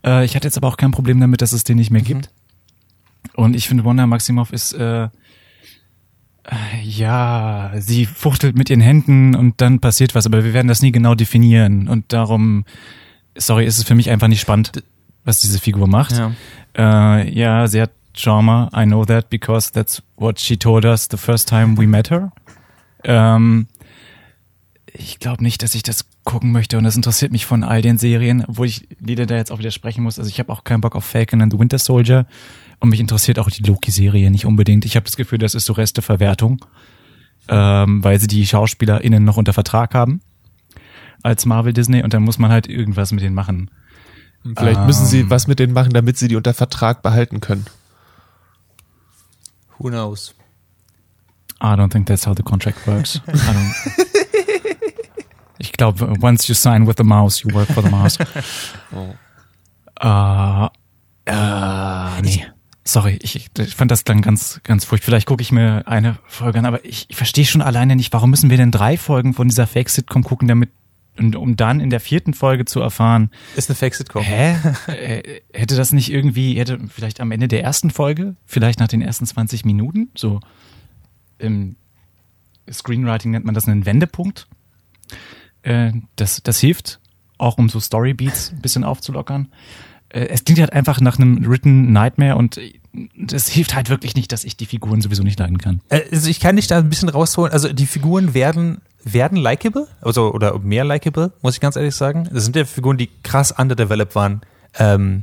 Äh, 0.04 0.26
ich 0.26 0.36
hatte 0.36 0.48
jetzt 0.48 0.58
aber 0.58 0.68
auch 0.68 0.78
kein 0.78 0.92
Problem 0.92 1.20
damit, 1.20 1.42
dass 1.42 1.52
es 1.52 1.64
den 1.64 1.78
nicht 1.78 1.92
mehr 1.92 2.02
gibt. 2.02 2.32
Und 3.36 3.56
ich 3.56 3.68
finde, 3.68 3.86
Wanda 3.86 4.08
Maximoff 4.08 4.52
ist, 4.52 4.74
äh, 4.74 5.04
äh, 5.04 5.10
ja, 6.84 7.72
sie 7.78 8.06
fuchtelt 8.06 8.56
mit 8.56 8.70
ihren 8.70 8.82
Händen 8.82 9.36
und 9.36 9.62
dann 9.62 9.80
passiert 9.80 10.14
was, 10.16 10.26
aber 10.26 10.44
wir 10.44 10.54
werden 10.54 10.68
das 10.68 10.82
nie 10.82 10.92
genau 10.92 11.16
definieren. 11.16 11.88
Und 11.88 12.14
darum, 12.14 12.66
sorry, 13.36 13.66
ist 13.66 13.78
es 13.78 13.84
für 13.84 13.96
mich 13.96 14.10
einfach 14.10 14.28
nicht 14.28 14.42
spannend, 14.42 14.84
was 15.24 15.40
diese 15.40 15.60
Figur 15.60 15.88
macht. 15.88 16.18
Ja. 16.18 16.32
Äh, 16.78 17.30
ja, 17.32 17.68
sie 17.68 17.82
hat 17.82 17.92
Trauma. 18.14 18.70
I 18.76 18.86
know 18.86 19.06
that 19.06 19.30
because 19.30 19.72
that's 19.72 20.02
what 20.18 20.40
she 20.40 20.58
told 20.58 20.86
us 20.86 21.08
the 21.10 21.18
first 21.18 21.50
time 21.50 21.78
we 21.78 21.88
met 21.88 22.10
her. 22.12 22.32
Ähm, 23.04 23.68
ich 24.98 25.20
glaube 25.20 25.44
nicht, 25.44 25.62
dass 25.64 25.76
ich 25.76 25.84
das 25.84 26.06
gucken 26.24 26.52
möchte 26.52 26.78
und 26.78 26.84
das 26.84 26.96
interessiert 26.96 27.32
mich 27.32 27.46
von 27.46 27.64
all 27.64 27.82
den 27.82 27.98
Serien, 27.98 28.44
wo 28.48 28.64
ich 28.64 28.88
Lieder 29.00 29.26
da 29.26 29.36
jetzt 29.36 29.52
auch 29.52 29.60
widersprechen 29.60 30.04
muss. 30.04 30.18
Also 30.18 30.30
ich 30.30 30.40
habe 30.40 30.52
auch 30.52 30.64
keinen 30.64 30.82
Bock 30.82 30.96
auf 30.96 31.06
Falcon 31.06 31.42
and 31.42 31.52
the 31.54 31.60
Winter 31.60 31.78
Soldier 31.80 32.26
und 32.80 32.90
mich 32.90 33.00
interessiert 33.00 33.40
auch 33.40 33.50
die 33.50 33.64
Loki-Serie 33.64 34.32
nicht 34.32 34.46
unbedingt. 34.46 34.86
Ich 34.86 34.96
habe 34.96 35.06
das 35.06 35.16
Gefühl, 35.18 35.38
das 35.38 35.56
ist 35.56 35.66
so 35.66 35.74
Resteverwertung, 35.74 36.64
ähm, 37.48 38.04
weil 38.04 38.20
sie 38.20 38.28
die 38.28 38.46
SchauspielerInnen 38.46 39.24
noch 39.24 39.38
unter 39.38 39.54
Vertrag 39.54 39.94
haben 39.94 40.22
als 41.24 41.46
Marvel 41.46 41.74
Disney 41.74 42.04
und 42.04 42.14
dann 42.14 42.24
muss 42.24 42.38
man 42.40 42.52
halt 42.52 42.68
irgendwas 42.68 43.12
mit 43.12 43.24
denen 43.24 43.36
machen. 43.36 43.72
Vielleicht 44.56 44.86
müssen 44.86 45.08
sie 45.08 45.22
Ähm. 45.22 45.30
was 45.32 45.48
mit 45.48 45.58
denen 45.60 45.74
machen, 45.74 45.92
damit 45.92 46.18
sie 46.18 46.28
die 46.28 46.36
unter 46.36 46.54
Vertrag 46.54 47.02
behalten 47.02 47.42
können. 47.42 47.66
Who 49.80 49.90
knows? 49.90 50.36
I 51.62 51.74
don't 51.74 51.90
think 51.90 52.06
that's 52.06 52.28
how 52.28 52.36
the 52.36 52.44
contract 52.44 52.86
works. 52.86 53.22
I 53.28 53.32
don't. 53.32 54.06
Ich 55.76 55.78
glaube, 55.78 56.14
once 56.22 56.48
you 56.48 56.56
sign 56.56 56.88
with 56.88 56.96
the 56.98 57.04
mouse, 57.04 57.44
you 57.44 57.54
work 57.54 57.68
for 57.68 57.84
the 57.84 57.90
mouse. 57.90 58.18
Äh, 59.98 60.66
äh, 61.26 62.22
nee. 62.22 62.46
Sorry, 62.84 63.18
ich, 63.22 63.50
ich 63.58 63.76
fand 63.76 63.92
das 63.92 64.04
dann 64.04 64.22
ganz, 64.22 64.60
ganz 64.64 64.84
furchtbar. 64.84 65.06
Vielleicht 65.06 65.26
gucke 65.26 65.42
ich 65.42 65.54
mir 65.54 65.88
eine 65.88 66.18
Folge 66.28 66.60
an, 66.60 66.66
aber 66.66 66.84
ich, 66.84 67.06
ich 67.10 67.16
verstehe 67.16 67.46
schon 67.46 67.62
alleine 67.62 67.96
nicht, 67.96 68.12
warum 68.12 68.30
müssen 68.30 68.50
wir 68.50 68.58
denn 68.58 68.72
drei 68.72 68.98
Folgen 68.98 69.34
von 69.34 69.48
dieser 69.48 69.68
Fake-Sitcom 69.68 70.24
gucken, 70.24 70.50
damit, 70.50 70.70
und, 71.18 71.38
um 71.38 71.56
dann 71.56 71.80
in 71.80 71.90
der 71.90 72.02
vierten 72.02 72.34
Folge 72.34 72.66
zu 72.66 72.82
erfahren, 72.82 73.32
Ist 73.56 73.70
eine 73.70 73.76
Fake-Sitcom. 73.76 74.22
Hä? 74.22 74.58
Äh, 74.88 75.42
hätte 75.54 75.78
das 75.78 75.94
nicht 75.94 76.12
irgendwie, 76.12 76.60
hätte 76.60 76.80
vielleicht 76.90 77.22
am 77.22 77.32
Ende 77.32 77.48
der 77.48 77.64
ersten 77.64 77.90
Folge, 77.90 78.36
vielleicht 78.46 78.80
nach 78.80 78.90
den 78.90 79.02
ersten 79.02 79.26
20 79.26 79.64
Minuten, 79.64 80.10
so 80.16 80.42
im 81.38 81.78
Screenwriting 82.70 83.32
nennt 83.32 83.46
man 83.46 83.56
das 83.56 83.68
einen 83.68 83.86
Wendepunkt. 83.86 84.48
Äh, 85.66 85.92
das, 86.16 86.42
das 86.44 86.60
hilft, 86.60 87.00
auch 87.38 87.58
um 87.58 87.70
so 87.70 87.80
Storybeats 87.80 88.52
ein 88.52 88.62
bisschen 88.62 88.84
aufzulockern. 88.84 89.50
Äh, 90.10 90.28
es 90.28 90.44
klingt 90.46 90.60
halt 90.60 90.74
einfach 90.74 91.02
nach 91.02 91.18
einem 91.18 91.46
Written 91.50 91.92
Nightmare 91.92 92.36
und 92.36 92.60
das 93.18 93.48
hilft 93.50 93.76
halt 93.76 93.90
wirklich 93.90 94.16
nicht, 94.16 94.32
dass 94.32 94.44
ich 94.44 94.56
die 94.56 94.66
Figuren 94.66 95.02
sowieso 95.02 95.24
nicht 95.24 95.40
leiden 95.40 95.58
kann. 95.58 95.82
Äh, 95.90 96.02
Also 96.12 96.30
ich 96.30 96.40
kann 96.40 96.56
dich 96.56 96.68
da 96.68 96.78
ein 96.78 96.90
bisschen 96.90 97.10
rausholen. 97.10 97.52
Also 97.52 97.74
die 97.74 97.86
Figuren 97.88 98.34
werden 98.34 98.82
werden 99.04 99.38
likable, 99.38 99.88
also 100.02 100.34
oder 100.34 100.58
mehr 100.60 100.84
likable, 100.84 101.32
muss 101.42 101.54
ich 101.54 101.60
ganz 101.60 101.76
ehrlich 101.76 101.96
sagen. 101.96 102.28
Das 102.32 102.44
sind 102.44 102.56
ja 102.56 102.66
Figuren, 102.66 102.98
die 102.98 103.10
krass 103.22 103.52
underdeveloped 103.52 104.16
waren 104.16 104.42
ähm, 104.80 105.22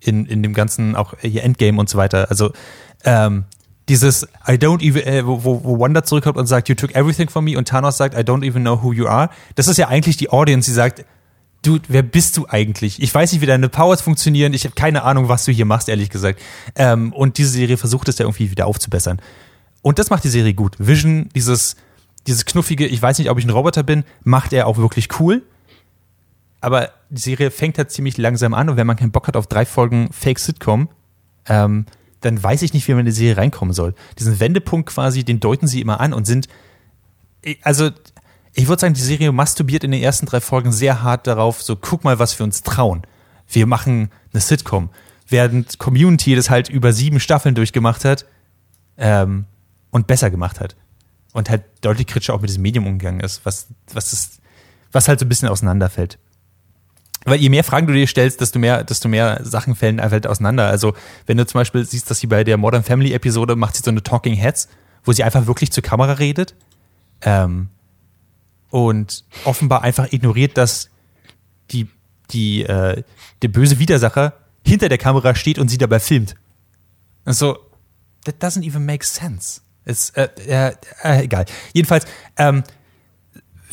in 0.00 0.26
in 0.26 0.42
dem 0.42 0.52
ganzen 0.54 0.94
auch 0.94 1.14
hier 1.20 1.42
Endgame 1.42 1.78
und 1.80 1.88
so 1.88 1.98
weiter. 1.98 2.30
Also 2.30 2.52
ähm, 3.04 3.44
dieses 3.88 4.24
I 4.48 4.52
don't 4.52 4.82
even, 4.82 5.02
äh, 5.02 5.26
wo, 5.26 5.42
wo 5.42 5.78
Wanda 5.78 6.02
zurückkommt 6.02 6.38
und 6.38 6.46
sagt, 6.46 6.68
you 6.68 6.74
took 6.74 6.94
everything 6.94 7.28
from 7.28 7.44
me 7.44 7.56
und 7.56 7.68
Thanos 7.68 7.96
sagt, 7.96 8.14
I 8.14 8.22
don't 8.22 8.44
even 8.46 8.62
know 8.62 8.82
who 8.82 8.92
you 8.92 9.06
are. 9.06 9.30
Das 9.54 9.68
ist 9.68 9.76
ja 9.76 9.88
eigentlich 9.88 10.16
die 10.16 10.30
Audience, 10.30 10.68
die 10.68 10.74
sagt, 10.74 11.04
Dude, 11.66 11.84
wer 11.88 12.04
bist 12.04 12.36
du 12.36 12.46
eigentlich? 12.48 13.02
Ich 13.02 13.12
weiß 13.12 13.32
nicht, 13.32 13.40
wie 13.40 13.46
deine 13.46 13.68
Powers 13.68 14.00
funktionieren. 14.00 14.54
Ich 14.54 14.64
habe 14.64 14.76
keine 14.76 15.02
Ahnung, 15.02 15.28
was 15.28 15.46
du 15.46 15.52
hier 15.52 15.64
machst, 15.64 15.88
ehrlich 15.88 16.10
gesagt. 16.10 16.40
Ähm, 16.76 17.12
und 17.12 17.38
diese 17.38 17.50
Serie 17.50 17.76
versucht 17.76 18.08
es 18.08 18.18
ja 18.18 18.24
irgendwie 18.24 18.52
wieder 18.52 18.68
aufzubessern. 18.68 19.20
Und 19.82 19.98
das 19.98 20.08
macht 20.08 20.22
die 20.22 20.28
Serie 20.28 20.54
gut. 20.54 20.76
Vision, 20.78 21.28
dieses, 21.34 21.74
dieses 22.28 22.44
knuffige, 22.44 22.86
ich 22.86 23.02
weiß 23.02 23.18
nicht, 23.18 23.30
ob 23.30 23.38
ich 23.38 23.44
ein 23.44 23.50
Roboter 23.50 23.82
bin, 23.82 24.04
macht 24.22 24.52
er 24.52 24.68
auch 24.68 24.76
wirklich 24.76 25.08
cool. 25.18 25.42
Aber 26.60 26.90
die 27.10 27.20
Serie 27.20 27.50
fängt 27.50 27.78
halt 27.78 27.90
ziemlich 27.90 28.16
langsam 28.16 28.54
an 28.54 28.68
und 28.68 28.76
wenn 28.76 28.86
man 28.86 28.96
keinen 28.96 29.10
Bock 29.10 29.26
hat 29.26 29.36
auf 29.36 29.48
drei 29.48 29.66
Folgen 29.66 30.08
Fake-Sitcom, 30.12 30.88
ähm, 31.48 31.86
dann 32.20 32.42
weiß 32.42 32.62
ich 32.62 32.72
nicht, 32.72 32.86
wie 32.88 32.92
man 32.92 33.00
in 33.00 33.06
die 33.06 33.12
Serie 33.12 33.36
reinkommen 33.36 33.74
soll. 33.74 33.94
Diesen 34.18 34.40
Wendepunkt 34.40 34.88
quasi, 34.88 35.24
den 35.24 35.40
deuten 35.40 35.66
sie 35.66 35.80
immer 35.80 36.00
an 36.00 36.12
und 36.12 36.26
sind, 36.26 36.48
also 37.62 37.90
ich 38.54 38.68
würde 38.68 38.80
sagen, 38.80 38.94
die 38.94 39.00
Serie 39.00 39.32
masturbiert 39.32 39.84
in 39.84 39.90
den 39.90 40.02
ersten 40.02 40.26
drei 40.26 40.40
Folgen 40.40 40.72
sehr 40.72 41.02
hart 41.02 41.26
darauf, 41.26 41.62
so 41.62 41.76
guck 41.76 42.04
mal, 42.04 42.18
was 42.18 42.38
wir 42.38 42.44
uns 42.44 42.62
trauen. 42.62 43.02
Wir 43.48 43.66
machen 43.66 44.10
eine 44.32 44.40
Sitcom. 44.40 44.90
Während 45.28 45.78
Community 45.78 46.34
das 46.34 46.50
halt 46.50 46.68
über 46.68 46.92
sieben 46.92 47.20
Staffeln 47.20 47.54
durchgemacht 47.54 48.04
hat 48.04 48.26
ähm, 48.96 49.44
und 49.90 50.06
besser 50.06 50.30
gemacht 50.30 50.60
hat. 50.60 50.74
Und 51.32 51.50
halt 51.50 51.64
deutlich 51.82 52.06
kritischer 52.06 52.32
auch 52.32 52.40
mit 52.40 52.48
diesem 52.48 52.62
Medium 52.62 52.86
umgegangen 52.86 53.20
ist, 53.20 53.44
was, 53.44 53.66
was, 53.92 54.14
ist, 54.14 54.40
was 54.90 55.06
halt 55.06 55.20
so 55.20 55.26
ein 55.26 55.28
bisschen 55.28 55.48
auseinanderfällt. 55.48 56.18
Weil 57.26 57.40
je 57.40 57.48
mehr 57.48 57.64
Fragen 57.64 57.88
du 57.88 57.92
dir 57.92 58.06
stellst, 58.06 58.40
desto 58.40 58.60
mehr, 58.60 58.84
desto 58.84 59.08
mehr 59.08 59.40
Sachen 59.42 59.74
fällen 59.74 60.00
halt 60.00 60.28
auseinander. 60.28 60.68
Also, 60.68 60.94
wenn 61.26 61.36
du 61.36 61.44
zum 61.44 61.58
Beispiel 61.58 61.84
siehst, 61.84 62.08
dass 62.08 62.20
sie 62.20 62.28
bei 62.28 62.44
der 62.44 62.56
Modern 62.56 62.84
Family 62.84 63.12
Episode 63.12 63.56
macht 63.56 63.74
sie 63.74 63.82
so 63.84 63.90
eine 63.90 64.02
Talking 64.02 64.34
Heads, 64.34 64.68
wo 65.04 65.12
sie 65.12 65.24
einfach 65.24 65.46
wirklich 65.48 65.72
zur 65.72 65.82
Kamera 65.82 66.12
redet. 66.12 66.54
Ähm, 67.22 67.68
und 68.70 69.24
offenbar 69.44 69.82
einfach 69.82 70.12
ignoriert, 70.12 70.56
dass 70.56 70.88
die, 71.72 71.88
die, 72.30 72.62
äh, 72.62 73.02
der 73.42 73.48
böse 73.48 73.80
Widersacher 73.80 74.34
hinter 74.64 74.88
der 74.88 74.98
Kamera 74.98 75.34
steht 75.34 75.58
und 75.58 75.68
sie 75.68 75.78
dabei 75.78 75.98
filmt. 75.98 76.36
Also, 77.24 77.58
that 78.24 78.40
doesn't 78.40 78.64
even 78.64 78.86
make 78.86 79.04
sense. 79.04 79.62
Es, 79.84 80.10
äh, 80.10 80.28
äh, 80.46 80.74
äh, 81.02 81.24
egal. 81.24 81.46
Jedenfalls, 81.72 82.06
ähm, 82.36 82.62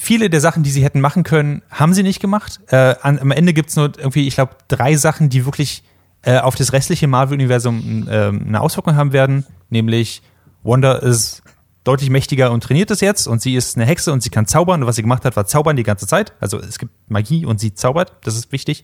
viele 0.04 0.30
der 0.30 0.42
Sachen, 0.42 0.64
die 0.64 0.70
sie 0.70 0.84
hätten 0.84 1.02
machen 1.02 1.24
können, 1.24 1.62
haben 1.70 1.94
sie 1.94 2.04
nicht 2.04 2.20
gemacht. 2.20 2.60
Äh, 2.68 2.96
an, 3.02 3.20
am 3.20 3.32
Ende 3.32 3.54
gibt's 3.54 3.76
nur 3.76 3.92
irgendwie, 3.98 4.28
ich 4.28 4.36
glaube, 4.36 4.56
drei 4.68 4.96
Sachen, 4.96 5.30
die 5.30 5.46
wirklich 5.46 5.84
äh, 6.24 6.38
auf 6.40 6.56
das 6.56 6.74
restliche 6.74 7.08
Marvel-Universum 7.08 8.08
äh, 8.08 8.28
eine 8.28 8.62
Auswirkung 8.62 8.96
haben 8.96 9.14
werden. 9.14 9.46
Nämlich, 9.70 10.22
Wanda 10.64 10.94
ist 10.94 11.42
deutlich 11.84 12.10
mächtiger 12.10 12.52
und 12.52 12.64
trainiert 12.64 12.92
es 12.92 13.02
jetzt 13.02 13.28
und 13.28 13.42
sie 13.42 13.56
ist 13.56 13.76
eine 13.76 13.86
Hexe 13.86 14.14
und 14.14 14.24
sie 14.24 14.30
kann 14.30 14.46
zaubern 14.46 14.82
und 14.82 14.88
was 14.88 14.96
sie 14.96 15.02
gemacht 15.02 15.26
hat, 15.26 15.36
war 15.36 15.46
zaubern 15.46 15.76
die 15.76 15.84
ganze 15.84 16.08
Zeit. 16.08 16.34
Also 16.40 16.60
es 16.60 16.80
gibt 16.80 16.94
Magie 17.10 17.46
und 17.46 17.60
sie 17.60 17.74
zaubert, 17.74 18.14
das 18.24 18.36
ist 18.36 18.52
wichtig. 18.52 18.84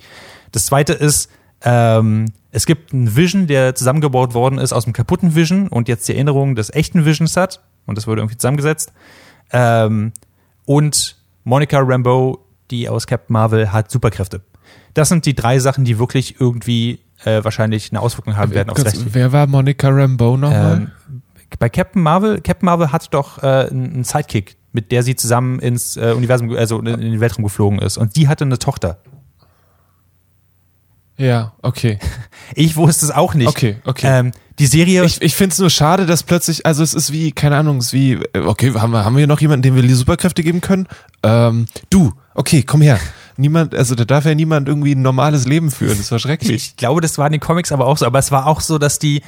Das 0.51 0.65
zweite 0.65 0.93
ist, 0.93 1.29
ähm, 1.61 2.25
es 2.51 2.65
gibt 2.65 2.93
einen 2.93 3.15
Vision, 3.15 3.47
der 3.47 3.75
zusammengebaut 3.75 4.33
worden 4.33 4.57
ist 4.59 4.73
aus 4.73 4.83
dem 4.83 4.93
kaputten 4.93 5.35
Vision 5.35 5.69
und 5.69 5.87
jetzt 5.87 6.07
die 6.07 6.13
Erinnerung 6.13 6.55
des 6.55 6.73
echten 6.73 7.05
Visions 7.05 7.37
hat 7.37 7.61
und 7.85 7.97
das 7.97 8.05
wurde 8.05 8.21
irgendwie 8.21 8.37
zusammengesetzt. 8.37 8.91
Ähm, 9.51 10.11
und 10.69 11.15
Monica 11.45 11.79
Rambeau, 11.79 12.45
die 12.69 12.89
aus 12.89 13.07
Captain 13.07 13.33
Marvel, 13.33 13.71
hat 13.71 13.89
Superkräfte. 13.89 14.41
Das 14.93 15.09
sind 15.09 15.25
die 15.25 15.33
drei 15.33 15.57
Sachen, 15.57 15.83
die 15.83 15.97
wirklich 15.97 16.39
irgendwie 16.39 16.99
äh, 17.25 17.43
wahrscheinlich 17.43 17.91
eine 17.91 17.99
Auswirkung 17.99 18.37
haben 18.37 18.53
werden 18.53 18.69
aufs 18.69 18.85
Restliche. 18.85 19.15
wer 19.15 19.31
war 19.31 19.47
Monica 19.47 19.89
Rambeau 19.89 20.37
nochmal? 20.37 20.91
Ähm, 21.09 21.21
bei 21.57 21.69
Captain 21.69 22.03
Marvel, 22.03 22.39
Captain 22.41 22.67
Marvel 22.67 22.91
hat 22.91 23.11
doch 23.15 23.41
äh, 23.41 23.67
einen 23.71 24.03
Sidekick, 24.03 24.57
mit 24.71 24.91
der 24.91 25.01
sie 25.01 25.15
zusammen 25.15 25.57
ins 25.57 25.97
äh, 25.97 26.13
Universum, 26.15 26.55
also 26.55 26.77
in 26.77 26.85
den 26.85 27.19
Weltraum 27.19 27.45
geflogen 27.45 27.79
ist. 27.79 27.97
Und 27.97 28.15
die 28.15 28.27
hatte 28.27 28.43
eine 28.43 28.59
Tochter. 28.59 28.99
Ja, 31.17 31.53
okay. 31.63 31.97
Ich 32.55 32.75
wusste 32.75 33.05
es 33.05 33.11
auch 33.11 33.33
nicht. 33.33 33.47
Okay, 33.47 33.77
okay. 33.85 34.07
Ähm, 34.07 34.31
die 34.59 34.67
Serie. 34.67 35.05
Ich, 35.05 35.21
ich 35.21 35.35
finde 35.35 35.53
es 35.53 35.59
nur 35.59 35.69
schade, 35.69 36.05
dass 36.05 36.23
plötzlich, 36.23 36.65
also 36.65 36.83
es 36.83 36.93
ist 36.93 37.11
wie, 37.11 37.31
keine 37.31 37.57
Ahnung, 37.57 37.77
es 37.77 37.87
ist 37.87 37.93
wie, 37.93 38.13
äh, 38.33 38.39
okay, 38.39 38.73
haben 38.73 38.91
wir, 38.91 39.05
haben 39.05 39.15
wir 39.17 39.25
noch 39.25 39.39
jemanden, 39.39 39.63
dem 39.63 39.75
wir 39.75 39.81
die 39.81 39.93
Superkräfte 39.93 40.43
geben 40.43 40.61
können? 40.61 40.87
Ähm, 41.23 41.67
du, 41.89 42.13
okay, 42.35 42.63
komm 42.63 42.81
her. 42.81 42.99
Niemand, 43.37 43.73
also 43.73 43.95
da 43.95 44.03
darf 44.03 44.25
ja 44.25 44.35
niemand 44.35 44.67
irgendwie 44.67 44.93
ein 44.95 45.01
normales 45.01 45.47
Leben 45.47 45.71
führen. 45.71 45.97
Das 45.97 46.11
war 46.11 46.19
schrecklich. 46.19 46.55
Ich 46.67 46.75
glaube, 46.75 46.99
das 46.99 47.17
war 47.17 47.25
in 47.25 47.31
den 47.31 47.41
Comics 47.41 47.71
aber 47.71 47.87
auch 47.87 47.97
so. 47.97 48.05
Aber 48.05 48.19
es 48.19 48.31
war 48.31 48.47
auch 48.47 48.59
so, 48.59 48.77
dass 48.77 48.99
die, 48.99 49.21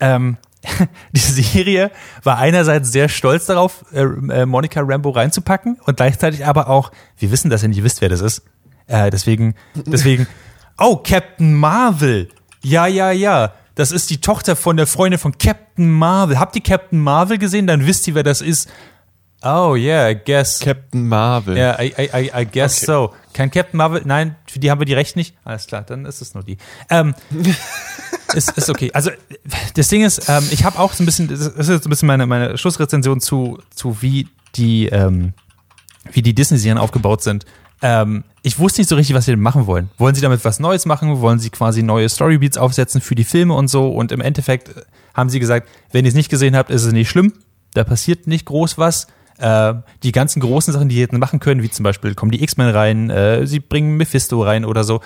ähm, 0.00 0.38
die 1.12 1.20
Serie 1.20 1.90
war 2.22 2.38
einerseits 2.38 2.90
sehr 2.90 3.10
stolz 3.10 3.44
darauf, 3.46 3.84
äh, 3.92 4.00
äh, 4.00 4.46
Monica 4.46 4.80
Rambo 4.82 5.10
reinzupacken 5.10 5.78
und 5.84 5.98
gleichzeitig 5.98 6.46
aber 6.46 6.68
auch, 6.68 6.92
wir 7.18 7.30
wissen, 7.30 7.50
dass 7.50 7.62
ihr 7.62 7.68
nicht 7.68 7.84
wisst, 7.84 8.00
wer 8.00 8.08
das 8.08 8.22
ist. 8.22 8.42
Äh, 8.86 9.10
deswegen, 9.10 9.54
deswegen, 9.74 10.26
oh, 10.78 10.96
Captain 10.96 11.54
Marvel. 11.54 12.30
Ja, 12.62 12.86
ja, 12.86 13.10
ja. 13.10 13.52
Das 13.74 13.90
ist 13.92 14.10
die 14.10 14.20
Tochter 14.20 14.54
von 14.56 14.76
der 14.76 14.86
Freundin 14.86 15.18
von 15.18 15.36
Captain 15.38 15.90
Marvel. 15.90 16.38
Habt 16.38 16.56
ihr 16.56 16.62
Captain 16.62 16.98
Marvel 17.00 17.38
gesehen? 17.38 17.66
Dann 17.66 17.86
wisst 17.86 18.06
ihr, 18.06 18.14
wer 18.14 18.22
das 18.22 18.40
ist. 18.40 18.68
Oh, 19.44 19.74
yeah, 19.74 20.08
I 20.10 20.14
guess. 20.14 20.60
Captain 20.60 21.08
Marvel. 21.08 21.56
Ja, 21.56 21.80
I, 21.80 21.92
I, 21.98 22.10
I, 22.14 22.30
I 22.42 22.46
guess 22.46 22.76
Okay. 22.82 22.86
so. 22.86 23.14
Kein 23.32 23.50
Captain 23.50 23.76
Marvel? 23.76 24.02
Nein, 24.04 24.36
für 24.46 24.60
die 24.60 24.70
haben 24.70 24.80
wir 24.80 24.84
die 24.84 24.94
Rechte 24.94 25.18
nicht. 25.18 25.34
Alles 25.44 25.66
klar, 25.66 25.82
dann 25.82 26.04
ist 26.04 26.20
es 26.20 26.34
nur 26.34 26.44
die. 26.44 26.58
Ähm, 26.90 27.14
ist, 28.34 28.56
ist 28.56 28.70
okay. 28.70 28.90
Also 28.92 29.10
das 29.74 29.88
Ding 29.88 30.04
ist, 30.04 30.28
ähm, 30.28 30.46
ich 30.52 30.64
habe 30.64 30.78
auch 30.78 30.92
so 30.92 31.02
ein 31.02 31.06
bisschen, 31.06 31.26
das 31.28 31.40
ist 31.40 31.68
jetzt 31.68 31.82
so 31.84 31.88
ein 31.88 31.90
bisschen 31.90 32.06
meine, 32.06 32.26
meine 32.26 32.56
Schlussrezension 32.56 33.20
zu, 33.20 33.58
zu 33.74 34.00
wie 34.00 34.28
die, 34.54 34.86
ähm, 34.86 35.32
wie 36.12 36.22
die 36.22 36.34
Disney-Serien 36.34 36.78
aufgebaut 36.78 37.22
sind. 37.22 37.44
Ähm, 37.82 38.24
ich 38.42 38.58
wusste 38.58 38.80
nicht 38.80 38.88
so 38.88 38.96
richtig, 38.96 39.14
was 39.14 39.24
sie 39.24 39.32
denn 39.32 39.40
machen 39.40 39.66
wollen. 39.66 39.90
Wollen 39.98 40.14
sie 40.14 40.20
damit 40.20 40.44
was 40.44 40.60
Neues 40.60 40.86
machen? 40.86 41.20
Wollen 41.20 41.38
sie 41.38 41.50
quasi 41.50 41.82
neue 41.82 42.08
Storybeats 42.08 42.56
aufsetzen 42.56 43.00
für 43.00 43.14
die 43.14 43.24
Filme 43.24 43.54
und 43.54 43.68
so? 43.68 43.88
Und 43.88 44.12
im 44.12 44.20
Endeffekt 44.20 44.68
äh, 44.70 44.82
haben 45.14 45.28
sie 45.28 45.40
gesagt, 45.40 45.68
wenn 45.90 46.04
ihr 46.04 46.08
es 46.08 46.14
nicht 46.14 46.30
gesehen 46.30 46.56
habt, 46.56 46.70
ist 46.70 46.84
es 46.84 46.92
nicht 46.92 47.10
schlimm. 47.10 47.32
Da 47.74 47.84
passiert 47.84 48.26
nicht 48.26 48.46
groß 48.46 48.78
was. 48.78 49.08
Äh, 49.38 49.74
die 50.02 50.12
ganzen 50.12 50.40
großen 50.40 50.72
Sachen, 50.72 50.88
die 50.88 50.96
sie 50.96 51.02
hätten 51.02 51.18
machen 51.18 51.40
können, 51.40 51.62
wie 51.62 51.70
zum 51.70 51.82
Beispiel 51.82 52.14
kommen 52.14 52.30
die 52.30 52.42
X-Men 52.42 52.68
rein, 52.70 53.10
äh, 53.10 53.46
sie 53.46 53.60
bringen 53.60 53.96
Mephisto 53.96 54.42
rein 54.42 54.64
oder 54.64 54.84
so, 54.84 55.00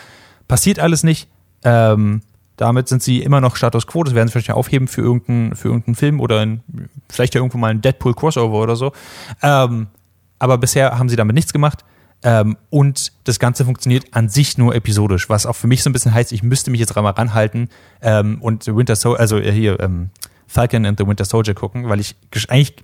passiert 0.48 0.78
alles 0.78 1.04
nicht. 1.04 1.28
Ähm, 1.64 2.22
damit 2.56 2.88
sind 2.88 3.02
sie 3.02 3.22
immer 3.22 3.40
noch 3.40 3.56
Status 3.56 3.86
Quo. 3.86 4.02
Das 4.02 4.14
werden 4.14 4.28
sie 4.28 4.32
vielleicht 4.32 4.50
aufheben 4.50 4.88
für 4.88 5.02
irgendeinen 5.02 5.54
für 5.54 5.68
irgendeinen 5.68 5.94
Film 5.94 6.20
oder 6.20 6.42
in, 6.42 6.60
vielleicht 7.08 7.34
ja 7.34 7.40
irgendwo 7.40 7.58
mal 7.58 7.70
ein 7.70 7.80
Deadpool 7.80 8.14
Crossover 8.14 8.58
oder 8.58 8.76
so. 8.76 8.92
Ähm, 9.42 9.88
aber 10.38 10.58
bisher 10.58 10.98
haben 10.98 11.08
sie 11.08 11.16
damit 11.16 11.34
nichts 11.34 11.52
gemacht. 11.52 11.84
Ähm, 12.22 12.56
und 12.70 13.12
das 13.24 13.38
Ganze 13.38 13.64
funktioniert 13.64 14.06
an 14.12 14.28
sich 14.28 14.58
nur 14.58 14.74
episodisch, 14.74 15.28
was 15.28 15.46
auch 15.46 15.54
für 15.54 15.66
mich 15.66 15.82
so 15.82 15.90
ein 15.90 15.92
bisschen 15.92 16.14
heißt, 16.14 16.32
ich 16.32 16.42
müsste 16.42 16.70
mich 16.70 16.80
jetzt 16.80 16.94
mal 16.94 17.10
ranhalten 17.10 17.68
ähm, 18.00 18.40
und 18.40 18.66
Winter 18.66 18.96
Soldier, 18.96 19.20
also 19.20 19.38
äh, 19.38 19.52
hier 19.52 19.78
ähm, 19.80 20.10
Falcon 20.46 20.86
and 20.86 20.98
the 20.98 21.06
Winter 21.06 21.24
Soldier 21.24 21.54
gucken, 21.54 21.88
weil 21.88 22.00
ich 22.00 22.16
eigentlich, 22.48 22.74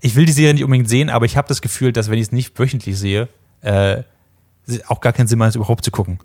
ich 0.00 0.14
will 0.14 0.26
die 0.26 0.32
Serie 0.32 0.54
nicht 0.54 0.64
unbedingt 0.64 0.88
sehen, 0.88 1.10
aber 1.10 1.26
ich 1.26 1.36
habe 1.36 1.48
das 1.48 1.60
Gefühl, 1.60 1.92
dass 1.92 2.08
wenn 2.08 2.18
ich 2.18 2.26
es 2.26 2.32
nicht 2.32 2.58
wöchentlich 2.58 2.98
sehe, 2.98 3.28
äh, 3.62 4.02
auch 4.86 5.00
gar 5.00 5.12
keinen 5.12 5.26
Sinn 5.26 5.38
macht, 5.38 5.50
es 5.50 5.56
überhaupt 5.56 5.84
zu 5.84 5.90
gucken. 5.90 6.20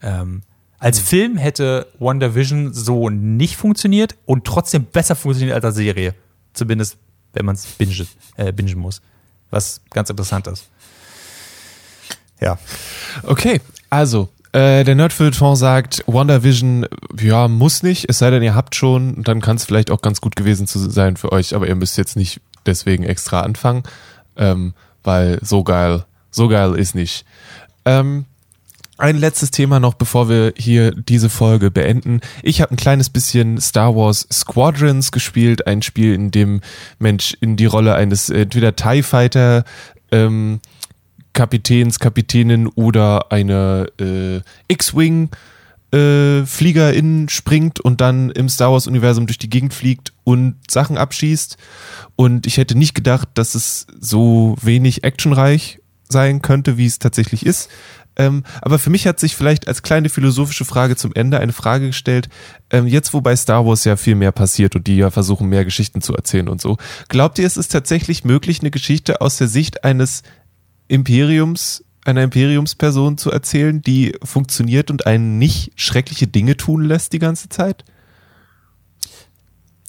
Ähm, 0.00 0.42
als 0.78 0.98
Film 0.98 1.36
hätte 1.36 1.86
WandaVision 1.98 2.74
so 2.74 3.08
nicht 3.08 3.56
funktioniert 3.56 4.16
und 4.26 4.44
trotzdem 4.44 4.84
besser 4.84 5.16
funktioniert 5.16 5.54
als 5.54 5.64
als 5.64 5.76
Serie. 5.76 6.14
Zumindest, 6.52 6.98
wenn 7.32 7.46
man 7.46 7.54
es 7.54 7.66
bingen, 7.66 8.06
äh, 8.36 8.52
bingen 8.52 8.78
muss. 8.78 9.00
Was 9.50 9.80
ganz 9.90 10.10
interessant 10.10 10.46
ist. 10.46 10.68
Ja. 12.40 12.58
Okay, 13.22 13.60
also, 13.90 14.28
äh, 14.52 14.84
der 14.84 14.94
Nerdfilton 14.94 15.56
sagt, 15.56 16.04
WandaVision, 16.06 16.86
ja, 17.20 17.48
muss 17.48 17.82
nicht, 17.82 18.08
es 18.08 18.18
sei 18.18 18.30
denn, 18.30 18.42
ihr 18.42 18.54
habt 18.54 18.74
schon, 18.74 19.24
dann 19.24 19.40
kann 19.40 19.56
es 19.56 19.64
vielleicht 19.64 19.90
auch 19.90 20.00
ganz 20.00 20.20
gut 20.20 20.36
gewesen 20.36 20.66
zu 20.66 20.78
sein 20.90 21.16
für 21.16 21.32
euch, 21.32 21.54
aber 21.54 21.66
ihr 21.66 21.74
müsst 21.74 21.98
jetzt 21.98 22.16
nicht 22.16 22.40
deswegen 22.66 23.04
extra 23.04 23.40
anfangen, 23.40 23.82
ähm, 24.36 24.74
weil 25.02 25.38
so 25.42 25.64
geil, 25.64 26.04
so 26.30 26.48
geil 26.48 26.74
ist 26.74 26.94
nicht. 26.94 27.24
Ähm, 27.84 28.26
ein 28.96 29.16
letztes 29.16 29.50
Thema 29.50 29.80
noch, 29.80 29.94
bevor 29.94 30.28
wir 30.28 30.54
hier 30.56 30.92
diese 30.92 31.28
Folge 31.28 31.72
beenden. 31.72 32.20
Ich 32.44 32.60
habe 32.60 32.72
ein 32.72 32.76
kleines 32.76 33.10
bisschen 33.10 33.60
Star 33.60 33.96
Wars 33.96 34.28
Squadrons 34.32 35.10
gespielt, 35.10 35.66
ein 35.66 35.82
Spiel, 35.82 36.14
in 36.14 36.30
dem 36.30 36.60
Mensch 37.00 37.36
in 37.40 37.56
die 37.56 37.66
Rolle 37.66 37.96
eines 37.96 38.30
entweder 38.30 38.76
TIE 38.76 39.02
Fighter 39.02 39.64
ähm, 40.12 40.60
Kapitäns, 41.34 41.98
Kapitänin 41.98 42.66
oder 42.68 43.30
eine 43.30 43.88
äh, 44.00 44.40
X-Wing 44.68 45.28
äh, 45.94 46.44
Fliegerin 46.46 47.28
springt 47.28 47.78
und 47.78 48.00
dann 48.00 48.30
im 48.30 48.48
Star 48.48 48.72
Wars 48.72 48.86
Universum 48.86 49.26
durch 49.26 49.38
die 49.38 49.50
Gegend 49.50 49.74
fliegt 49.74 50.12
und 50.24 50.56
Sachen 50.68 50.98
abschießt. 50.98 51.56
Und 52.16 52.46
ich 52.46 52.56
hätte 52.56 52.76
nicht 52.76 52.94
gedacht, 52.94 53.28
dass 53.34 53.54
es 53.54 53.86
so 54.00 54.56
wenig 54.60 55.04
actionreich 55.04 55.80
sein 56.08 56.42
könnte, 56.42 56.78
wie 56.78 56.86
es 56.86 56.98
tatsächlich 56.98 57.46
ist. 57.46 57.70
Ähm, 58.16 58.44
aber 58.60 58.78
für 58.78 58.90
mich 58.90 59.06
hat 59.06 59.18
sich 59.18 59.34
vielleicht 59.34 59.66
als 59.66 59.82
kleine 59.82 60.08
philosophische 60.08 60.64
Frage 60.64 60.96
zum 60.96 61.12
Ende 61.14 61.40
eine 61.40 61.52
Frage 61.52 61.88
gestellt, 61.88 62.28
ähm, 62.70 62.86
jetzt 62.86 63.12
wo 63.12 63.20
bei 63.20 63.34
Star 63.34 63.66
Wars 63.66 63.84
ja 63.84 63.96
viel 63.96 64.14
mehr 64.14 64.32
passiert 64.32 64.76
und 64.76 64.86
die 64.86 64.96
ja 64.96 65.10
versuchen, 65.10 65.48
mehr 65.48 65.64
Geschichten 65.64 66.00
zu 66.00 66.14
erzählen 66.14 66.48
und 66.48 66.60
so. 66.60 66.76
Glaubt 67.08 67.38
ihr, 67.38 67.46
es 67.46 67.56
ist 67.56 67.72
tatsächlich 67.72 68.24
möglich, 68.24 68.60
eine 68.60 68.70
Geschichte 68.70 69.20
aus 69.20 69.36
der 69.36 69.48
Sicht 69.48 69.84
eines 69.84 70.22
Imperiums, 70.88 71.84
einer 72.04 72.22
Imperiumsperson 72.22 73.18
zu 73.18 73.30
erzählen, 73.30 73.80
die 73.82 74.16
funktioniert 74.22 74.90
und 74.90 75.06
einen 75.06 75.38
nicht 75.38 75.72
schreckliche 75.76 76.26
Dinge 76.26 76.56
tun 76.56 76.84
lässt 76.84 77.12
die 77.12 77.18
ganze 77.18 77.48
Zeit? 77.48 77.84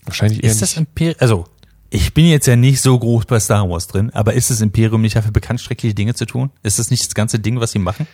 Wahrscheinlich 0.05 0.43
eher 0.43 0.51
Ist 0.51 0.61
das. 0.61 0.77
Imperium, 0.77 1.17
also, 1.19 1.45
ich 1.89 2.13
bin 2.13 2.25
jetzt 2.25 2.47
ja 2.47 2.55
nicht 2.55 2.81
so 2.81 2.97
groß 2.97 3.25
bei 3.25 3.39
Star 3.39 3.69
Wars 3.69 3.87
drin, 3.87 4.11
aber 4.11 4.33
ist 4.33 4.49
das 4.49 4.61
Imperium 4.61 5.01
nicht 5.01 5.15
dafür 5.15 5.31
bekannt, 5.31 5.61
schreckliche 5.61 5.95
Dinge 5.95 6.13
zu 6.13 6.25
tun? 6.25 6.51
Ist 6.63 6.79
das 6.79 6.91
nicht 6.91 7.05
das 7.05 7.15
ganze 7.15 7.39
Ding, 7.39 7.59
was 7.59 7.71
sie 7.71 7.79
machen? 7.79 8.07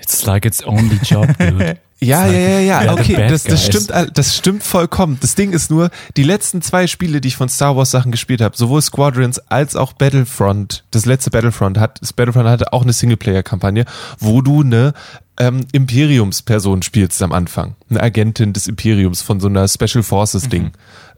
It's 0.00 0.24
like 0.26 0.44
its 0.44 0.64
only 0.64 0.98
job, 1.02 1.28
dude. 1.38 1.78
Ja, 2.00 2.26
ja, 2.26 2.32
like 2.32 2.40
ja, 2.40 2.60
ja, 2.60 2.94
the 2.94 3.00
okay, 3.00 3.28
das, 3.28 3.42
das 3.42 3.66
stimmt, 3.66 3.92
das 4.14 4.36
stimmt 4.36 4.62
vollkommen. 4.62 5.18
Das 5.20 5.34
Ding 5.34 5.52
ist 5.52 5.68
nur, 5.68 5.90
die 6.16 6.22
letzten 6.22 6.62
zwei 6.62 6.86
Spiele, 6.86 7.20
die 7.20 7.26
ich 7.26 7.36
von 7.36 7.48
Star 7.48 7.76
Wars 7.76 7.90
Sachen 7.90 8.12
gespielt 8.12 8.40
habe, 8.40 8.56
sowohl 8.56 8.80
Squadrons 8.82 9.40
als 9.48 9.74
auch 9.74 9.94
Battlefront, 9.94 10.84
das 10.92 11.06
letzte 11.06 11.32
Battlefront 11.32 11.76
hat, 11.76 12.00
das 12.00 12.12
Battlefront 12.12 12.46
hatte 12.46 12.72
auch 12.72 12.82
eine 12.82 12.92
Singleplayer-Kampagne, 12.92 13.84
wo 14.20 14.42
du 14.42 14.62
eine 14.62 14.92
ähm, 15.40 15.66
Imperiumsperson 15.72 16.82
spielst 16.82 17.20
am 17.20 17.32
Anfang, 17.32 17.74
eine 17.90 18.00
Agentin 18.00 18.52
des 18.52 18.68
Imperiums 18.68 19.20
von 19.20 19.40
so 19.40 19.48
einer 19.48 19.66
Special 19.66 20.04
Forces 20.04 20.48
Ding. 20.48 20.70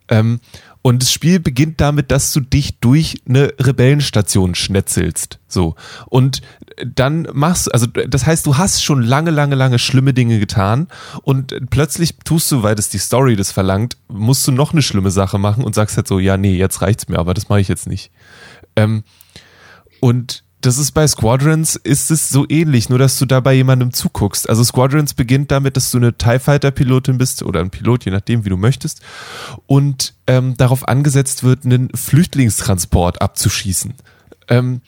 Ähm, 0.09 0.41
und 0.83 1.03
das 1.03 1.13
Spiel 1.13 1.41
beginnt 1.41 1.81
damit, 1.81 2.11
dass 2.11 2.33
du 2.33 2.41
dich 2.41 2.79
durch 2.79 3.21
eine 3.29 3.53
Rebellenstation 3.59 4.55
schnetzelst. 4.55 5.39
So. 5.47 5.75
Und 6.07 6.41
dann 6.85 7.29
machst 7.33 7.73
also 7.73 7.87
das 7.87 8.25
heißt, 8.25 8.47
du 8.47 8.57
hast 8.57 8.83
schon 8.83 9.03
lange, 9.03 9.31
lange, 9.31 9.57
lange 9.57 9.79
schlimme 9.79 10.15
Dinge 10.15 10.39
getan 10.39 10.89
und 11.23 11.55
plötzlich 11.71 12.17
tust 12.25 12.51
du, 12.51 12.63
weil 12.63 12.75
das 12.75 12.89
die 12.89 12.99
Story 12.99 13.37
das 13.37 13.53
verlangt, 13.53 13.99
musst 14.09 14.47
du 14.47 14.53
noch 14.53 14.73
eine 14.73 14.81
schlimme 14.81 15.11
Sache 15.11 15.39
machen 15.39 15.65
und 15.65 15.75
sagst 15.75 15.97
halt 15.97 16.09
so, 16.09 16.19
ja, 16.19 16.37
nee, 16.37 16.57
jetzt 16.57 16.81
reicht's 16.81 17.09
mir, 17.09 17.19
aber 17.19 17.35
das 17.35 17.49
mache 17.49 17.61
ich 17.61 17.69
jetzt 17.69 17.87
nicht. 17.87 18.11
Ähm, 18.77 19.05
und 20.01 20.45
das 20.61 20.79
ist 20.79 20.93
bei 20.93 21.07
Squadrons 21.07 21.77
ist 21.77 22.11
es 22.11 22.29
so 22.29 22.45
ähnlich, 22.49 22.89
nur 22.89 22.99
dass 22.99 23.19
du 23.19 23.27
da 23.27 23.41
bei 23.41 23.55
jemandem 23.55 23.93
zuguckst. 23.93 24.49
Also 24.49 24.63
Squadrons 24.63 25.15
beginnt 25.15 25.51
damit, 25.51 25.77
dass 25.77 25.91
du 25.91 25.99
eine 25.99 26.17
TIE 26.17 26.39
Fighter 26.39 26.71
Pilotin 26.71 27.19
bist 27.19 27.43
oder 27.43 27.61
ein 27.61 27.71
Pilot, 27.71 28.05
je 28.05 28.13
nachdem, 28.13 28.45
wie 28.45 28.51
du 28.51 28.57
möchtest, 28.57 29.01
und 29.67 30.15
ähm, 30.27 30.57
darauf 30.57 30.87
angesetzt 30.87 31.45
wird, 31.45 31.65
einen 31.65 31.89
Flüchtlingstransport 31.95 33.23
abzuschießen. 33.23 33.95
Ähm, 34.49 34.83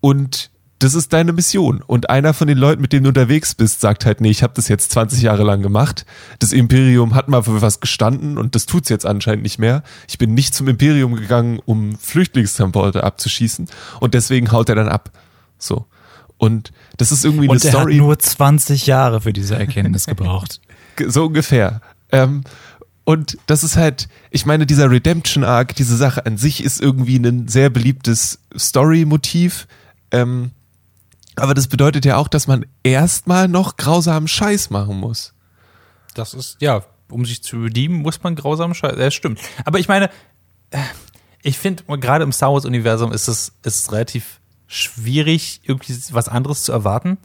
und 0.00 0.50
das 0.78 0.94
ist 0.94 1.12
deine 1.12 1.32
Mission. 1.32 1.82
Und 1.86 2.10
einer 2.10 2.34
von 2.34 2.48
den 2.48 2.58
Leuten, 2.58 2.82
mit 2.82 2.92
denen 2.92 3.04
du 3.04 3.08
unterwegs 3.08 3.54
bist, 3.54 3.80
sagt 3.80 4.04
halt, 4.04 4.20
nee, 4.20 4.30
ich 4.30 4.42
habe 4.42 4.52
das 4.54 4.68
jetzt 4.68 4.90
20 4.92 5.22
Jahre 5.22 5.42
lang 5.42 5.62
gemacht. 5.62 6.04
Das 6.38 6.52
Imperium 6.52 7.14
hat 7.14 7.28
mal 7.28 7.42
für 7.42 7.62
was 7.62 7.80
gestanden 7.80 8.36
und 8.36 8.54
das 8.54 8.66
tut's 8.66 8.88
jetzt 8.90 9.06
anscheinend 9.06 9.42
nicht 9.42 9.58
mehr. 9.58 9.82
Ich 10.08 10.18
bin 10.18 10.34
nicht 10.34 10.54
zum 10.54 10.68
Imperium 10.68 11.14
gegangen, 11.16 11.60
um 11.64 11.96
Flüchtlingstransporte 11.96 13.02
abzuschießen. 13.04 13.68
Und 14.00 14.12
deswegen 14.14 14.52
haut 14.52 14.68
er 14.68 14.74
dann 14.74 14.88
ab. 14.88 15.10
So. 15.58 15.86
Und 16.38 16.72
das 16.98 17.12
ist 17.12 17.24
irgendwie 17.24 17.48
Und 17.48 17.62
eine 17.62 17.64
er 17.64 17.72
hat 17.72 17.80
Story. 17.80 17.96
nur 17.96 18.18
20 18.18 18.86
Jahre 18.86 19.22
für 19.22 19.32
diese 19.32 19.56
Erkenntnis 19.56 20.06
gebraucht. 20.06 20.60
Ge- 20.96 21.08
so 21.08 21.24
ungefähr. 21.26 21.80
Ähm, 22.12 22.44
und 23.04 23.38
das 23.46 23.64
ist 23.64 23.76
halt, 23.76 24.08
ich 24.30 24.44
meine, 24.44 24.66
dieser 24.66 24.90
Redemption 24.90 25.44
Arc, 25.44 25.74
diese 25.76 25.96
Sache 25.96 26.26
an 26.26 26.36
sich 26.36 26.62
ist 26.62 26.82
irgendwie 26.82 27.16
ein 27.16 27.48
sehr 27.48 27.70
beliebtes 27.70 28.40
Story-Motiv. 28.54 29.66
Ähm, 30.10 30.50
aber 31.36 31.54
das 31.54 31.68
bedeutet 31.68 32.04
ja 32.04 32.16
auch, 32.16 32.28
dass 32.28 32.46
man 32.46 32.66
erstmal 32.82 33.48
noch 33.48 33.76
grausamen 33.76 34.28
Scheiß 34.28 34.70
machen 34.70 34.96
muss. 34.96 35.34
Das 36.14 36.34
ist, 36.34 36.56
ja, 36.60 36.82
um 37.10 37.24
sich 37.24 37.42
zu 37.42 37.58
redeemen, 37.58 38.00
muss 38.00 38.22
man 38.22 38.34
grausam 38.34 38.74
scheißen. 38.74 38.98
Ja, 38.98 39.10
stimmt. 39.10 39.40
Aber 39.64 39.78
ich 39.78 39.88
meine, 39.88 40.10
äh, 40.70 40.78
ich 41.42 41.58
finde, 41.58 41.84
gerade 41.98 42.24
im 42.24 42.32
Star 42.32 42.52
Wars-Universum 42.52 43.12
ist 43.12 43.28
es, 43.28 43.52
ist 43.62 43.80
es 43.80 43.92
relativ 43.92 44.40
schwierig, 44.66 45.60
irgendwie 45.64 45.94
was 46.10 46.28
anderes 46.28 46.64
zu 46.64 46.72
erwarten. 46.72 47.18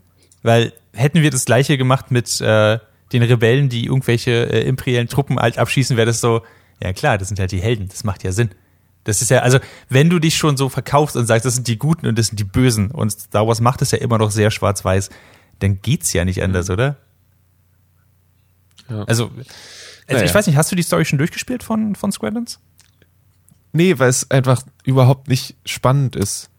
Weil 0.43 0.73
hätten 0.93 1.21
wir 1.21 1.31
das 1.31 1.45
gleiche 1.45 1.77
gemacht 1.77 2.11
mit 2.11 2.41
äh, 2.41 2.79
den 3.13 3.23
Rebellen, 3.23 3.69
die 3.69 3.85
irgendwelche 3.85 4.31
äh, 4.31 4.67
imperialen 4.67 5.07
Truppen 5.07 5.39
halt 5.39 5.57
abschießen, 5.57 5.97
wäre 5.97 6.07
das 6.07 6.21
so, 6.21 6.41
ja 6.81 6.93
klar, 6.93 7.17
das 7.17 7.27
sind 7.27 7.39
halt 7.39 7.51
die 7.51 7.61
Helden, 7.61 7.87
das 7.89 8.03
macht 8.03 8.23
ja 8.23 8.31
Sinn. 8.31 8.51
Das 9.03 9.21
ist 9.21 9.29
ja, 9.29 9.39
also, 9.39 9.59
wenn 9.89 10.09
du 10.09 10.19
dich 10.19 10.35
schon 10.35 10.57
so 10.57 10.69
verkaufst 10.69 11.15
und 11.15 11.25
sagst, 11.25 11.45
das 11.45 11.55
sind 11.55 11.67
die 11.67 11.77
Guten 11.77 12.07
und 12.07 12.17
das 12.17 12.27
sind 12.27 12.39
die 12.39 12.43
Bösen 12.43 12.91
und 12.91 13.11
Star 13.11 13.47
Wars 13.47 13.59
macht 13.61 13.81
es 13.81 13.91
ja 13.91 13.97
immer 13.97 14.17
noch 14.17 14.31
sehr 14.31 14.51
schwarz-weiß, 14.51 15.09
dann 15.59 15.81
geht's 15.81 16.13
ja 16.13 16.25
nicht 16.25 16.43
anders, 16.43 16.69
oder? 16.69 16.97
Ja. 18.89 19.03
Also, 19.03 19.25
also 19.25 19.33
Naja. 20.07 20.23
ich 20.23 20.33
weiß 20.33 20.47
nicht, 20.47 20.55
hast 20.55 20.71
du 20.71 20.75
die 20.75 20.83
Story 20.83 21.05
schon 21.05 21.17
durchgespielt 21.17 21.63
von, 21.63 21.95
von 21.95 22.11
Squadrons? 22.11 22.59
Nee, 23.73 23.97
weil 23.99 24.09
es 24.09 24.29
einfach 24.29 24.63
überhaupt 24.83 25.29
nicht 25.29 25.55
spannend 25.65 26.15
ist. 26.15 26.49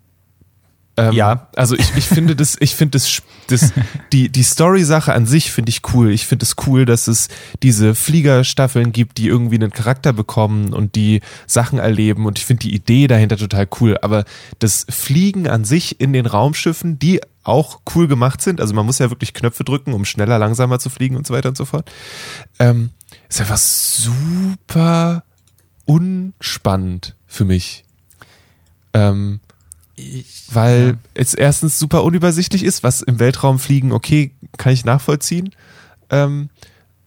Ähm, 0.96 1.12
Ja. 1.12 1.48
Also 1.56 1.74
ich, 1.74 1.96
ich 1.96 2.04
finde 2.04 2.36
das, 2.36 2.56
ich 2.60 2.74
finde 2.74 2.98
das, 2.98 3.22
das, 3.46 3.72
die, 4.12 4.28
die 4.28 4.42
Story-Sache 4.42 5.12
an 5.12 5.26
sich 5.26 5.50
finde 5.50 5.70
ich 5.70 5.80
cool. 5.94 6.10
Ich 6.10 6.26
finde 6.26 6.44
es 6.44 6.56
cool, 6.66 6.84
dass 6.84 7.08
es 7.08 7.28
diese 7.62 7.94
Fliegerstaffeln 7.94 8.92
gibt, 8.92 9.18
die 9.18 9.28
irgendwie 9.28 9.56
einen 9.56 9.70
Charakter 9.70 10.12
bekommen 10.12 10.74
und 10.74 10.94
die 10.94 11.20
Sachen 11.46 11.78
erleben 11.78 12.26
und 12.26 12.38
ich 12.38 12.44
finde 12.44 12.60
die 12.60 12.74
Idee 12.74 13.06
dahinter 13.06 13.36
total 13.36 13.66
cool. 13.80 13.98
Aber 14.02 14.24
das 14.58 14.86
Fliegen 14.90 15.48
an 15.48 15.64
sich 15.64 16.00
in 16.00 16.12
den 16.12 16.26
Raumschiffen, 16.26 16.98
die 16.98 17.20
auch 17.44 17.80
cool 17.94 18.06
gemacht 18.06 18.40
sind, 18.42 18.60
also 18.60 18.74
man 18.74 18.86
muss 18.86 18.98
ja 18.98 19.10
wirklich 19.10 19.34
Knöpfe 19.34 19.64
drücken, 19.64 19.94
um 19.94 20.04
schneller, 20.04 20.38
langsamer 20.38 20.78
zu 20.78 20.90
fliegen 20.90 21.16
und 21.16 21.26
so 21.26 21.34
weiter 21.34 21.48
und 21.48 21.56
so 21.56 21.64
fort, 21.64 21.90
ähm, 22.58 22.90
ist 23.28 23.40
einfach 23.40 23.58
super 23.58 25.24
unspannend 25.84 27.16
für 27.26 27.44
mich. 27.44 27.84
Ähm, 28.94 29.40
weil 30.50 30.98
es 31.14 31.34
erstens 31.34 31.78
super 31.78 32.04
unübersichtlich 32.04 32.64
ist, 32.64 32.82
was 32.82 33.02
im 33.02 33.18
Weltraum 33.18 33.58
fliegen, 33.58 33.92
okay, 33.92 34.32
kann 34.56 34.72
ich 34.72 34.84
nachvollziehen. 34.84 35.54
Ähm, 36.10 36.50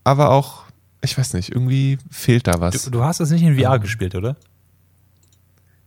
aber 0.04 0.32
auch, 0.32 0.64
ich 1.02 1.18
weiß 1.18 1.34
nicht, 1.34 1.50
irgendwie 1.50 1.98
fehlt 2.12 2.48
da 2.48 2.60
was. 2.60 2.84
Du, 2.84 2.92
du 2.92 3.04
hast 3.04 3.20
das 3.20 3.32
nicht 3.32 3.44
in 3.44 3.60
VR 3.60 3.80
gespielt, 3.80 4.16
oder? 4.16 4.36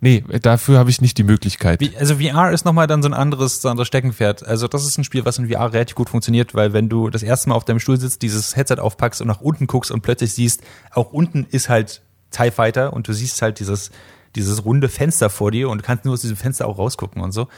nee, 0.01 0.25
dafür 0.43 0.79
habe 0.79 0.91
ich 0.91 1.01
nicht 1.01 1.19
die 1.19 1.25
Möglichkeit. 1.25 1.81
Wie, 1.81 1.97
also 1.97 2.17
VR 2.17 2.53
ist 2.53 2.65
nochmal 2.65 2.87
dann 2.87 3.03
so 3.03 3.09
ein 3.09 3.15
anderes, 3.15 3.63
so 3.63 3.69
ein 3.69 3.73
anderes 3.73 3.89
Steckenpferd. 3.89 4.47
Also 4.47 4.69
das 4.69 4.87
ist 4.87 4.99
ein 4.99 5.05
Spiel, 5.05 5.25
was 5.25 5.39
in 5.39 5.49
VR 5.49 5.73
relativ 5.73 5.97
gut 5.97 6.11
funktioniert, 6.11 6.55
weil 6.55 6.73
wenn 6.73 6.89
du 6.89 7.11
das 7.11 7.23
erste 7.23 7.49
Mal 7.49 7.55
auf 7.55 7.65
deinem 7.65 7.81
Stuhl 7.81 7.99
sitzt, 7.99 8.23
dieses 8.23 8.57
Headset 8.57 8.77
aufpackst 8.79 9.21
und 9.21 9.29
nach 9.29 9.41
unten 9.41 9.67
guckst 9.67 9.91
und 9.91 10.03
plötzlich 10.03 10.33
siehst, 10.33 10.63
auch 10.93 11.13
unten 11.13 11.47
ist 11.51 11.69
halt 11.69 12.03
TIE 12.31 12.51
Fighter 12.51 12.93
und 12.93 13.09
du 13.09 13.13
siehst 13.13 13.43
halt 13.43 13.59
dieses, 13.61 13.91
dieses 14.37 14.64
runde 14.64 14.89
Fenster 14.89 15.31
vor 15.31 15.51
dir 15.51 15.68
und 15.68 15.83
kannst 15.83 16.05
nur 16.05 16.14
aus 16.14 16.20
diesem 16.20 16.37
Fenster 16.37 16.66
auch 16.66 16.79
rausgucken 16.79 17.22
und 17.22 17.33
so. 17.33 17.49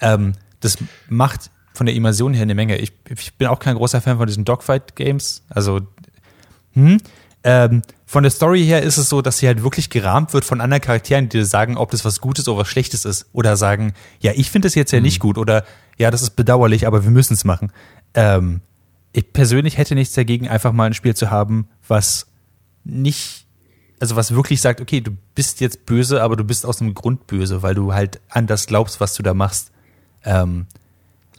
Ähm, 0.00 0.32
das 0.60 0.78
macht 1.08 1.50
von 1.72 1.86
der 1.86 1.94
Immersion 1.94 2.34
her 2.34 2.42
eine 2.42 2.54
Menge. 2.54 2.76
Ich, 2.78 2.92
ich 3.08 3.34
bin 3.34 3.48
auch 3.48 3.58
kein 3.58 3.76
großer 3.76 4.00
Fan 4.00 4.18
von 4.18 4.26
diesen 4.26 4.44
Dogfight-Games. 4.44 5.44
Also 5.48 5.80
hm? 6.74 6.98
Ähm, 7.42 7.82
von 8.04 8.22
der 8.22 8.30
Story 8.30 8.64
her 8.64 8.82
ist 8.82 8.98
es 8.98 9.08
so, 9.08 9.22
dass 9.22 9.38
sie 9.38 9.46
halt 9.46 9.62
wirklich 9.62 9.88
gerahmt 9.88 10.34
wird 10.34 10.44
von 10.44 10.60
anderen 10.60 10.82
Charakteren, 10.82 11.28
die 11.28 11.38
dir 11.38 11.46
sagen, 11.46 11.76
ob 11.76 11.90
das 11.90 12.04
was 12.04 12.20
Gutes 12.20 12.48
oder 12.48 12.58
was 12.58 12.68
Schlechtes 12.68 13.04
ist. 13.04 13.26
Oder 13.32 13.56
sagen, 13.56 13.94
ja, 14.20 14.32
ich 14.34 14.50
finde 14.50 14.66
das 14.66 14.74
jetzt 14.74 14.92
ja 14.92 15.00
nicht 15.00 15.20
gut. 15.20 15.38
Oder 15.38 15.64
ja, 15.96 16.10
das 16.10 16.22
ist 16.22 16.30
bedauerlich, 16.30 16.86
aber 16.86 17.04
wir 17.04 17.10
müssen 17.10 17.34
es 17.34 17.44
machen. 17.44 17.72
Ähm, 18.14 18.60
ich 19.12 19.32
persönlich 19.32 19.78
hätte 19.78 19.94
nichts 19.94 20.14
dagegen, 20.14 20.48
einfach 20.48 20.72
mal 20.72 20.86
ein 20.86 20.94
Spiel 20.94 21.14
zu 21.14 21.30
haben, 21.30 21.68
was 21.86 22.26
nicht, 22.84 23.46
also 24.00 24.16
was 24.16 24.34
wirklich 24.34 24.60
sagt, 24.60 24.80
okay, 24.80 25.00
du 25.00 25.12
bist 25.34 25.60
jetzt 25.60 25.86
böse, 25.86 26.22
aber 26.22 26.34
du 26.36 26.44
bist 26.44 26.66
aus 26.66 26.80
einem 26.80 26.94
Grund 26.94 27.26
böse, 27.26 27.62
weil 27.62 27.74
du 27.74 27.92
halt 27.94 28.20
an 28.30 28.46
das 28.46 28.66
glaubst, 28.66 29.00
was 29.00 29.14
du 29.14 29.22
da 29.22 29.34
machst. 29.34 29.70
Ähm, 30.24 30.66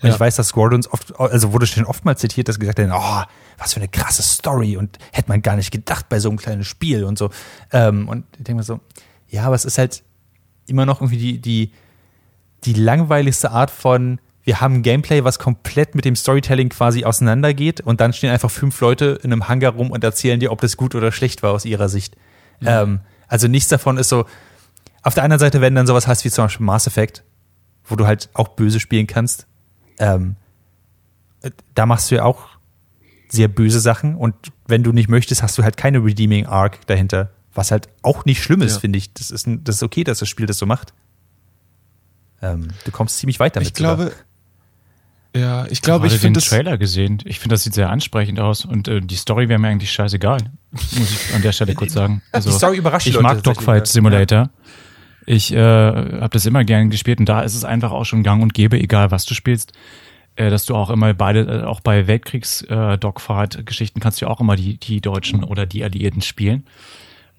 und 0.02 0.08
Ja. 0.08 0.14
ich 0.14 0.20
weiß, 0.20 0.36
dass 0.36 0.48
Squadrons 0.50 0.92
oft, 0.92 1.20
also 1.20 1.54
wurde 1.54 1.68
schon 1.68 1.86
oftmals 1.86 2.22
zitiert, 2.22 2.48
dass 2.48 2.60
gesagt 2.60 2.78
werden, 2.78 2.94
oh, 2.96 3.24
was 3.58 3.74
für 3.74 3.80
eine 3.80 3.88
krasse 3.88 4.24
Story 4.24 4.78
und 4.78 4.98
hätte 5.12 5.30
man 5.30 5.42
gar 5.42 5.56
nicht 5.56 5.72
gedacht 5.72 6.08
bei 6.10 6.20
so 6.20 6.30
einem 6.30 6.38
kleinen 6.38 6.64
Spiel 6.64 7.04
und 7.04 7.18
so. 7.18 7.30
Ähm, 7.72 8.08
und 8.08 8.26
ich 8.38 8.44
denke 8.44 8.56
mir 8.56 8.64
so, 8.64 8.80
ja, 9.28 9.44
aber 9.44 9.56
es 9.56 9.66
ist 9.66 9.78
halt 9.78 10.04
immer 10.68 10.86
noch 10.86 11.02
irgendwie 11.02 11.18
die, 11.18 11.40
die, 11.40 11.72
die 12.64 12.74
langweiligste 12.74 13.52
Art 13.52 13.70
von, 13.72 14.20
wir 14.44 14.60
haben 14.62 14.76
ein 14.76 14.82
Gameplay, 14.84 15.24
was 15.24 15.38
komplett 15.38 15.94
mit 15.94 16.06
dem 16.06 16.16
Storytelling 16.16 16.70
quasi 16.70 17.06
auseinandergeht 17.06 17.82
und 17.82 18.02
dann 18.02 18.14
stehen 18.14 18.32
einfach 18.32 18.50
fünf 18.52 18.80
Leute 18.82 19.20
in 19.24 19.32
einem 19.32 19.48
Hangar 19.48 19.74
rum 19.74 19.92
und 19.92 20.04
erzählen 20.04 20.40
dir, 20.40 20.52
ob 20.52 20.62
das 20.62 20.78
gut 20.78 20.96
oder 20.96 21.12
schlecht 21.12 21.44
war 21.44 21.52
aus 21.52 21.66
ihrer 21.66 21.90
Sicht. 21.90 22.18
Ähm, 22.66 23.00
also 23.28 23.48
nichts 23.48 23.70
davon 23.70 23.98
ist 23.98 24.10
so, 24.10 24.26
auf 25.04 25.14
der 25.14 25.24
anderen 25.24 25.40
Seite, 25.40 25.62
wenn 25.62 25.74
dann 25.76 25.88
sowas 25.88 26.08
hast 26.08 26.24
wie 26.26 26.30
zum 26.30 26.46
Beispiel 26.46 26.66
Mass 26.66 26.86
Effect, 26.88 27.24
wo 27.86 27.96
du 27.96 28.06
halt 28.06 28.30
auch 28.34 28.50
böse 28.50 28.80
spielen 28.80 29.08
kannst, 29.08 29.48
ähm, 29.98 30.36
äh, 31.42 31.52
da 31.74 31.86
machst 31.86 32.12
du 32.12 32.16
ja 32.16 32.24
auch 32.24 32.50
sehr 33.30 33.48
böse 33.48 33.80
Sachen 33.80 34.16
und 34.16 34.36
wenn 34.68 34.84
du 34.84 34.92
nicht 34.92 35.10
möchtest, 35.10 35.42
hast 35.42 35.58
du 35.58 35.64
halt 35.64 35.78
keine 35.78 36.04
Redeeming 36.04 36.46
Arc 36.46 36.86
dahinter, 36.88 37.32
was 37.54 37.72
halt 37.72 37.90
auch 38.02 38.26
nicht 38.26 38.44
schlimm 38.44 38.62
ist, 38.62 38.74
Ja. 38.76 38.80
finde 38.80 38.98
ich. 38.98 39.14
Das 39.14 39.32
ist, 39.32 39.48
ein, 39.48 39.64
das 39.64 39.78
ist 39.78 39.84
okay, 39.84 40.04
dass 40.04 40.20
das 40.20 40.30
Spiel 40.30 40.46
das 40.46 40.58
so 40.58 40.66
macht. 40.66 40.94
Ähm, 42.42 42.70
du 42.86 42.92
kommst 42.92 43.18
ziemlich 43.18 43.40
weit 43.40 43.56
damit. 43.56 43.68
ich 43.68 43.74
glaube, 43.74 44.04
sogar. 44.04 44.18
Ja, 45.36 45.66
ich 45.70 45.82
glaube, 45.82 46.08
ich 46.08 46.14
den 46.14 46.20
finde 46.20 46.40
es 46.40 46.50
Trailer 46.50 46.78
gesehen. 46.78 47.20
Ich 47.24 47.40
finde, 47.40 47.54
das 47.54 47.64
sieht 47.64 47.74
sehr 47.74 47.90
ansprechend 47.90 48.40
aus 48.40 48.66
und 48.66 48.88
äh, 48.88 49.00
die 49.00 49.16
Story 49.16 49.48
wäre 49.48 49.60
mir 49.60 49.70
eigentlich 49.70 49.92
scheißegal. 49.92 50.40
Muss 50.72 51.12
ich 51.12 51.34
an 51.34 51.42
der 51.42 51.54
Stelle 51.54 51.74
kurz 51.74 51.94
sagen. 51.94 52.22
Also, 52.32 52.50
Die 52.50 52.56
Story 52.56 52.78
überrascht 52.78 53.08
Ich 53.08 53.14
Leute 53.14 53.24
mag 53.24 53.44
Dogfight 53.44 53.88
ja. 53.88 53.92
Simulator. 53.92 54.50
Ich 55.26 55.54
äh, 55.54 55.58
habe 55.58 56.30
das 56.32 56.46
immer 56.46 56.64
gern 56.64 56.90
gespielt 56.90 57.20
und 57.20 57.30
da 57.30 57.42
ist 57.42 57.56
es 57.56 57.64
einfach 57.64 57.92
auch 57.92 58.06
schon 58.06 58.24
gang 58.24 58.42
und 58.42 58.54
gäbe, 58.54 58.78
egal 58.78 59.12
was 59.12 59.26
du 59.26 59.34
spielst, 59.34 59.72
äh, 60.36 60.50
dass 60.50 60.66
du 60.66 60.76
auch 60.76 60.90
immer 60.90 61.14
beide, 61.14 61.62
äh, 61.62 61.64
auch 61.64 61.80
bei 61.80 62.08
Weltkriegs-Dogfight-Geschichten 62.08 64.00
kannst 64.00 64.20
du 64.20 64.26
ja 64.26 64.32
auch 64.32 64.42
immer 64.42 64.56
die, 64.56 64.78
die 64.78 65.00
Deutschen 65.00 65.44
oder 65.44 65.66
die 65.66 65.84
Alliierten 65.84 66.22
spielen. 66.22 66.66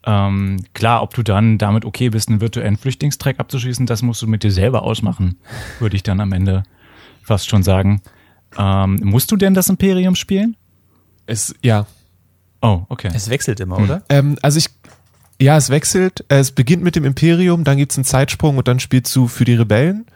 Ähm, 0.04 0.64
klar, 0.74 1.02
ob 1.02 1.14
du 1.14 1.22
dann 1.22 1.58
damit 1.58 1.84
okay 1.84 2.08
bist, 2.08 2.28
einen 2.28 2.40
virtuellen 2.40 2.76
Flüchtlingstreck 2.76 3.38
abzuschießen, 3.38 3.86
das 3.86 4.02
musst 4.02 4.22
du 4.22 4.26
mit 4.26 4.42
dir 4.42 4.50
selber 4.50 4.82
ausmachen, 4.82 5.36
würde 5.78 5.96
ich 5.96 6.02
dann 6.02 6.20
am 6.20 6.32
Ende 6.32 6.64
fast 7.22 7.48
schon 7.48 7.62
sagen. 7.62 8.02
Ähm, 8.58 9.00
musst 9.02 9.30
du 9.30 9.36
denn 9.36 9.54
das 9.54 9.68
Imperium 9.68 10.14
spielen? 10.14 10.56
es, 11.26 11.54
ja. 11.62 11.86
Oh, 12.60 12.82
okay. 12.88 13.10
Es 13.14 13.28
wechselt 13.30 13.58
immer, 13.60 13.78
oder? 13.78 14.02
Ähm, 14.08 14.36
also 14.42 14.58
ich, 14.58 14.66
ja, 15.40 15.56
es 15.56 15.70
wechselt. 15.70 16.24
Äh, 16.28 16.38
Es 16.38 16.52
beginnt 16.52 16.82
mit 16.82 16.94
dem 16.94 17.04
Imperium, 17.04 17.64
dann 17.64 17.76
gibt's 17.78 17.96
einen 17.96 18.04
Zeitsprung 18.04 18.56
und 18.56 18.68
dann 18.68 18.78
spielst 18.78 19.14
du 19.16 19.26
für 19.26 19.44
die 19.44 19.54
Rebellen. 19.54 20.06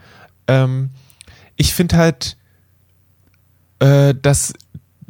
Ähm, 0.47 0.91
ich 1.57 1.75
finde 1.75 1.97
halt, 1.97 2.37
äh, 3.81 4.15
dass 4.21 4.53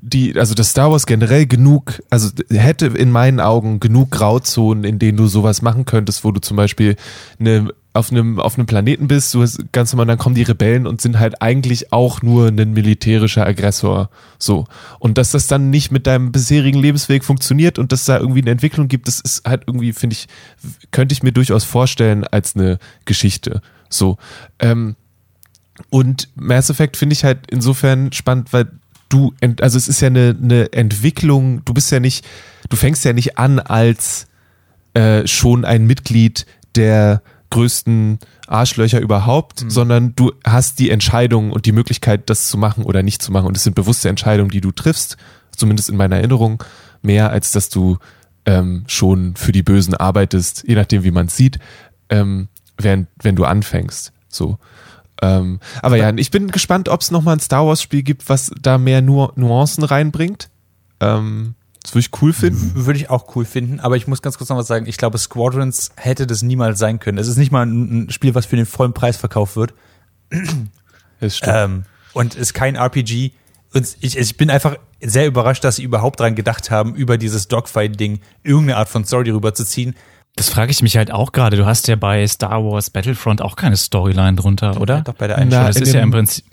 die, 0.01 0.39
also 0.39 0.55
das 0.55 0.71
Star 0.71 0.91
Wars 0.91 1.05
generell 1.07 1.47
genug, 1.47 2.01
also 2.11 2.31
hätte 2.49 2.87
in 2.87 3.11
meinen 3.11 3.41
Augen 3.41 3.81
genug 3.81 4.13
Grauzonen, 4.13 4.85
in 4.85 4.99
denen 4.99 5.19
du 5.19 5.27
sowas 5.27 5.63
machen 5.63 5.85
könntest, 5.85 6.25
wo 6.25 6.31
du 6.31 6.41
zum 6.41 6.57
Beispiel 6.57 6.97
eine, 7.41 7.69
auf 7.97 8.11
einem, 8.11 8.39
auf 8.39 8.57
einem 8.57 8.67
Planeten 8.67 9.09
bist, 9.09 9.35
du 9.35 9.43
hast 9.43 9.73
ganz 9.73 9.93
normal, 9.93 10.07
dann 10.07 10.19
kommen 10.19 10.35
die 10.35 10.43
Rebellen 10.43 10.87
und 10.87 11.01
sind 11.01 11.19
halt 11.19 11.43
eigentlich 11.43 11.93
auch 11.93 12.23
nur 12.23 12.49
ein 12.49 12.73
militärischer 12.73 13.47
Aggressor. 13.47 14.11
So. 14.39 14.67
Und 14.99 15.19
dass 15.19 15.33
das 15.33 15.47
dann 15.47 15.71
nicht 15.71 15.91
mit 15.91 16.07
deinem 16.07 16.33
bisherigen 16.33 16.79
Lebensweg 16.79 17.25
funktioniert 17.25 17.79
und 17.79 17.93
dass 17.93 18.05
da 18.05 18.19
irgendwie 18.19 18.43
eine 18.43 18.51
Entwicklung 18.51 18.89
gibt, 18.89 19.09
das 19.09 19.21
ist 19.21 19.47
halt 19.47 19.65
irgendwie, 19.67 19.93
finde 19.93 20.15
ich, 20.15 20.29
könnte 20.91 21.13
ich 21.13 21.23
mir 21.23 21.33
durchaus 21.33 21.65
vorstellen 21.65 22.25
als 22.25 22.55
eine 22.55 22.79
Geschichte. 23.05 23.61
So. 23.89 24.19
Ähm, 24.59 24.97
und 25.91 26.29
Mass 26.35 26.71
Effect 26.71 26.97
finde 26.97 27.15
ich 27.15 27.25
halt 27.25 27.51
insofern 27.51 28.13
spannend, 28.13 28.53
weil 28.53 28.69
du, 29.09 29.35
also 29.61 29.77
es 29.79 29.89
ist 29.89 30.01
ja 30.01 30.09
eine, 30.09 30.37
eine 30.41 30.73
Entwicklung, 30.73 31.65
du 31.65 31.75
bist 31.75 31.91
ja 31.91 32.01
nicht, 32.01 32.25
du 32.69 32.77
fängst 32.77 33.05
ja 33.05 33.13
nicht 33.13 33.39
an 33.39 33.59
als 33.59 34.27
äh, 34.95 35.27
schon 35.27 35.65
ein 35.65 35.87
Mitglied 35.87 36.47
der 36.75 37.23
größten 37.51 38.19
Arschlöcher 38.47 39.01
überhaupt, 39.01 39.65
sondern 39.69 40.15
du 40.17 40.33
hast 40.45 40.79
die 40.79 40.91
Entscheidung 40.91 41.53
und 41.53 41.67
die 41.67 41.73
Möglichkeit, 41.73 42.29
das 42.31 42.49
zu 42.49 42.59
machen 42.59 42.85
oder 42.85 43.03
nicht 43.03 43.23
zu 43.23 43.33
machen. 43.33 43.47
Und 43.47 43.57
es 43.57 43.65
sind 43.65 43.75
bewusste 43.75 44.09
Entscheidungen, 44.09 44.51
die 44.51 44.61
du 44.61 44.73
triffst, 44.73 45.17
zumindest 45.57 45.89
in 45.89 45.97
meiner 45.97 46.17
Erinnerung, 46.17 46.63
mehr 47.03 47.31
als 47.31 47.53
dass 47.53 47.69
du 47.69 47.99
ähm, 48.47 48.85
schon 48.87 49.37
für 49.37 49.53
die 49.53 49.63
Bösen 49.63 49.95
arbeitest, 49.95 50.65
je 50.67 50.77
nachdem, 50.77 51.03
wie 51.05 51.11
man 51.11 51.27
es 51.27 51.37
sieht, 51.37 51.59
ähm, 52.09 52.49
während, 52.79 53.09
wenn 53.21 53.37
du 53.37 53.45
anfängst. 53.45 54.13
So. 54.29 54.59
Ähm, 55.21 55.61
aber 55.83 55.97
ja, 55.97 56.13
ich 56.15 56.31
bin 56.31 56.51
gespannt, 56.51 56.89
ob 56.89 57.01
es 57.01 57.11
nochmal 57.11 57.37
ein 57.37 57.41
Star 57.41 57.67
Wars-Spiel 57.67 58.03
gibt, 58.03 58.29
was 58.29 58.51
da 58.61 58.79
mehr 58.79 59.03
Nu 59.03 59.29
Nuancen 59.35 59.85
reinbringt. 59.85 60.51
Ähm, 61.01 61.56
das 61.87 61.95
würde 61.95 62.01
ich 62.01 62.21
cool 62.21 62.33
finden. 62.33 62.73
Würde 62.75 62.99
ich 62.99 63.11
auch 63.11 63.37
cool 63.37 63.45
finden, 63.45 63.79
aber 63.79 63.97
ich 63.97 64.09
muss 64.09 64.21
ganz 64.21 64.37
kurz 64.37 64.51
noch 64.51 64.57
was 64.57 64.67
sagen. 64.67 64.87
Ich 64.87 64.97
glaube, 64.97 65.19
Squadrons 65.19 65.93
hätte 65.95 66.27
das 66.27 66.43
niemals 66.43 66.81
sein 66.81 66.99
können. 66.99 67.17
Es 67.17 67.29
ist 67.29 67.37
nicht 67.37 67.53
mal 67.53 67.65
ein, 67.65 68.07
ein 68.07 68.11
Spiel, 68.11 68.35
was 68.35 68.45
für 68.45 68.57
den 68.57 68.67
vollen 68.67 68.93
Preis 68.93 69.17
verkauft 69.17 69.55
wird. 69.57 69.73
Das 71.19 71.39
stimmt. 71.39 71.57
Ähm, 71.57 71.85
und 72.13 72.35
ist 72.35 72.53
kein 72.53 72.75
RPG. 72.75 73.31
Und 73.73 73.97
ich, 74.01 74.19
ich 74.19 74.37
bin 74.37 74.51
einfach 74.51 74.77
sehr 75.01 75.27
überrascht, 75.27 75.65
dass 75.65 75.77
sie 75.77 75.83
überhaupt 75.83 76.21
dran 76.21 76.35
gedacht 76.35 76.71
haben, 76.71 76.95
über 76.95 77.17
dieses 77.17 77.49
Dogfight-Ding 77.49 78.21
irgendeine 78.43 78.77
Art 78.77 78.91
von 78.91 79.03
Story 79.07 79.31
rüberzuziehen. 79.31 79.97
Das 80.35 80.51
frage 80.51 80.73
ich 80.73 80.83
mich 80.83 80.99
halt 80.99 81.11
auch 81.11 81.33
gerade. 81.33 81.57
Du 81.57 81.65
hast 81.65 81.89
ja 81.89 81.97
bei 81.97 82.27
Star 82.27 82.63
Wars 82.63 82.91
Battlefront 82.91 83.41
auch 83.41 83.57
keine 83.57 83.79
Storyline 83.79 84.37
drunter, 84.37 84.79
oder? 84.79 85.01
Doch 85.01 85.15
bei 85.15 85.27
der 85.27 85.39
einen 85.39 85.51
Na, 85.51 85.69
das 85.69 85.77
ist 85.77 85.95
ja 85.95 86.03
im 86.03 86.11
Prinzip. 86.11 86.45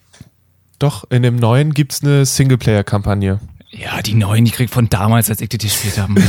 Doch, 0.80 1.04
in 1.10 1.24
dem 1.24 1.36
neuen 1.36 1.74
gibt's 1.74 2.02
eine 2.04 2.26
Singleplayer-Kampagne. 2.26 3.42
Ja, 3.76 4.02
die 4.04 4.14
neuen, 4.14 4.46
die 4.46 4.52
krieg 4.52 4.70
von 4.70 4.88
damals, 4.88 5.30
als 5.30 5.42
ich 5.42 5.50
die 5.50 5.58
gespielt 5.58 5.98
habe. 5.98 6.14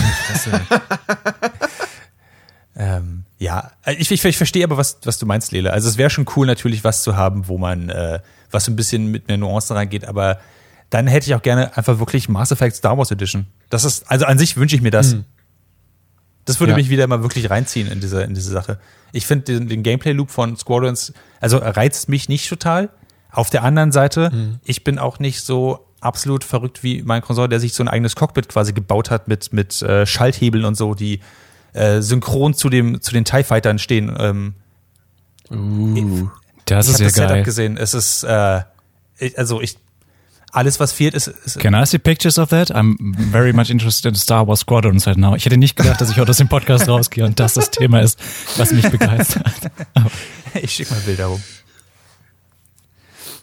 Ähm, 2.77 3.25
ja, 3.39 3.71
ich, 3.87 4.11
ich, 4.11 4.25
ich 4.25 4.37
verstehe 4.37 4.65
aber, 4.65 4.77
was, 4.77 4.99
was 5.05 5.19
du 5.19 5.27
meinst, 5.27 5.53
Lele. 5.53 5.73
Also 5.73 5.89
es 5.89 5.97
wäre 5.97 6.11
schon 6.11 6.27
cool, 6.35 6.45
natürlich 6.47 6.83
was 6.83 7.05
zu 7.05 7.17
haben, 7.17 7.47
wo 7.47 7.57
man, 7.57 7.89
äh, 7.89 8.19
was 8.51 8.65
so 8.65 8.73
ein 8.73 8.77
bisschen 8.77 9.07
mit 9.13 9.29
mehr 9.29 9.37
Nuancen 9.37 9.77
reingeht, 9.77 10.07
aber 10.07 10.41
dann 10.91 11.07
hätte 11.07 11.27
ich 11.27 11.35
auch 11.37 11.43
gerne 11.43 11.77
einfach 11.77 12.01
wirklich 12.01 12.29
Mass 12.29 12.51
Effect 12.51 12.75
Star 12.75 12.99
Wars 12.99 13.13
Edition. 13.13 13.47
Das 13.71 13.85
ist, 13.85 14.11
also 14.11 14.25
an 14.27 14.39
sich 14.39 14.57
wünsche 14.57 14.75
ich 14.75 14.83
mir 14.83 14.91
das. 14.91 15.17
Das 16.47 16.59
würde 16.59 16.73
Ja. 16.73 16.77
mich 16.77 16.91
wieder 16.91 17.07
mal 17.07 17.23
wirklich 17.23 17.49
reinziehen 17.49 17.87
in 17.91 18.01
diese, 18.01 18.23
in 18.23 18.35
diese 18.35 18.51
Sache. 18.51 18.81
Ich 19.13 19.27
finde 19.27 19.45
den, 19.45 19.69
den 19.69 19.83
Gameplay-Loop 19.85 20.31
von 20.33 20.57
Squadrons, 20.57 21.13
also 21.41 21.59
reizt 21.59 22.09
mich 22.09 22.29
nicht 22.29 22.49
total. 22.49 22.91
Auf 23.31 23.51
der 23.51 23.63
anderen 23.63 23.93
Seite, 23.93 24.59
ich 24.65 24.83
bin 24.83 24.99
auch 24.99 25.21
nicht 25.21 25.43
so 25.43 25.87
absolut 26.05 26.45
verrückt 26.45 26.83
wie 26.83 27.03
mein 27.03 27.23
Konsort, 27.23 27.51
der 27.53 27.61
sich 27.61 27.73
so 27.73 27.83
ein 27.83 27.89
eigenes 27.89 28.15
Cockpit 28.17 28.49
quasi 28.49 28.73
gebaut 28.73 29.11
hat 29.11 29.29
mit, 29.29 29.53
mit 29.53 29.81
äh, 29.83 30.07
Schalthebeln 30.07 30.65
und 30.65 30.77
so, 30.77 30.95
die 30.95 31.21
äh, 31.73 32.01
synchron 32.01 32.55
zu 32.55 32.69
dem, 32.71 33.01
zu 33.01 33.13
den 33.13 33.25
TIE 33.25 33.43
Fightern 33.43 33.79
stehen. 33.79 34.15
Ähm, 34.19 34.55
Das 36.67 36.89
ich 36.89 36.95
ist 36.95 36.95
habe 36.95 37.03
ja 37.05 37.09
das 37.09 37.15
Setup 37.15 37.29
geil. 37.31 37.43
gesehen. 37.43 37.77
Es 37.77 37.95
ist, 37.95 38.23
äh, 38.25 38.63
ich, 39.19 39.39
also 39.39 39.61
ich, 39.61 39.77
alles 40.53 40.79
was 40.79 40.93
fehlt 40.93 41.15
ist, 41.15 41.27
ist 41.27 41.59
Can 41.59 41.75
I 41.75 41.85
see 41.85 41.99
pictures 41.99 42.39
of 42.39 42.51
that? 42.51 42.71
I'm 42.71 42.97
very 43.33 43.53
much 43.53 43.71
interested 43.71 44.11
in 44.11 44.15
Star 44.15 44.47
Wars 44.47 44.61
Squadrons 44.61 45.07
right 45.07 45.17
now. 45.19 45.35
Ich 45.35 45.45
hätte 45.45 45.57
nicht 45.57 45.77
gedacht, 45.77 46.01
dass 46.01 46.11
ich 46.11 46.17
heute 46.19 46.31
aus 46.31 46.37
dem 46.37 46.49
Podcast 46.49 46.89
rausgehe 46.89 47.25
und 47.25 47.41
das 47.41 47.55
das 47.55 47.71
Thema 47.71 48.01
ist, 48.01 48.19
was 48.57 48.71
mich 48.73 48.89
begeistert. 48.89 49.45
ich 50.63 50.71
schicke 50.73 50.95
mal 50.95 51.01
Bilder 51.01 51.27
rum. 51.27 51.43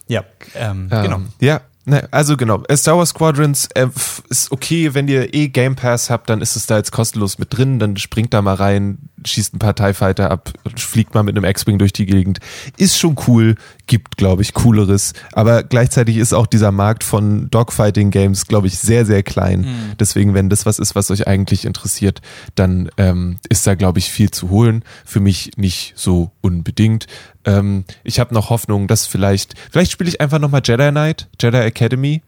Ja, 0.08 0.24
ähm, 0.54 0.88
Ähm, 0.90 1.02
genau. 1.02 1.20
Ja, 1.40 1.60
ne, 1.84 2.08
also 2.10 2.36
genau. 2.36 2.62
Äh, 2.68 2.76
Star 2.76 2.96
Wars 2.96 3.10
Squadrons 3.10 3.68
äh, 3.74 3.88
ist 4.28 4.52
okay, 4.52 4.94
wenn 4.94 5.08
ihr 5.08 5.34
eh 5.34 5.48
Game 5.48 5.76
Pass 5.76 6.10
habt, 6.10 6.30
dann 6.30 6.40
ist 6.40 6.56
es 6.56 6.66
da 6.66 6.76
jetzt 6.76 6.92
kostenlos 6.92 7.38
mit 7.38 7.56
drin, 7.56 7.78
dann 7.78 7.96
springt 7.96 8.34
da 8.34 8.42
mal 8.42 8.54
rein, 8.54 8.98
schießt 9.26 9.54
ein 9.54 9.58
paar 9.58 9.74
TIE 9.74 9.94
Fighter 9.94 10.30
ab, 10.30 10.52
fliegt 10.76 11.14
mal 11.14 11.22
mit 11.22 11.36
einem 11.36 11.44
X-Wing 11.44 11.78
durch 11.78 11.92
die 11.92 12.06
Gegend. 12.06 12.38
Ist 12.76 12.98
schon 12.98 13.16
cool, 13.26 13.56
gibt, 13.86 14.16
glaube 14.16 14.42
ich, 14.42 14.54
cooleres. 14.54 15.12
Aber 15.32 15.62
gleichzeitig 15.62 16.16
ist 16.16 16.32
auch 16.32 16.46
dieser 16.46 16.72
Markt 16.72 17.04
von 17.04 17.50
Dogfighting-Games, 17.50 18.46
glaube 18.46 18.66
ich, 18.66 18.78
sehr, 18.78 19.04
sehr 19.04 19.22
klein. 19.22 19.64
Deswegen, 19.98 20.34
wenn 20.34 20.48
das 20.48 20.66
was 20.66 20.78
ist, 20.78 20.94
was 20.94 21.10
euch 21.10 21.26
eigentlich 21.26 21.64
interessiert, 21.64 22.20
dann 22.54 22.90
ähm, 22.96 23.38
ist 23.48 23.66
da, 23.66 23.74
glaube 23.74 23.98
ich, 23.98 24.10
viel 24.10 24.30
zu 24.30 24.50
holen. 24.50 24.84
Für 25.04 25.20
mich 25.20 25.52
nicht 25.56 25.92
so 25.96 26.30
unbedingt. 26.40 27.06
Ähm, 27.44 27.84
ich 28.04 28.20
habe 28.20 28.34
noch 28.34 28.50
Hoffnung, 28.50 28.86
dass 28.86 29.06
vielleicht, 29.06 29.54
vielleicht 29.70 29.92
spiele 29.92 30.08
ich 30.08 30.20
einfach 30.20 30.38
nochmal 30.38 30.62
Jedi 30.64 30.90
Knight, 30.90 31.28
Jedi 31.40 31.58
Academy 31.58 32.22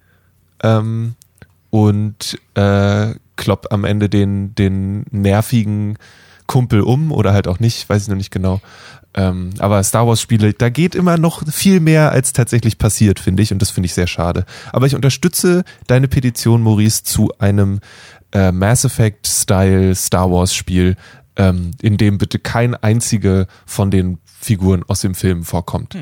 ähm, 0.62 1.14
und 1.70 2.38
äh, 2.55 3.14
klopp 3.36 3.68
am 3.70 3.84
Ende 3.84 4.09
den, 4.09 4.55
den 4.55 5.05
nervigen 5.11 5.99
Kumpel 6.47 6.82
um 6.82 7.12
oder 7.12 7.32
halt 7.32 7.49
auch 7.49 7.61
nicht, 7.61 7.88
weiß 7.88 8.03
ich 8.03 8.09
noch 8.09 8.16
nicht 8.16 8.30
genau. 8.30 8.61
Ähm, 9.16 9.51
aber 9.59 9.82
Star 9.82 10.07
Wars 10.07 10.20
Spiele, 10.20 10.53
da 10.53 10.68
geht 10.68 10.95
immer 10.95 11.16
noch 11.16 11.47
viel 11.47 11.80
mehr, 11.80 12.11
als 12.11 12.32
tatsächlich 12.32 12.78
passiert, 12.78 13.20
finde 13.20 13.42
ich, 13.42 13.53
und 13.53 13.62
das 13.62 13.70
finde 13.70 13.86
ich 13.86 13.95
sehr 13.95 14.09
schade. 14.09 14.45
Aber 14.72 14.86
ich 14.86 14.95
unterstütze 14.95 15.62
deine 15.86 16.09
Petition, 16.09 16.62
Maurice, 16.62 17.05
zu 17.05 17.30
einem 17.38 17.80
äh, 18.32 18.51
Mass 18.51 18.84
Effect 18.84 19.26
Style 19.28 19.95
Star 19.95 20.30
Wars 20.30 20.53
Spiel, 20.53 20.97
ähm, 21.36 21.70
in 21.80 21.97
dem 21.97 22.18
bitte 22.18 22.40
kein 22.40 22.74
einzige 22.74 23.47
von 23.66 23.90
den 23.90 24.18
Figuren 24.24 24.82
aus 24.88 25.01
dem 25.01 25.14
Film 25.14 25.45
vorkommt, 25.45 25.97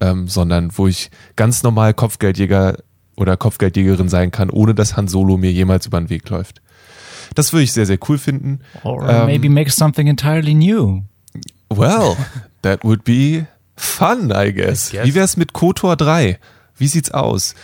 ähm, 0.00 0.28
sondern 0.28 0.70
wo 0.76 0.86
ich 0.86 1.10
ganz 1.34 1.64
normal 1.64 1.94
Kopfgeldjäger 1.94 2.76
oder 3.16 3.36
Kopfgeldjägerin 3.36 4.08
sein 4.08 4.30
kann, 4.30 4.50
ohne 4.50 4.74
dass 4.74 4.96
Han 4.96 5.08
Solo 5.08 5.36
mir 5.36 5.52
jemals 5.52 5.86
über 5.86 6.00
den 6.00 6.10
Weg 6.10 6.28
läuft. 6.28 6.62
Das 7.34 7.52
würde 7.52 7.64
ich 7.64 7.72
sehr, 7.72 7.86
sehr 7.86 7.98
cool 8.08 8.18
finden. 8.18 8.60
Or 8.82 9.08
Ähm, 9.08 9.26
maybe 9.26 9.48
make 9.48 9.70
something 9.70 10.06
entirely 10.06 10.54
new. 10.54 11.02
Well, 11.70 12.16
that 12.62 12.84
would 12.84 13.04
be 13.04 13.46
fun, 13.76 14.30
I 14.34 14.52
guess. 14.52 14.90
I 14.90 14.96
guess. 14.96 15.06
Wie 15.06 15.14
wär's 15.14 15.36
mit 15.36 15.52
KOTOR 15.52 15.96
3? 15.96 16.38
Wie 16.76 16.88
sieht's 16.88 17.10
aus? 17.10 17.54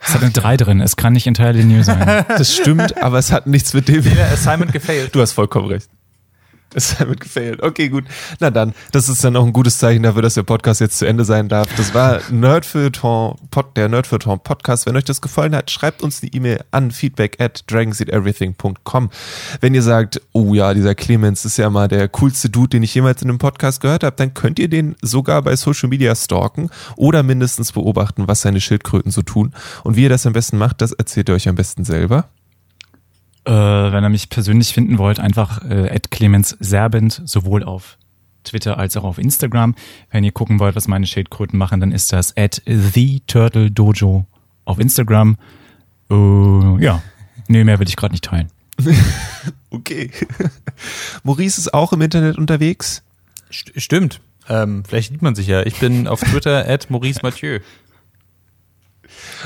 Es 0.00 0.14
hat 0.14 0.22
eine 0.22 0.30
3 0.30 0.56
drin, 0.56 0.80
es 0.80 0.96
kann 0.96 1.12
nicht 1.12 1.26
entirely 1.26 1.64
new 1.64 1.82
sein. 1.82 2.24
Das 2.28 2.54
stimmt, 2.54 2.96
aber 3.02 3.18
es 3.18 3.32
hat 3.32 3.46
nichts 3.46 3.74
mit 3.74 3.88
dem. 3.88 4.04
Assignment 4.32 4.72
gefailt. 4.72 5.14
Du 5.14 5.20
hast 5.20 5.32
vollkommen 5.32 5.66
recht. 5.68 5.88
Es 6.74 7.00
hat 7.00 7.08
mit 7.08 7.20
gefailt. 7.20 7.62
Okay, 7.62 7.88
gut. 7.88 8.04
Na 8.40 8.50
dann, 8.50 8.74
das 8.92 9.08
ist 9.08 9.24
dann 9.24 9.36
auch 9.36 9.44
ein 9.44 9.52
gutes 9.52 9.78
Zeichen 9.78 10.02
dafür, 10.02 10.22
dass 10.22 10.34
der 10.34 10.42
Podcast 10.42 10.80
jetzt 10.80 10.98
zu 10.98 11.06
Ende 11.06 11.24
sein 11.24 11.48
darf. 11.48 11.66
Das 11.76 11.94
war 11.94 12.20
Nerdfeuilleton, 12.30 13.36
Pod, 13.50 13.76
der 13.76 13.88
Nerdfeuilleton 13.88 14.40
Podcast. 14.40 14.86
Wenn 14.86 14.96
euch 14.96 15.04
das 15.04 15.20
gefallen 15.20 15.56
hat, 15.56 15.70
schreibt 15.70 16.02
uns 16.02 16.22
eine 16.22 16.32
E-Mail 16.32 16.64
an 16.70 16.90
feedback 16.90 17.40
at 17.40 17.64
dragonseateverything.com. 17.68 19.10
Wenn 19.60 19.74
ihr 19.74 19.82
sagt, 19.82 20.20
oh 20.32 20.54
ja, 20.54 20.74
dieser 20.74 20.94
Clemens 20.94 21.44
ist 21.44 21.56
ja 21.56 21.70
mal 21.70 21.88
der 21.88 22.08
coolste 22.08 22.50
Dude, 22.50 22.68
den 22.68 22.82
ich 22.82 22.94
jemals 22.94 23.22
in 23.22 23.30
einem 23.30 23.38
Podcast 23.38 23.80
gehört 23.80 24.04
habe, 24.04 24.16
dann 24.16 24.34
könnt 24.34 24.58
ihr 24.58 24.68
den 24.68 24.94
sogar 25.00 25.42
bei 25.42 25.56
Social 25.56 25.88
Media 25.88 26.14
stalken 26.14 26.70
oder 26.96 27.22
mindestens 27.22 27.72
beobachten, 27.72 28.28
was 28.28 28.42
seine 28.42 28.60
Schildkröten 28.60 29.10
so 29.10 29.22
tun. 29.22 29.54
Und 29.84 29.96
wie 29.96 30.02
ihr 30.02 30.08
das 30.10 30.26
am 30.26 30.34
besten 30.34 30.58
macht, 30.58 30.82
das 30.82 30.92
erzählt 30.92 31.28
ihr 31.30 31.34
euch 31.34 31.48
am 31.48 31.54
besten 31.54 31.84
selber. 31.84 32.28
Äh, 33.48 33.92
wenn 33.92 34.04
ihr 34.04 34.10
mich 34.10 34.28
persönlich 34.28 34.74
finden 34.74 34.98
wollt, 34.98 35.18
einfach 35.18 35.64
äh, 35.64 35.98
Clemens 36.10 36.54
Serbent, 36.60 37.22
sowohl 37.24 37.64
auf 37.64 37.96
Twitter 38.44 38.78
als 38.78 38.96
auch 38.98 39.04
auf 39.04 39.16
Instagram. 39.16 39.74
Wenn 40.10 40.22
ihr 40.22 40.32
gucken 40.32 40.60
wollt, 40.60 40.76
was 40.76 40.86
meine 40.86 41.06
Schildkröten 41.06 41.58
machen, 41.58 41.80
dann 41.80 41.90
ist 41.90 42.12
das 42.12 42.36
at 42.36 42.60
the 42.66 43.20
Turtle 43.26 43.70
Dojo 43.70 44.26
auf 44.66 44.78
Instagram. 44.78 45.38
Äh, 46.10 46.84
ja, 46.84 47.02
nee, 47.48 47.64
mehr 47.64 47.78
will 47.78 47.88
ich 47.88 47.96
gerade 47.96 48.12
nicht 48.12 48.24
teilen. 48.24 48.50
Okay. 49.70 50.10
Maurice 51.24 51.60
ist 51.60 51.74
auch 51.74 51.92
im 51.92 52.00
Internet 52.00 52.38
unterwegs. 52.38 53.02
St 53.52 53.70
stimmt. 53.76 54.22
Ähm, 54.48 54.82
vielleicht 54.88 55.12
sieht 55.12 55.20
man 55.20 55.34
sich 55.34 55.46
ja. 55.46 55.60
Ich 55.66 55.74
bin 55.74 56.06
auf 56.06 56.20
Twitter 56.20 56.66
at 56.66 56.88
Maurice 56.88 57.20
Mathieu. 57.22 57.58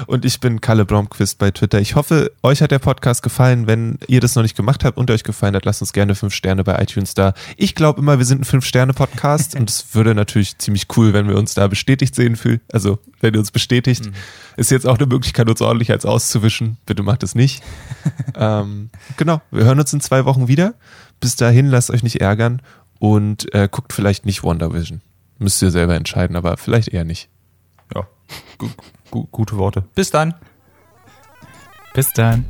Und 0.07 0.25
ich 0.25 0.41
bin 0.41 0.61
Kalle 0.61 0.85
Blomqvist 0.85 1.39
bei 1.39 1.51
Twitter. 1.51 1.81
Ich 1.81 1.95
hoffe, 1.95 2.33
euch 2.43 2.63
hat 2.63 2.71
der 2.71 2.79
Podcast 2.79 3.23
gefallen. 3.23 3.67
Wenn 3.67 3.99
ihr 4.07 4.21
das 4.21 4.35
noch 4.35 4.43
nicht 4.43 4.57
gemacht 4.57 4.85
habt 4.85 4.99
und 4.99 5.11
euch 5.11 5.25
gefallen 5.25 5.55
hat, 5.55 5.65
lasst 5.65 5.83
uns 5.83 5.93
gerne 5.93 6.15
fünf 6.15 6.35
Sterne 6.35 6.65
bei 6.65 6.81
iTunes 6.81 7.15
da. 7.15 7.35
Ich 7.57 7.75
glaube 7.75 8.01
immer, 8.01 8.19
wir 8.19 8.25
sind 8.25 8.43
ein 8.43 8.45
Fünf-Sterne-Podcast 8.45 9.55
und 9.59 9.71
es 9.71 9.95
würde 9.95 10.15
natürlich 10.15 10.59
ziemlich 10.59 10.87
cool, 10.97 11.13
wenn 11.13 11.29
wir 11.29 11.37
uns 11.37 11.55
da 11.55 11.67
bestätigt 11.69 12.15
sehen 12.15 12.37
fühlen. 12.37 12.61
Also, 12.73 12.99
wenn 13.21 13.35
ihr 13.35 13.41
uns 13.41 13.51
bestätigt. 13.51 14.11
Ist 14.57 14.71
jetzt 14.71 14.87
auch 14.87 14.99
eine 14.99 15.07
Möglichkeit, 15.07 15.49
uns 15.49 15.63
ordentlich 15.63 15.91
als 15.91 16.05
auszuwischen. 16.05 16.77
Bitte 16.85 17.03
macht 17.03 17.23
es 17.23 17.35
nicht. 17.35 17.63
ähm, 18.37 18.91
genau. 19.17 19.41
Wir 19.51 19.65
hören 19.65 19.81
uns 19.81 19.93
in 19.93 20.01
zwei 20.01 20.25
Wochen 20.25 20.49
wieder. 20.49 20.75
Bis 21.21 21.37
dahin, 21.37 21.69
lasst 21.69 21.91
euch 21.91 22.03
nicht 22.03 22.21
ärgern 22.21 22.61
und 22.99 23.53
äh, 23.55 23.69
guckt 23.71 23.93
vielleicht 23.93 24.27
nicht 24.27 24.43
Wonder 24.43 24.73
Vision. 24.75 25.01
Müsst 25.39 25.63
ihr 25.63 25.71
selber 25.71 25.95
entscheiden, 25.95 26.37
aber 26.37 26.57
vielleicht 26.57 26.89
eher 26.89 27.05
nicht. 27.05 27.32
Gu 29.11 29.27
gute 29.31 29.57
Worte. 29.59 29.83
Bis 29.95 30.11
dann. 30.11 30.35
Bis 31.95 32.13
dann. 32.13 32.47